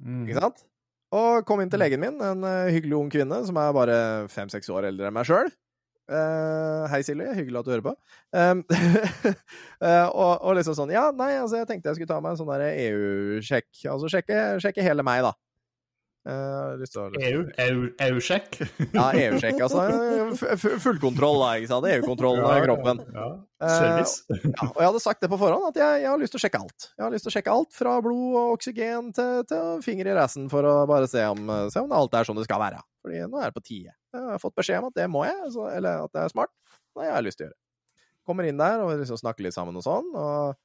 Ikke 0.00 0.40
sant? 0.40 0.64
Og 1.16 1.42
kom 1.48 1.62
inn 1.62 1.70
til 1.72 1.82
legen 1.82 2.02
min, 2.02 2.20
en 2.22 2.46
eh, 2.46 2.70
hyggelig 2.76 2.96
ung 2.98 3.10
kvinne 3.10 3.40
som 3.46 3.58
er 3.58 3.74
bare 3.74 3.98
fem-seks 4.30 4.70
år 4.70 4.88
eldre 4.92 5.08
enn 5.10 5.16
meg 5.16 5.26
sjøl. 5.26 5.50
hei, 6.90 7.00
Silje. 7.06 7.28
Hyggelig 7.38 7.60
at 7.60 7.66
du 7.66 7.70
hører 7.70 7.84
på. 7.86 7.92
Um, 8.34 8.62
uh, 8.70 10.08
og, 10.22 10.32
og 10.42 10.56
liksom 10.58 10.74
sånn 10.78 10.90
Ja, 10.94 11.08
nei, 11.14 11.36
altså, 11.38 11.60
jeg 11.60 11.68
tenkte 11.70 11.90
jeg 11.90 12.00
skulle 12.00 12.10
ta 12.10 12.18
meg 12.22 12.34
en 12.34 12.40
sånn 12.40 12.50
EU-sjekk. 12.66 13.70
Altså 13.92 14.10
sjekke, 14.10 14.40
sjekke 14.62 14.86
hele 14.86 15.06
meg, 15.06 15.22
da. 15.26 15.34
EU, 17.16 17.44
EU, 17.64 17.84
EU-sjekk. 18.04 18.58
Ja, 18.92 19.06
EU-sjekk, 19.16 19.60
altså. 19.64 19.84
Fullkontroll, 20.84 21.38
da, 21.40 21.48
ikke 21.56 21.70
sant. 21.70 21.86
EU-kontroll 21.88 22.42
av 22.44 22.60
kroppen. 22.66 23.00
Ja, 23.06 23.28
ja. 23.62 23.70
Service. 23.70 24.26
Ja, 24.28 24.68
og 24.68 24.82
jeg 24.82 24.90
hadde 24.90 25.02
sagt 25.04 25.24
det 25.24 25.30
på 25.32 25.38
forhånd, 25.40 25.70
at 25.70 25.80
jeg, 25.80 26.02
jeg 26.04 26.10
har 26.10 26.20
lyst 26.20 26.36
til 26.36 26.40
å 26.40 26.44
sjekke 26.44 26.60
alt. 26.60 26.86
Jeg 26.92 27.06
har 27.06 27.14
lyst 27.14 27.26
til 27.26 27.32
å 27.32 27.34
sjekke 27.38 27.56
alt, 27.56 27.72
fra 27.76 27.96
blod 28.04 28.36
og 28.36 28.52
oksygen 28.58 29.10
til, 29.16 29.42
til 29.48 29.82
finger 29.86 30.12
i 30.12 30.18
racen, 30.20 30.50
for 30.52 30.68
å 30.68 30.76
bare 30.90 31.08
se 31.08 31.24
om, 31.32 31.54
se 31.72 31.84
om 31.86 31.96
alt 31.96 32.20
er 32.20 32.28
som 32.28 32.36
det 32.36 32.44
skal 32.48 32.60
være. 32.66 32.84
Fordi 33.00 33.24
nå 33.24 33.40
er 33.40 33.48
det 33.48 33.56
på 33.56 33.64
tide. 33.64 33.96
Jeg 34.12 34.28
har 34.28 34.42
fått 34.42 34.58
beskjed 34.60 34.82
om 34.82 34.90
at 34.92 35.00
det 35.00 35.08
må 35.12 35.24
jeg, 35.24 35.52
så, 35.56 35.70
eller 35.72 36.04
at 36.04 36.16
det 36.16 36.26
er 36.26 36.32
smart. 36.36 36.52
Det 36.92 37.06
har 37.06 37.14
jeg 37.16 37.30
lyst 37.30 37.40
til 37.40 37.48
å 37.48 37.50
gjøre. 37.50 37.60
Kommer 38.28 38.46
inn 38.46 38.60
der 38.60 38.82
og 38.84 38.92
liksom 39.00 39.18
snakker 39.18 39.46
litt 39.46 39.56
sammen 39.56 39.80
og 39.80 39.86
sånn, 39.86 40.12
og 40.12 40.58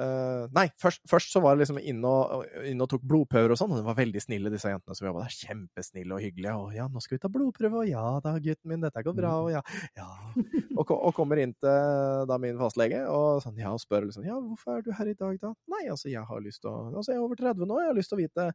eh, 0.00 0.44
Nei, 0.56 0.66
først, 0.80 1.02
først 1.10 1.34
så 1.34 1.42
var 1.44 1.56
det 1.56 1.64
liksom 1.64 1.80
inne 1.80 2.08
og, 2.08 2.44
inn 2.68 2.80
og 2.84 2.90
tok 2.92 3.04
blodprøver 3.08 3.54
og 3.54 3.60
sånn, 3.60 3.74
og 3.74 3.80
de 3.80 3.86
var 3.86 3.98
veldig 3.98 4.22
snille, 4.22 4.52
disse 4.52 4.70
jentene 4.70 4.96
som 4.98 5.08
jobba 5.08 5.24
der. 5.26 5.36
Kjempesnille 5.42 6.16
og 6.16 6.24
hyggelige. 6.24 6.56
Og 6.58 6.76
ja, 6.76 6.88
nå 6.90 7.02
skal 7.04 7.16
vi 7.16 7.22
ta 7.24 7.30
blodprøve, 7.32 7.84
og 7.84 7.90
ja 7.90 8.04
da, 8.24 8.34
gutten 8.42 8.72
min, 8.72 8.84
dette 8.84 9.04
går 9.06 9.16
bra, 9.18 9.32
og 9.44 9.52
ja, 9.54 9.62
ja. 9.98 10.08
Og, 10.72 10.88
og 10.96 11.12
kommer 11.16 11.40
inn 11.42 11.52
til 11.60 12.28
da 12.28 12.38
min 12.40 12.56
fastlege 12.60 13.02
og, 13.12 13.42
sånn, 13.44 13.58
ja, 13.60 13.72
og 13.74 13.82
spør 13.82 14.06
liksom 14.08 14.24
ja, 14.26 14.38
hvorfor 14.40 14.78
er 14.78 14.86
du 14.86 14.92
her 14.96 15.10
i 15.10 15.18
dag, 15.18 15.36
da? 15.42 15.52
Nei, 15.70 15.82
altså, 15.92 16.08
jeg 16.10 16.24
har 16.28 16.44
lyst 16.44 16.64
til 16.64 16.72
å 16.72 16.78
Altså, 16.92 17.12
jeg 17.12 17.20
er 17.20 17.24
over 17.24 17.38
30 17.38 17.68
nå, 17.68 17.76
jeg 17.80 17.90
har 17.90 17.96
lyst 17.98 18.12
til 18.12 18.18
å 18.18 18.22
vite 18.22 18.46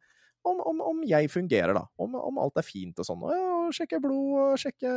om, 0.47 0.59
om, 0.61 0.81
om 0.81 1.03
jeg 1.07 1.29
fungerer, 1.31 1.73
da. 1.77 1.85
Om, 2.01 2.17
om 2.19 2.41
alt 2.43 2.59
er 2.59 2.65
fint 2.65 2.99
og 3.01 3.07
sånn. 3.07 3.23
Og, 3.25 3.33
ja, 3.33 3.55
sjekke 3.75 4.01
blod 4.03 4.33
og 4.43 4.61
sjekke 4.61 4.91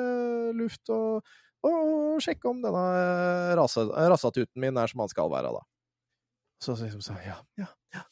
luft 0.56 0.92
og, 0.94 1.30
og 1.66 2.20
sjekke 2.24 2.50
om 2.50 2.62
denne 2.64 2.84
rase, 3.58 3.86
min 4.60 4.80
er 4.80 4.92
som 4.92 5.04
han 5.04 5.12
skal 5.12 5.32
være, 5.32 5.52
da. 5.56 5.64
Så 6.60 6.76
liksom 6.76 7.04
sa 7.04 7.16
jeg, 7.20 7.32
ja, 7.32 7.38
ja, 7.62 7.68
ja. 7.96 8.02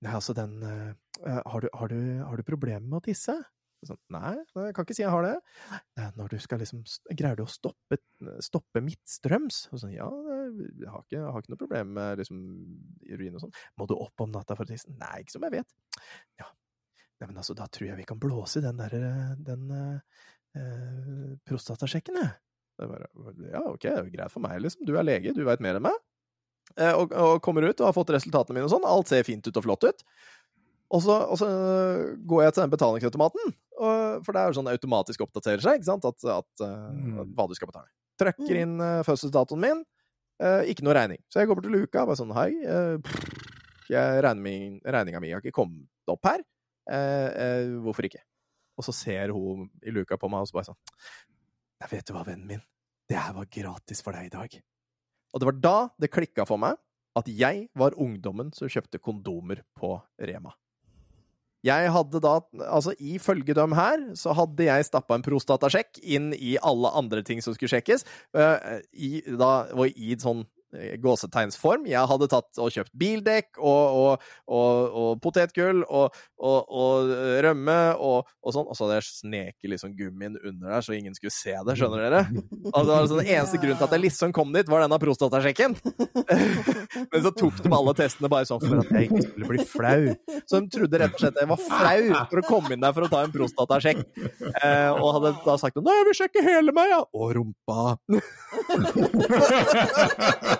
Nei, 0.00 0.12
altså 0.16 0.32
den 0.36 0.60
uh, 0.64 0.92
har, 1.26 1.64
du, 1.64 1.68
har, 1.74 1.90
du, 1.92 2.20
har 2.24 2.38
du 2.38 2.46
problemer 2.46 2.86
med 2.86 3.00
å 3.00 3.04
tisse? 3.04 3.34
Sånn, 3.86 3.96
Nei, 4.12 4.34
jeg 4.36 4.74
kan 4.76 4.84
ikke 4.84 4.94
si 4.96 5.02
jeg 5.02 5.12
har 5.12 5.24
det. 5.24 5.36
«Eh, 5.96 6.08
Når 6.18 6.34
du 6.34 6.36
skal 6.44 6.60
liksom 6.60 6.82
Greier 7.16 7.38
du 7.38 7.46
å 7.46 7.48
stoppe, 7.48 7.96
stoppe 8.44 8.82
midtstrøms? 8.84 9.62
Og 9.72 9.80
sånn, 9.80 9.94
ja, 9.94 10.08
jeg 10.50 10.90
har 10.90 11.00
ikke, 11.00 11.16
jeg 11.16 11.24
har 11.24 11.40
ikke 11.40 11.54
noe 11.54 11.62
problem 11.62 11.94
med 11.96 12.20
liksom 12.20 12.42
urin 13.08 13.38
og 13.38 13.46
sånn. 13.46 13.54
Må 13.80 13.88
du 13.88 13.96
opp 13.96 14.24
om 14.24 14.34
natta 14.34 14.56
for 14.58 14.68
å 14.68 14.72
tisse? 14.72 14.92
Nei, 15.00 15.22
ikke 15.24 15.36
som 15.38 15.48
jeg 15.48 15.56
vet. 15.56 15.72
Ja. 16.42 16.50
Nei, 17.20 17.30
men 17.30 17.40
altså, 17.40 17.56
da 17.56 17.70
tror 17.72 17.88
jeg 17.88 18.00
vi 18.02 18.08
kan 18.08 18.20
blåse 18.20 18.60
i 18.60 18.66
den 18.66 18.80
der 18.80 18.98
den 19.48 19.64
eh, 19.76 21.32
prostatasjekken, 21.48 22.20
jeg. 22.20 22.36
Det 22.80 22.88
bare, 22.88 23.08
ja, 23.48 23.64
ok, 23.64 23.82
det 23.84 23.96
er 23.96 24.12
greit 24.12 24.32
for 24.32 24.44
meg, 24.44 24.60
liksom. 24.64 24.84
Du 24.88 24.94
er 24.96 25.08
lege, 25.08 25.34
du 25.36 25.42
veit 25.48 25.64
mer 25.64 25.80
enn 25.80 25.88
meg. 25.88 25.96
Eh, 26.78 26.92
og, 26.94 27.14
og 27.14 27.40
kommer 27.44 27.66
ut 27.66 27.80
og 27.80 27.88
har 27.88 27.96
fått 27.96 28.12
resultatene 28.14 28.58
mine 28.58 28.68
og 28.68 28.74
sånn. 28.74 28.86
Alt 28.88 29.10
ser 29.10 29.26
fint 29.26 29.46
ut 29.46 29.56
og 29.56 29.66
flott 29.66 29.86
ut. 29.88 30.04
Og 30.90 31.04
så, 31.04 31.16
og 31.30 31.38
så 31.38 31.48
går 32.26 32.44
jeg 32.44 32.54
til 32.56 32.64
den 32.64 32.72
betalingsautomaten, 32.72 33.52
og, 33.78 34.24
for 34.26 34.34
det 34.34 34.40
er 34.40 34.50
jo 34.50 34.56
sånn 34.58 34.70
automatisk 34.72 35.22
oppdaterer 35.22 35.62
seg, 35.62 35.78
ikke 35.78 35.86
sant, 35.86 36.06
at, 36.08 36.24
at, 36.34 36.64
mm. 36.66 37.20
at 37.22 37.30
hva 37.36 37.46
du 37.46 37.54
skal 37.54 37.70
betale. 37.70 37.86
Trykker 38.18 38.56
Mm. 38.56 38.62
inn 38.64 38.82
uh, 38.82 39.02
fødselsdatoen 39.06 39.62
min, 39.62 39.84
Uh, 40.40 40.62
ikke 40.72 40.86
noe 40.86 40.94
regning. 40.96 41.18
Så 41.28 41.42
jeg 41.42 41.50
går 41.50 41.58
bort 41.58 41.66
til 41.68 41.74
luka, 41.76 42.00
og 42.00 42.08
bare 42.08 42.16
sånn 42.16 42.30
hei, 42.32 42.46
uh, 42.64 42.96
jeg, 43.92 44.20
regner 44.24 44.40
min, 44.40 44.78
regninga 44.80 45.20
mi 45.20 45.34
har 45.34 45.42
ikke 45.44 45.52
kommet 45.52 46.08
opp 46.08 46.30
her, 46.30 46.40
Uh, 46.90 47.28
eh, 47.38 47.68
hvorfor 47.84 48.06
ikke? 48.08 48.22
Og 48.80 48.82
så 48.82 48.94
ser 48.96 49.30
hun 49.36 49.68
i 49.84 49.92
luka 49.94 50.16
på 50.18 50.30
meg, 50.32 50.42
og 50.42 50.48
så 50.48 50.56
bare 50.56 50.70
sånn 50.72 50.78
Nei, 50.80 51.88
vet 51.92 52.08
du 52.08 52.14
hva, 52.16 52.24
vennen 52.26 52.48
min, 52.48 52.62
det 53.06 53.18
her 53.20 53.36
var 53.36 53.46
gratis 53.52 54.00
for 54.02 54.16
deg 54.16 54.26
i 54.26 54.32
dag. 54.32 54.56
Og 55.30 55.40
det 55.40 55.50
var 55.50 55.60
da 55.62 55.76
det 56.00 56.12
klikka 56.12 56.46
for 56.48 56.60
meg 56.60 56.78
at 57.18 57.28
jeg 57.30 57.66
var 57.78 57.96
ungdommen 57.98 58.52
som 58.54 58.70
kjøpte 58.70 59.00
kondomer 59.02 59.64
på 59.78 59.96
Rema. 60.22 60.54
Jeg 61.66 61.90
hadde 61.92 62.22
da, 62.24 62.38
altså 62.72 62.94
ifølge 62.96 63.52
dem 63.56 63.74
her, 63.76 64.00
så 64.16 64.32
hadde 64.36 64.64
jeg 64.64 64.86
stappa 64.86 65.18
en 65.18 65.24
prostatasjekk 65.24 65.98
inn 66.00 66.30
i 66.32 66.54
alle 66.64 66.88
andre 66.96 67.20
ting 67.26 67.42
som 67.44 67.52
skulle 67.52 67.72
sjekkes, 67.74 68.06
uh, 68.32 68.80
i, 68.96 69.20
da, 69.28 69.68
og 69.76 69.92
i 69.92 70.16
sånn 70.20 70.46
gåsetegnsform. 71.02 71.86
Jeg 71.90 72.08
hadde 72.10 72.28
tatt 72.30 72.60
og 72.62 72.70
kjøpt 72.74 72.92
bildekk 73.00 73.58
og, 73.58 73.98
og, 74.00 74.28
og, 74.46 74.98
og 75.02 75.10
potetgull 75.24 75.82
og, 75.86 76.14
og 76.38 77.10
rømme 77.44 77.78
og, 77.98 78.28
sånn, 78.52 78.66
og 78.66 78.76
så 78.76 78.86
hadde 78.86 79.00
jeg 79.00 79.08
sneket 79.08 79.72
liksom 79.74 79.94
gummien 79.98 80.38
under 80.38 80.76
der 80.76 80.84
så 80.86 80.94
ingen 80.96 81.14
skulle 81.16 81.34
se 81.34 81.54
det, 81.54 81.76
skjønner 81.78 82.06
dere? 82.06 82.22
Altså, 82.70 82.92
altså 82.94 83.18
den 83.18 83.30
eneste 83.34 83.60
grunnen 83.60 83.80
til 83.80 83.88
at 83.88 83.96
jeg 83.96 84.04
liksom 84.06 84.34
kom 84.36 84.54
dit, 84.54 84.68
var 84.70 84.84
denne 84.84 85.00
prostatasjekken. 85.02 85.76
Men 87.10 87.24
så 87.24 87.32
tok 87.34 87.60
de 87.64 87.74
alle 87.74 87.94
testene 87.98 88.30
bare 88.32 88.48
sånn 88.48 88.62
for 88.62 88.82
at 88.82 88.90
jeg 88.94 89.08
ikke 89.08 89.24
skulle 89.26 89.50
bli 89.50 89.66
flau. 89.68 90.02
Så 90.46 90.60
de 90.60 90.66
trodde 90.76 91.02
rett 91.02 91.16
og 91.16 91.20
slett 91.24 91.40
jeg 91.42 91.50
var 91.50 91.60
flau 91.66 92.02
for 92.30 92.42
å 92.42 92.46
komme 92.46 92.74
inn 92.74 92.84
der 92.84 92.94
for 92.96 93.06
å 93.06 93.12
ta 93.12 93.24
en 93.26 93.34
prostatasjekk. 93.34 94.04
Eh, 94.30 94.90
og 94.94 95.08
hadde 95.18 95.34
da 95.44 95.54
sagt 95.60 95.78
nei, 95.80 95.96
jeg 96.00 96.08
vil 96.10 96.18
sjekke 96.22 96.44
hele 96.44 96.74
meg, 96.76 96.86
ja. 96.92 97.02
Og 97.16 97.26
rumpa. 97.38 97.96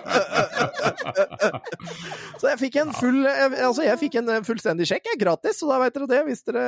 Så 2.41 2.49
jeg 2.49 2.57
fikk 2.61 2.77
en 2.81 2.91
full 2.95 3.19
Altså, 3.27 3.83
jeg 3.85 3.97
fikk 4.01 4.17
en 4.21 4.31
eh, 4.33 4.41
fullstendig 4.45 4.87
sjekk, 4.89 5.11
jeg, 5.11 5.19
gratis. 5.21 5.59
Så 5.61 5.69
da 5.69 5.79
vet 5.83 5.97
dere 5.97 6.07
det, 6.11 6.21
hvis 6.29 6.41
dere, 6.47 6.65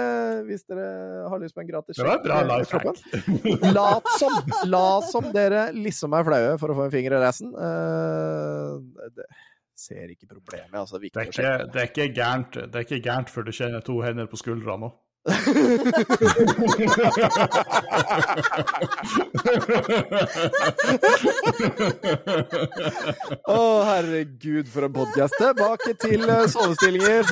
hvis 0.47 0.65
dere 0.69 0.87
har 1.31 1.41
lyst 1.41 1.55
på 1.57 1.63
en 1.63 1.69
gratis 1.71 1.97
sjekk. 1.97 2.05
Det 2.05 2.11
var 2.11 2.19
et 2.19 2.27
bra 2.27 2.37
eh, 2.41 2.49
life 2.51 2.71
hack. 2.77 2.85
Lat 3.77 4.11
som, 4.21 4.33
la 4.69 4.87
som 5.09 5.31
dere 5.35 5.65
liksom 5.77 6.13
er 6.17 6.27
flaue 6.27 6.53
for 6.61 6.73
å 6.73 6.77
få 6.77 6.87
en 6.87 6.93
finger 6.93 7.17
i 7.17 7.23
rassen. 7.23 7.49
Uh, 7.53 8.79
det 9.13 9.27
ser 9.83 10.11
ikke 10.13 10.29
problemet, 10.29 10.75
altså. 10.77 10.99
Det 11.01 11.11
er 11.13 11.31
ikke, 11.31 11.53
det, 11.73 11.79
er 11.81 11.89
ikke 11.89 12.09
gærent, 12.13 12.59
det 12.69 12.75
er 12.79 12.85
ikke 12.87 13.01
gærent 13.03 13.33
før 13.33 13.47
du 13.47 13.53
kjenner 13.55 13.81
to 13.85 13.97
hender 14.05 14.29
på 14.29 14.39
skuldrene 14.39 14.89
òg. 14.89 14.99
Å, 15.23 15.29
herregud, 23.87 24.67
for 24.67 24.83
en 24.83 24.91
podkast. 24.91 25.37
Tilbake 25.39 25.93
til 26.03 26.27
eh, 26.27 26.43
sovestillinger. 26.51 27.23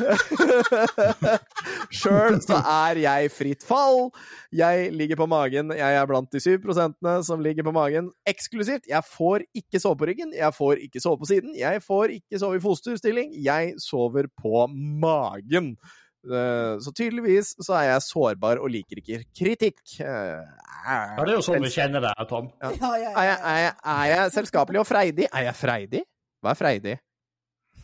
Sjøl 1.92 2.40
så 2.46 2.62
er 2.64 2.96
jeg 3.04 3.34
fritt 3.36 3.68
fall. 3.68 4.08
Jeg 4.56 4.96
ligger 4.96 5.20
på 5.20 5.28
magen. 5.28 5.76
Jeg 5.76 6.00
er 6.00 6.08
blant 6.08 6.32
de 6.32 6.40
syv 6.40 6.64
prosentene 6.64 7.20
som 7.28 7.44
ligger 7.44 7.68
på 7.68 7.76
magen 7.76 8.08
eksklusivt. 8.24 8.88
Jeg 8.88 9.04
får 9.04 9.44
ikke 9.52 9.84
sove 9.84 10.00
på 10.00 10.08
ryggen, 10.14 10.32
jeg 10.32 10.56
får 10.56 10.80
ikke 10.88 11.04
sove 11.04 11.20
på 11.20 11.28
siden, 11.28 11.52
jeg 11.60 11.84
får 11.84 12.16
ikke 12.22 12.40
sove 12.40 12.56
i 12.56 12.64
fosterstilling. 12.64 13.36
Jeg 13.44 13.76
sover 13.84 14.32
på 14.40 14.64
magen. 14.72 15.76
Eh, 16.22 16.78
Så 16.86 16.92
tydeligvis 16.94 17.56
så 17.66 17.74
er 17.80 17.88
jeg 17.94 18.02
sårbar 18.06 18.60
og 18.62 18.70
liker 18.70 19.00
ikke 19.02 19.24
kritikk. 19.38 19.80
Eh, 20.00 20.42
Ja, 20.82 21.16
det 21.24 21.30
er 21.30 21.38
jo 21.38 21.42
sånn 21.46 21.62
vi 21.62 21.70
kjenner 21.70 22.02
deg, 22.02 22.22
Tom. 22.30 22.52
Ja, 22.62 22.72
ja, 22.74 22.96
ja. 22.98 23.12
Er 23.14 23.26
jeg, 23.30 23.38
er, 23.42 23.58
jeg, 23.62 23.74
er 23.86 24.06
jeg 24.12 24.32
selskapelig 24.36 24.80
og 24.82 24.88
freidig? 24.90 25.28
Er 25.34 25.44
jeg 25.50 25.56
freidig? 25.56 26.04
Hva 26.42 26.54
er 26.54 26.58
freidig? 26.58 26.96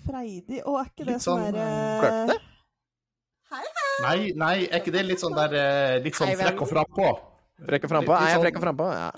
Freidig 0.08 0.62
Og 0.66 0.78
er 0.80 0.86
ikke 0.90 1.06
det 1.06 1.14
Litt 1.18 1.26
sånn 1.26 1.42
sånn, 1.44 1.58
derre 1.58 2.38
hei! 3.52 3.64
Nei, 4.02 4.18
nei, 4.38 4.56
er 4.68 4.82
ikke 4.82 4.94
det 4.94 5.04
litt 5.08 5.22
sånn 5.22 5.36
der 5.38 5.54
eh, 5.58 5.98
Litt 6.06 6.18
sånn 6.18 6.34
frekk 6.38 6.62
og 6.66 6.70
frampå? 6.72 7.12
Frekk 7.68 7.86
og 7.88 7.92
frampå? 7.94 8.14
Er 8.16 8.26
jeg 8.28 8.38
sånn- 8.38 8.46
frekk 8.46 8.60
og 8.62 8.66
frampå? 8.68 8.90
Ja. 8.94 9.12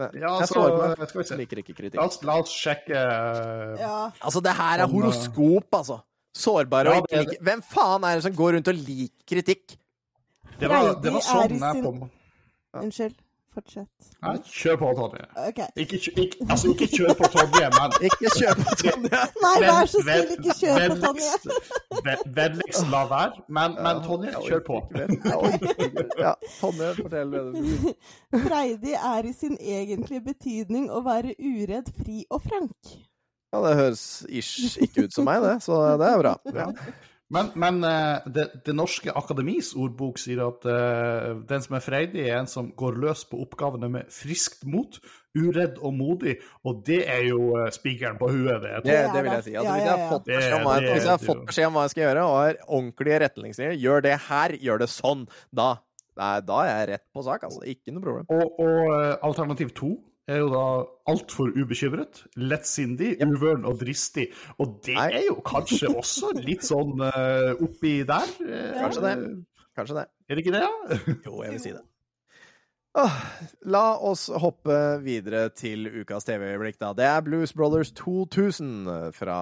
Ja, 0.00 0.08
jeg 0.14 0.22
altså, 0.24 1.24
se. 1.28 1.36
Liker 1.36 1.60
ikke 1.60 1.74
La 1.74 1.78
kritikk. 1.80 2.00
oss, 2.00 2.20
la 2.24 2.36
oss 2.40 2.52
sjekke 2.54 2.94
eh, 2.96 3.80
Ja. 3.82 3.96
Altså, 4.22 4.40
det 4.40 4.54
her 4.56 4.84
er 4.84 4.88
horoskop, 4.88 5.66
altså. 5.76 5.98
Sårbare 6.36 6.92
Ja, 6.94 7.00
og 7.00 7.08
ikke 7.08 7.24
liker 7.24 7.42
Hvem 7.48 7.62
faen 7.62 8.04
er 8.04 8.14
det 8.20 8.22
som 8.28 8.36
går 8.38 8.52
rundt 8.58 8.68
og 8.68 8.74
liker 8.74 9.26
kritikk? 9.34 9.76
Det 10.60 10.68
var, 10.68 10.94
det 11.02 11.12
var 11.12 11.20
sånn 11.24 11.50
i 11.50 11.58
jeg 11.58 11.72
sin- 11.74 11.84
på 11.84 12.08
Unnskyld. 12.84 13.18
Fortsett. 13.50 13.88
Nei, 14.22 14.36
Kjør 14.46 14.76
på, 14.78 14.88
Tonje. 14.94 15.24
Okay. 15.48 15.66
Ikke, 15.82 15.98
ikke, 16.22 16.44
altså, 16.50 16.68
ikke 16.70 16.86
kjør 16.92 17.16
på 17.18 17.30
Tonje, 17.34 17.70
men 17.74 17.96
Ikke 18.06 18.30
kjør 18.36 18.54
på 18.60 18.76
Tonje! 18.78 19.22
Nei, 19.42 19.54
vær 19.64 19.88
så 19.90 20.02
snill, 20.04 20.30
ikke 20.36 20.54
kjør 20.60 20.84
på 20.92 20.98
Tonje. 21.02 21.32
vennligst- 22.36 22.84
ve- 22.84 22.92
la 22.92 23.00
være, 23.10 23.42
men, 23.48 23.74
men 23.82 24.02
Tonje, 24.06 24.34
kjør 24.46 24.62
på. 24.68 24.78
Ja, 26.22 26.34
Tonje, 26.60 26.92
fortell 27.00 27.34
det 27.34 27.42
du 27.50 28.38
Freidig 28.46 28.94
er 28.94 29.26
i 29.26 29.32
sin 29.34 29.58
egentlige 29.58 30.22
betydning 30.30 30.86
å 30.94 31.02
være 31.10 31.34
uredd, 31.40 31.90
fri 32.04 32.22
og 32.30 32.44
frank. 32.46 32.94
Ja, 33.50 33.60
det 33.66 33.76
høres 33.80 34.02
ish 34.30 34.78
ikke 34.78 35.08
ut 35.08 35.14
som 35.14 35.26
meg, 35.26 35.42
det, 35.42 35.56
så 35.64 35.78
det 35.98 36.06
er 36.06 36.20
bra. 36.22 36.36
Ja. 36.54 36.68
Men, 37.30 37.52
men 37.54 37.78
eh, 37.86 38.26
det, 38.26 38.48
det 38.66 38.74
norske 38.74 39.12
akademis 39.14 39.70
ordbok 39.78 40.18
sier 40.18 40.40
at 40.48 40.64
uh, 40.66 41.38
den 41.46 41.62
som 41.62 41.76
er 41.78 41.84
freidig, 41.84 42.24
er 42.26 42.40
en 42.40 42.50
som 42.50 42.72
går 42.74 42.98
løs 43.04 43.22
på 43.30 43.38
oppgavene 43.44 43.86
med 43.92 44.08
friskt 44.10 44.64
mot, 44.66 44.98
uredd 45.38 45.78
og 45.78 45.94
modig, 45.94 46.40
og 46.66 46.80
det 46.88 47.04
er 47.06 47.22
jo 47.28 47.52
uh, 47.54 47.68
spikeren 47.70 48.18
på 48.18 48.32
huet. 48.32 48.58
Det, 48.64 48.72
Det, 48.82 48.98
det 49.14 49.22
vil 49.22 49.30
jeg 49.36 49.46
si. 49.46 49.54
Altså, 49.54 49.76
hvis, 49.76 49.86
jeg 49.86 49.94
har 49.94 50.10
fått 50.10 50.26
beskjed 50.26 50.56
om 50.56 50.66
hva 50.66 50.74
jeg, 50.82 51.06
har 51.06 51.22
fått 51.22 51.46
beskjed 51.52 51.70
om 51.70 51.78
hva 51.78 51.86
jeg 51.86 51.94
skal 51.94 52.06
gjøre, 52.08 52.26
og 52.26 52.36
har 52.40 52.60
ordentlige 52.66 53.22
retningslinjer, 53.26 53.78
gjør 53.86 54.06
det 54.08 54.18
her, 54.26 54.58
gjør 54.66 54.82
det 54.82 54.90
sånn, 54.90 55.26
da, 55.54 55.70
nei, 56.18 56.34
da 56.50 56.60
er 56.66 56.72
jeg 56.72 56.92
rett 56.96 57.06
på 57.14 57.26
sak. 57.30 57.46
Altså. 57.46 57.62
Ikke 57.62 57.94
noe 57.94 58.08
problem. 58.08 58.26
Og, 58.34 58.62
og 58.66 58.94
eh, 58.98 59.14
alternativ 59.30 59.70
to 59.78 59.94
er 60.30 60.40
jo 60.42 60.48
da 60.52 60.64
altfor 61.10 61.52
ubekymret, 61.56 62.24
lettsindig, 62.38 63.16
uvøren 63.24 63.66
og 63.68 63.80
dristig. 63.82 64.30
Og 64.58 64.78
det 64.86 64.96
Nei. 64.98 65.10
er 65.20 65.28
jo 65.28 65.38
kanskje 65.46 65.92
også 65.92 66.32
litt 66.38 66.66
sånn 66.66 67.00
uh, 67.02 67.52
oppi 67.60 68.00
der. 68.08 68.34
Uh, 68.40 68.82
Kanskje 68.84 69.06
det. 69.06 69.14
Kanskje 69.76 70.02
det. 70.02 70.10
Er 70.28 70.36
det 70.38 70.44
ikke 70.46 70.58
det? 70.58 70.66
ja? 70.66 71.06
Jo, 71.26 71.40
jeg 71.44 71.56
vil 71.56 71.64
si 71.66 71.72
det. 71.76 71.86
Åh, 72.98 73.18
la 73.70 73.84
oss 74.02 74.24
hoppe 74.42 74.76
videre 75.04 75.44
til 75.54 75.86
ukas 76.00 76.24
TV-øyeblikk, 76.26 76.80
da. 76.80 76.88
Det 76.98 77.04
er 77.06 77.20
Blues 77.22 77.52
Brothers 77.54 77.92
2000 77.94 79.12
fra 79.14 79.36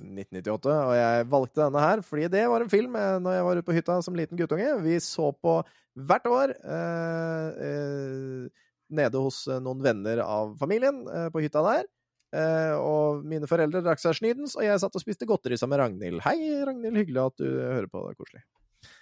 1998, 0.00 0.72
og 0.88 0.96
jeg 0.98 1.28
valgte 1.30 1.62
denne 1.62 1.84
her 1.84 2.02
fordi 2.02 2.26
det 2.32 2.42
var 2.50 2.64
en 2.64 2.72
film 2.72 2.98
når 2.98 3.36
jeg 3.36 3.46
var 3.46 3.60
ute 3.60 3.68
på 3.68 3.76
hytta 3.76 4.00
som 4.02 4.18
liten 4.18 4.40
guttunge. 4.40 4.66
Vi 4.82 4.98
så 4.98 5.30
på 5.30 5.60
hvert 5.94 6.26
år 6.26 6.56
eh, 6.58 7.62
eh, 7.68 8.66
nede 8.96 9.20
hos 9.22 9.44
eh, 9.48 9.60
noen 9.62 9.82
venner 9.84 10.22
av 10.24 10.54
familien 10.60 11.02
eh, 11.08 11.28
på 11.32 11.42
hytta 11.44 11.64
der. 11.66 11.88
Eh, 12.32 12.74
og 12.78 13.24
mine 13.28 13.48
foreldre 13.48 13.82
drakk 13.84 14.00
seg 14.00 14.16
snydens, 14.20 14.56
og 14.56 14.64
jeg 14.64 14.80
satt 14.80 14.96
og 14.96 15.04
spiste 15.04 15.28
godteri 15.28 15.58
sammen 15.60 15.76
med 15.76 15.82
Ragnhild. 15.82 16.22
Hei, 16.26 16.38
Ragnhild, 16.68 17.00
hyggelig 17.02 17.24
at 17.26 17.42
du 17.42 17.48
hører 17.48 17.90
på. 17.90 18.04
Det 18.04 18.14
er 18.14 18.20
koselig. 18.20 18.44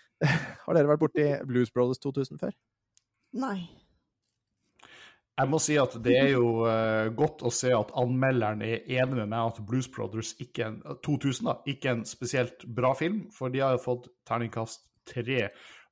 Har 0.65 0.77
dere 0.77 0.91
vært 0.91 1.05
borti 1.05 1.29
Blues 1.49 1.71
Brothers 1.75 2.03
2000 2.03 2.43
før? 2.43 2.57
Nei. 3.41 3.59
Jeg 5.41 5.49
må 5.49 5.57
si 5.63 5.77
at 5.81 5.95
det 6.05 6.17
er 6.19 6.35
jo 6.35 6.67
godt 7.17 7.41
å 7.49 7.53
se 7.55 7.71
at 7.73 7.95
anmelderen 7.97 8.61
er 8.67 8.83
enig 8.99 9.23
med 9.23 9.31
meg 9.31 9.55
at 9.55 9.61
Blues 9.65 9.87
Brothers 9.89 10.35
ikke 10.43 10.67
en, 10.67 10.75
2000 11.07 11.49
da, 11.49 11.55
ikke 11.71 11.89
er 11.89 11.95
en 11.97 12.03
spesielt 12.05 12.67
bra 12.77 12.91
film, 12.99 13.23
for 13.33 13.49
de 13.49 13.63
har 13.65 13.79
jo 13.79 13.81
fått 13.87 14.11
terningkast 14.29 14.83
tre. 15.09 15.47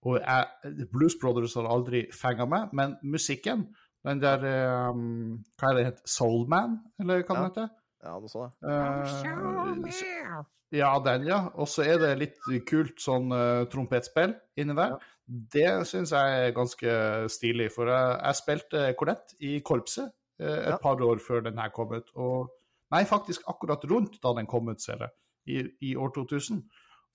Og 0.06 0.18
jeg, 0.20 0.86
Blues 0.92 1.16
Brothers 1.20 1.56
har 1.58 1.68
aldri 1.70 2.04
fenga 2.14 2.46
meg, 2.48 2.74
men 2.76 2.94
musikken, 3.02 3.66
den 4.06 4.20
der 4.22 4.44
um, 4.90 5.44
Hva 5.58 5.70
er 5.72 5.74
det 5.78 5.84
het? 5.86 6.02
Soulman, 6.08 6.78
eller 7.00 7.22
hva 7.24 7.34
Ja. 7.34 7.40
den 7.40 7.50
heter? 7.50 7.68
Ja, 8.04 8.12
noe 8.18 8.28
sånt. 8.30 8.54
Så- 8.62 10.44
ja, 10.72 10.98
den, 11.00 11.24
ja. 11.26 11.48
Og 11.54 11.66
så 11.68 11.82
er 11.86 11.98
det 11.98 12.18
litt 12.20 12.64
kult 12.68 13.00
sånn 13.00 13.32
uh, 13.32 13.64
trompetspill 13.72 14.34
inni 14.60 14.74
der. 14.76 14.98
Det 15.26 15.86
syns 15.88 16.12
jeg 16.12 16.48
er 16.48 16.52
ganske 16.56 17.28
stilig, 17.32 17.70
for 17.72 17.86
jeg, 17.90 18.20
jeg 18.22 18.34
spilte 18.38 18.84
kornett 18.96 19.34
i 19.40 19.60
korpset 19.60 20.08
uh, 20.40 20.46
et 20.46 20.74
Ja. 20.74 20.76
par 20.82 21.00
år 21.02 21.18
før 21.24 21.42
den 21.44 21.58
her 21.58 21.70
kom 21.74 21.92
ut. 21.92 22.10
Og, 22.16 22.50
nei, 22.92 23.04
faktisk 23.04 23.42
akkurat 23.48 23.84
rundt 23.90 24.20
da 24.22 24.32
den 24.36 24.46
kom 24.46 24.68
ut, 24.68 24.80
ser 24.80 24.98
jeg, 24.98 25.10
i, 25.48 25.90
i 25.90 25.96
år 25.96 26.12
2000. 26.14 26.62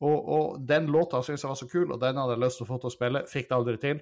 Og, 0.03 0.27
og 0.27 0.67
den 0.67 0.87
låta 0.91 1.21
syns 1.23 1.43
jeg 1.45 1.49
var 1.49 1.55
så 1.55 1.67
kul, 1.71 1.91
og 1.93 1.99
den 2.01 2.17
hadde 2.19 2.33
jeg 2.35 2.41
lyst 2.43 2.57
til 2.59 2.65
å 2.65 2.71
få 2.73 2.79
til 2.81 2.89
å 2.89 2.93
spille. 2.97 3.21
Fikk 3.31 3.47
det 3.49 3.55
aldri 3.55 3.77
til. 3.79 4.01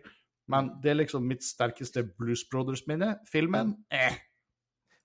Men 0.52 0.74
det 0.84 0.92
er 0.92 1.00
liksom 1.02 1.24
mitt 1.28 1.44
sterkeste 1.48 2.04
Blues 2.20 2.44
Brothers-minne. 2.52 3.16
Filmen 3.32 3.74
eh. 3.92 4.20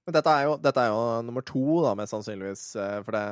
Men 0.06 0.14
dette 0.14 0.30
er, 0.30 0.44
jo, 0.46 0.52
dette 0.62 0.78
er 0.84 0.92
jo 0.92 0.98
nummer 1.26 1.42
to, 1.42 1.62
da, 1.82 1.94
mest 1.98 2.12
sannsynligvis. 2.14 2.60
eh, 2.78 3.00
For 3.02 3.16
det, 3.16 3.22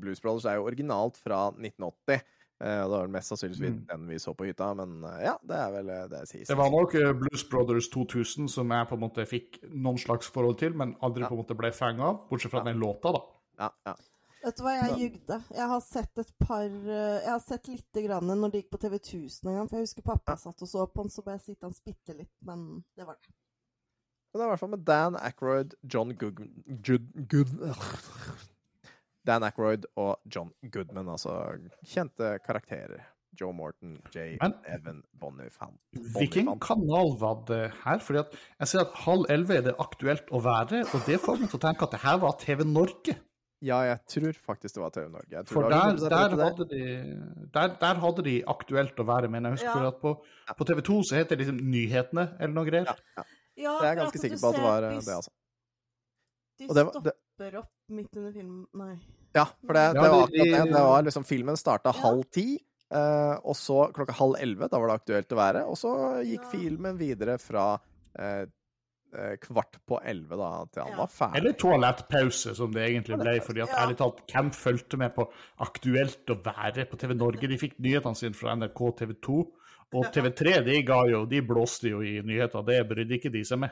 Blues 0.00 0.22
Brothers 0.24 0.46
er 0.48 0.54
jo 0.56 0.64
originalt 0.70 1.18
fra 1.20 1.50
1980. 1.52 2.22
eh, 2.64 2.80
det 2.80 2.88
var 2.94 3.10
mest 3.12 3.28
sannsynligvis 3.28 3.60
Mm. 3.74 3.86
den 3.90 4.06
vi 4.08 4.16
så 4.22 4.32
på 4.34 4.46
hytta, 4.48 4.70
men 4.78 5.02
eh, 5.04 5.24
ja, 5.26 5.34
det 5.44 5.58
er 5.58 5.70
vel 5.74 5.90
det 6.08 6.22
sies. 6.30 6.48
Det 6.48 6.56
var 6.56 6.70
nok 6.72 6.92
Blues 7.20 7.44
Brothers 7.50 7.88
2000 7.92 8.48
som 8.48 8.70
jeg 8.72 8.88
på 8.88 8.94
en 8.96 9.00
måte 9.04 9.26
fikk 9.28 9.58
noen 9.68 9.98
slags 10.00 10.30
forhold 10.32 10.58
til, 10.62 10.72
men 10.72 10.94
aldri 11.02 11.22
Ja. 11.26 11.28
på 11.28 11.36
en 11.36 11.42
måte 11.44 11.56
ble 11.58 11.72
fanga 11.76 12.08
av, 12.14 12.22
bortsett 12.30 12.50
fra 12.54 12.60
Ja. 12.64 12.70
den 12.72 12.80
låta, 12.80 13.12
da. 13.12 13.20
Ja, 13.60 13.70
ja. 13.86 13.94
Vet 14.44 14.58
du 14.58 14.64
hva, 14.66 14.74
jeg 14.76 14.96
jugde. 15.00 15.38
Jeg 15.56 15.68
har 15.70 15.80
sett 15.84 16.20
et 16.20 16.32
par 16.42 16.66
eh, 16.68 17.20
Jeg 17.22 17.30
har 17.30 17.40
sett 17.40 17.70
lite 17.70 18.02
grann 18.04 18.28
når 18.28 18.52
det 18.52 18.60
gikk 18.62 18.74
på 18.74 18.80
TV 18.82 18.98
1000 18.98 19.48
en 19.48 19.56
gang. 19.60 19.70
For 19.70 19.80
jeg 19.80 19.88
husker 19.88 20.04
pappa 20.06 20.36
satt 20.40 20.60
og 20.66 20.68
så 20.68 20.84
på 20.90 21.06
den, 21.06 21.14
så 21.14 21.24
bare 21.24 21.40
jeg 21.40 21.56
og 21.64 21.78
bitte 21.86 22.16
litt. 22.18 22.34
Men 22.44 22.82
det 22.98 23.08
var 23.08 23.16
det. 23.22 23.32
Men 24.34 24.40
det 24.40 24.44
er 24.44 24.48
i 24.48 24.52
hvert 24.52 24.64
fall 24.64 24.74
med 24.74 24.84
Dan 24.84 25.16
Ackroyd, 25.22 25.74
John 25.86 26.12
Good... 26.18 26.42
Good, 26.84 27.08
Good 27.30 27.54
Dan 29.24 29.44
Ackroyd 29.46 29.86
og 29.96 30.18
John 30.28 30.50
Goodman, 30.72 31.08
altså 31.08 31.32
kjente 31.88 32.34
karakterer. 32.44 33.06
Joe 33.40 33.54
Morton, 33.56 33.96
Jay, 34.14 34.36
Men- 34.42 34.58
Evan 34.68 35.02
Bonifant. 35.18 35.78
Hvilken 36.14 36.50
kanal 36.62 37.14
var 37.18 37.40
det 37.48 37.72
her? 37.84 37.98
Fordi 37.98 38.20
at 38.20 38.34
jeg 38.60 38.68
ser 38.68 38.84
at 38.84 38.98
halv 39.06 39.24
elleve 39.30 39.56
er 39.56 39.64
det 39.70 39.74
aktuelt 39.82 40.28
å 40.30 40.42
være, 40.44 40.84
og 40.92 41.08
det 41.08 41.18
får 41.22 41.40
meg 41.40 41.50
til 41.50 41.58
å 41.58 41.64
tenke 41.64 41.88
at 41.88 41.96
det 41.96 42.02
her 42.04 42.20
var 42.22 42.36
TV 42.38 42.62
Norge. 42.68 43.16
Ja, 43.64 43.78
jeg 43.88 43.98
tror 44.12 44.36
faktisk 44.44 44.74
det 44.76 44.82
var 44.82 44.90
TV 44.92 45.06
Norge. 45.08 45.30
Jeg 45.32 45.46
For 45.48 45.68
der, 45.72 45.96
der, 45.96 46.34
hadde 46.44 46.66
de, 46.68 46.80
der, 47.54 47.70
der 47.80 48.00
hadde 48.02 48.24
de 48.26 48.34
aktuelt 48.52 48.98
å 49.00 49.06
være, 49.08 49.30
men 49.32 49.46
jeg 49.48 49.56
husker 49.56 49.70
Ja. 49.70 49.76
for 49.78 49.86
at 49.88 50.00
på, 50.02 50.12
på 50.58 50.66
TV 50.68 50.82
2 50.90 50.98
så 51.08 51.16
heter 51.16 51.36
det 51.36 51.46
liksom 51.46 51.62
Nyhetene 51.72 52.26
eller 52.38 52.54
noe 52.58 52.68
greier. 52.68 52.90
Ja, 53.16 53.24
Ja, 53.56 53.72
det 53.80 53.86
er 53.86 53.94
jeg 53.94 53.96
for 53.96 54.02
ganske 54.04 54.20
sikker 54.24 54.40
på 54.42 54.48
at 54.50 54.56
det 54.58 54.64
var 54.66 54.82
eh, 54.90 54.98
det, 54.98 55.14
altså. 55.14 55.30
De 56.58 56.66
Og 56.68 56.74
det 56.74 56.84
var- 56.86 57.00
det- 57.04 57.14
stopper 57.34 57.58
opp 57.58 57.70
midt 57.90 58.16
under 58.16 58.32
filmen 58.32 58.66
Nei. 58.74 58.94
Ja, 59.34 59.44
for 59.66 59.72
det, 59.74 59.84
det 59.94 60.02
Ja, 60.02 60.10
var 60.10 60.22
akkurat 60.26 60.30
det. 60.30 60.72
Det 60.74 60.82
var 60.84 61.02
liksom 61.02 61.24
Filmen 61.26 61.56
starta 61.56 61.92
Ja. 61.94 62.00
halv 62.02 62.24
ti, 62.30 62.46
Uh, 62.94 63.40
og 63.42 63.56
så 63.56 63.90
klokka 63.92 64.12
halv 64.12 64.36
elleve. 64.38 64.68
Da 64.70 64.78
var 64.78 64.86
det 64.92 65.00
aktuelt 65.00 65.32
å 65.32 65.36
være. 65.36 65.62
Og 65.66 65.74
så 65.74 66.22
gikk 66.22 66.44
Ja. 66.44 66.50
filmen 66.50 66.96
videre 66.98 67.38
fra 67.40 67.80
eh, 68.16 68.44
kvart 69.40 69.76
på 69.86 69.98
elleve 70.04 70.36
da, 70.40 70.50
til 70.72 70.82
han 70.82 70.92
Ja. 70.92 70.96
var 70.98 71.06
ferdig. 71.12 71.36
Eller 71.40 71.52
toalettpause, 71.52 72.54
som 72.56 72.72
det 72.72 72.82
egentlig 72.90 73.18
ble. 73.20 73.40
fordi 73.40 73.62
at 73.62 73.68
Ja. 73.70 73.86
ærlig 73.86 73.96
talt, 73.96 74.22
hvem 74.32 74.50
fulgte 74.52 74.96
med 74.98 75.14
på 75.14 75.28
Aktuelt 75.60 76.26
å 76.26 76.42
være 76.42 76.84
på 76.90 76.98
TV 76.98 77.14
Norge? 77.14 77.48
De 77.48 77.58
fikk 77.58 77.78
nyhetene 77.78 78.16
sine 78.16 78.34
fra 78.34 78.54
NRK 78.56 78.90
TV 78.98 79.14
2. 79.20 79.52
Og 79.94 80.04
TV3 80.12 80.64
de 80.64 80.82
ga 80.82 81.04
jo, 81.06 81.24
de 81.26 81.40
blåste 81.40 81.88
jo 81.90 82.00
i 82.00 82.20
nyheter, 82.20 82.64
det 82.66 82.88
brydde 82.88 83.14
ikke 83.20 83.30
de 83.32 83.44
seg 83.44 83.58
med. 83.60 83.70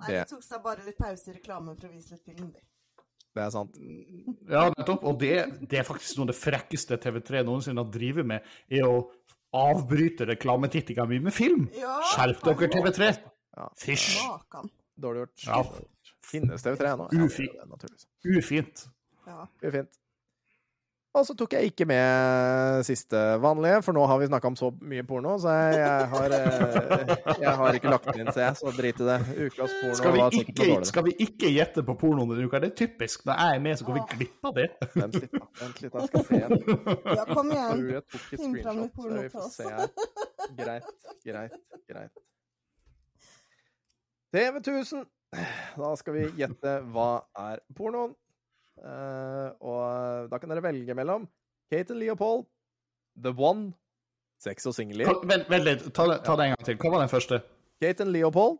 Nei, 0.00 0.06
Det- 0.08 0.28
de 0.28 0.34
tok 0.36 0.42
seg 0.44 0.62
bare 0.62 0.84
litt 0.84 0.98
pause 0.98 1.28
i 1.28 1.32
reklamen 1.32 1.76
for 1.80 1.88
å 1.88 1.92
vise 1.92 2.10
litt 2.12 2.24
film. 2.24 2.52
Det 3.34 3.42
er 3.44 3.50
sant. 3.50 3.74
Ja, 4.48 4.70
nettopp. 4.70 5.02
Og 5.04 5.18
det, 5.18 5.68
det 5.68 5.78
er 5.80 5.82
faktisk 5.82 6.16
noe 6.16 6.22
av 6.24 6.28
det 6.28 6.36
frekkeste 6.36 6.96
TV3 6.98 7.42
noensinne 7.44 7.82
har 7.84 7.90
drevet 7.90 8.24
med, 8.24 8.42
er 8.70 8.82
å 8.84 9.10
avbryte 9.52 10.26
reklametittinga 10.26 11.06
mi 11.08 11.18
med 11.18 11.32
film. 11.32 11.68
Ja, 11.76 12.00
Skjerp 12.14 12.40
dere, 12.42 12.68
TV3! 12.68 13.18
Ja. 13.56 13.68
Fysj! 13.80 14.18
Dårlig 14.96 15.26
gjort. 15.26 15.46
Ja. 15.46 15.62
Finnes 16.26 16.64
TV3 16.64 16.92
ennå? 16.94 17.06
Ja, 17.12 17.18
det 17.18 17.24
Ufint. 17.28 17.52
det. 18.24 18.38
Ufint. 18.38 18.88
Ja. 19.26 19.46
Det 19.60 19.74
er. 19.74 19.86
Og 21.16 21.24
så 21.24 21.32
tok 21.32 21.54
jeg 21.56 21.70
ikke 21.70 21.86
med 21.88 22.82
siste 22.84 23.16
vanlige, 23.40 23.78
for 23.86 23.96
nå 23.96 24.02
har 24.04 24.18
vi 24.20 24.26
snakka 24.28 24.50
om 24.50 24.56
så 24.60 24.68
mye 24.84 25.00
porno, 25.08 25.38
så 25.40 25.48
jeg, 25.54 25.78
jeg, 25.80 26.08
har, 26.12 26.34
eh, 26.36 27.12
jeg 27.40 27.54
har 27.56 27.78
ikke 27.78 27.88
lagt 27.94 28.10
den 28.10 28.20
inn, 28.26 28.28
så 28.36 28.42
jeg, 28.42 28.58
så 28.60 28.72
drit 28.76 29.00
i 29.00 29.06
det. 29.08 29.14
Ukas 29.46 29.72
porno 29.78 29.94
Skal 29.96 30.12
vi, 30.12 30.20
var 30.20 30.36
sikkert 30.36 30.60
noe 30.60 30.66
ikke, 30.74 30.90
skal 30.90 31.06
vi 31.08 31.14
ikke 31.24 31.52
gjette 31.54 31.86
på 31.88 31.94
pornoen 32.02 32.34
denne 32.34 32.44
uka? 32.50 32.60
Det 32.66 32.68
er 32.68 32.76
typisk. 32.82 33.24
Når 33.30 33.40
jeg 33.40 33.56
er 33.56 33.64
med, 33.64 33.80
så 33.80 33.88
går 33.88 33.96
vi 33.96 34.04
glipp 34.12 34.50
av 34.50 34.58
det. 34.60 34.66
Vent 34.92 35.16
litt, 35.22 35.32
da. 35.38 35.48
Vent 35.62 35.80
litt, 35.86 35.96
jeg 35.96 36.12
skal 36.12 36.26
se 36.28 36.42
igjen. 36.42 36.54
ja, 37.16 37.24
kom 37.32 37.54
Jeg 37.54 37.62
igjen. 37.62 37.80
tror 37.80 37.90
jeg 37.96 38.04
tok 38.12 38.20
et 38.20 38.44
Finn 38.44 38.60
fram 38.60 38.84
litt 38.84 38.92
screenshot, 38.92 38.92
så 38.92 38.92
porno 39.00 39.16
vi 39.16 39.24
til 39.24 39.32
får 39.32 39.48
oss. 39.48 39.56
se 39.56 39.64
her. 39.72 39.88
Greit, 40.60 40.92
greit, 41.24 41.56
greit. 41.88 42.24
TV 44.36 44.58
1000. 44.60 45.06
Da 45.80 45.90
skal 45.96 46.14
vi 46.16 46.26
gjette 46.42 46.72
hva 46.92 47.08
er 47.40 47.62
pornoen. 47.76 48.12
Uh, 48.76 49.48
og 49.64 50.28
da 50.28 50.36
kan 50.38 50.50
dere 50.52 50.60
velge 50.66 50.92
mellom 50.96 51.24
Kate 51.72 51.94
and 51.94 52.02
Leopold, 52.02 52.44
The 53.16 53.32
One, 53.32 53.70
sex 54.44 54.66
og 54.68 54.74
singelliv. 54.76 55.08
Vent, 55.24 55.48
vent 55.48 55.64
litt, 55.64 55.86
ta, 55.96 56.04
det- 56.10 56.18
ta 56.26 56.36
det 56.36 56.50
en 56.50 56.52
gang 56.54 56.66
til. 56.68 56.76
Hva 56.82 56.90
var 56.92 57.00
den 57.06 57.08
første? 57.14 57.38
Kate 57.80 58.04
and 58.04 58.12
Leopold, 58.12 58.58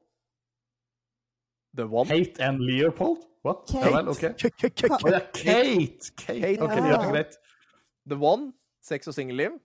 The 1.76 1.84
One 1.92 2.08
Kate 2.08 2.40
and 2.42 2.64
Leopold? 2.64 3.26
What? 3.44 3.66
Kate. 3.68 3.84
Ja 3.84 3.92
vel, 3.98 4.08
OK. 4.08 4.24
K- 4.40 4.50
k- 4.56 4.70
k- 4.72 4.88
Å 4.96 5.12
ja, 5.12 5.20
Kate! 5.36 6.10
Kate. 6.16 6.40
Kate. 6.40 6.62
OK, 6.64 6.76
Ja. 6.80 6.86
ja, 6.96 7.10
greit. 7.12 7.36
The 8.08 8.16
One, 8.16 8.52
sex 8.82 9.06
og 9.12 9.14
singelliv, 9.14 9.60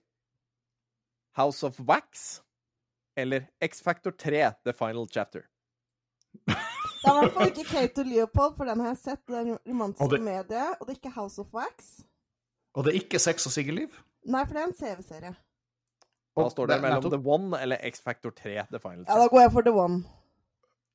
House 1.40 1.64
of 1.66 1.80
Wax 1.80 2.42
eller 3.16 3.48
X-Factor 3.64 4.12
3, 4.12 4.52
The 4.68 4.72
Final 4.76 5.08
Chapter. 5.08 5.48
Det 6.46 7.10
er 7.10 7.16
i 7.16 7.18
hvert 7.18 7.32
fall 7.34 7.48
ikke 7.50 7.64
Kate 7.70 7.98
og 8.04 8.06
Leopold, 8.06 8.56
for 8.56 8.64
den 8.64 8.80
har 8.80 8.86
jeg 8.92 8.96
sett. 9.02 9.22
Det 9.26 9.36
er 9.36 9.40
en 9.40 9.58
romantisk 9.68 10.02
Og 10.04 10.10
det- 10.10 10.18
komedie. 10.20 10.66
Og 10.80 10.86
det 10.86 10.92
er 10.94 10.98
ikke 11.00 11.14
House 11.20 11.40
of 11.40 11.46
Wax. 11.54 11.88
Og 12.74 12.84
det 12.84 12.90
er 12.94 13.00
ikke 13.00 13.18
sex 13.18 13.46
og 13.46 13.52
singelliv? 13.52 13.88
Nei, 14.26 14.44
for 14.46 14.54
det 14.54 14.62
er 14.62 14.66
en 14.66 14.74
CV-serie. 14.74 15.34
Da 16.36 16.48
står 16.48 16.66
det 16.66 16.74
det- 16.74 16.82
mellom 16.82 17.02
nettopp. 17.02 17.12
The 17.22 17.30
One 17.30 17.60
eller 17.62 17.76
X-Factor 17.90 18.30
3, 18.30 18.66
The 18.70 18.78
Final 18.80 19.04
Ja, 19.08 19.18
da 19.18 19.26
går 19.28 19.40
jeg 19.40 19.52
for 19.52 19.60
The 19.60 19.72
One. 19.72 20.04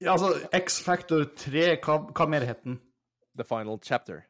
Ja, 0.01 0.11
altså, 0.11 0.47
X-Factor 0.65 1.23
3, 1.37 1.75
hva, 1.83 1.97
hva 2.15 2.25
mer 2.27 2.39
het 2.45 2.63
den? 2.63 2.79
The 3.37 3.43
Final 3.43 3.77
Chapter. 3.83 4.21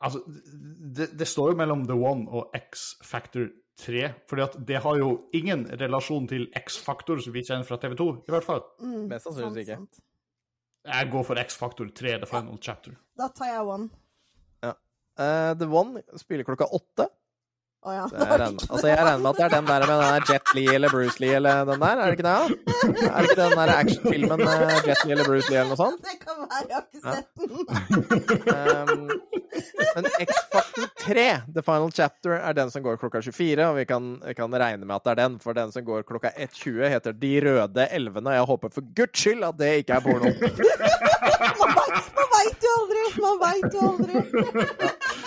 Altså, 0.00 0.18
det, 0.96 1.18
det 1.18 1.28
står 1.28 1.50
jo 1.50 1.56
mellom 1.56 1.84
The 1.86 1.94
One 1.94 2.28
og 2.30 2.50
X-Factor 2.54 3.48
3, 3.80 4.04
fordi 4.30 4.42
at 4.44 4.54
det 4.68 4.78
har 4.84 4.98
jo 5.00 5.08
ingen 5.34 5.64
relasjon 5.80 6.28
til 6.30 6.46
X-faktor 6.60 7.18
som 7.24 7.34
vi 7.34 7.42
kjenner 7.42 7.66
fra 7.66 7.78
TV 7.82 7.96
2, 7.98 8.06
i 8.28 8.30
hvert 8.34 8.46
fall. 8.46 8.62
Mm, 8.80 9.08
Mest 9.10 9.26
sannsynligvis 9.26 9.64
ikke. 9.66 9.80
sant. 9.82 10.04
Jeg 10.84 11.10
går 11.10 11.24
for 11.26 11.40
X-faktor 11.40 11.90
3, 11.96 12.18
The 12.22 12.28
Final 12.30 12.58
Chapter. 12.62 12.94
Da 13.18 13.28
tar 13.34 13.50
jeg 13.50 13.66
One. 13.66 13.90
Eh, 15.14 15.52
The 15.58 15.66
One 15.70 16.00
spiller 16.18 16.42
klokka 16.46 16.66
åtte. 16.74 17.06
Å 17.84 17.92
ja. 17.92 18.04
Jeg 18.08 18.38
regner, 18.40 18.62
altså 18.72 18.88
jeg 18.88 18.96
regner 18.96 19.20
med 19.20 19.28
at 19.28 19.36
det 19.38 19.44
er 19.44 19.52
den 19.52 19.66
der 19.68 19.82
med 19.84 19.90
den 19.92 20.00
der 20.02 20.30
Jet 20.32 20.52
Lee 20.56 20.72
eller 20.74 20.88
Bruce 20.94 21.20
Lee 21.20 21.34
eller 21.36 21.66
den 21.68 21.82
der, 21.82 22.00
er 22.00 22.04
det 22.08 22.14
ikke 22.16 22.24
det? 22.24 22.32
Ja? 22.32 22.44
Er 23.10 23.18
det 23.18 23.28
ikke 23.28 23.36
den 23.42 23.56
der 23.60 23.72
actionfilmen 23.74 24.38
med 24.40 24.88
Jet 24.88 25.02
Lee 25.04 25.12
eller 25.18 25.28
Bruce 25.28 25.50
Lee 25.52 25.58
eller 25.60 25.74
noe 25.74 25.80
sånt? 25.82 26.00
Det 26.00 26.16
kan 26.22 26.34
være, 26.40 26.64
jeg 26.64 26.74
har 26.74 26.84
ikke 26.88 27.02
sett 27.04 27.28
den. 27.36 27.50
Um, 28.54 29.08
men 29.94 30.08
X-Factor 30.24 30.88
3, 31.04 31.24
The 31.54 31.62
Final 31.62 31.92
Chapter, 31.94 32.36
er 32.38 32.56
den 32.56 32.70
som 32.72 32.82
går 32.84 32.98
klokka 33.00 33.20
24, 33.22 33.66
og 33.68 33.76
vi 33.78 33.84
kan, 33.88 34.08
kan 34.36 34.56
regne 34.60 34.84
med 34.86 34.96
at 34.96 35.04
det 35.06 35.12
er 35.14 35.20
den, 35.22 35.38
for 35.42 35.56
den 35.56 35.72
som 35.74 35.84
går 35.86 36.04
klokka 36.08 36.32
1.20 36.34 36.88
heter 36.94 37.16
De 37.18 37.32
røde 37.44 37.86
elvene, 37.94 38.32
og 38.32 38.38
jeg 38.38 38.48
håper 38.52 38.74
for 38.74 38.88
guds 38.96 39.20
skyld 39.24 39.44
at 39.46 39.58
det 39.60 39.70
ikke 39.82 39.98
er 39.98 40.04
porno. 40.04 40.32
Man 42.14 42.28
veit 42.34 42.64
jo 42.66 42.72
aldri! 42.80 43.04
Man 43.24 43.38
veit 43.42 43.76
jo 43.76 43.84
aldri. 43.90 44.14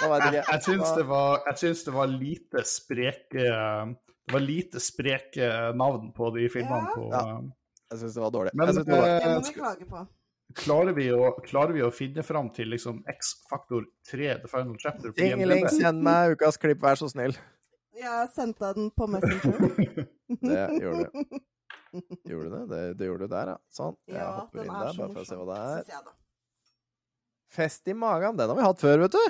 ja, 0.01 0.17
jeg 0.17 0.33
Jeg, 0.37 0.61
syns 0.65 0.91
det 0.97 1.05
var, 1.09 1.39
jeg 1.51 1.61
syns 1.63 1.85
det 1.87 1.93
var 1.95 2.11
lite 2.11 2.63
spreke 2.67 3.45
Det 3.47 4.33
var 4.35 4.43
lite 4.43 4.81
spreke 4.83 5.47
navn 5.77 6.11
på 6.15 6.29
de 6.35 6.49
filmene. 6.51 6.83
Ja. 6.83 6.93
På, 6.95 7.07
Ja. 7.13 7.39
Jeg 7.87 7.99
syns 8.01 8.15
det 8.17 8.21
var 8.25 8.31
dårlig. 8.35 8.51
Men 8.53 8.67
det 8.67 8.75
var 8.75 8.83
dårlig. 8.91 9.03
Det 9.07 9.27
eh, 9.27 9.33
må 9.33 9.43
vi 9.47 9.53
klage 9.55 9.85
på. 9.87 9.99
Klarer, 10.63 10.93
vi 10.97 11.07
å, 11.13 11.31
klarer 11.45 11.73
vi 11.75 11.83
å 11.85 11.91
finne 11.93 12.23
fram 12.25 12.49
til 12.55 12.69
liksom 12.73 13.03
X-Faktor 13.13 13.85
3, 14.09 14.31
The 14.43 14.49
Final 14.51 14.75
Chapter? 14.81 15.13
IMDb? 15.17 15.69
send 15.73 16.03
meg 16.05 16.35
ukas 16.37 16.57
klipp, 16.61 16.81
vær 16.83 16.99
så 16.99 17.09
snill. 17.11 17.35
Jeg 17.97 18.27
sendte 18.35 18.73
den 18.77 18.91
på 18.93 19.07
Messenger. 19.09 20.07
Det 20.43 20.63
gjorde 20.83 21.07
du. 21.07 21.41
Gjorde 22.27 22.49
du 22.49 22.53
det? 22.53 22.63
Det, 22.69 22.79
det 22.99 23.07
gjorde 23.07 23.25
du 23.25 23.31
der, 23.31 23.49
ja. 23.53 23.57
Sånn. 23.73 23.95
Jeg 24.11 24.19
Ja, 24.19 24.27
hopper 24.41 24.65
inn 24.65 24.69
er 24.75 24.83
der, 24.89 24.97
bare 24.99 25.13
for 25.15 25.23
å 25.23 25.27
se 25.29 25.37
hva 25.39 25.45
det 25.49 25.59
er. 25.63 25.83
jeg. 25.95 26.15
Fest 27.57 27.87
i 27.87 27.95
magen, 27.95 28.35
den 28.37 28.51
har 28.51 28.57
vi 28.59 28.65
hatt 28.67 28.81
før, 28.83 29.05
vet 29.05 29.15
du. 29.15 29.23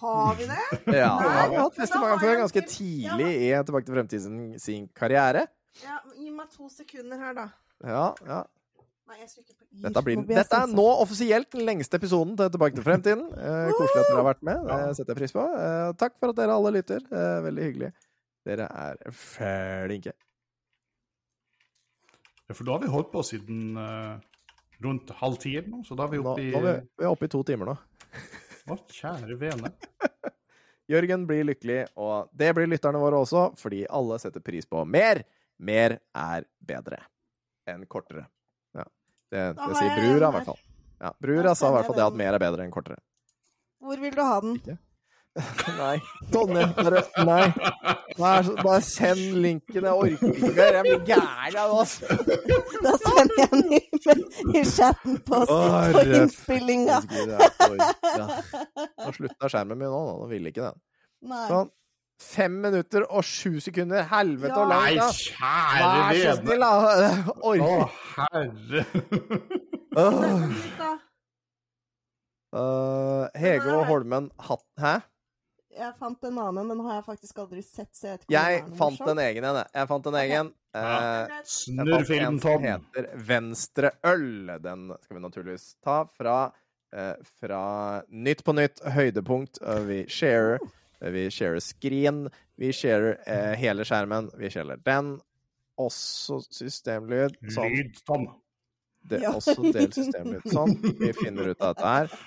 Har 0.00 0.36
vi 0.38 0.46
det? 0.48 0.60
Ja, 1.02 1.10
Nei, 1.18 1.48
vi 1.50 1.56
har 1.58 1.64
hatt 1.66 1.76
Fest 1.80 1.96
i 1.96 2.00
magen 2.00 2.20
før, 2.22 2.30
jeg 2.30 2.40
ganske 2.44 2.62
tidlig 2.70 3.30
i 3.42 3.50
Tilbake 3.66 3.88
til 3.88 3.96
fremtiden 3.98 4.40
sin 4.62 4.86
karriere. 4.96 5.46
Ja, 5.82 5.98
gi 6.16 6.30
meg 6.32 6.48
to 6.54 6.70
sekunder 6.72 7.20
her, 7.20 7.34
da. 7.36 7.46
Ja, 7.84 8.04
ja. 8.24 8.38
Nei, 9.06 9.20
jeg 9.20 9.28
trykker 9.30 9.54
på 9.54 9.64
Dette, 9.84 10.02
blir, 10.02 10.16
Nå 10.18 10.26
dette 10.34 10.58
er 10.58 10.70
nå 10.74 10.84
offisielt 11.04 11.52
den 11.54 11.62
lengste 11.68 11.98
episoden 12.00 12.32
til 12.38 12.48
Tilbake 12.50 12.74
til 12.74 12.86
fremtiden. 12.86 13.26
Eh, 13.38 13.68
koselig 13.70 14.00
at 14.02 14.08
dere 14.10 14.18
har 14.18 14.26
vært 14.32 14.46
med. 14.48 14.64
Det 14.66 14.96
setter 14.98 15.12
jeg 15.14 15.20
pris 15.20 15.34
på. 15.36 15.44
Eh, 15.62 15.90
takk 16.00 16.16
for 16.18 16.32
at 16.32 16.40
dere 16.40 16.56
alle 16.58 16.72
lytter. 16.74 17.04
Eh, 17.06 17.36
veldig 17.46 17.68
hyggelig. 17.68 17.90
Dere 18.46 18.66
er 18.82 19.02
flinke. 19.14 20.16
Ja, 22.46 22.54
for 22.54 22.66
da 22.66 22.76
har 22.76 22.82
vi 22.82 22.90
holdt 22.90 23.12
på 23.14 23.22
siden 23.26 23.78
eh, 23.82 24.42
rundt 24.82 25.14
halv 25.22 25.38
ti 25.42 25.56
eller 25.58 25.70
noe, 25.70 25.86
så 25.86 25.98
da 25.98 26.06
er 26.06 26.14
vi 26.14 26.22
Nå, 26.22 26.34
oppe 26.34 26.44
i 26.44 26.52
nå 26.52 26.60
er 26.60 26.66
vi, 26.66 26.76
vi 26.98 27.06
er 27.06 27.14
oppe 27.14 27.30
i 27.30 27.32
to 27.32 27.42
timer 27.46 27.72
nå. 27.72 27.78
Å, 28.66 28.76
kjære 28.90 29.38
vene. 29.38 29.70
Jørgen 30.92 31.26
blir 31.26 31.46
lykkelig, 31.46 31.80
og 31.98 32.30
det 32.34 32.52
blir 32.54 32.70
lytterne 32.70 32.98
våre 33.02 33.18
også, 33.22 33.48
fordi 33.58 33.84
alle 33.90 34.18
setter 34.22 34.42
pris 34.42 34.66
på 34.66 34.82
mer. 34.86 35.22
Mer 35.58 35.98
er 36.14 36.46
bedre 36.58 37.00
enn 37.70 37.86
kortere. 37.90 38.26
Det, 39.36 39.44
det 39.60 39.76
sier 39.76 39.92
brura, 40.00 40.32
i 40.32 40.38
hvert 40.38 40.48
fall. 40.48 40.60
Ja, 40.96 41.12
brura 41.20 41.52
sa 41.58 41.68
i 41.68 41.76
hvert 41.76 41.90
fall 41.90 42.00
det 42.00 42.08
at 42.08 42.16
mer 42.24 42.38
er 42.38 42.40
bedre 42.40 42.64
enn 42.64 42.72
kortere. 42.72 43.02
Hvor 43.84 44.00
vil 44.00 44.16
du 44.16 44.24
ha 44.24 44.40
den? 44.40 44.56
Nei. 45.76 45.98
Tonje, 46.32 46.62
bare 46.78 47.02
Nei. 47.28 47.42
Vær 48.16 48.46
bare 48.62 48.80
send 48.84 49.34
linken. 49.44 49.84
Jeg 49.84 49.92
orker 49.92 50.30
ikke 50.32 50.52
mer. 50.56 50.76
Jeg 50.78 50.84
blir 50.86 51.02
gæren 51.10 51.56
av 51.60 51.74
oss. 51.76 51.98
Da 52.86 52.92
sender 53.02 53.36
jeg 53.42 53.48
den 53.52 53.72
i, 53.76 53.80
i 54.56 54.62
chatten 54.68 55.14
på, 55.26 55.36
på 55.48 56.00
innspillinga. 56.06 56.96
Nå 57.04 59.10
slutta 59.16 59.48
skjermen 59.50 59.76
min 59.76 59.90
nå. 59.90 60.00
nå. 60.08 60.14
Nå 60.22 60.26
ville 60.30 60.48
ikke 60.52 60.64
den. 60.70 60.78
Sånn. 61.50 61.68
Fem 62.22 62.54
minutter 62.62 63.04
og 63.12 63.24
sju 63.28 63.58
sekunder. 63.60 64.06
Helvete 64.08 64.54
Ja. 64.56 64.62
og 64.62 64.68
Nei, 64.70 64.94
langt, 64.96 65.00
da. 65.02 65.08
kjære 65.12 65.88
Vær 65.92 66.14
så 66.22 66.32
snill, 66.40 66.60
da. 66.64 66.70
Å, 67.46 67.52
herre. 68.16 68.80
Uh, 72.56 73.26
Hege 73.36 73.74
og 73.74 73.84
Holmen 73.90 74.30
hatt 74.46 74.62
Hæ? 74.80 74.94
Jeg 75.76 75.92
fant 76.00 76.22
en 76.24 76.38
annen, 76.40 76.70
den 76.72 76.78
har 76.86 76.94
jeg 77.02 77.04
faktisk 77.04 77.40
aldri 77.42 77.60
sett. 77.60 77.90
Så 77.92 78.06
jeg 78.08 78.14
vet 78.14 78.22
ikke 78.24 78.32
Jeg 78.32 78.62
den 78.64 78.76
fant 78.78 79.00
en 79.12 79.18
egen 79.26 79.44
en. 79.44 79.56
jeg. 79.60 79.68
Jeg 79.76 79.88
fant 79.90 80.06
en 80.12 80.14
egen. 80.22 80.46
Eh, 80.46 80.52
Uh, 80.76 81.28
Snurr 81.48 82.02
filmen, 82.04 82.38
Tom. 82.40 82.60
heter 82.64 83.06
Venstreøl. 83.28 84.50
Den 84.60 84.90
skal 85.02 85.16
vi 85.16 85.22
naturligvis 85.24 85.66
ta 85.84 86.02
fra, 86.16 86.34
uh, 86.96 87.14
fra 87.40 87.60
Nytt 88.08 88.42
på 88.44 88.52
nytt, 88.56 88.80
høydepunkt. 88.92 89.60
Uh, 89.64 89.80
vi 89.88 90.02
sharer. 90.08 90.58
Vi 91.00 91.26
sharer 91.30 91.60
screen. 91.60 92.26
Vi 92.56 92.70
sharer 92.72 93.18
eh, 93.26 93.54
hele 93.60 93.84
skjermen. 93.84 94.30
Vi 94.38 94.50
sharer 94.50 94.76
den. 94.84 95.16
Også 95.78 96.38
systemlyd. 96.48 97.36
Sånn. 97.52 97.74
Lyd, 97.74 97.98
Tom. 98.08 98.26
Det 99.06 99.18
er 99.20 99.26
Ja. 99.28 99.34
også 99.36 99.60
del 99.72 99.92
systemlyd. 99.92 100.42
Sånn. 100.50 100.72
Vi 100.98 101.12
finner 101.12 101.50
ut 101.52 101.60
av 101.60 101.74
dette 101.76 101.86
her. 101.86 102.18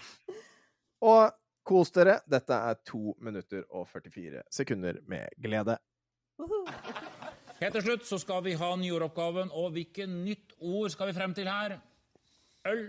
Og 1.01 1.33
kos 1.65 1.91
dere. 1.91 2.19
Dette 2.29 2.53
er 2.53 2.77
to 2.85 3.15
minutter 3.19 3.65
og 3.71 3.87
44 3.89 4.43
sekunder 4.53 5.01
med 5.09 5.29
glede. 5.41 5.77
Helt 7.59 7.73
til 7.75 7.83
slutt 7.83 8.05
så 8.07 8.19
skal 8.21 8.43
vi 8.45 8.53
ha 8.55 8.69
nyåroppgaven, 8.79 9.49
og 9.51 9.73
hvilket 9.75 10.07
nytt 10.07 10.53
ord 10.63 10.89
skal 10.93 11.09
vi 11.09 11.13
frem 11.17 11.33
til 11.35 11.49
her? 11.51 11.79
Øl. 12.69 12.85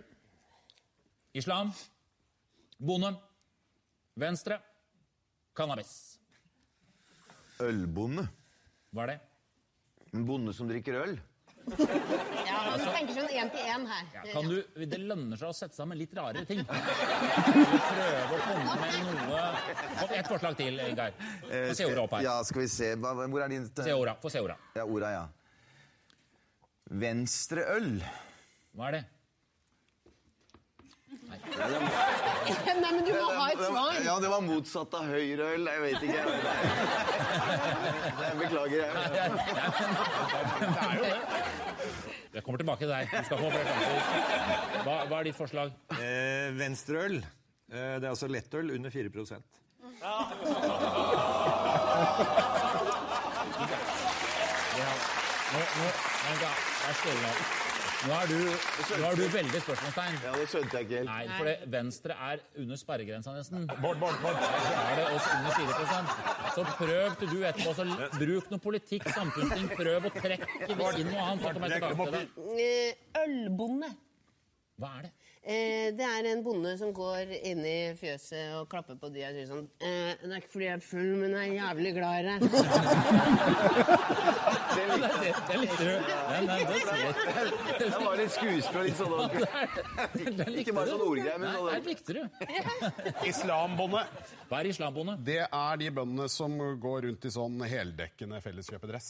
Islam. 1.34 1.72
Bonde. 2.78 3.16
Venstre. 4.20 4.60
Cannabis. 5.60 5.96
Ølbonde. 7.60 8.24
Hva 8.96 9.04
er 9.04 9.10
det? 9.12 9.18
En 10.16 10.22
bonde 10.26 10.54
som 10.56 10.70
drikker 10.70 10.96
øl. 11.02 11.18
Ja, 11.76 12.60
du 12.80 12.86
tenker 12.88 13.12
sånn 13.14 13.28
én 13.36 13.50
til 13.52 13.66
én 13.68 13.84
her. 13.86 14.06
Ja, 14.14 14.22
kan 14.32 14.48
du, 14.48 14.56
det 14.80 14.98
lønner 15.02 15.38
seg 15.38 15.50
å 15.52 15.54
sette 15.54 15.76
sammen 15.76 16.00
litt 16.00 16.14
rarere 16.16 16.46
ting. 16.48 16.62
Prøve 16.70 18.38
å 18.38 18.40
komme 18.46 18.78
med 18.80 18.96
noe 19.04 19.44
Kom, 20.00 20.16
Et 20.16 20.32
forslag 20.32 20.56
til, 20.58 20.80
Geir. 20.80 21.14
Få 21.44 21.76
se 21.76 21.90
ordet 21.90 22.02
opp 22.06 22.16
her. 22.16 22.24
Ja, 22.24 22.34
skal 22.48 22.64
vi 22.64 22.68
se. 22.72 22.90
Hvor 23.04 23.44
er 23.44 23.52
din 23.52 23.68
Se 23.68 23.92
orda. 23.94 24.16
Få 24.24 24.32
se 24.32 24.42
orda. 24.42 24.56
Ja, 24.80 24.88
orda, 24.88 25.12
ja. 25.12 25.24
Venstreøl. 27.04 27.92
Hva 28.74 28.88
er 28.88 28.98
det? 28.98 29.04
Nei, 31.30 32.92
men 32.92 33.04
du 33.06 33.12
må 33.14 33.26
ha 33.36 33.46
et 33.52 33.62
svar. 33.62 33.98
Ja, 34.04 34.14
det 34.22 34.30
var 34.32 34.40
motsatt 34.44 34.94
av 34.98 35.04
høyreøl. 35.10 35.66
Jeg 35.70 35.80
vet 35.84 36.00
ikke. 36.08 36.22
Jeg 38.20 38.34
beklager, 38.40 38.78
jeg. 38.80 38.90
Det 39.10 39.20
er 40.84 40.94
jo 40.96 41.04
det. 41.04 41.18
Jeg 42.30 42.42
kommer 42.46 42.58
tilbake 42.62 42.84
til 42.84 42.92
deg. 42.92 43.10
Du 43.10 43.24
skal 43.26 43.38
få 43.40 43.48
flere 43.50 43.66
sjanser. 43.74 44.00
Hva, 44.86 44.94
hva 45.10 45.16
er 45.18 45.24
ditt 45.30 45.38
forslag? 45.38 45.68
Eh, 45.98 46.48
Venstreøl. 46.58 47.16
Eh, 47.70 47.96
det 47.98 48.06
er 48.06 48.12
altså 48.12 48.30
lettøl 48.30 48.70
under 48.76 48.90
4 48.90 49.10
Nå, 55.50 55.58
nå, 55.58 55.86
nei, 56.24 56.34
da, 56.40 56.50
nå. 57.20 57.69
Nå 58.00 58.14
er 58.16 58.30
du, 58.30 58.36
nå 58.96 59.08
er 59.10 59.18
du 59.18 59.24
veldig 59.28 59.58
spørsmålstegn. 59.60 60.14
Ja, 60.24 60.30
det 60.38 60.44
skjønte 60.48 60.78
jeg 60.78 60.86
ikke 60.86 61.00
helt. 61.02 61.10
Nei, 61.10 61.34
for 61.36 61.48
det, 61.50 61.56
Venstre 61.74 62.14
er 62.30 62.42
under 62.62 62.78
sperregrensa 62.80 63.34
nesten. 63.36 63.66
Bård, 63.82 63.98
Bård, 64.00 64.16
Bård. 64.22 64.38
Er 64.40 64.94
det 64.96 65.04
oss 65.18 65.26
under 65.34 65.52
4 65.58 66.54
Så 66.54 66.64
prøv 66.78 67.18
til 67.20 67.32
du 67.34 67.44
etterpå. 67.44 67.74
Så 67.76 67.84
bruk 68.16 68.48
noe 68.54 68.62
politikk, 68.64 69.04
samfunnsting. 69.12 69.68
Prøv 69.76 70.08
å 70.08 70.14
trekke 70.16 70.70
inn 70.70 71.12
noe 71.12 71.26
annet. 71.34 72.32
Eh, 72.56 73.20
Ølbonde. 73.26 73.92
Hva 74.80 74.94
er 74.96 75.10
det? 75.10 75.12
Eh, 75.40 75.88
det 75.96 76.04
er 76.04 76.26
en 76.28 76.42
bonde 76.44 76.74
som 76.76 76.90
går 76.92 77.30
inn 77.48 77.62
i 77.64 77.96
fjøset 77.96 78.52
og 78.58 78.66
klapper 78.68 78.92
på 79.00 79.08
dyra 79.08 79.30
og 79.30 79.34
sier 79.38 79.46
sånn 79.48 79.64
eh, 79.80 80.12
Det 80.20 80.28
er 80.28 80.36
ikke 80.36 80.52
fordi 80.52 80.66
jeg 80.66 80.76
er 80.76 80.82
full, 80.84 81.16
men 81.16 81.32
jeg 81.32 81.40
er 81.46 81.54
jævlig 81.56 81.94
glad 81.96 82.12
i 82.12 82.20
deg. 82.26 82.44
Det, 84.70 84.84
det 85.48 85.56
likte 85.58 85.84
du. 85.84 85.90
Det 85.90 85.96
Det 87.80 87.88
var 87.94 88.16
litt 88.20 88.32
skuespill 88.34 88.80
og 88.80 88.84
litt 88.86 88.98
sånn 89.00 89.12
Den 90.44 90.54
Ikke 90.60 90.74
bare 90.76 90.88
sånn 90.92 91.04
ordgreier, 91.06 91.38
men 91.40 91.46
Nei, 91.48 91.56
sånn 91.56 91.70
den 91.72 91.84
likte 91.88 92.10
du. 92.14 92.22
Islambonde. 93.30 94.02
Hva 94.50 94.56
er 94.60 94.66
islambonde? 94.70 95.14
Det 95.24 95.40
er 95.48 95.74
de 95.80 95.88
bøndene 95.96 96.26
som 96.32 96.50
går 96.84 96.98
rundt 97.08 97.22
i 97.24 97.30
sånn 97.34 97.56
heldekkende 97.64 98.36
felleskjøpedress. 98.44 99.08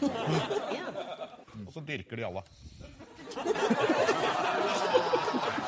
Og 0.00 1.70
så 1.76 1.80
dyrker 1.84 2.16
de 2.16 2.24
alle. 2.32 2.42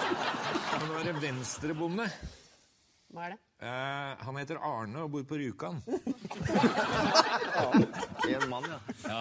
Nå 0.86 0.92
er 0.98 1.04
det 1.08 1.14
venstrebonde. 1.22 2.06
Hva 3.14 3.20
er 3.26 3.30
det? 3.34 3.40
Eh, 3.58 4.12
han 4.22 4.36
heter 4.38 4.56
Arne 4.62 4.98
og 5.02 5.10
bor 5.16 5.24
på 5.26 5.34
Rjukan. 5.40 5.76
En 8.28 8.44
mann, 8.50 8.64
ja. 8.70 8.78
Ja. 9.08 9.18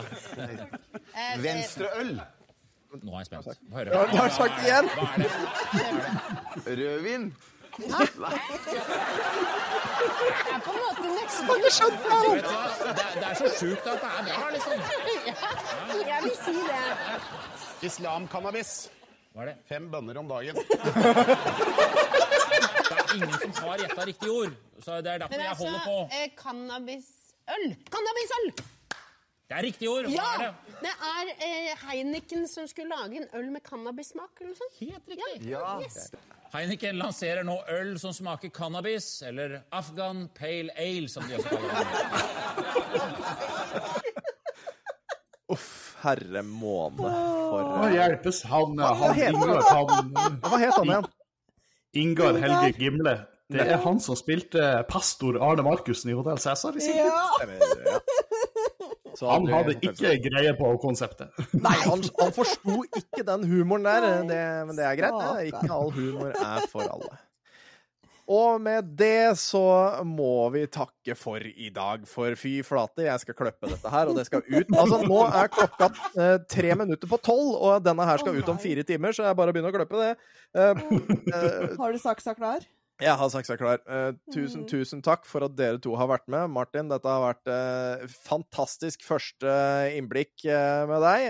Venstreøl. 1.42 2.12
Nå 3.02 3.12
er 3.14 3.18
jeg 3.24 3.28
spent. 3.30 3.46
Få 3.48 3.52
høre. 3.80 3.90
Du 4.12 4.16
har 4.18 4.30
sagt 4.36 4.54
det 4.60 4.66
igjen! 4.68 4.86
Hva 4.94 5.06
er 5.14 5.18
det? 5.24 5.32
Rødvin. 6.80 7.24
Det 7.78 7.86
er 7.88 7.90
på 10.66 10.72
en 10.74 10.80
måte 10.82 11.02
nesten 11.14 11.46
Vet 11.48 11.58
du 11.58 11.62
hva? 11.62 11.68
Det, 12.26 12.42
er- 12.42 13.18
det 13.18 13.26
er 13.28 13.34
så 13.38 13.48
sjukt 13.60 13.86
at 13.88 13.98
det 14.02 14.10
er 14.12 14.24
bra, 14.30 14.46
liksom. 14.56 14.78
Jeg 16.12 16.20
vil 16.24 16.36
si 16.44 16.56
det. 16.70 16.84
Islam-cannabis. 17.90 18.72
Hva 19.38 19.44
er 19.44 19.50
det? 19.52 19.58
Fem 19.70 19.84
bønner 19.94 20.18
om 20.18 20.28
dagen. 20.32 20.56
Det 22.88 22.96
er 22.98 23.12
ingen 23.18 23.36
som 23.38 23.52
har 23.70 23.78
gjetta 23.84 24.06
riktig 24.08 24.30
ord. 24.34 24.54
Så 24.84 24.90
det 25.06 25.12
er 25.12 25.18
derfor 25.22 25.34
Men 25.36 25.42
jeg 25.44 25.50
altså, 25.52 25.64
holder 25.68 25.84
på. 25.86 25.98
eh, 26.18 26.28
cannabisøl. 26.40 27.66
Cannabisøl! 27.94 28.48
Det 29.48 29.56
er 29.58 29.64
riktig 29.64 29.88
ord. 29.90 30.04
Hva 30.10 30.16
Ja! 30.16 30.30
er 30.34 30.40
det? 30.42 30.52
Det 30.82 30.94
er 31.10 31.26
eh, 31.48 31.70
Heineken 31.86 32.48
som 32.52 32.68
skulle 32.68 32.90
lage 32.98 33.22
en 33.22 33.28
øl 33.40 33.48
med 33.54 33.62
cannabissmak 33.64 34.34
eller 34.42 34.52
noe 34.52 34.60
sånt. 34.60 34.76
Helt 34.82 35.06
riktig. 35.14 35.48
Ja. 35.52 35.78
Yes. 35.84 36.10
Heineken 36.54 36.98
lanserer 37.00 37.44
nå 37.48 37.56
øl 37.78 37.94
som 38.00 38.14
smaker 38.16 38.50
cannabis, 38.56 39.08
eller 39.28 39.60
Afghan 39.76 40.26
Pale 40.36 40.72
Ale, 40.80 41.08
som 41.12 41.24
de 41.28 41.36
også 41.36 41.50
kaller 41.50 41.70
det. 41.70 41.78
Uff, 45.54 45.87
herre 46.04 46.44
måne. 46.46 47.12
For 47.48 47.72
Å 47.86 47.90
hjelpes, 47.94 48.44
han, 48.52 48.78
han 48.80 49.16
heter 49.18 49.38
Ingar, 49.38 49.64
han 49.72 50.40
Hva 50.44 50.62
het 50.62 50.76
han 50.76 50.92
igjen? 50.92 51.10
Ingar 51.98 52.40
Helge 52.44 52.72
Gimle. 52.78 53.16
Det 53.48 53.64
er 53.64 53.80
han 53.80 54.00
som 54.04 54.18
spilte 54.20 54.64
pastor 54.90 55.38
Arne 55.40 55.64
Markussen 55.64 56.12
i 56.12 56.16
Hotell 56.18 56.40
Cæsar 56.44 56.76
i 56.76 56.84
sin 56.84 56.98
tid. 57.00 57.06
Ja. 57.88 58.02
Så 59.18 59.30
Han 59.32 59.48
hadde 59.50 59.74
ikke 59.82 60.12
greie 60.22 60.52
på 60.60 60.74
konseptet. 60.84 61.32
Nei, 61.58 61.74
han, 61.88 62.04
han 62.20 62.34
forsto 62.36 62.84
ikke 62.86 63.24
den 63.26 63.48
humoren 63.50 63.88
der, 63.88 64.06
det, 64.30 64.42
men 64.68 64.78
det 64.78 64.86
er 64.86 65.00
greit. 65.00 65.16
Det. 65.18 65.48
Ikke 65.50 65.72
all 65.74 65.90
humor 65.96 66.36
er 66.36 66.68
for 66.70 66.86
alle. 66.86 67.16
Og 68.28 68.58
med 68.60 68.90
det 69.00 69.38
så 69.40 69.62
må 70.04 70.50
vi 70.52 70.66
takke 70.68 71.16
for 71.16 71.40
i 71.40 71.70
dag. 71.72 72.04
For 72.12 72.36
fy 72.36 72.58
flate, 72.68 73.06
jeg 73.08 73.22
skal 73.24 73.38
klippe 73.40 73.70
dette 73.72 73.92
her, 73.94 74.10
og 74.12 74.18
det 74.20 74.26
skal 74.28 74.44
ut. 74.44 74.74
Altså, 74.76 75.00
nå 75.08 75.20
er 75.30 75.48
klokka 75.54 75.88
eh, 76.20 76.34
tre 76.52 76.74
minutter 76.76 77.08
på 77.08 77.20
tolv, 77.24 77.54
og 77.56 77.86
denne 77.86 78.04
her 78.10 78.20
skal 78.20 78.36
ut 78.36 78.50
om 78.52 78.60
fire 78.60 78.84
timer, 78.88 79.16
så 79.16 79.24
jeg 79.30 79.38
bare 79.40 79.54
begynner 79.56 79.72
å 79.72 79.78
klippe 79.80 80.02
det. 80.02 80.10
Eh, 80.58 80.82
eh, 81.32 81.78
Har 81.80 81.96
du 81.96 82.02
saksa 82.04 82.36
klar? 82.36 82.66
jeg 82.98 83.14
har 83.14 83.30
saksa 83.30 83.54
klar. 83.62 83.78
Eh, 83.86 84.12
tusen, 84.34 84.64
Mm. 84.64 84.68
tusen 84.72 85.02
takk 85.06 85.24
for 85.30 85.46
at 85.46 85.56
dere 85.56 85.78
to 85.80 85.92
har 85.96 86.08
vært 86.10 86.28
med. 86.34 86.50
Martin, 86.50 86.88
dette 86.90 87.06
har 87.08 87.22
vært 87.30 87.48
eh, 87.54 88.08
fantastisk 88.26 89.04
første 89.06 89.52
innblikk 89.96 90.44
eh, 90.50 90.84
med 90.90 91.06
deg. 91.06 91.28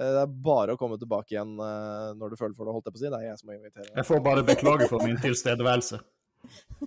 Eh, 0.00 0.08
det 0.16 0.22
er 0.24 0.32
bare 0.46 0.74
å 0.74 0.80
komme 0.80 0.96
tilbake 1.00 1.34
igjen 1.34 1.52
eh, 1.60 2.08
når 2.16 2.32
du 2.32 2.40
føler 2.40 2.56
for 2.56 2.64
det, 2.64 2.72
holdt 2.76 2.88
jeg 2.88 2.94
på 2.96 3.00
å 3.00 3.04
si. 3.04 3.12
Det 3.12 3.20
er 3.20 3.28
jeg 3.28 3.40
som 3.40 3.50
må 3.50 3.56
invitere. 3.58 3.90
Jeg 3.98 4.08
får 4.08 4.22
bare 4.24 4.44
beklage 4.48 4.88
for 4.92 5.04
min 5.04 5.18
tilstedeværelse. 5.20 6.00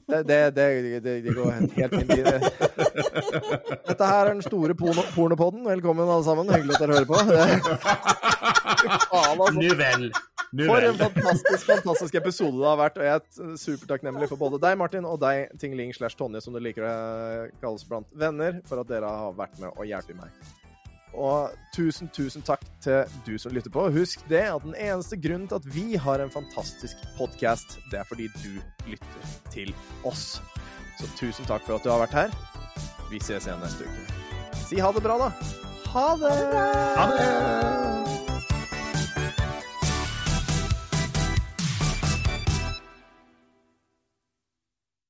Det, 0.10 0.18
det, 0.27 0.38
det, 0.52 0.99
det, 1.06 1.11
går 1.32 1.52
helt 1.77 1.94
fint. 1.95 2.10
Det- 2.11 2.41
Dette 3.88 4.10
her 4.10 4.26
er 4.26 4.34
den 4.34 4.41
store 4.44 4.76
porno, 4.76 5.06
pornopodden. 5.15 5.64
Velkommen, 5.69 6.10
alle 6.10 6.26
sammen. 6.27 6.49
Hyggelig 6.52 6.76
at 6.76 6.84
dere 6.84 6.98
hører 6.98 7.07
på. 7.07 7.15
Faen, 9.06 9.38
altså. 9.40 9.53
Nu 9.61 9.69
vel. 9.80 10.10
Nu 10.56 10.65
For 10.69 10.84
en 10.88 10.99
fantastisk 10.99 11.65
fantastisk 11.68 12.15
episode 12.19 12.60
det 12.60 12.68
har 12.68 12.77
vært. 12.80 12.99
Og 12.99 13.07
jeg 13.07 13.15
er 13.22 13.56
supertakknemlig 13.64 14.30
for 14.32 14.41
både 14.41 14.60
deg, 14.65 14.77
Martin, 14.82 15.07
og 15.07 15.22
deg, 15.23 15.49
Tingling 15.61 15.95
slash 15.95 16.18
Tonje, 16.19 16.44
som 16.44 16.56
du 16.56 16.61
liker 16.64 16.86
å 16.90 16.94
kalles 17.64 17.88
blant 17.88 18.11
venner, 18.18 18.60
for 18.68 18.84
at 18.84 18.91
dere 18.91 19.10
har 19.23 19.36
vært 19.40 19.57
med 19.61 19.72
og 19.72 19.88
hjulpet 19.88 20.19
meg. 20.19 20.65
Og 21.16 21.56
tusen, 21.76 22.10
tusen 22.14 22.44
takk 22.46 22.64
til 22.84 23.04
du 23.28 23.36
som 23.40 23.54
lytter 23.56 23.72
på. 23.72 23.88
Husk 23.96 24.26
det 24.30 24.44
at 24.50 24.66
den 24.66 24.76
eneste 24.76 25.20
grunnen 25.22 25.48
til 25.48 25.60
at 25.62 25.70
vi 25.76 25.86
har 25.96 26.24
en 26.24 26.34
fantastisk 26.34 27.06
podkast, 27.18 27.80
det 27.92 28.02
er 28.02 28.10
fordi 28.10 28.28
du 28.44 28.60
lytter 28.90 29.32
til 29.54 29.74
oss. 30.04 30.42
Så 31.00 31.10
tusen 31.20 31.48
takk 31.48 31.66
for 31.68 31.78
at 31.80 31.88
du 31.88 31.92
har 31.94 32.04
vært 32.06 32.20
her. 32.20 32.36
Vi 33.12 33.22
ses 33.24 33.48
igjen 33.48 33.64
neste 33.64 33.88
uke. 33.88 34.22
Si 34.66 34.80
ha 34.82 34.92
det 34.92 35.04
bra, 35.06 35.20
da. 35.28 35.32
Ha 35.96 36.08
det! 36.20 36.38
Ha 37.00 37.10
det! 37.16 38.24